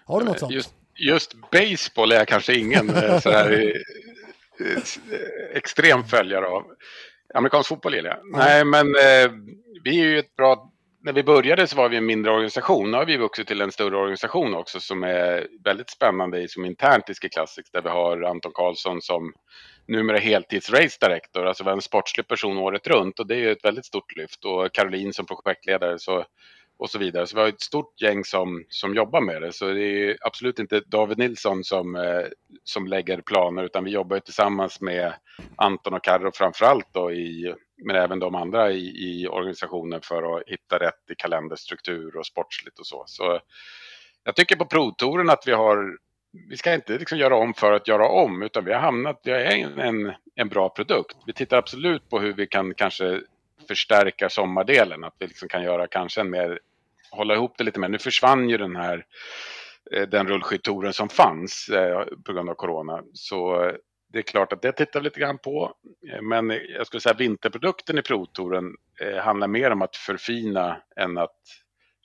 Har 0.05 0.21
du 0.21 0.27
något 0.27 0.39
sånt? 0.39 0.53
Just, 0.53 0.75
just 0.95 1.35
baseball 1.51 2.13
är 2.13 2.17
jag 2.17 2.29
kanske 2.29 2.55
ingen 2.55 2.91
eh, 2.91 3.21
så 3.21 3.31
här, 3.31 3.73
extrem 5.55 6.05
följare 6.05 6.47
av. 6.47 6.65
Amerikansk 7.35 7.69
fotboll 7.69 7.95
gillar 7.95 8.11
jag. 8.11 8.21
Mm. 8.21 8.33
Nej, 8.33 8.65
men 8.65 8.87
eh, 8.87 9.33
vi 9.85 10.01
är 10.01 10.05
ju 10.05 10.19
ett 10.19 10.37
bra... 10.37 10.69
När 11.05 11.13
vi 11.13 11.23
började 11.23 11.67
så 11.67 11.77
var 11.77 11.89
vi 11.89 11.97
en 11.97 12.07
mindre 12.07 12.33
organisation. 12.33 12.91
Nu 12.91 12.97
har 12.97 13.05
vi 13.05 13.17
vuxit 13.17 13.47
till 13.47 13.61
en 13.61 13.73
större 13.73 13.97
organisation 13.97 14.55
också 14.55 14.81
som 14.81 15.03
är 15.03 15.47
väldigt 15.65 15.91
spännande 15.91 16.49
som 16.49 16.65
internt 16.65 17.11
i 17.11 17.15
Ski 17.15 17.29
Classics 17.29 17.71
där 17.71 17.83
vi 17.83 17.89
har 17.89 18.23
Anton 18.23 18.53
Karlsson 18.55 19.03
som 19.03 19.33
numera 19.89 20.19
heltids-race 20.19 20.99
director, 21.01 21.47
alltså 21.47 21.65
en 21.65 21.81
sportslig 21.81 22.29
person 22.29 22.59
året 22.59 22.87
runt 22.87 23.19
och 23.19 23.27
det 23.27 23.35
är 23.35 23.39
ju 23.39 23.53
ett 23.53 23.65
väldigt 23.65 23.87
stort 23.87 24.17
lyft 24.17 24.45
och 24.45 24.73
Caroline 24.73 25.13
som 25.13 25.27
projektledare 25.27 25.99
så 25.99 26.25
och 26.83 26.91
så 26.91 26.99
vidare. 26.99 27.27
Så 27.27 27.37
vi 27.37 27.41
har 27.43 27.49
ett 27.49 27.61
stort 27.61 28.01
gäng 28.01 28.25
som, 28.25 28.65
som 28.69 28.95
jobbar 28.95 29.21
med 29.21 29.43
det. 29.43 29.53
Så 29.53 29.67
det 29.67 29.85
är 29.85 30.17
absolut 30.21 30.59
inte 30.59 30.81
David 30.87 31.19
Nilsson 31.19 31.65
som, 31.65 31.97
eh, 31.97 32.25
som 32.65 32.87
lägger 32.87 33.21
planer 33.21 33.65
utan 33.65 33.85
vi 33.85 33.91
jobbar 33.91 34.19
tillsammans 34.19 34.81
med 34.81 35.15
Anton 35.57 35.95
och 35.95 36.05
Carro 36.05 36.31
framförallt 36.35 36.87
då 36.93 37.13
i, 37.13 37.55
men 37.87 37.97
även 37.97 38.19
de 38.19 38.35
andra 38.35 38.71
i, 38.71 38.87
i 38.87 39.29
organisationen 39.29 40.01
för 40.01 40.37
att 40.37 40.43
hitta 40.47 40.79
rätt 40.79 41.11
i 41.11 41.15
kalenderstruktur 41.15 42.17
och 42.17 42.27
sportsligt 42.27 42.79
och 42.79 42.87
så. 42.87 43.05
Så 43.07 43.41
jag 44.25 44.37
tycker 44.37 44.57
på 44.57 44.67
provtouren 44.67 45.31
att 45.31 45.43
vi 45.47 45.53
har 45.53 45.99
vi 46.49 46.57
ska 46.57 46.75
inte 46.75 46.99
liksom 46.99 47.19
göra 47.19 47.37
om 47.37 47.55
för 47.55 47.73
att 47.73 47.89
göra 47.89 48.09
om, 48.09 48.43
utan 48.43 48.65
vi 48.65 48.73
har 48.73 48.81
hamnat, 48.81 49.21
det 49.25 49.31
är 49.31 49.57
en, 49.57 49.79
en, 49.79 50.13
en 50.35 50.49
bra 50.49 50.69
produkt. 50.69 51.17
Vi 51.27 51.33
tittar 51.33 51.57
absolut 51.57 52.09
på 52.11 52.21
hur 52.21 52.33
vi 52.33 52.47
kan 52.47 52.75
kanske 52.75 53.21
förstärka 53.69 54.29
sommardelen, 54.29 55.05
att 55.05 55.15
vi 55.19 55.27
liksom 55.27 55.49
kan 55.49 55.63
göra 55.63 55.87
kanske 55.87 56.21
en 56.21 56.31
mer 56.31 56.59
hålla 57.13 57.35
ihop 57.35 57.59
det 57.59 57.65
lite 57.65 57.81
mer. 57.81 57.89
Nu 57.89 57.99
försvann 57.99 58.49
ju 58.49 58.57
den 58.59 58.77
här 58.77 59.05
eh, 59.93 60.09
den 60.09 60.29
rullskidtouren 60.29 60.93
som 60.93 61.09
fanns 61.09 61.69
eh, 61.69 62.05
på 62.27 62.33
grund 62.33 62.51
av 62.51 62.55
corona. 62.55 63.03
Så 63.13 63.65
eh, 63.65 63.75
det 64.13 64.19
är 64.19 64.23
klart 64.23 64.53
att 64.53 64.63
det 64.63 64.73
tittar 64.73 65.01
vi 65.01 65.05
lite 65.05 65.21
grann 65.21 65.39
på. 65.39 65.73
Men 66.23 66.51
jag 66.51 66.87
skulle 66.87 67.01
säga 67.01 67.15
vinterprodukten 67.15 67.99
i 67.99 68.03
provtouren 68.03 68.65
handlar 69.23 69.49
mer 69.49 69.71
om 69.71 69.83
att 69.83 69.97
förfina 69.97 70.83
än 70.97 71.19
att 71.19 71.41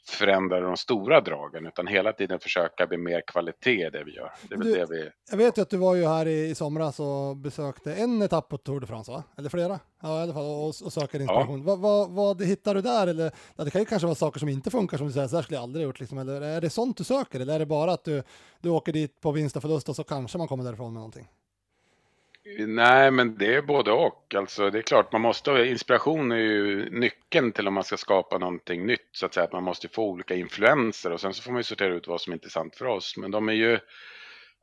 förändra 0.10 0.60
de 0.60 0.78
stora 0.78 1.22
dragen 1.22 1.66
utan 1.66 1.88
hela 1.88 2.14
tiden 2.14 2.40
försöka 2.40 2.88
bli 2.88 2.98
mer 2.98 3.22
kvalitet 3.28 3.88
i 3.88 3.90
det 3.90 4.04
vi 4.04 4.16
gör. 4.16 4.32
Det 4.50 4.56
är 4.56 4.60
du, 4.60 4.74
det 4.74 4.86
vi... 4.90 5.10
Jag 5.32 5.38
vet 5.38 5.58
ju 5.58 5.62
att 5.62 5.70
du 5.70 5.78
var 5.78 5.96
ju 5.96 6.08
här 6.08 6.26
i, 6.26 6.50
i 6.50 6.56
somras 6.56 7.00
och 7.00 7.38
besökte 7.38 7.94
en 7.94 8.22
etapp 8.22 8.50
på 8.50 8.58
Tour 8.58 8.80
de 8.80 8.88
France, 8.88 9.12
va? 9.12 9.24
Eller 9.38 9.50
flera? 9.50 9.80
Ja, 10.02 10.20
i 10.20 10.24
alla 10.24 10.34
fall, 10.34 10.46
och, 10.46 10.68
och 10.68 10.94
söker 10.94 11.20
inspiration. 11.20 11.60
Ja. 11.60 11.66
Vad, 11.66 11.80
vad, 11.80 12.10
vad 12.10 12.42
hittar 12.46 12.76
du 12.76 12.82
där? 12.82 13.08
Eller, 13.08 13.32
ja, 13.56 13.64
det 13.64 13.72
kan 13.72 13.82
ju 13.82 13.86
kanske 13.86 14.06
vara 14.06 14.16
saker 14.16 14.40
som 14.40 14.50
inte 14.50 14.72
funkar 14.72 14.98
som 14.98 15.08
du 15.08 15.14
säger, 15.14 15.28
så 15.28 15.36
här 15.36 15.44
skulle 15.44 15.58
jag 15.58 15.64
aldrig 15.64 15.86
gjort. 15.86 16.00
Liksom. 16.00 16.18
Eller 16.18 16.42
är 16.42 16.62
det 16.62 16.70
sånt 16.70 16.98
du 16.98 17.04
söker? 17.04 17.40
Eller 17.40 17.56
är 17.56 17.60
det 17.60 17.66
bara 17.66 17.92
att 17.92 18.04
du, 18.04 18.24
du 18.62 18.70
åker 18.70 18.94
dit 18.94 19.22
på 19.22 19.32
vinst 19.32 19.56
och 19.56 19.62
förlust 19.62 19.90
och 19.90 19.96
så 19.96 20.04
kanske 20.04 20.38
man 20.38 20.48
kommer 20.48 20.64
därifrån 20.64 20.94
med 20.94 21.00
någonting? 21.00 21.28
Nej, 22.68 23.12
men 23.12 23.38
det 23.38 23.56
är 23.56 23.62
både 23.62 23.92
och. 23.92 24.36
Alltså, 24.36 24.70
det 24.70 24.78
är 24.78 24.82
klart, 24.82 25.12
man 25.12 25.22
måste 25.22 25.52
inspiration 25.52 26.32
är 26.32 26.36
ju 26.36 26.90
nyckeln 26.90 27.52
till 27.52 27.68
om 27.68 27.74
man 27.74 27.84
ska 27.84 27.98
skapa 27.98 28.38
någonting 28.38 28.86
nytt. 28.86 29.10
Så 29.12 29.26
att 29.26 29.34
säga, 29.34 29.44
att 29.44 29.54
man 29.54 29.64
måste 29.64 29.88
få 29.88 30.04
olika 30.04 30.36
influenser 30.36 31.12
och 31.12 31.22
sen 31.22 31.34
så 31.34 31.44
får 31.44 31.52
man 31.52 31.60
ju 31.60 31.64
sortera 31.64 31.94
ut 31.94 32.08
vad 32.08 32.22
som 32.22 32.34
är 32.34 32.36
intressant 32.36 32.76
för 32.76 32.86
oss. 32.86 33.18
Men 33.18 33.32
de 33.32 33.50
är 33.50 33.54
ju 33.54 33.80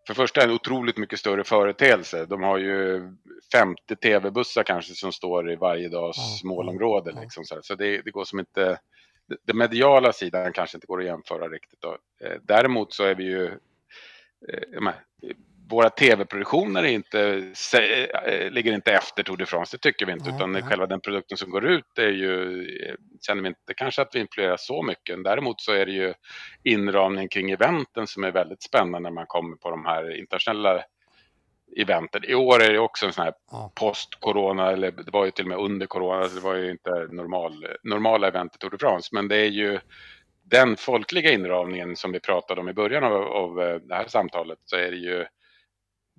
för 0.07 0.15
första 0.15 0.45
en 0.45 0.51
otroligt 0.51 0.97
mycket 0.97 1.19
större 1.19 1.45
företeelse. 1.45 2.27
De 2.27 2.43
har 2.43 2.59
ju 2.59 3.03
50 3.53 3.97
tv-bussar 3.97 4.63
kanske 4.63 4.95
som 4.95 5.13
står 5.13 5.53
i 5.53 5.57
varje 5.57 5.89
dags 5.89 6.45
målområde. 6.45 7.21
Liksom, 7.21 7.45
så, 7.45 7.59
så 7.63 7.75
det, 7.75 8.03
det, 8.03 8.11
går 8.11 8.25
som 8.25 8.39
inte... 8.39 8.79
Den 9.47 9.59
mediala 9.59 10.13
sidan 10.13 10.53
kanske 10.53 10.77
inte 10.77 10.87
går 10.87 11.01
att 11.01 11.07
jämföra 11.07 11.49
riktigt. 11.49 11.81
Då. 11.81 11.99
Eh, 12.25 12.37
däremot 12.43 12.93
så 12.93 13.05
är 13.05 13.15
vi 13.15 13.25
ju... 13.25 13.47
Eh, 14.49 14.81
våra 15.71 15.91
tv-produktioner 15.91 16.85
inte, 16.85 17.53
äh, 18.27 18.51
ligger 18.51 18.73
inte 18.73 18.93
efter 18.93 19.23
Tour 19.23 19.37
de 19.37 19.47
France, 19.47 19.77
det 19.77 19.81
tycker 19.81 20.07
vi 20.07 20.13
inte, 20.13 20.31
mm. 20.31 20.37
utan 20.37 20.69
själva 20.69 20.87
den 20.87 21.01
produkten 21.01 21.39
som 21.39 21.51
går 21.51 21.65
ut 21.65 21.99
är 21.99 22.11
ju, 22.11 22.63
eh, 22.87 22.95
känner 23.27 23.43
vi 23.43 23.49
inte 23.49 23.75
kanske 23.77 24.03
att 24.03 24.15
vi 24.15 24.21
influerar 24.21 24.57
så 24.57 24.83
mycket. 24.83 25.25
Däremot 25.25 25.61
så 25.61 25.73
är 25.73 25.87
det 25.87 25.93
ju 25.93 26.15
inramning 26.63 27.29
kring 27.29 27.51
eventen 27.51 28.07
som 28.07 28.25
är 28.25 28.31
väldigt 28.31 28.63
spännande 28.63 29.01
när 29.01 29.15
man 29.15 29.27
kommer 29.27 29.57
på 29.57 29.71
de 29.71 29.85
här 29.85 30.19
internationella 30.19 30.85
eventen. 31.77 32.25
I 32.25 32.35
år 32.35 32.63
är 32.63 32.73
det 32.73 32.79
också 32.79 33.07
en 33.07 33.13
sån 33.13 33.25
här 33.25 33.35
ja. 33.51 33.73
post-corona, 33.75 34.73
eller 34.73 34.91
det 34.91 35.11
var 35.13 35.25
ju 35.25 35.31
till 35.31 35.45
och 35.45 35.49
med 35.49 35.59
under 35.59 35.87
corona, 35.87 36.29
så 36.29 36.35
det 36.35 36.41
var 36.41 36.55
ju 36.55 36.71
inte 36.71 36.91
normal, 37.11 37.67
normala 37.83 38.29
event 38.29 38.55
i 38.55 38.59
Tour 38.59 38.71
de 38.71 38.79
France, 38.79 39.09
men 39.13 39.29
det 39.29 39.37
är 39.37 39.51
ju 39.51 39.79
den 40.45 40.77
folkliga 40.77 41.33
inramningen 41.33 41.97
som 41.97 42.13
vi 42.13 42.21
pratade 42.21 42.61
om 42.61 42.69
i 42.69 42.73
början 42.73 43.05
av, 43.05 43.15
av 43.23 43.63
eh, 43.63 43.77
det 43.77 43.95
här 43.95 44.07
samtalet 44.09 44.59
så 44.65 44.77
är 44.77 44.91
det 44.91 44.97
ju 44.97 45.27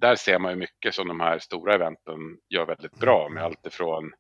där 0.06 0.16
ser 0.16 0.40
man 0.40 0.52
ju 0.52 0.58
mycket 0.58 0.96
som 0.96 1.08
de 1.08 1.20
här 1.20 1.40
stora 1.40 1.74
eventen 1.74 2.38
gör 2.50 2.66
väldigt 2.66 3.00
bra 3.00 3.30
med 3.30 3.44
allt 3.44 3.66
ifrån 3.66 4.12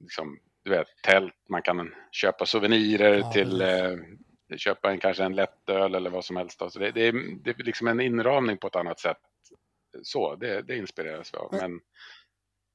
liksom, 0.00 0.38
du 0.64 0.70
vet, 0.70 0.86
tält, 1.02 1.34
man 1.48 1.62
kan 1.62 1.94
köpa 2.10 2.46
souvenirer 2.46 3.14
ja, 3.14 3.32
till 3.32 3.60
eh, 3.60 4.56
köpa 4.56 4.90
en, 4.90 4.98
kanske 4.98 5.24
en 5.24 5.34
lättöl 5.34 5.94
eller 5.94 6.10
vad 6.10 6.24
som 6.24 6.36
helst. 6.36 6.58
Så 6.58 6.78
det, 6.78 6.90
det, 6.90 7.06
är, 7.06 7.12
det 7.44 7.50
är 7.50 7.64
liksom 7.64 7.86
en 7.86 8.00
inramning 8.00 8.58
på 8.58 8.66
ett 8.66 8.76
annat 8.76 9.00
sätt. 9.00 9.16
Så, 10.02 10.36
det, 10.36 10.62
det 10.62 10.76
inspireras 10.76 11.34
vi 11.34 11.38
av. 11.38 11.48
Men... 11.52 11.80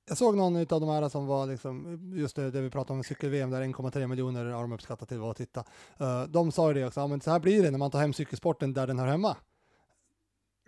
Jag 0.10 0.18
såg 0.18 0.38
någon 0.38 0.58
av 0.58 0.66
de 0.66 0.90
här 0.90 1.10
som 1.10 1.28
var 1.28 1.48
liksom, 1.48 2.00
just 2.16 2.36
det, 2.36 2.52
det 2.52 2.62
vi 2.62 2.70
pratade 2.70 2.98
om 2.98 3.04
cykel-VM 3.04 3.52
där 3.52 3.62
1,3 3.62 4.08
miljoner 4.08 4.46
har 4.46 4.62
de 4.62 4.72
uppskattat 4.72 5.10
till 5.10 5.24
att 5.24 5.38
titta. 5.38 5.64
Uh, 6.02 6.24
de 6.24 6.52
sa 6.52 6.68
ju 6.68 6.74
det 6.74 6.86
också, 6.86 7.00
ja, 7.00 7.08
men 7.08 7.22
så 7.22 7.32
här 7.32 7.40
blir 7.40 7.64
det 7.64 7.72
när 7.72 7.78
man 7.78 7.92
tar 7.92 8.00
hem 8.00 8.14
cykelsporten 8.14 8.74
där 8.74 8.88
den 8.88 9.00
hör 9.00 9.08
hemma. 9.08 9.38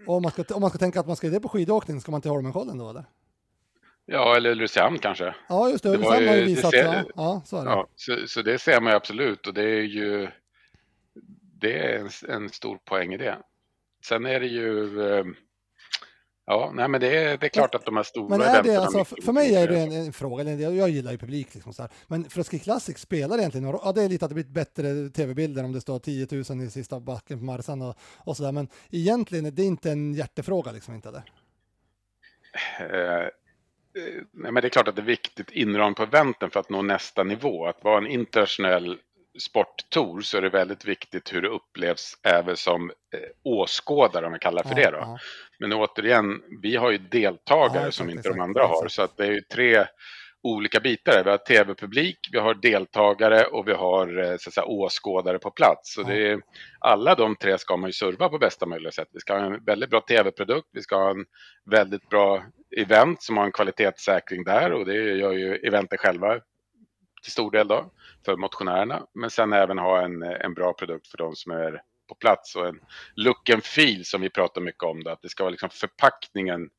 Och 0.07 0.15
om 0.15 0.23
man, 0.23 0.31
ska, 0.31 0.43
om 0.55 0.61
man 0.61 0.69
ska 0.69 0.79
tänka 0.79 0.99
att 0.99 1.07
man 1.07 1.15
ska 1.15 1.29
det 1.29 1.39
på 1.39 1.49
skidåkning, 1.49 2.01
ska 2.01 2.11
man 2.11 2.21
till 2.21 2.31
Holmenkollen 2.31 2.77
då 2.77 2.89
eller? 2.89 3.05
Ja, 4.05 4.35
eller 4.35 4.51
Ulricehamn 4.51 4.99
kanske. 4.99 5.35
Ja, 5.49 5.69
just 5.69 5.83
det. 5.83 5.89
Ulricehamn 5.89 6.27
har 6.27 6.35
ju 6.35 6.45
visat. 6.45 6.71
Ser, 6.71 6.85
ja, 6.85 7.03
ja, 7.15 7.41
så. 7.45 7.55
Ja, 7.55 7.87
så, 7.95 8.27
så, 8.27 8.41
det 8.41 8.59
ser 8.59 8.81
man 8.81 8.91
ju 8.91 8.97
absolut 8.97 9.47
och 9.47 9.53
det 9.53 9.63
är 9.63 9.81
ju 9.81 10.29
det 11.59 11.79
är 11.79 11.99
en, 11.99 12.09
en 12.29 12.49
stor 12.49 12.77
poäng 12.77 13.13
i 13.13 13.17
det. 13.17 13.37
Sen 14.05 14.25
är 14.25 14.39
det 14.39 14.47
ju 14.47 15.01
eh, 15.11 15.25
Ja, 16.51 16.71
nej, 16.73 16.87
men 16.87 17.01
det 17.01 17.17
är, 17.17 17.37
det 17.37 17.45
är 17.45 17.49
klart 17.49 17.75
att 17.75 17.85
de 17.85 17.97
här 17.97 18.03
stora 18.03 18.37
men 18.37 18.41
är 18.41 18.63
det, 18.63 18.77
alltså, 18.77 19.05
för, 19.05 19.31
mig 19.31 19.55
är 19.55 19.67
det 19.67 19.79
en, 19.79 19.91
en 19.91 20.13
fråga, 20.13 20.43
jag 20.43 20.89
gillar 20.89 21.11
ju 21.11 21.17
publik 21.17 21.53
liksom 21.53 21.73
så 21.73 21.81
här. 21.81 21.91
men 22.07 22.29
för 22.29 22.43
Ski 22.43 22.59
Classic 22.59 22.97
spelar 22.97 23.37
egentligen 23.37 23.79
Ja, 23.83 23.91
det 23.95 24.03
är 24.03 24.09
lite 24.09 24.25
att 24.25 24.29
det 24.29 24.35
blir 24.35 24.45
bättre 24.45 25.09
tv-bilder 25.09 25.63
om 25.63 25.71
det 25.71 25.81
står 25.81 25.99
10 25.99 26.27
000 26.49 26.63
i 26.63 26.69
sista 26.69 26.99
backen 26.99 27.39
på 27.39 27.45
Marsan 27.45 27.81
och, 27.81 27.95
och 28.17 28.37
så 28.37 28.43
där. 28.43 28.51
men 28.51 28.67
egentligen 28.91 29.45
är 29.45 29.51
det 29.51 29.63
inte 29.63 29.91
en 29.91 30.13
hjärtefråga 30.13 30.71
liksom, 30.71 30.93
inte 30.95 31.11
det? 31.11 31.23
Eh, 32.79 33.23
eh, 33.23 34.23
nej, 34.31 34.51
men 34.51 34.55
det 34.55 34.67
är 34.67 34.69
klart 34.69 34.87
att 34.87 34.95
det 34.95 35.01
är 35.01 35.05
viktigt 35.05 35.51
inram 35.51 35.95
på 35.95 36.03
eventen 36.03 36.49
för 36.49 36.59
att 36.59 36.69
nå 36.69 36.81
nästa 36.81 37.23
nivå. 37.23 37.65
Att 37.65 37.83
vara 37.83 37.97
en 37.97 38.07
internationell 38.07 38.97
sporttour 39.41 40.21
så 40.21 40.37
är 40.37 40.41
det 40.41 40.49
väldigt 40.49 40.85
viktigt 40.85 41.33
hur 41.33 41.41
det 41.41 41.47
upplevs 41.47 42.13
även 42.23 42.57
som 42.57 42.89
eh, 42.89 43.19
åskådare 43.43 44.25
om 44.25 44.33
vi 44.33 44.39
kallar 44.39 44.63
för 44.63 44.69
ja, 44.69 44.75
det 44.75 44.91
då. 44.91 44.97
Ja. 44.97 45.17
Men 45.59 45.73
återigen, 45.73 46.41
vi 46.61 46.75
har 46.75 46.91
ju 46.91 46.97
deltagare 46.97 47.85
ja, 47.85 47.91
som 47.91 48.09
inte 48.09 48.29
de 48.29 48.39
andra 48.39 48.67
har 48.67 48.87
så 48.87 49.01
att 49.01 49.17
det 49.17 49.25
är 49.25 49.31
ju 49.31 49.41
tre 49.41 49.85
olika 50.43 50.79
bitar. 50.79 51.23
Vi 51.23 51.29
har 51.29 51.37
tv-publik, 51.37 52.29
vi 52.31 52.39
har 52.39 52.53
deltagare 52.53 53.43
och 53.43 53.67
vi 53.67 53.73
har 53.73 54.23
eh, 54.23 54.37
så 54.39 54.51
säga, 54.51 54.65
åskådare 54.65 55.39
på 55.39 55.51
plats. 55.51 55.93
Så 55.93 56.03
det 56.03 56.27
är, 56.27 56.41
alla 56.79 57.15
de 57.15 57.35
tre 57.35 57.57
ska 57.57 57.77
man 57.77 57.89
ju 57.89 57.93
serva 57.93 58.29
på 58.29 58.37
bästa 58.37 58.65
möjliga 58.65 58.91
sätt. 58.91 59.07
Vi 59.11 59.19
ska 59.19 59.33
ha 59.33 59.45
en 59.45 59.63
väldigt 59.63 59.89
bra 59.89 60.01
tv-produkt, 60.01 60.67
vi 60.71 60.81
ska 60.81 60.95
ha 60.95 61.09
en 61.09 61.25
väldigt 61.71 62.09
bra 62.09 62.43
event 62.77 63.23
som 63.23 63.37
har 63.37 63.45
en 63.45 63.51
kvalitetssäkring 63.51 64.43
där 64.43 64.73
och 64.73 64.85
det 64.85 64.93
gör 64.93 65.31
ju 65.31 65.55
eventen 65.55 65.97
själva 65.97 66.39
till 67.22 67.32
stor 67.32 67.51
del 67.51 67.67
då 67.67 67.91
för 68.26 68.38
motionärerna. 68.38 69.05
Men 69.13 69.30
sen 69.30 69.53
även 69.53 69.78
ha 69.78 70.01
en, 70.01 70.24
en 70.24 70.53
bra 70.53 70.74
produkt 70.74 71.07
för 71.07 71.17
de 71.17 71.36
som 71.36 71.51
är 71.51 71.82
på 72.09 72.15
plats 72.15 72.55
och 72.55 72.67
en 72.67 72.80
look 73.15 73.49
and 73.49 73.63
feel 73.63 74.05
som 74.05 74.22
vi 74.22 74.30
pratar 74.30 74.61
mycket 74.61 74.84
om. 74.84 75.03
Då, 75.03 75.11
att 75.11 75.22
det 75.22 75.30
ska 75.30 75.43
vara 75.43 75.51
liksom 75.51 75.70
förpackningen 75.70 76.70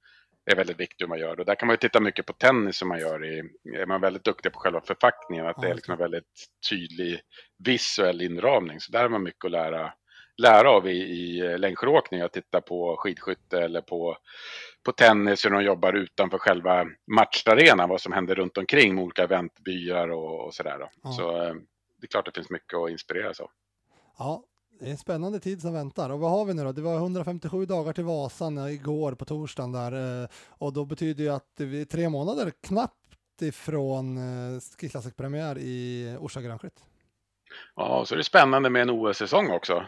är 0.51 0.57
väldigt 0.57 0.81
viktig 0.81 1.05
hur 1.05 1.09
man 1.09 1.19
gör. 1.19 1.41
Och 1.41 1.47
där 1.47 1.55
kan 1.55 1.67
man 1.67 1.75
ju 1.75 1.79
titta 1.79 2.01
mycket 2.01 2.27
på 2.27 2.33
tennis 2.33 2.77
som 2.77 2.89
man 2.89 3.01
gör. 3.01 3.25
I, 3.25 3.39
är 3.77 3.87
man 3.87 4.01
väldigt 4.01 4.25
duktig 4.25 4.53
på 4.53 4.59
själva 4.59 4.81
förpackningen, 4.81 5.47
att 5.47 5.61
det 5.63 5.69
är 5.69 5.75
liksom 5.75 5.93
en 5.93 5.99
väldigt 5.99 6.49
tydlig 6.71 7.21
visuell 7.65 8.23
inramning. 8.23 8.81
Så 8.81 8.93
där 8.93 9.03
har 9.03 9.09
man 9.09 9.23
mycket 9.23 9.45
att 9.45 9.51
lära, 9.51 9.93
lära 10.43 10.71
av 10.71 10.89
i, 10.89 10.97
i 10.97 11.59
längdskidåkning. 11.59 12.21
Att 12.21 12.33
titta 12.33 12.61
på 12.61 12.97
skidskytte 12.99 13.61
eller 13.61 13.81
på 13.81 14.17
på 14.85 14.93
tennis, 14.93 15.45
hur 15.45 15.51
de 15.51 15.63
jobbar 15.63 15.93
utanför 15.93 16.39
själva 16.39 16.87
matcharenan, 17.07 17.89
vad 17.89 18.01
som 18.01 18.13
händer 18.13 18.35
runt 18.35 18.59
omkring 18.59 18.95
med 18.95 19.05
olika 19.05 19.23
eventbyar 19.23 20.09
och, 20.09 20.47
och 20.47 20.55
sådär. 20.55 20.89
Ja. 21.03 21.13
Så 21.13 21.43
eh, 21.43 21.55
det 22.01 22.05
är 22.05 22.09
klart 22.09 22.25
det 22.25 22.35
finns 22.35 22.51
mycket 22.51 22.79
att 22.79 22.91
inspireras 22.91 23.41
av. 23.41 23.51
Ja, 24.19 24.45
det 24.81 24.87
är 24.87 24.91
en 24.91 24.99
spännande 24.99 25.41
tid 25.41 25.61
som 25.61 25.73
väntar. 25.73 26.11
Och 26.11 26.21
vad 26.21 26.31
har 26.31 26.45
vi 26.45 26.55
nu 26.55 26.65
då? 26.65 26.73
Det 26.73 26.83
var 26.83 26.97
157 26.97 27.67
dagar 27.67 27.93
till 27.93 28.05
Vasan 28.05 28.69
igår 28.69 29.13
på 29.13 29.25
torsdagen 29.25 29.73
där. 29.73 30.23
Eh, 30.23 30.29
och 30.49 30.73
då 30.73 30.85
betyder 30.85 31.25
det 31.25 31.35
att 31.35 31.53
vi 31.57 31.81
är 31.81 31.85
tre 31.85 32.09
månader 32.09 32.53
knappt 32.61 33.43
ifrån 33.43 34.17
eh, 34.17 34.61
Ski 34.79 34.89
Classic-premiär 34.89 35.59
i 35.59 36.17
Orsa 36.21 36.59
Prix. 36.59 36.77
Ja, 37.77 38.05
så 38.07 38.15
är 38.15 38.17
det 38.19 38.25
spännande 38.25 38.71
med 38.71 38.83
en 38.83 38.91
OS-säsong 38.91 39.51
också. 39.51 39.85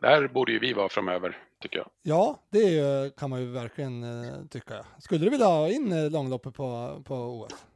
Där 0.00 0.28
borde 0.28 0.52
ju 0.52 0.58
vi 0.58 0.72
vara 0.72 0.88
framöver, 0.88 1.38
tycker 1.60 1.78
jag. 1.78 1.90
Ja, 2.02 2.38
det 2.50 3.16
kan 3.16 3.30
man 3.30 3.40
ju 3.40 3.46
verkligen 3.46 4.02
eh, 4.02 4.46
tycka. 4.50 4.86
Skulle 4.98 5.24
du 5.24 5.30
vilja 5.30 5.46
ha 5.46 5.68
in 5.68 5.92
eh, 5.92 6.10
långloppet 6.10 6.54
på, 6.54 7.02
på 7.04 7.14
OS? 7.14 7.66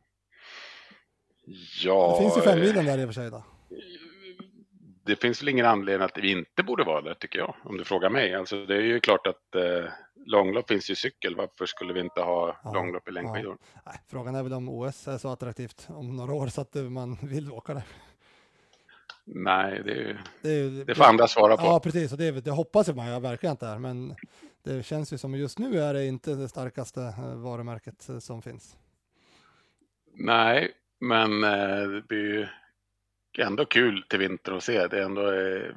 Ja. 1.85 2.17
Det 2.17 2.23
finns 2.23 2.37
ju 2.37 2.41
femmilen 2.41 2.85
där 2.85 2.99
i 2.99 3.05
och 3.05 3.09
för 3.09 3.15
sig. 3.15 3.31
Då. 3.31 3.43
Det 5.05 5.17
finns 5.17 5.43
väl 5.43 5.49
ingen 5.49 5.67
anledning 5.67 6.05
att 6.05 6.19
vi 6.19 6.31
inte 6.33 6.63
borde 6.63 6.85
vara 6.85 7.01
där, 7.01 7.15
tycker 7.15 7.39
jag, 7.39 7.55
om 7.65 7.79
du 7.79 7.85
frågar 7.85 8.11
mig. 8.11 8.35
Alltså, 8.35 8.67
det 8.67 8.75
är 8.75 8.83
ju 8.83 9.01
klart 9.01 9.27
att 9.27 9.55
eh, 9.55 9.91
långlopp 10.27 10.69
finns 10.69 10.91
ju 10.91 10.95
cykel. 10.95 11.37
Varför 11.37 11.67
skulle 11.67 11.93
vi 11.93 12.01
inte 12.01 12.21
ha 12.21 12.61
ja, 12.65 12.73
långlopp 12.73 13.09
i 13.09 13.11
längdskidor? 13.11 13.59
Ja. 13.85 13.93
frågan 14.11 14.35
är 14.35 14.43
väl 14.43 14.53
om 14.53 14.69
OS 14.69 15.09
är 15.09 15.19
så 15.19 15.29
attraktivt 15.29 15.87
om 15.89 16.17
några 16.17 16.33
år 16.33 16.47
så 16.47 16.61
att 16.61 16.75
man 16.75 17.17
vill 17.23 17.53
åka 17.53 17.75
där. 17.75 17.83
Nej, 19.35 19.83
det, 19.85 20.17
det, 20.43 20.85
det 20.85 20.95
får 20.95 21.05
andra 21.05 21.29
svara 21.29 21.57
på. 21.57 21.63
Ja, 21.63 21.81
precis. 21.81 22.13
Och 22.13 22.19
det, 22.19 22.31
det 22.31 22.51
hoppas 22.51 22.89
man 22.89 23.15
ju 23.15 23.21
verkligen 23.21 23.57
det 23.61 23.67
är. 23.67 23.79
Men 23.79 24.15
det 24.63 24.83
känns 24.83 25.13
ju 25.13 25.19
som 25.19 25.35
just 25.35 25.59
nu 25.59 25.81
är 25.81 25.95
det 25.95 26.07
inte 26.07 26.35
det 26.35 26.49
starkaste 26.49 27.03
eh, 27.03 27.35
varumärket 27.35 28.09
eh, 28.09 28.19
som 28.19 28.43
finns. 28.43 28.77
Nej, 30.15 30.73
men 31.01 31.45
eh, 31.45 31.89
det 31.89 32.03
blir 32.09 32.19
ju 32.19 32.47
ändå 33.45 33.65
kul 33.65 34.05
till 34.09 34.19
vinter 34.19 34.53
att 34.53 34.65
se. 34.65 34.87
Det 34.87 34.99
är 34.99 35.03
ändå 35.03 35.23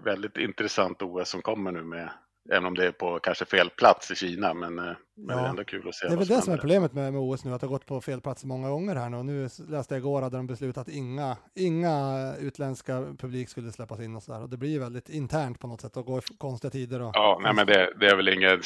väldigt 0.03 0.37
intressant 0.37 1.01
OS 1.01 1.29
som 1.29 1.41
kommer 1.41 1.71
nu 1.71 1.83
med 1.83 2.09
Även 2.49 2.65
om 2.65 2.75
det 2.75 2.85
är 2.85 2.91
på 2.91 3.19
kanske 3.19 3.45
fel 3.45 3.69
plats 3.69 4.11
i 4.11 4.15
Kina, 4.15 4.53
men, 4.53 4.75
men 4.75 4.95
ja. 5.27 5.35
det 5.35 5.41
är 5.41 5.45
ändå 5.45 5.63
kul 5.63 5.87
att 5.87 5.95
se. 5.95 6.07
Det 6.07 6.13
är 6.13 6.17
väl 6.17 6.27
det 6.27 6.41
som 6.41 6.53
är 6.53 6.57
problemet 6.57 6.93
med, 6.93 7.13
med 7.13 7.21
OS 7.21 7.45
nu, 7.45 7.53
att 7.53 7.61
det 7.61 7.67
har 7.67 7.71
gått 7.71 7.85
på 7.85 8.01
fel 8.01 8.21
plats 8.21 8.43
många 8.43 8.69
gånger 8.69 8.95
här 8.95 9.09
nu. 9.09 9.17
Och 9.17 9.25
nu 9.25 9.49
läste 9.69 9.93
jag 9.93 9.99
igår 9.99 10.21
hade 10.21 10.37
de 10.37 10.47
beslutat 10.47 10.87
att 10.87 10.93
inga, 10.93 11.37
inga 11.55 12.33
utländska 12.39 13.15
publik 13.17 13.49
skulle 13.49 13.71
släppas 13.71 13.99
in 13.99 14.15
och 14.15 14.23
så 14.23 14.31
där. 14.31 14.41
Och 14.41 14.49
det 14.49 14.57
blir 14.57 14.79
väldigt 14.79 15.09
internt 15.09 15.59
på 15.59 15.67
något 15.67 15.81
sätt 15.81 15.97
och 15.97 16.05
går 16.05 16.19
i 16.19 16.37
konstiga 16.37 16.71
tider. 16.71 17.01
Och... 17.01 17.11
Ja, 17.13 17.39
nej, 17.43 17.53
men 17.53 17.67
det, 17.67 17.93
det 17.99 18.07
är 18.07 18.15
väl 18.15 18.29
ingen 18.29 18.61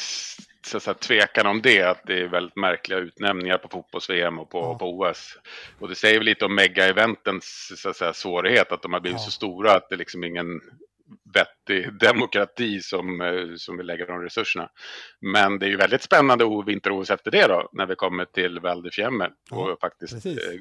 så 0.66 0.80
säga, 0.80 0.94
tvekan 0.94 1.46
om 1.46 1.62
det, 1.62 1.82
att 1.82 2.00
det 2.06 2.20
är 2.20 2.28
väldigt 2.28 2.56
märkliga 2.56 2.98
utnämningar 2.98 3.58
på 3.58 3.68
fotbolls-VM 3.68 4.38
och 4.38 4.50
på, 4.50 4.58
ja. 4.58 4.78
på 4.78 4.98
OS. 4.98 5.38
Och 5.78 5.88
det 5.88 5.94
säger 5.94 6.18
väl 6.18 6.24
lite 6.24 6.44
om 6.44 6.58
mega-eventens 6.58 7.72
så 7.76 7.92
säga, 7.92 8.12
svårighet, 8.12 8.72
att 8.72 8.82
de 8.82 8.92
har 8.92 9.00
blivit 9.00 9.20
ja. 9.20 9.24
så 9.24 9.30
stora 9.30 9.72
att 9.72 9.88
det 9.88 9.96
liksom 9.96 10.24
ingen 10.24 10.60
vettig 11.34 11.98
demokrati 11.98 12.80
som, 12.80 13.20
eh, 13.20 13.54
som 13.56 13.76
vill 13.76 13.86
lägga 13.86 14.06
de 14.06 14.22
resurserna. 14.22 14.70
Men 15.20 15.58
det 15.58 15.66
är 15.66 15.70
ju 15.70 15.76
väldigt 15.76 16.02
spännande 16.02 16.44
vinter-OS 16.66 17.10
efter 17.10 17.30
det 17.30 17.46
då, 17.46 17.68
när 17.72 17.86
vi 17.86 17.94
kommer 17.94 18.24
till 18.24 18.60
Val 18.60 18.82
di 18.82 18.90
Fiemme 18.90 19.30
och 19.50 19.70
ja, 19.70 19.76
faktiskt 19.80 20.12
precis. 20.12 20.38
Eh, 20.38 20.60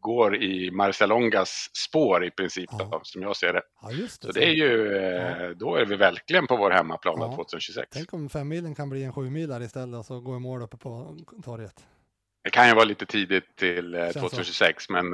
går 0.00 0.36
i 0.36 0.70
Marcelongas 0.70 1.70
spår 1.88 2.24
i 2.24 2.30
princip, 2.30 2.70
ja. 2.72 2.88
då, 2.92 3.00
som 3.02 3.22
jag 3.22 3.36
ser 3.36 3.52
det. 3.52 3.62
Ja, 3.82 3.88
det 3.88 4.08
så 4.08 4.32
det 4.32 4.44
är 4.44 4.52
ju, 4.52 4.96
eh, 4.96 5.42
ja. 5.42 5.54
då 5.54 5.76
är 5.76 5.86
vi 5.86 5.96
verkligen 5.96 6.46
på 6.46 6.56
vår 6.56 6.70
hemmaplan 6.70 7.16
ja. 7.18 7.34
2026. 7.36 7.88
Tänk 7.92 8.14
om 8.14 8.28
femmilen 8.28 8.74
kan 8.74 8.90
bli 8.90 9.04
en 9.04 9.12
sjumilare 9.12 9.64
istället 9.64 9.98
och 9.98 10.06
så 10.06 10.20
gå 10.20 10.36
i 10.36 10.38
mål 10.38 10.62
uppe 10.62 10.76
på 10.76 11.16
torget. 11.44 11.86
Det 12.44 12.50
kan 12.50 12.68
ju 12.68 12.74
vara 12.74 12.84
lite 12.84 13.06
tidigt 13.06 13.56
till 13.56 14.10
2026, 14.14 14.84
så. 14.84 14.92
men, 14.92 15.10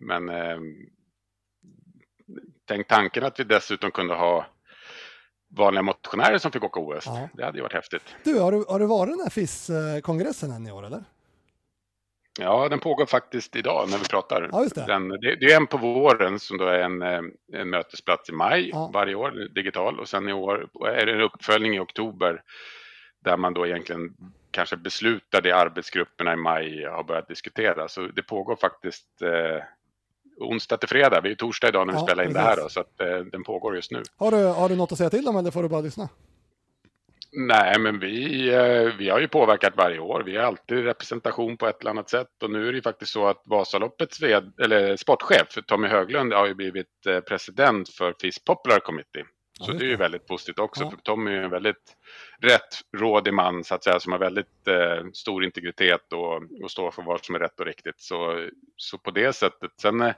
men 0.00 0.28
Tänk 2.64 2.88
tanken 2.88 3.24
att 3.24 3.40
vi 3.40 3.44
dessutom 3.44 3.90
kunde 3.90 4.14
ha 4.14 4.46
vanliga 5.48 5.82
motionärer 5.82 6.38
som 6.38 6.52
fick 6.52 6.64
åka 6.64 6.80
OS. 6.80 7.06
Ja. 7.06 7.28
Det 7.32 7.44
hade 7.44 7.58
ju 7.58 7.62
varit 7.62 7.72
häftigt. 7.72 8.02
Du, 8.24 8.40
har 8.40 8.52
du, 8.52 8.64
har 8.68 8.78
du 8.78 8.86
varit 8.86 9.12
den 9.12 9.20
här 9.20 9.30
FIS-kongressen 9.30 10.50
än 10.50 10.66
i 10.66 10.72
år 10.72 10.86
eller? 10.86 11.04
Ja, 12.40 12.68
den 12.68 12.78
pågår 12.78 13.06
faktiskt 13.06 13.56
idag 13.56 13.88
när 13.90 13.98
vi 13.98 14.04
pratar. 14.04 14.48
Ja, 14.52 14.66
det. 14.74 14.86
Den, 14.86 15.08
det, 15.08 15.36
det. 15.36 15.52
är 15.52 15.56
en 15.56 15.66
på 15.66 15.76
våren 15.76 16.38
som 16.38 16.58
då 16.58 16.64
är 16.64 16.80
en, 16.80 17.02
eh, 17.02 17.20
en 17.52 17.70
mötesplats 17.70 18.28
i 18.28 18.32
maj 18.32 18.70
ja. 18.72 18.90
varje 18.94 19.14
år, 19.14 19.48
digital. 19.54 20.00
Och 20.00 20.08
sen 20.08 20.28
i 20.28 20.32
år 20.32 20.68
är 20.86 21.06
det 21.06 21.12
en 21.12 21.20
uppföljning 21.20 21.76
i 21.76 21.78
oktober 21.78 22.42
där 23.24 23.36
man 23.36 23.54
då 23.54 23.66
egentligen 23.66 24.16
kanske 24.50 24.76
beslutar 24.76 25.40
det 25.40 25.52
arbetsgrupperna 25.52 26.32
i 26.32 26.36
maj 26.36 26.84
har 26.84 27.04
börjat 27.04 27.28
diskutera. 27.28 27.88
Så 27.88 28.00
det 28.00 28.22
pågår 28.22 28.56
faktiskt 28.56 29.22
eh, 29.22 29.62
onsdag 30.40 30.76
till 30.76 30.88
fredag. 30.88 31.20
Vi 31.20 31.30
är 31.30 31.34
torsdag 31.34 31.68
idag 31.68 31.86
när 31.86 31.94
vi 31.94 31.98
ja, 31.98 32.06
spelar 32.06 32.22
in 32.22 32.28
precis. 32.28 32.42
det 32.42 32.48
här 32.48 32.56
då, 32.56 32.68
så 32.68 32.80
att, 32.80 33.00
eh, 33.00 33.18
den 33.32 33.44
pågår 33.44 33.76
just 33.76 33.90
nu. 33.90 34.02
Har 34.16 34.30
du, 34.30 34.36
har 34.36 34.68
du 34.68 34.76
något 34.76 34.92
att 34.92 34.98
säga 34.98 35.10
till 35.10 35.28
om 35.28 35.36
eller 35.36 35.50
får 35.50 35.62
du 35.62 35.68
bara 35.68 35.80
lyssna? 35.80 36.08
Nej, 37.32 37.78
men 37.78 37.98
vi, 37.98 38.48
eh, 38.54 38.96
vi 38.98 39.08
har 39.08 39.20
ju 39.20 39.28
påverkat 39.28 39.72
varje 39.76 39.98
år. 39.98 40.22
Vi 40.26 40.36
har 40.36 40.44
alltid 40.44 40.84
representation 40.84 41.56
på 41.56 41.66
ett 41.66 41.80
eller 41.80 41.90
annat 41.90 42.10
sätt 42.10 42.42
och 42.42 42.50
nu 42.50 42.68
är 42.68 42.72
det 42.72 42.82
faktiskt 42.82 43.12
så 43.12 43.26
att 43.26 43.42
Vasaloppets 43.44 44.22
ved, 44.22 44.52
eller 44.62 44.96
sportchef 44.96 45.58
Tommy 45.66 45.88
Höglund 45.88 46.32
har 46.32 46.46
ju 46.46 46.54
blivit 46.54 47.06
eh, 47.06 47.20
president 47.20 47.88
för 47.88 48.14
FIS 48.20 48.44
Popular 48.44 48.78
Committee. 48.78 49.24
Så 49.58 49.72
det 49.72 49.84
är 49.84 49.88
ju 49.88 49.96
väldigt 49.96 50.26
positivt 50.26 50.58
också, 50.58 50.84
ja. 50.84 50.90
för 50.90 50.96
Tommy 50.96 51.30
är 51.30 51.42
en 51.42 51.50
väldigt 51.50 51.96
rättrådig 52.40 53.34
man 53.34 53.64
så 53.64 53.74
att 53.74 53.84
säga, 53.84 54.00
som 54.00 54.12
har 54.12 54.18
väldigt 54.18 54.68
eh, 54.68 55.04
stor 55.12 55.44
integritet 55.44 56.12
och, 56.12 56.42
och 56.62 56.70
står 56.70 56.90
för 56.90 57.02
vad 57.02 57.24
som 57.24 57.34
är 57.34 57.38
rätt 57.38 57.60
och 57.60 57.66
riktigt. 57.66 58.00
Så, 58.00 58.48
så 58.76 58.98
på 58.98 59.10
det 59.10 59.32
sättet. 59.32 59.70
Sen, 59.80 60.00
eh, 60.00 60.14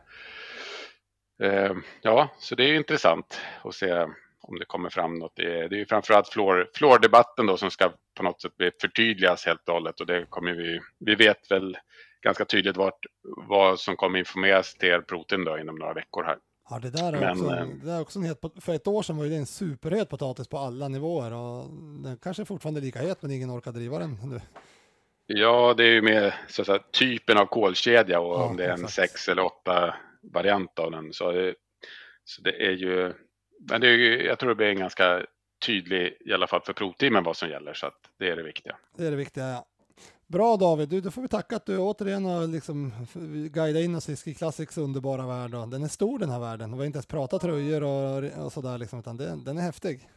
eh 1.43 1.73
ja, 2.03 2.29
så 2.39 2.55
det 2.55 2.65
är 2.65 2.75
intressant 2.75 3.41
att 3.65 3.75
se 3.75 4.07
om 4.43 4.59
det 4.59 4.65
kommer 4.65 4.91
fram 4.91 5.15
något. 5.15 5.33
Det 5.37 5.61
är, 5.61 5.69
det 5.69 5.77
är 5.77 5.79
ju 5.79 5.87
framförallt 5.87 6.29
fluordebatten 6.75 7.47
då 7.47 7.57
som 7.57 7.71
ska 7.71 7.93
på 8.17 8.23
något 8.23 8.41
sätt 8.41 8.53
förtydligas 8.81 9.47
helt 9.47 9.69
och 9.69 9.75
hållet 9.75 10.01
och 10.01 10.07
det 10.07 10.27
kommer 10.29 10.53
vi, 10.53 10.81
vi 10.99 11.15
vet 11.15 11.51
väl 11.51 11.79
ganska 12.23 12.45
tydligt 12.45 12.77
vart, 12.77 13.07
vad 13.23 13.81
som 13.81 13.97
kommer 13.97 14.19
informeras 14.19 14.75
till 14.75 14.89
er 14.89 15.01
Protein 15.01 15.45
då 15.45 15.59
inom 15.59 15.77
några 15.77 15.95
veckor 15.95 16.25
här. 16.25 16.39
Ja, 16.71 16.79
det 16.79 16.91
där 16.91 17.13
är, 17.13 17.21
Men, 17.21 17.31
också, 17.31 17.57
eh, 17.57 17.67
det 17.85 17.93
är 17.93 18.01
också 18.01 18.19
en 18.19 18.25
het, 18.25 18.41
för 18.61 18.75
ett 18.75 18.87
år 18.87 19.03
sedan 19.03 19.17
var 19.17 19.25
det 19.27 19.37
en 19.37 19.47
superhet 19.47 20.09
potatis 20.09 20.49
på 20.49 20.59
alla 20.59 20.89
nivåer 20.89 21.33
och 21.33 21.65
den 22.03 22.17
kanske 22.23 22.43
är 22.43 22.45
fortfarande 22.45 22.81
lika 22.81 22.99
het 22.99 23.23
men 23.23 23.31
ingen 23.31 23.51
orkar 23.51 23.73
driva 23.73 23.99
den 23.99 24.19
nu. 24.25 24.41
Ja, 25.27 25.75
det 25.77 25.85
är 25.85 25.93
ju 25.93 26.03
mer 26.03 26.35
så 26.49 26.63
att 26.63 26.67
säga, 26.67 26.79
typen 26.91 27.39
av 27.39 27.47
kolkedja 27.47 28.21
och 28.21 28.41
ja, 28.41 28.45
om 28.45 28.57
det 28.57 28.65
är 28.65 28.69
en 28.69 28.85
exakt. 28.85 28.93
sex 29.13 29.29
eller 29.29 29.45
åtta 29.45 29.95
variant 30.23 30.79
av 30.79 30.91
den. 30.91 31.13
Så 31.13 31.33
det, 31.33 31.55
så 32.25 32.43
det 32.43 32.67
är 32.67 32.73
ju, 32.73 33.13
men 33.71 33.81
det 33.81 33.89
är 33.89 33.93
ju, 33.93 34.23
jag 34.23 34.39
tror 34.39 34.49
det 34.49 34.55
blir 34.55 34.67
en 34.67 34.79
ganska 34.79 35.23
tydlig, 35.67 36.17
i 36.21 36.33
alla 36.33 36.47
fall 36.47 36.61
för 36.61 36.73
provteamen, 36.73 37.25
vad 37.25 37.37
som 37.37 37.49
gäller. 37.49 37.75
Så 37.75 37.87
att 37.87 37.99
det 38.19 38.29
är 38.29 38.37
det 38.37 38.43
viktiga. 38.43 38.77
Det 38.97 39.07
är 39.07 39.11
det 39.11 39.17
viktiga, 39.17 39.49
ja. 39.49 39.67
Bra 40.33 40.57
David, 40.57 40.89
du, 40.89 41.01
då 41.01 41.11
får 41.11 41.23
vi 41.23 41.29
tacka 41.29 41.57
att 41.57 41.67
du 41.67 41.79
återigen 41.79 42.25
har 42.25 42.47
liksom 42.47 42.93
guidat 43.51 43.83
in 43.83 43.95
oss 43.95 44.09
i 44.09 44.17
Ski 44.17 44.35
Classics 44.35 44.79
underbara 44.79 45.27
värld. 45.27 45.51
Den 45.51 45.85
är 45.85 45.89
stor 45.89 46.19
den 46.19 46.31
här 46.31 46.39
världen. 46.39 46.73
Vi 46.73 46.79
har 46.79 46.85
inte 46.85 46.97
ens 46.97 47.07
pratat 47.07 47.43
tröjor 47.43 47.83
och, 47.83 48.45
och 48.45 48.53
sådär 48.53 48.79
liksom, 48.79 48.99
utan 48.99 49.17
den, 49.17 49.45
den 49.45 49.59
är 49.59 49.63
häftig. 49.63 50.09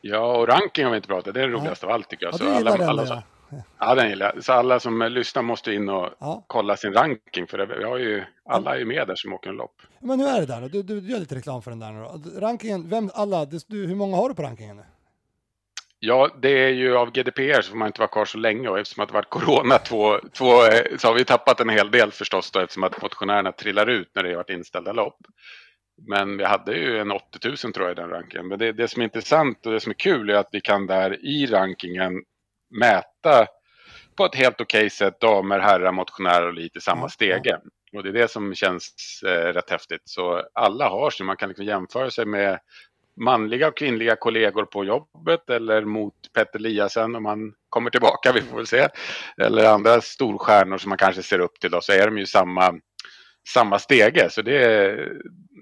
Ja, 0.00 0.36
och 0.36 0.48
ranking 0.48 0.84
har 0.84 0.90
vi 0.90 0.96
inte 0.96 1.08
pratat, 1.08 1.34
det 1.34 1.42
är 1.42 1.48
det 1.48 1.52
roligaste 1.54 1.86
ja. 1.86 1.90
av 1.90 1.94
allt 1.94 2.08
tycker 2.08 2.26
jag. 2.26 2.34
Ja, 2.34 2.38
så 2.38 2.48
alla, 2.48 2.76
den, 2.76 2.88
alla 2.88 3.06
som, 3.06 3.22
ja. 3.50 3.56
ja, 3.78 3.94
den 3.94 4.08
gillar 4.08 4.32
jag. 4.34 4.44
Så 4.44 4.52
alla 4.52 4.80
som 4.80 5.02
lyssnar 5.10 5.42
måste 5.42 5.72
in 5.72 5.88
och 5.88 6.08
ja. 6.18 6.44
kolla 6.46 6.76
sin 6.76 6.92
ranking, 6.92 7.46
för 7.46 7.58
det, 7.58 7.66
vi 7.66 7.84
har 7.84 7.98
ju, 7.98 8.24
alla 8.44 8.74
är 8.74 8.78
ju 8.78 8.84
med 8.84 9.06
där 9.06 9.16
som 9.16 9.32
åker 9.32 9.50
en 9.50 9.56
lopp. 9.56 9.82
Men 10.00 10.20
hur 10.20 10.28
är 10.28 10.40
det 10.40 10.46
där 10.46 10.60
då? 10.60 10.68
Du, 10.68 10.82
du, 10.82 11.00
du 11.00 11.10
gör 11.10 11.18
lite 11.18 11.34
reklam 11.34 11.62
för 11.62 11.70
den 11.70 11.80
där 11.80 11.92
nu 11.92 12.00
då. 12.00 12.40
Rankingen, 12.40 12.88
vem, 12.88 13.10
alla, 13.14 13.44
du, 13.44 13.86
hur 13.86 13.94
många 13.94 14.16
har 14.16 14.28
du 14.28 14.34
på 14.34 14.42
rankingen 14.42 14.76
nu? 14.76 14.82
Ja, 15.98 16.30
det 16.42 16.48
är 16.64 16.68
ju 16.68 16.96
av 16.96 17.10
GDPR 17.10 17.60
så 17.62 17.70
får 17.70 17.78
man 17.78 17.86
inte 17.86 18.00
vara 18.00 18.10
kvar 18.10 18.24
så 18.24 18.38
länge 18.38 18.68
och 18.68 18.78
eftersom 18.78 19.02
att 19.02 19.08
det 19.08 19.14
varit 19.14 19.30
corona 19.30 19.78
två, 19.78 20.20
två, 20.32 20.64
eh, 20.64 20.96
så 20.98 21.08
har 21.08 21.14
vi 21.14 21.24
tappat 21.24 21.60
en 21.60 21.68
hel 21.68 21.90
del 21.90 22.12
förstås 22.12 22.50
då 22.50 22.60
eftersom 22.60 22.84
att 22.84 23.02
motionärerna 23.02 23.52
trillar 23.52 23.86
ut 23.86 24.10
när 24.14 24.22
det 24.22 24.28
har 24.28 24.36
varit 24.36 24.50
inställda 24.50 24.92
lopp. 24.92 25.18
Men 26.08 26.36
vi 26.36 26.44
hade 26.44 26.72
ju 26.72 26.98
en 26.98 27.10
80 27.10 27.48
000 27.48 27.56
tror 27.56 27.86
jag 27.86 27.92
i 27.92 28.00
den 28.00 28.10
rankingen. 28.10 28.48
Men 28.48 28.58
det, 28.58 28.72
det 28.72 28.88
som 28.88 29.02
är 29.02 29.04
intressant 29.04 29.66
och 29.66 29.72
det 29.72 29.80
som 29.80 29.90
är 29.90 29.94
kul 29.94 30.30
är 30.30 30.34
att 30.34 30.48
vi 30.52 30.60
kan 30.60 30.86
där 30.86 31.26
i 31.26 31.46
rankingen 31.46 32.12
mäta 32.80 33.46
på 34.16 34.24
ett 34.24 34.34
helt 34.34 34.60
okej 34.60 34.90
sätt 34.90 35.20
damer, 35.20 35.58
herrar, 35.58 35.92
motionärer 35.92 36.46
och 36.46 36.54
lite 36.54 36.80
samma 36.80 37.08
stege. 37.08 37.58
Och 37.96 38.02
det 38.02 38.08
är 38.08 38.12
det 38.12 38.30
som 38.30 38.54
känns 38.54 38.94
eh, 39.26 39.52
rätt 39.52 39.70
häftigt. 39.70 40.02
Så 40.04 40.42
alla 40.54 40.88
har 40.88 41.10
så 41.10 41.24
man 41.24 41.36
kan 41.36 41.48
liksom 41.48 41.64
jämföra 41.64 42.10
sig 42.10 42.26
med 42.26 42.58
manliga 43.16 43.68
och 43.68 43.76
kvinnliga 43.76 44.16
kollegor 44.16 44.64
på 44.64 44.84
jobbet 44.84 45.50
eller 45.50 45.84
mot 45.84 46.14
Petter 46.34 46.58
Eliasen 46.58 47.14
om 47.14 47.26
han 47.26 47.54
kommer 47.68 47.90
tillbaka, 47.90 48.32
vi 48.34 48.40
får 48.40 48.56
väl 48.56 48.66
se. 48.66 48.88
Eller 49.42 49.64
andra 49.64 50.00
storstjärnor 50.00 50.78
som 50.78 50.88
man 50.88 50.98
kanske 50.98 51.22
ser 51.22 51.38
upp 51.38 51.60
till 51.60 51.70
då, 51.70 51.80
så 51.80 51.92
är 51.92 52.06
de 52.06 52.18
ju 52.18 52.26
samma, 52.26 52.74
samma 53.48 53.78
stege. 53.78 54.30
Så 54.30 54.42
det 54.42 54.64
är, 54.64 55.12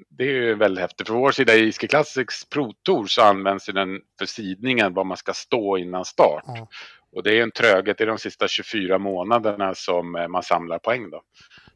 det 0.09 0.25
är 0.25 0.33
ju 0.33 0.55
väldigt 0.55 0.83
häftigt. 0.83 1.07
För 1.07 1.15
vår 1.15 1.33
sida 1.33 1.55
i 1.55 1.73
Ski 1.73 1.89
Classics 1.89 2.49
Pro 2.49 2.73
Tour 2.73 3.07
så 3.07 3.23
används 3.23 3.67
den 3.67 4.01
för 4.19 4.27
sidningen, 4.27 4.95
var 4.95 5.05
man 5.05 5.17
ska 5.17 5.33
stå 5.33 5.79
innan 5.79 6.05
start. 6.05 6.49
Mm. 6.49 6.67
Och 7.13 7.23
det 7.23 7.39
är 7.39 7.43
en 7.43 7.51
tröghet 7.51 8.01
i 8.01 8.05
de 8.05 8.19
sista 8.19 8.49
24 8.49 8.99
månaderna 8.99 9.75
som 9.75 10.17
eh, 10.17 10.29
man 10.29 10.43
samlar 10.43 10.79
poäng 10.79 11.11
då. 11.11 11.23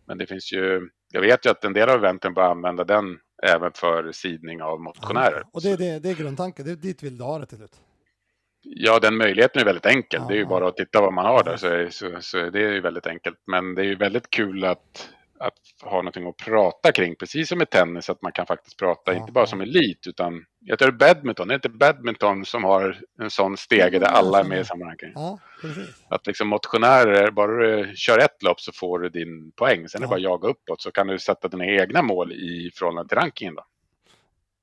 Men 0.06 0.18
det 0.18 0.26
finns 0.26 0.52
ju, 0.52 0.88
jag 1.12 1.20
vet 1.20 1.46
ju 1.46 1.50
att 1.50 1.64
en 1.64 1.72
del 1.72 1.88
av 1.88 1.96
eventen 1.96 2.34
börjar 2.34 2.50
använda 2.50 2.84
den 2.84 3.18
även 3.42 3.72
för 3.72 4.12
sidning 4.12 4.62
av 4.62 4.80
motionärer. 4.80 5.42
Ja, 5.44 5.50
och 5.52 5.62
det, 5.62 5.76
det, 5.76 5.98
det 5.98 6.10
är 6.10 6.14
grundtanken, 6.14 6.64
det 6.64 6.70
är 6.70 6.76
dit 6.76 7.02
vill 7.02 7.18
du 7.18 7.24
ha 7.24 7.38
det 7.38 7.46
till 7.46 7.58
slut? 7.58 7.80
Ja, 8.62 8.98
den 8.98 9.16
möjligheten 9.16 9.60
är 9.60 9.66
väldigt 9.66 9.86
enkel. 9.86 10.20
Ja, 10.22 10.28
det 10.28 10.34
är 10.34 10.38
ju 10.38 10.46
bara 10.46 10.68
att 10.68 10.76
titta 10.76 11.00
vad 11.00 11.12
man 11.12 11.26
har 11.26 11.44
där 11.44 11.56
så, 11.56 11.86
så, 11.90 12.20
så 12.20 12.50
det 12.50 12.64
är 12.64 12.72
ju 12.72 12.80
väldigt 12.80 13.06
enkelt. 13.06 13.36
Men 13.46 13.74
det 13.74 13.82
är 13.82 13.84
ju 13.84 13.96
väldigt 13.96 14.30
kul 14.30 14.64
att 14.64 15.10
att 15.40 15.58
ha 15.82 15.96
någonting 15.96 16.26
att 16.28 16.36
prata 16.36 16.92
kring, 16.92 17.16
precis 17.16 17.48
som 17.48 17.62
i 17.62 17.66
tennis, 17.66 18.10
att 18.10 18.22
man 18.22 18.32
kan 18.32 18.46
faktiskt 18.46 18.76
prata, 18.76 19.12
ja, 19.12 19.20
inte 19.20 19.32
bara 19.32 19.46
som 19.46 19.60
elit, 19.60 20.06
utan 20.06 20.44
jag 20.60 20.78
tror 20.78 20.92
badminton, 20.92 21.48
det 21.48 21.54
är 21.54 21.56
inte 21.56 21.68
badminton 21.68 22.44
som 22.44 22.64
har 22.64 23.00
en 23.22 23.30
sån 23.30 23.56
stege 23.56 23.98
där 23.98 24.06
alla 24.06 24.40
är 24.40 24.44
med 24.44 24.60
i 24.60 24.64
samma 24.64 24.84
ranking. 24.84 25.12
Ja, 25.14 25.38
att 26.08 26.26
liksom 26.26 26.48
motionärer, 26.48 27.30
bara 27.30 27.66
du 27.66 27.92
kör 27.96 28.18
ett 28.18 28.42
lopp 28.42 28.60
så 28.60 28.72
får 28.72 28.98
du 28.98 29.08
din 29.08 29.52
poäng, 29.52 29.88
sen 29.88 30.02
är 30.02 30.06
det 30.06 30.08
bara 30.08 30.16
att 30.16 30.22
jaga 30.22 30.48
uppåt 30.48 30.82
så 30.82 30.90
kan 30.90 31.06
du 31.06 31.18
sätta 31.18 31.48
dina 31.48 31.66
egna 31.66 32.02
mål 32.02 32.32
i 32.32 32.70
förhållande 32.74 33.08
till 33.08 33.18
rankingen 33.18 33.54
då. 33.54 33.64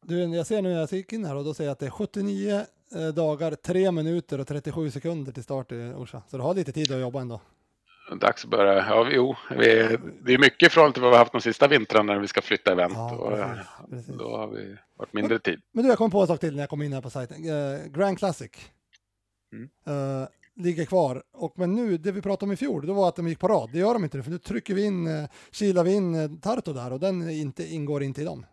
Du, 0.07 0.35
jag 0.35 0.47
ser 0.47 0.61
nu 0.61 0.69
när 0.69 0.79
jag 0.79 0.93
gick 0.93 1.13
in 1.13 1.25
här 1.25 1.35
och 1.35 1.43
då 1.43 1.53
säger 1.53 1.67
jag 1.67 1.73
att 1.73 1.79
det 1.79 1.85
är 1.85 1.89
79 1.89 2.65
eh, 2.95 3.07
dagar, 3.07 3.55
3 3.55 3.91
minuter 3.91 4.39
och 4.39 4.47
37 4.47 4.91
sekunder 4.91 5.31
till 5.31 5.43
start 5.43 5.71
i 5.71 5.93
Orsa. 5.95 6.21
Så 6.27 6.37
du 6.37 6.43
har 6.43 6.53
lite 6.53 6.71
tid 6.71 6.91
att 6.91 6.99
jobba 6.99 7.21
ändå 7.21 7.41
dags 8.11 8.43
att 8.43 8.49
börja. 8.49 8.73
Ja, 8.73 9.07
jo, 9.11 9.35
vi, 9.49 9.97
det 10.21 10.33
är 10.33 10.37
mycket 10.37 10.71
från 10.71 10.93
till 10.93 11.01
vad 11.01 11.11
vi 11.11 11.15
har 11.15 11.23
haft 11.23 11.31
de 11.31 11.41
sista 11.41 11.67
vintrarna 11.67 12.13
när 12.13 12.19
vi 12.19 12.27
ska 12.27 12.41
flytta 12.41 12.71
event. 12.71 12.93
Ja, 12.95 13.15
och, 13.15 13.31
precis, 13.31 13.65
precis. 13.89 14.15
Då 14.15 14.37
har 14.37 14.47
vi 14.47 14.77
varit 14.97 15.13
mindre 15.13 15.39
tid. 15.39 15.61
Men 15.71 15.83
du, 15.83 15.89
jag 15.89 15.97
kom 15.97 16.11
på 16.11 16.21
en 16.21 16.27
sak 16.27 16.39
till 16.39 16.55
när 16.55 16.63
jag 16.63 16.69
kom 16.69 16.81
in 16.81 16.93
här 16.93 17.01
på 17.01 17.09
sajten. 17.09 17.49
Uh, 17.49 17.87
Grand 17.87 18.17
Classic 18.17 18.51
mm. 19.53 19.69
uh, 19.97 20.27
ligger 20.55 20.85
kvar. 20.85 21.23
Och, 21.33 21.53
men 21.55 21.75
nu, 21.75 21.97
det 21.97 22.11
vi 22.11 22.21
pratade 22.21 22.45
om 22.45 22.51
i 22.51 22.57
fjol, 22.57 22.87
då 22.87 22.93
var 22.93 23.07
att 23.07 23.15
de 23.15 23.27
gick 23.27 23.39
på 23.39 23.47
rad. 23.47 23.69
Det 23.73 23.79
gör 23.79 23.93
de 23.93 24.03
inte 24.03 24.17
nu, 24.17 24.23
för 24.23 24.31
nu 24.31 24.37
trycker 24.37 24.73
vi 24.73 24.85
in, 24.85 25.27
kilar 25.51 25.83
vi 25.83 25.93
in 25.93 26.41
Tarto 26.41 26.73
där 26.73 26.93
och 26.93 26.99
den 26.99 27.29
inte, 27.29 27.63
ingår 27.63 28.03
inte 28.03 28.21
i 28.21 28.25
dem. 28.25 28.45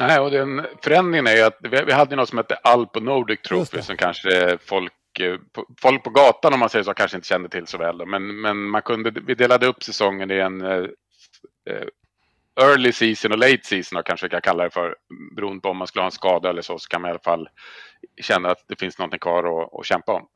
Nej, 0.00 0.20
och 0.20 0.30
den 0.30 0.66
förändringen 0.82 1.26
är 1.26 1.36
ju 1.36 1.42
att 1.42 1.58
vi, 1.60 1.82
vi 1.86 1.92
hade 1.92 2.16
något 2.16 2.28
som 2.28 2.38
hette 2.38 2.54
Alp 2.54 2.96
och 2.96 3.02
Nordic 3.02 3.40
Trophy 3.40 3.82
som 3.82 3.96
kanske 3.96 4.58
folk, 4.60 4.92
eh, 4.92 4.96
folk 5.80 6.04
på 6.04 6.10
gatan 6.10 6.54
om 6.54 6.60
man 6.60 6.68
säger 6.68 6.82
så 6.82 6.94
kanske 6.94 7.16
inte 7.16 7.28
kände 7.28 7.48
till 7.48 7.66
så 7.66 7.78
väl. 7.78 7.98
Då. 7.98 8.06
Men, 8.06 8.40
men 8.40 8.62
man 8.62 8.82
kunde, 8.82 9.10
vi 9.10 9.34
delade 9.34 9.66
upp 9.66 9.82
säsongen 9.82 10.30
i 10.30 10.34
en 10.34 10.60
eh, 10.60 10.86
eh 11.70 11.86
early 12.60 12.92
season 12.92 13.32
och 13.32 13.38
late 13.38 13.60
season 13.62 13.98
och 13.98 14.06
kanske 14.06 14.28
kan 14.28 14.40
kalla 14.40 14.64
det 14.64 14.70
för. 14.70 14.96
Beroende 15.36 15.60
på 15.60 15.68
om 15.68 15.76
man 15.76 15.86
skulle 15.86 16.02
ha 16.02 16.06
en 16.06 16.12
skada 16.12 16.50
eller 16.50 16.62
så, 16.62 16.78
så 16.78 16.88
kan 16.88 17.02
man 17.02 17.08
i 17.08 17.10
alla 17.10 17.20
fall 17.20 17.48
känna 18.20 18.50
att 18.50 18.64
det 18.68 18.80
finns 18.80 18.98
någonting 18.98 19.20
kvar 19.20 19.62
att, 19.62 19.80
att 19.80 19.86
kämpa 19.86 20.12
om. 20.12 20.28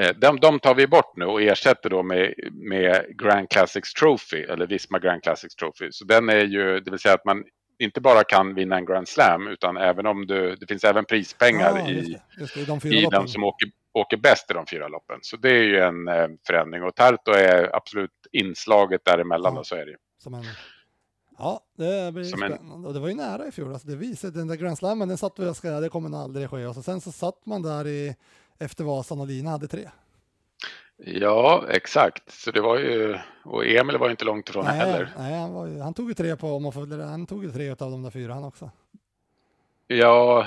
Eh, 0.00 0.16
de, 0.16 0.40
de 0.40 0.60
tar 0.60 0.74
vi 0.74 0.86
bort 0.86 1.16
nu 1.16 1.24
och 1.24 1.42
ersätter 1.42 1.90
då 1.90 2.02
med, 2.02 2.34
med 2.52 3.06
Grand 3.18 3.50
Classics 3.50 3.92
Trophy 3.92 4.42
eller 4.42 4.66
Visma 4.66 4.98
Grand 4.98 5.22
Classics 5.22 5.54
Trophy. 5.54 5.92
Så 5.92 6.04
den 6.04 6.28
är 6.28 6.44
ju, 6.44 6.80
det 6.80 6.90
vill 6.90 7.00
säga 7.00 7.14
att 7.14 7.24
man 7.24 7.44
inte 7.78 8.00
bara 8.00 8.24
kan 8.24 8.54
vinna 8.54 8.76
en 8.76 8.84
Grand 8.84 9.08
Slam 9.08 9.48
utan 9.48 9.76
även 9.76 10.06
om 10.06 10.26
du, 10.26 10.56
det 10.56 10.66
finns 10.66 10.84
även 10.84 11.04
prispengar 11.04 11.78
ja, 11.78 11.88
just 11.88 12.12
det, 12.12 12.40
just 12.40 12.54
det, 12.54 12.60
i, 12.60 12.64
de 12.64 12.88
i 12.88 13.06
den 13.10 13.28
som 13.28 13.44
åker, 13.44 13.68
åker 13.94 14.16
bäst 14.16 14.50
i 14.50 14.54
de 14.54 14.66
fyra 14.66 14.88
loppen. 14.88 15.18
Så 15.22 15.36
det 15.36 15.50
är 15.50 15.62
ju 15.62 15.78
en 15.78 16.08
eh, 16.08 16.28
förändring 16.46 16.82
och 16.82 16.94
Tarto 16.94 17.32
är 17.32 17.76
absolut 17.76 18.26
inslaget 18.32 19.04
däremellan. 19.04 19.54
Ja, 19.54 19.60
och 19.60 19.66
så 19.66 19.74
är 19.74 19.86
det 19.86 19.96
som 20.22 20.34
en, 20.34 20.44
Ja, 21.38 21.60
det 21.76 22.12
blir 22.12 22.24
som 22.24 22.38
spännande. 22.38 22.74
En, 22.74 22.84
och 22.84 22.94
det 22.94 23.00
var 23.00 23.08
ju 23.08 23.14
nära 23.14 23.46
i 23.46 23.52
fjol. 23.52 23.72
Alltså 23.72 23.88
det 23.88 23.96
visade, 23.96 24.38
den 24.38 24.48
där 24.48 24.56
Grand 24.56 24.78
Slammen, 24.78 25.08
den 25.08 25.18
satt 25.18 25.38
vi 25.38 25.48
och 25.48 25.56
ska, 25.56 25.80
det 25.80 25.88
kommer 25.88 26.22
aldrig 26.22 26.50
ske. 26.50 26.66
Och 26.66 26.74
så 26.74 26.82
sen 26.82 27.00
så 27.00 27.12
satt 27.12 27.46
man 27.46 27.62
där 27.62 27.86
i, 27.86 28.16
efter 28.58 28.84
Vasan 28.84 29.20
och 29.20 29.26
Lina 29.26 29.50
hade 29.50 29.68
tre. 29.68 29.90
Ja, 30.96 31.64
exakt. 31.68 32.32
Så 32.32 32.50
det 32.50 32.60
var 32.60 32.78
ju, 32.78 33.18
och 33.44 33.66
Emil 33.66 33.98
var 33.98 34.06
ju 34.06 34.10
inte 34.10 34.24
långt 34.24 34.48
ifrån 34.48 34.64
nej, 34.64 34.76
heller. 34.76 35.14
Nej, 35.18 35.40
han, 35.40 35.52
var, 35.52 35.82
han 35.82 35.94
tog 35.94 36.08
ju 36.08 36.14
tre 36.14 36.36
på, 36.36 36.48
om 36.48 36.72
han 36.90 37.26
tog 37.26 37.44
ju 37.44 37.52
tre 37.52 37.70
av 37.70 37.76
de 37.76 38.02
där 38.02 38.10
fyra 38.10 38.34
han 38.34 38.44
också. 38.44 38.70
Ja, 39.86 40.46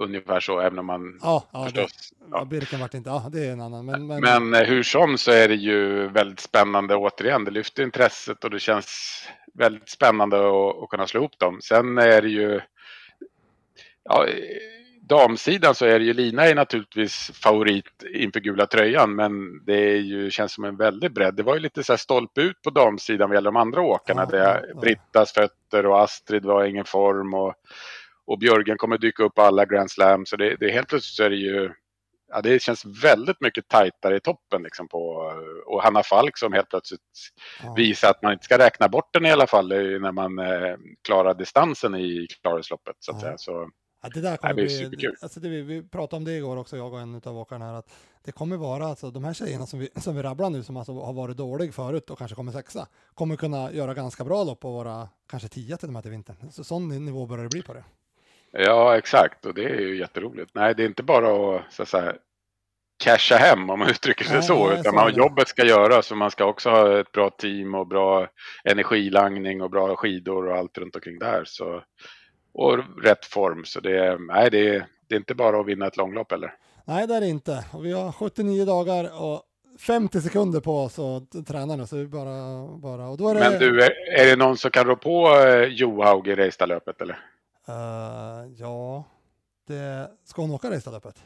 ungefär 0.00 0.40
så, 0.40 0.60
även 0.60 0.78
om 0.78 0.86
man 0.86 1.18
ja, 1.22 1.44
ja, 1.52 1.64
förstås... 1.64 2.10
Det, 2.10 2.26
ja. 2.30 2.44
Birken 2.44 2.80
vart 2.80 2.94
inte, 2.94 3.10
ja 3.10 3.28
det 3.32 3.46
är 3.46 3.52
en 3.52 3.60
annan. 3.60 3.86
Men, 3.86 4.06
men... 4.06 4.20
men 4.20 4.54
eh, 4.54 4.68
hur 4.68 4.82
som 4.82 5.18
så 5.18 5.30
är 5.30 5.48
det 5.48 5.54
ju 5.54 6.08
väldigt 6.08 6.40
spännande 6.40 6.96
återigen. 6.96 7.44
Det 7.44 7.50
lyfter 7.50 7.82
intresset 7.82 8.44
och 8.44 8.50
det 8.50 8.60
känns 8.60 9.22
väldigt 9.54 9.88
spännande 9.88 10.36
att, 10.36 10.82
att 10.82 10.88
kunna 10.88 11.06
slå 11.06 11.20
ihop 11.20 11.38
dem. 11.38 11.60
Sen 11.62 11.98
är 11.98 12.22
det 12.22 12.28
ju... 12.28 12.60
Ja, 14.04 14.26
damsidan 15.00 15.74
så 15.74 15.86
är 15.86 15.98
det 15.98 16.04
ju 16.04 16.12
Lina 16.12 16.46
är 16.46 16.54
naturligtvis 16.54 17.30
favorit 17.34 18.04
inför 18.14 18.40
gula 18.40 18.66
tröjan 18.66 19.14
men 19.14 19.64
det 19.64 19.92
är 19.92 19.96
ju, 19.96 20.30
känns 20.30 20.52
som 20.52 20.64
en 20.64 20.76
väldig 20.76 21.12
bredd. 21.12 21.34
Det 21.34 21.42
var 21.42 21.54
ju 21.54 21.60
lite 21.60 21.84
så 21.84 21.92
här 21.92 21.98
stolpe 21.98 22.40
ut 22.40 22.62
på 22.62 22.70
damsidan 22.70 23.28
vad 23.28 23.36
gäller 23.36 23.50
de 23.50 23.56
andra 23.56 23.80
åkarna. 23.80 24.22
Ja, 24.22 24.38
där 24.38 24.66
ja. 24.74 24.80
Brittas 24.80 25.32
fötter 25.32 25.86
och 25.86 26.02
Astrid 26.02 26.44
var 26.44 26.64
ingen 26.64 26.84
form 26.84 27.34
och, 27.34 27.54
och 28.30 28.38
Björgen 28.38 28.76
kommer 28.76 28.98
dyka 28.98 29.22
upp 29.22 29.34
på 29.34 29.42
alla 29.42 29.64
Grand 29.64 29.90
Slam 29.90 30.26
så 30.26 30.36
det, 30.36 30.56
det 30.60 30.72
helt 30.72 30.88
plötsligt 30.88 31.16
så 31.16 31.22
är 31.22 31.30
det 31.30 31.36
ju 31.36 31.72
Ja, 32.32 32.40
det 32.40 32.62
känns 32.62 32.84
väldigt 32.84 33.40
mycket 33.40 33.68
tajtare 33.68 34.16
i 34.16 34.20
toppen. 34.20 34.62
Liksom 34.62 34.88
på, 34.88 35.32
och 35.66 35.82
Hanna 35.82 36.02
Falk 36.02 36.38
som 36.38 36.52
helt 36.52 36.68
plötsligt 36.68 37.00
ja. 37.62 37.74
visar 37.74 38.10
att 38.10 38.22
man 38.22 38.32
inte 38.32 38.44
ska 38.44 38.58
räkna 38.58 38.88
bort 38.88 39.12
den 39.12 39.26
i 39.26 39.32
alla 39.32 39.46
fall 39.46 39.68
när 39.68 40.12
man 40.12 40.38
eh, 40.38 40.76
klarar 41.04 41.34
distansen 41.34 41.94
i 41.94 42.26
Klaresloppet. 42.42 42.96
Så 42.98 43.10
att 43.10 43.16
ja. 43.16 43.20
säga. 43.20 43.38
Så, 43.38 43.70
Ja, 44.02 44.08
det 44.08 44.20
där 44.20 44.36
kommer 44.36 44.54
det 44.54 44.90
bli, 44.90 45.10
alltså 45.22 45.40
det, 45.40 45.48
vi, 45.48 45.62
vi 45.62 45.82
pratade 45.82 46.16
om 46.16 46.24
det 46.24 46.32
igår 46.32 46.56
också, 46.56 46.76
jag 46.76 46.92
och 46.92 47.00
en 47.00 47.20
av 47.24 47.38
åkarna 47.38 47.64
här, 47.64 47.74
att 47.74 47.92
det 48.24 48.32
kommer 48.32 48.56
vara 48.56 48.86
alltså 48.86 49.10
de 49.10 49.24
här 49.24 49.34
tjejerna 49.34 49.66
som 49.66 49.78
vi, 49.78 49.88
som 49.96 50.16
vi 50.16 50.22
rabblar 50.22 50.50
nu, 50.50 50.62
som 50.62 50.76
alltså 50.76 50.92
har 50.92 51.12
varit 51.12 51.36
dålig 51.36 51.74
förut 51.74 52.10
och 52.10 52.18
kanske 52.18 52.34
kommer 52.34 52.52
sexa, 52.52 52.86
kommer 53.14 53.36
kunna 53.36 53.72
göra 53.72 53.94
ganska 53.94 54.24
bra 54.24 54.44
lopp 54.44 54.64
och 54.64 54.72
vara 54.72 55.08
kanske 55.30 55.48
tia 55.48 55.76
till 55.76 55.88
de 55.88 55.94
här 55.94 56.02
till 56.02 56.10
vintern. 56.10 56.50
Så 56.50 56.64
sån 56.64 57.04
nivå 57.04 57.26
börjar 57.26 57.44
det 57.44 57.50
bli 57.50 57.62
på 57.62 57.74
det. 57.74 57.84
Ja, 58.52 58.98
exakt, 58.98 59.46
och 59.46 59.54
det 59.54 59.64
är 59.64 59.80
ju 59.80 59.98
jätteroligt. 59.98 60.50
Nej, 60.54 60.74
det 60.74 60.82
är 60.82 60.86
inte 60.86 61.02
bara 61.02 61.56
att 61.56 61.72
så 61.72 61.82
att 61.82 61.88
säga, 61.88 62.14
casha 63.04 63.36
hem 63.36 63.70
om 63.70 63.78
man 63.78 63.88
uttrycker 63.90 64.24
sig 64.24 64.34
nej, 64.34 64.42
så, 64.42 64.68
nej, 64.68 64.80
utan 64.80 64.94
man, 64.94 65.14
jobbet 65.14 65.48
ska 65.48 65.64
göras 65.64 66.10
och 66.10 66.16
man 66.16 66.30
ska 66.30 66.44
också 66.44 66.70
ha 66.70 67.00
ett 67.00 67.12
bra 67.12 67.30
team 67.30 67.74
och 67.74 67.86
bra 67.86 68.28
energilangning 68.64 69.62
och 69.62 69.70
bra 69.70 69.96
skidor 69.96 70.48
och 70.48 70.56
allt 70.56 70.78
runt 70.78 70.96
omkring 70.96 71.18
där. 71.18 71.42
Så 71.46 71.82
och 72.52 72.78
rätt 73.02 73.24
form. 73.24 73.64
Så 73.64 73.80
det, 73.80 74.18
nej, 74.20 74.50
det, 74.50 74.68
är, 74.68 74.86
det 75.08 75.14
är 75.14 75.18
inte 75.18 75.34
bara 75.34 75.60
att 75.60 75.66
vinna 75.66 75.86
ett 75.86 75.96
långlopp 75.96 76.32
eller? 76.32 76.54
Nej, 76.84 77.06
det 77.06 77.14
är 77.14 77.20
det 77.20 77.28
inte. 77.28 77.64
Och 77.72 77.84
vi 77.84 77.92
har 77.92 78.12
79 78.12 78.64
dagar 78.64 79.22
och 79.22 79.42
50 79.78 80.20
sekunder 80.20 80.60
på 80.60 80.78
oss 80.78 80.98
att 80.98 81.46
träna 81.46 81.76
nu, 81.76 81.86
så 81.86 81.96
det 81.96 82.02
är 82.02 82.06
bara, 82.06 82.66
bara 82.78 83.08
och 83.08 83.18
då 83.18 83.28
är 83.28 83.34
det... 83.34 83.40
Men 83.40 83.58
du, 83.58 83.82
är, 83.82 84.26
det 84.26 84.36
någon 84.36 84.56
som 84.56 84.70
kan 84.70 84.86
rå 84.86 84.96
på 84.96 85.36
eh, 85.36 85.64
Johaug 85.64 86.28
i 86.28 86.34
Reistadlöpet 86.34 87.00
eller? 87.00 87.18
Uh, 87.70 88.52
ja, 88.56 89.04
det... 89.66 90.10
ska 90.24 90.42
hon 90.42 90.50
åka 90.50 90.70
Reistadlöpet? 90.70 91.22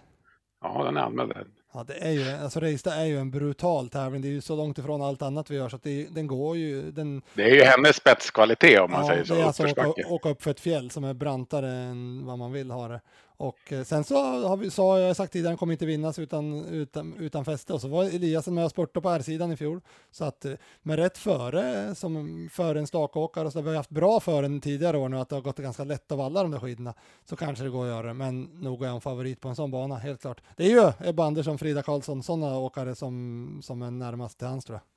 Ja, 0.61 0.84
den 0.84 0.97
är 0.97 1.01
anmäld. 1.01 1.32
Ja, 1.74 1.84
det 1.84 1.95
är 1.95 2.11
ju, 2.11 2.30
alltså 2.30 2.61
Reista 2.61 2.95
är 2.95 3.05
ju 3.05 3.18
en 3.18 3.30
brutal 3.30 3.88
tävling. 3.88 4.22
Det 4.22 4.28
är 4.28 4.32
ju 4.32 4.40
så 4.40 4.57
långt 4.57 4.78
ifrån 4.78 5.03
allt 5.03 5.22
annat 5.22 5.51
vi 5.51 5.57
gör 5.57 5.68
så 5.68 5.76
att 5.76 5.82
det, 5.82 6.07
den 6.14 6.26
går 6.26 6.57
ju. 6.57 6.90
Den... 6.90 7.22
Det 7.34 7.42
är 7.42 7.55
ju 7.55 7.62
hennes 7.62 7.97
spetskvalitet 7.97 8.80
om 8.80 8.90
man 8.90 9.01
ja, 9.01 9.09
säger 9.09 9.24
så. 9.24 9.34
Det 9.34 9.40
är 9.40 9.45
alltså 9.45 9.66
åka, 9.66 9.92
åka 10.09 10.28
upp 10.28 10.42
för 10.42 10.51
ett 10.51 10.61
fjäll 10.61 10.90
som 10.90 11.05
är 11.05 11.14
brantare 11.14 11.70
än 11.70 12.26
vad 12.26 12.38
man 12.38 12.53
vill 12.53 12.70
ha 12.70 12.88
det. 12.88 13.01
Och 13.37 13.72
eh, 13.72 13.85
sen 13.85 14.05
så 14.05 14.47
har 14.49 14.57
vi, 14.57 14.70
sa 14.70 14.99
jag 14.99 15.16
sagt 15.16 15.32
tidigare, 15.32 15.51
den 15.51 15.59
kommer 15.59 15.72
inte 15.72 15.87
vinnas 15.87 16.18
utan, 16.18 16.64
utan, 16.64 17.14
utan 17.14 17.45
fäste. 17.45 17.72
Och 17.72 17.80
så 17.80 17.89
var 17.89 18.05
Eliasen 18.05 18.55
med 18.55 18.64
och 18.64 18.70
spurtade 18.70 19.03
på 19.03 19.11
R-sidan 19.11 19.53
i 19.53 19.57
fjol. 19.57 19.80
Så 20.11 20.24
att 20.24 20.45
eh, 20.45 20.53
med 20.82 20.99
rätt 20.99 21.18
före, 21.18 21.95
som 21.95 22.49
före 22.53 22.78
en 22.78 22.87
stakåkare, 22.87 23.47
och 23.47 23.53
så 23.53 23.61
vi 23.61 23.76
haft 23.76 23.91
bra 23.91 24.20
före 24.20 24.61
tidigare 24.61 24.99
år 24.99 25.09
nu, 25.09 25.18
att 25.18 25.28
det 25.28 25.37
har 25.37 25.43
gått 25.43 25.59
ganska 25.59 25.85
lätt 25.85 26.12
att 26.12 26.18
valla 26.18 26.43
de 26.43 26.51
där 26.51 26.59
skidorna, 26.59 26.95
så 27.24 27.37
kanske 27.37 27.64
det 27.64 27.70
går 27.70 27.85
att 27.85 27.91
göra 27.91 28.07
det. 28.07 28.14
Men 28.14 28.43
nog 28.43 28.82
är 28.82 28.87
jag 28.87 28.95
en 28.95 29.01
favorit 29.01 29.41
på 29.41 29.49
en 29.49 29.57
sån 29.57 29.70
bana, 29.70 29.95
helt 29.95 30.20
klart. 30.20 30.43
Det 30.57 30.64
är 30.64 30.70
ju 30.70 31.09
Ebba 31.09 31.24
Andersson, 31.24 31.59
Frida 31.59 31.82
Karlsson, 31.82 32.22
sådana 32.22 32.59
åkare 32.59 32.95
som, 32.95 33.61
som 33.62 33.82
är 33.82 33.91
närmast 33.91 34.39
till 34.39 34.49
hans 34.49 34.64
tror 34.64 34.76
jag. 34.76 34.93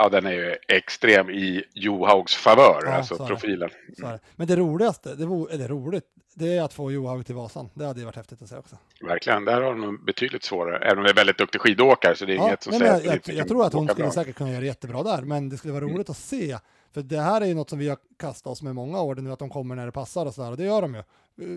Ja, 0.00 0.08
den 0.08 0.26
är 0.26 0.32
ju 0.32 0.56
extrem 0.68 1.30
i 1.30 1.64
Johaugs 1.74 2.34
favör, 2.34 2.82
ja, 2.84 2.92
alltså 2.92 3.26
profilen. 3.26 3.70
Det. 3.96 4.20
Men 4.36 4.46
det 4.46 4.56
roligaste, 4.56 5.14
det, 5.14 5.26
vore, 5.26 5.56
det 5.56 5.68
roligt, 5.68 6.04
det 6.34 6.56
är 6.56 6.62
att 6.62 6.72
få 6.72 6.92
Johaug 6.92 7.26
till 7.26 7.34
Vasan. 7.34 7.70
Det 7.74 7.86
hade 7.86 8.00
ju 8.00 8.06
varit 8.06 8.16
häftigt 8.16 8.42
att 8.42 8.48
se 8.48 8.56
också. 8.56 8.76
Verkligen, 9.00 9.44
där 9.44 9.60
har 9.60 9.74
hon 9.74 10.04
betydligt 10.04 10.44
svårare. 10.44 10.76
Även 10.76 10.98
om 10.98 10.98
hon 10.98 11.06
är 11.06 11.14
väldigt 11.14 11.38
duktig 11.38 11.60
skidåkare 11.60 12.16
så 12.16 12.24
det 12.24 12.32
är 12.32 12.36
ja, 12.36 12.46
inget 12.46 12.62
som 12.62 12.72
säger 12.72 12.92
jag, 13.04 13.04
jag, 13.04 13.20
jag 13.36 13.48
tror 13.48 13.66
att 13.66 13.72
hon 13.72 13.88
skulle 13.88 14.04
bra. 14.04 14.12
säkert 14.12 14.36
kunna 14.36 14.52
göra 14.52 14.64
jättebra 14.64 15.02
där, 15.02 15.22
men 15.22 15.48
det 15.48 15.56
skulle 15.56 15.72
vara 15.72 15.84
mm. 15.84 15.94
roligt 15.94 16.08
mm. 16.08 16.12
att 16.12 16.16
se. 16.16 16.58
För 16.94 17.02
det 17.02 17.20
här 17.20 17.40
är 17.40 17.46
ju 17.46 17.54
något 17.54 17.70
som 17.70 17.78
vi 17.78 17.88
har 17.88 17.98
kastat 18.18 18.50
oss 18.52 18.62
med 18.62 18.74
många 18.74 19.00
år 19.02 19.14
nu, 19.14 19.32
att 19.32 19.38
de 19.38 19.50
kommer 19.50 19.74
när 19.74 19.86
det 19.86 19.92
passar 19.92 20.26
och 20.26 20.34
sådär, 20.34 20.50
och 20.50 20.56
det 20.56 20.64
gör 20.64 20.82
de 20.82 20.94
ju. 20.94 21.02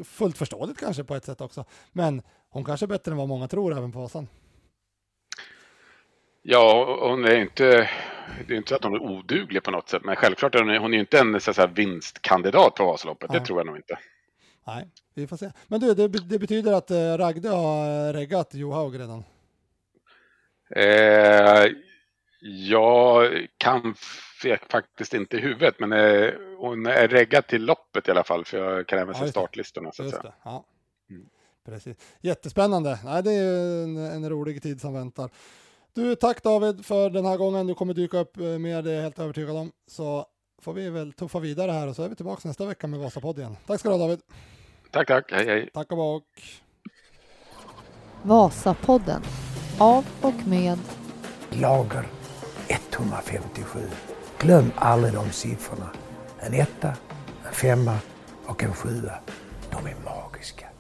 Fullt 0.04 0.38
förståeligt 0.38 0.80
kanske 0.80 1.04
på 1.04 1.16
ett 1.16 1.26
sätt 1.26 1.42
också. 1.42 1.66
Men 1.92 2.22
hon 2.50 2.64
kanske 2.64 2.86
är 2.86 2.88
bättre 2.88 3.12
än 3.12 3.18
vad 3.18 3.28
många 3.28 3.48
tror 3.48 3.78
även 3.78 3.92
på 3.92 4.00
Vasan. 4.00 4.28
Ja, 6.44 6.98
hon 7.10 7.26
är 7.26 7.36
inte, 7.36 7.90
det 8.48 8.54
är 8.54 8.58
inte 8.58 8.70
så 8.70 8.76
att 8.76 8.84
hon 8.84 8.94
är 8.94 9.02
oduglig 9.02 9.64
på 9.64 9.72
något 9.72 9.90
sätt, 9.90 10.04
men 10.04 10.16
självklart 10.16 10.56
är 10.56 10.60
hon, 10.60 10.78
hon 10.78 10.94
är 10.94 11.00
inte 11.00 11.20
en 11.20 11.42
så 11.42 11.54
säga, 11.54 11.68
vinstkandidat 11.68 12.76
på 12.76 12.86
Vasaloppet, 12.86 13.30
Nej. 13.30 13.40
det 13.40 13.46
tror 13.46 13.60
jag 13.60 13.66
nog 13.66 13.76
inte. 13.76 14.00
Nej, 14.68 14.88
vi 15.14 15.28
får 15.28 15.38
se. 15.38 15.52
Men 15.68 15.80
du, 15.80 15.94
det, 15.94 16.08
det 16.08 16.40
betyder 16.40 16.74
att 16.74 16.92
eh, 16.92 17.18
Ragde 17.18 17.50
har 17.50 18.14
reggat 18.14 18.54
Johaug 18.54 19.00
redan? 19.00 19.24
Eh, 20.76 21.72
jag 22.42 23.48
kan 23.58 23.96
faktiskt 24.70 25.14
inte 25.14 25.38
i 25.38 25.40
huvudet, 25.40 25.80
men 25.80 25.92
eh, 25.92 26.34
hon 26.58 26.86
är 26.86 27.08
reggad 27.08 27.48
till 27.48 27.66
loppet 27.66 28.08
i 28.08 28.12
alla 28.12 28.24
fall, 28.24 28.46
för 28.46 28.58
jag 28.58 28.88
kan 28.88 29.00
även 29.00 29.16
se 29.16 29.28
startlistorna. 29.28 29.92
Så 29.92 30.04
att. 30.04 30.26
Ja. 30.44 30.66
Mm. 31.10 31.26
Precis. 31.66 31.98
Jättespännande. 32.22 33.00
Nej, 33.06 33.24
det 33.24 33.32
är 33.32 33.84
en, 33.84 33.98
en 33.98 34.30
rolig 34.30 34.62
tid 34.62 34.82
som 34.82 34.94
väntar. 34.94 35.30
Du, 35.94 36.16
tack 36.16 36.44
David 36.44 36.86
för 36.86 37.10
den 37.10 37.26
här 37.26 37.38
gången. 37.38 37.68
Du 37.68 37.76
kommer 37.76 37.94
dyka 37.94 38.18
upp 38.18 38.38
eh, 38.38 38.44
mer, 38.44 38.82
det 38.82 38.92
är 38.92 38.96
jag 38.96 39.02
helt 39.02 39.20
övertygad 39.20 39.58
om. 39.58 39.72
Så 39.88 40.26
får 40.62 40.74
vi 40.74 40.90
väl 40.90 41.14
tuffa 41.14 41.40
vidare 41.40 41.72
här 41.72 41.88
och 41.88 41.96
så 41.96 42.04
är 42.04 42.10
vi 42.10 42.16
tillbaka 42.16 42.48
nästa 42.48 42.66
vecka 42.66 42.88
med 42.88 43.00
Vasapodden. 43.00 43.58
Tack 43.68 43.80
ska 43.80 43.90
du 43.90 43.96
ha 43.96 44.00
David. 44.00 44.20
Tack, 44.92 45.08
tack. 45.08 45.32
Hej, 45.32 45.46
hej. 45.46 45.70
Tack 45.74 45.92
och 45.92 45.98
bock. 45.98 46.26
Vasapodden 48.24 49.22
av 49.80 50.06
och 50.22 50.48
med 50.48 50.80
Lager 51.50 52.08
157. 52.68 53.80
Glöm 54.40 54.72
aldrig 54.76 55.14
de 55.14 55.32
siffrorna. 55.32 55.90
En 56.40 56.54
etta, 56.54 56.94
en 57.46 57.54
femma 57.54 57.98
och 58.46 58.64
en 58.64 58.74
sjua. 58.74 59.14
De 59.72 59.88
är 59.88 59.96
magiska. 60.06 60.71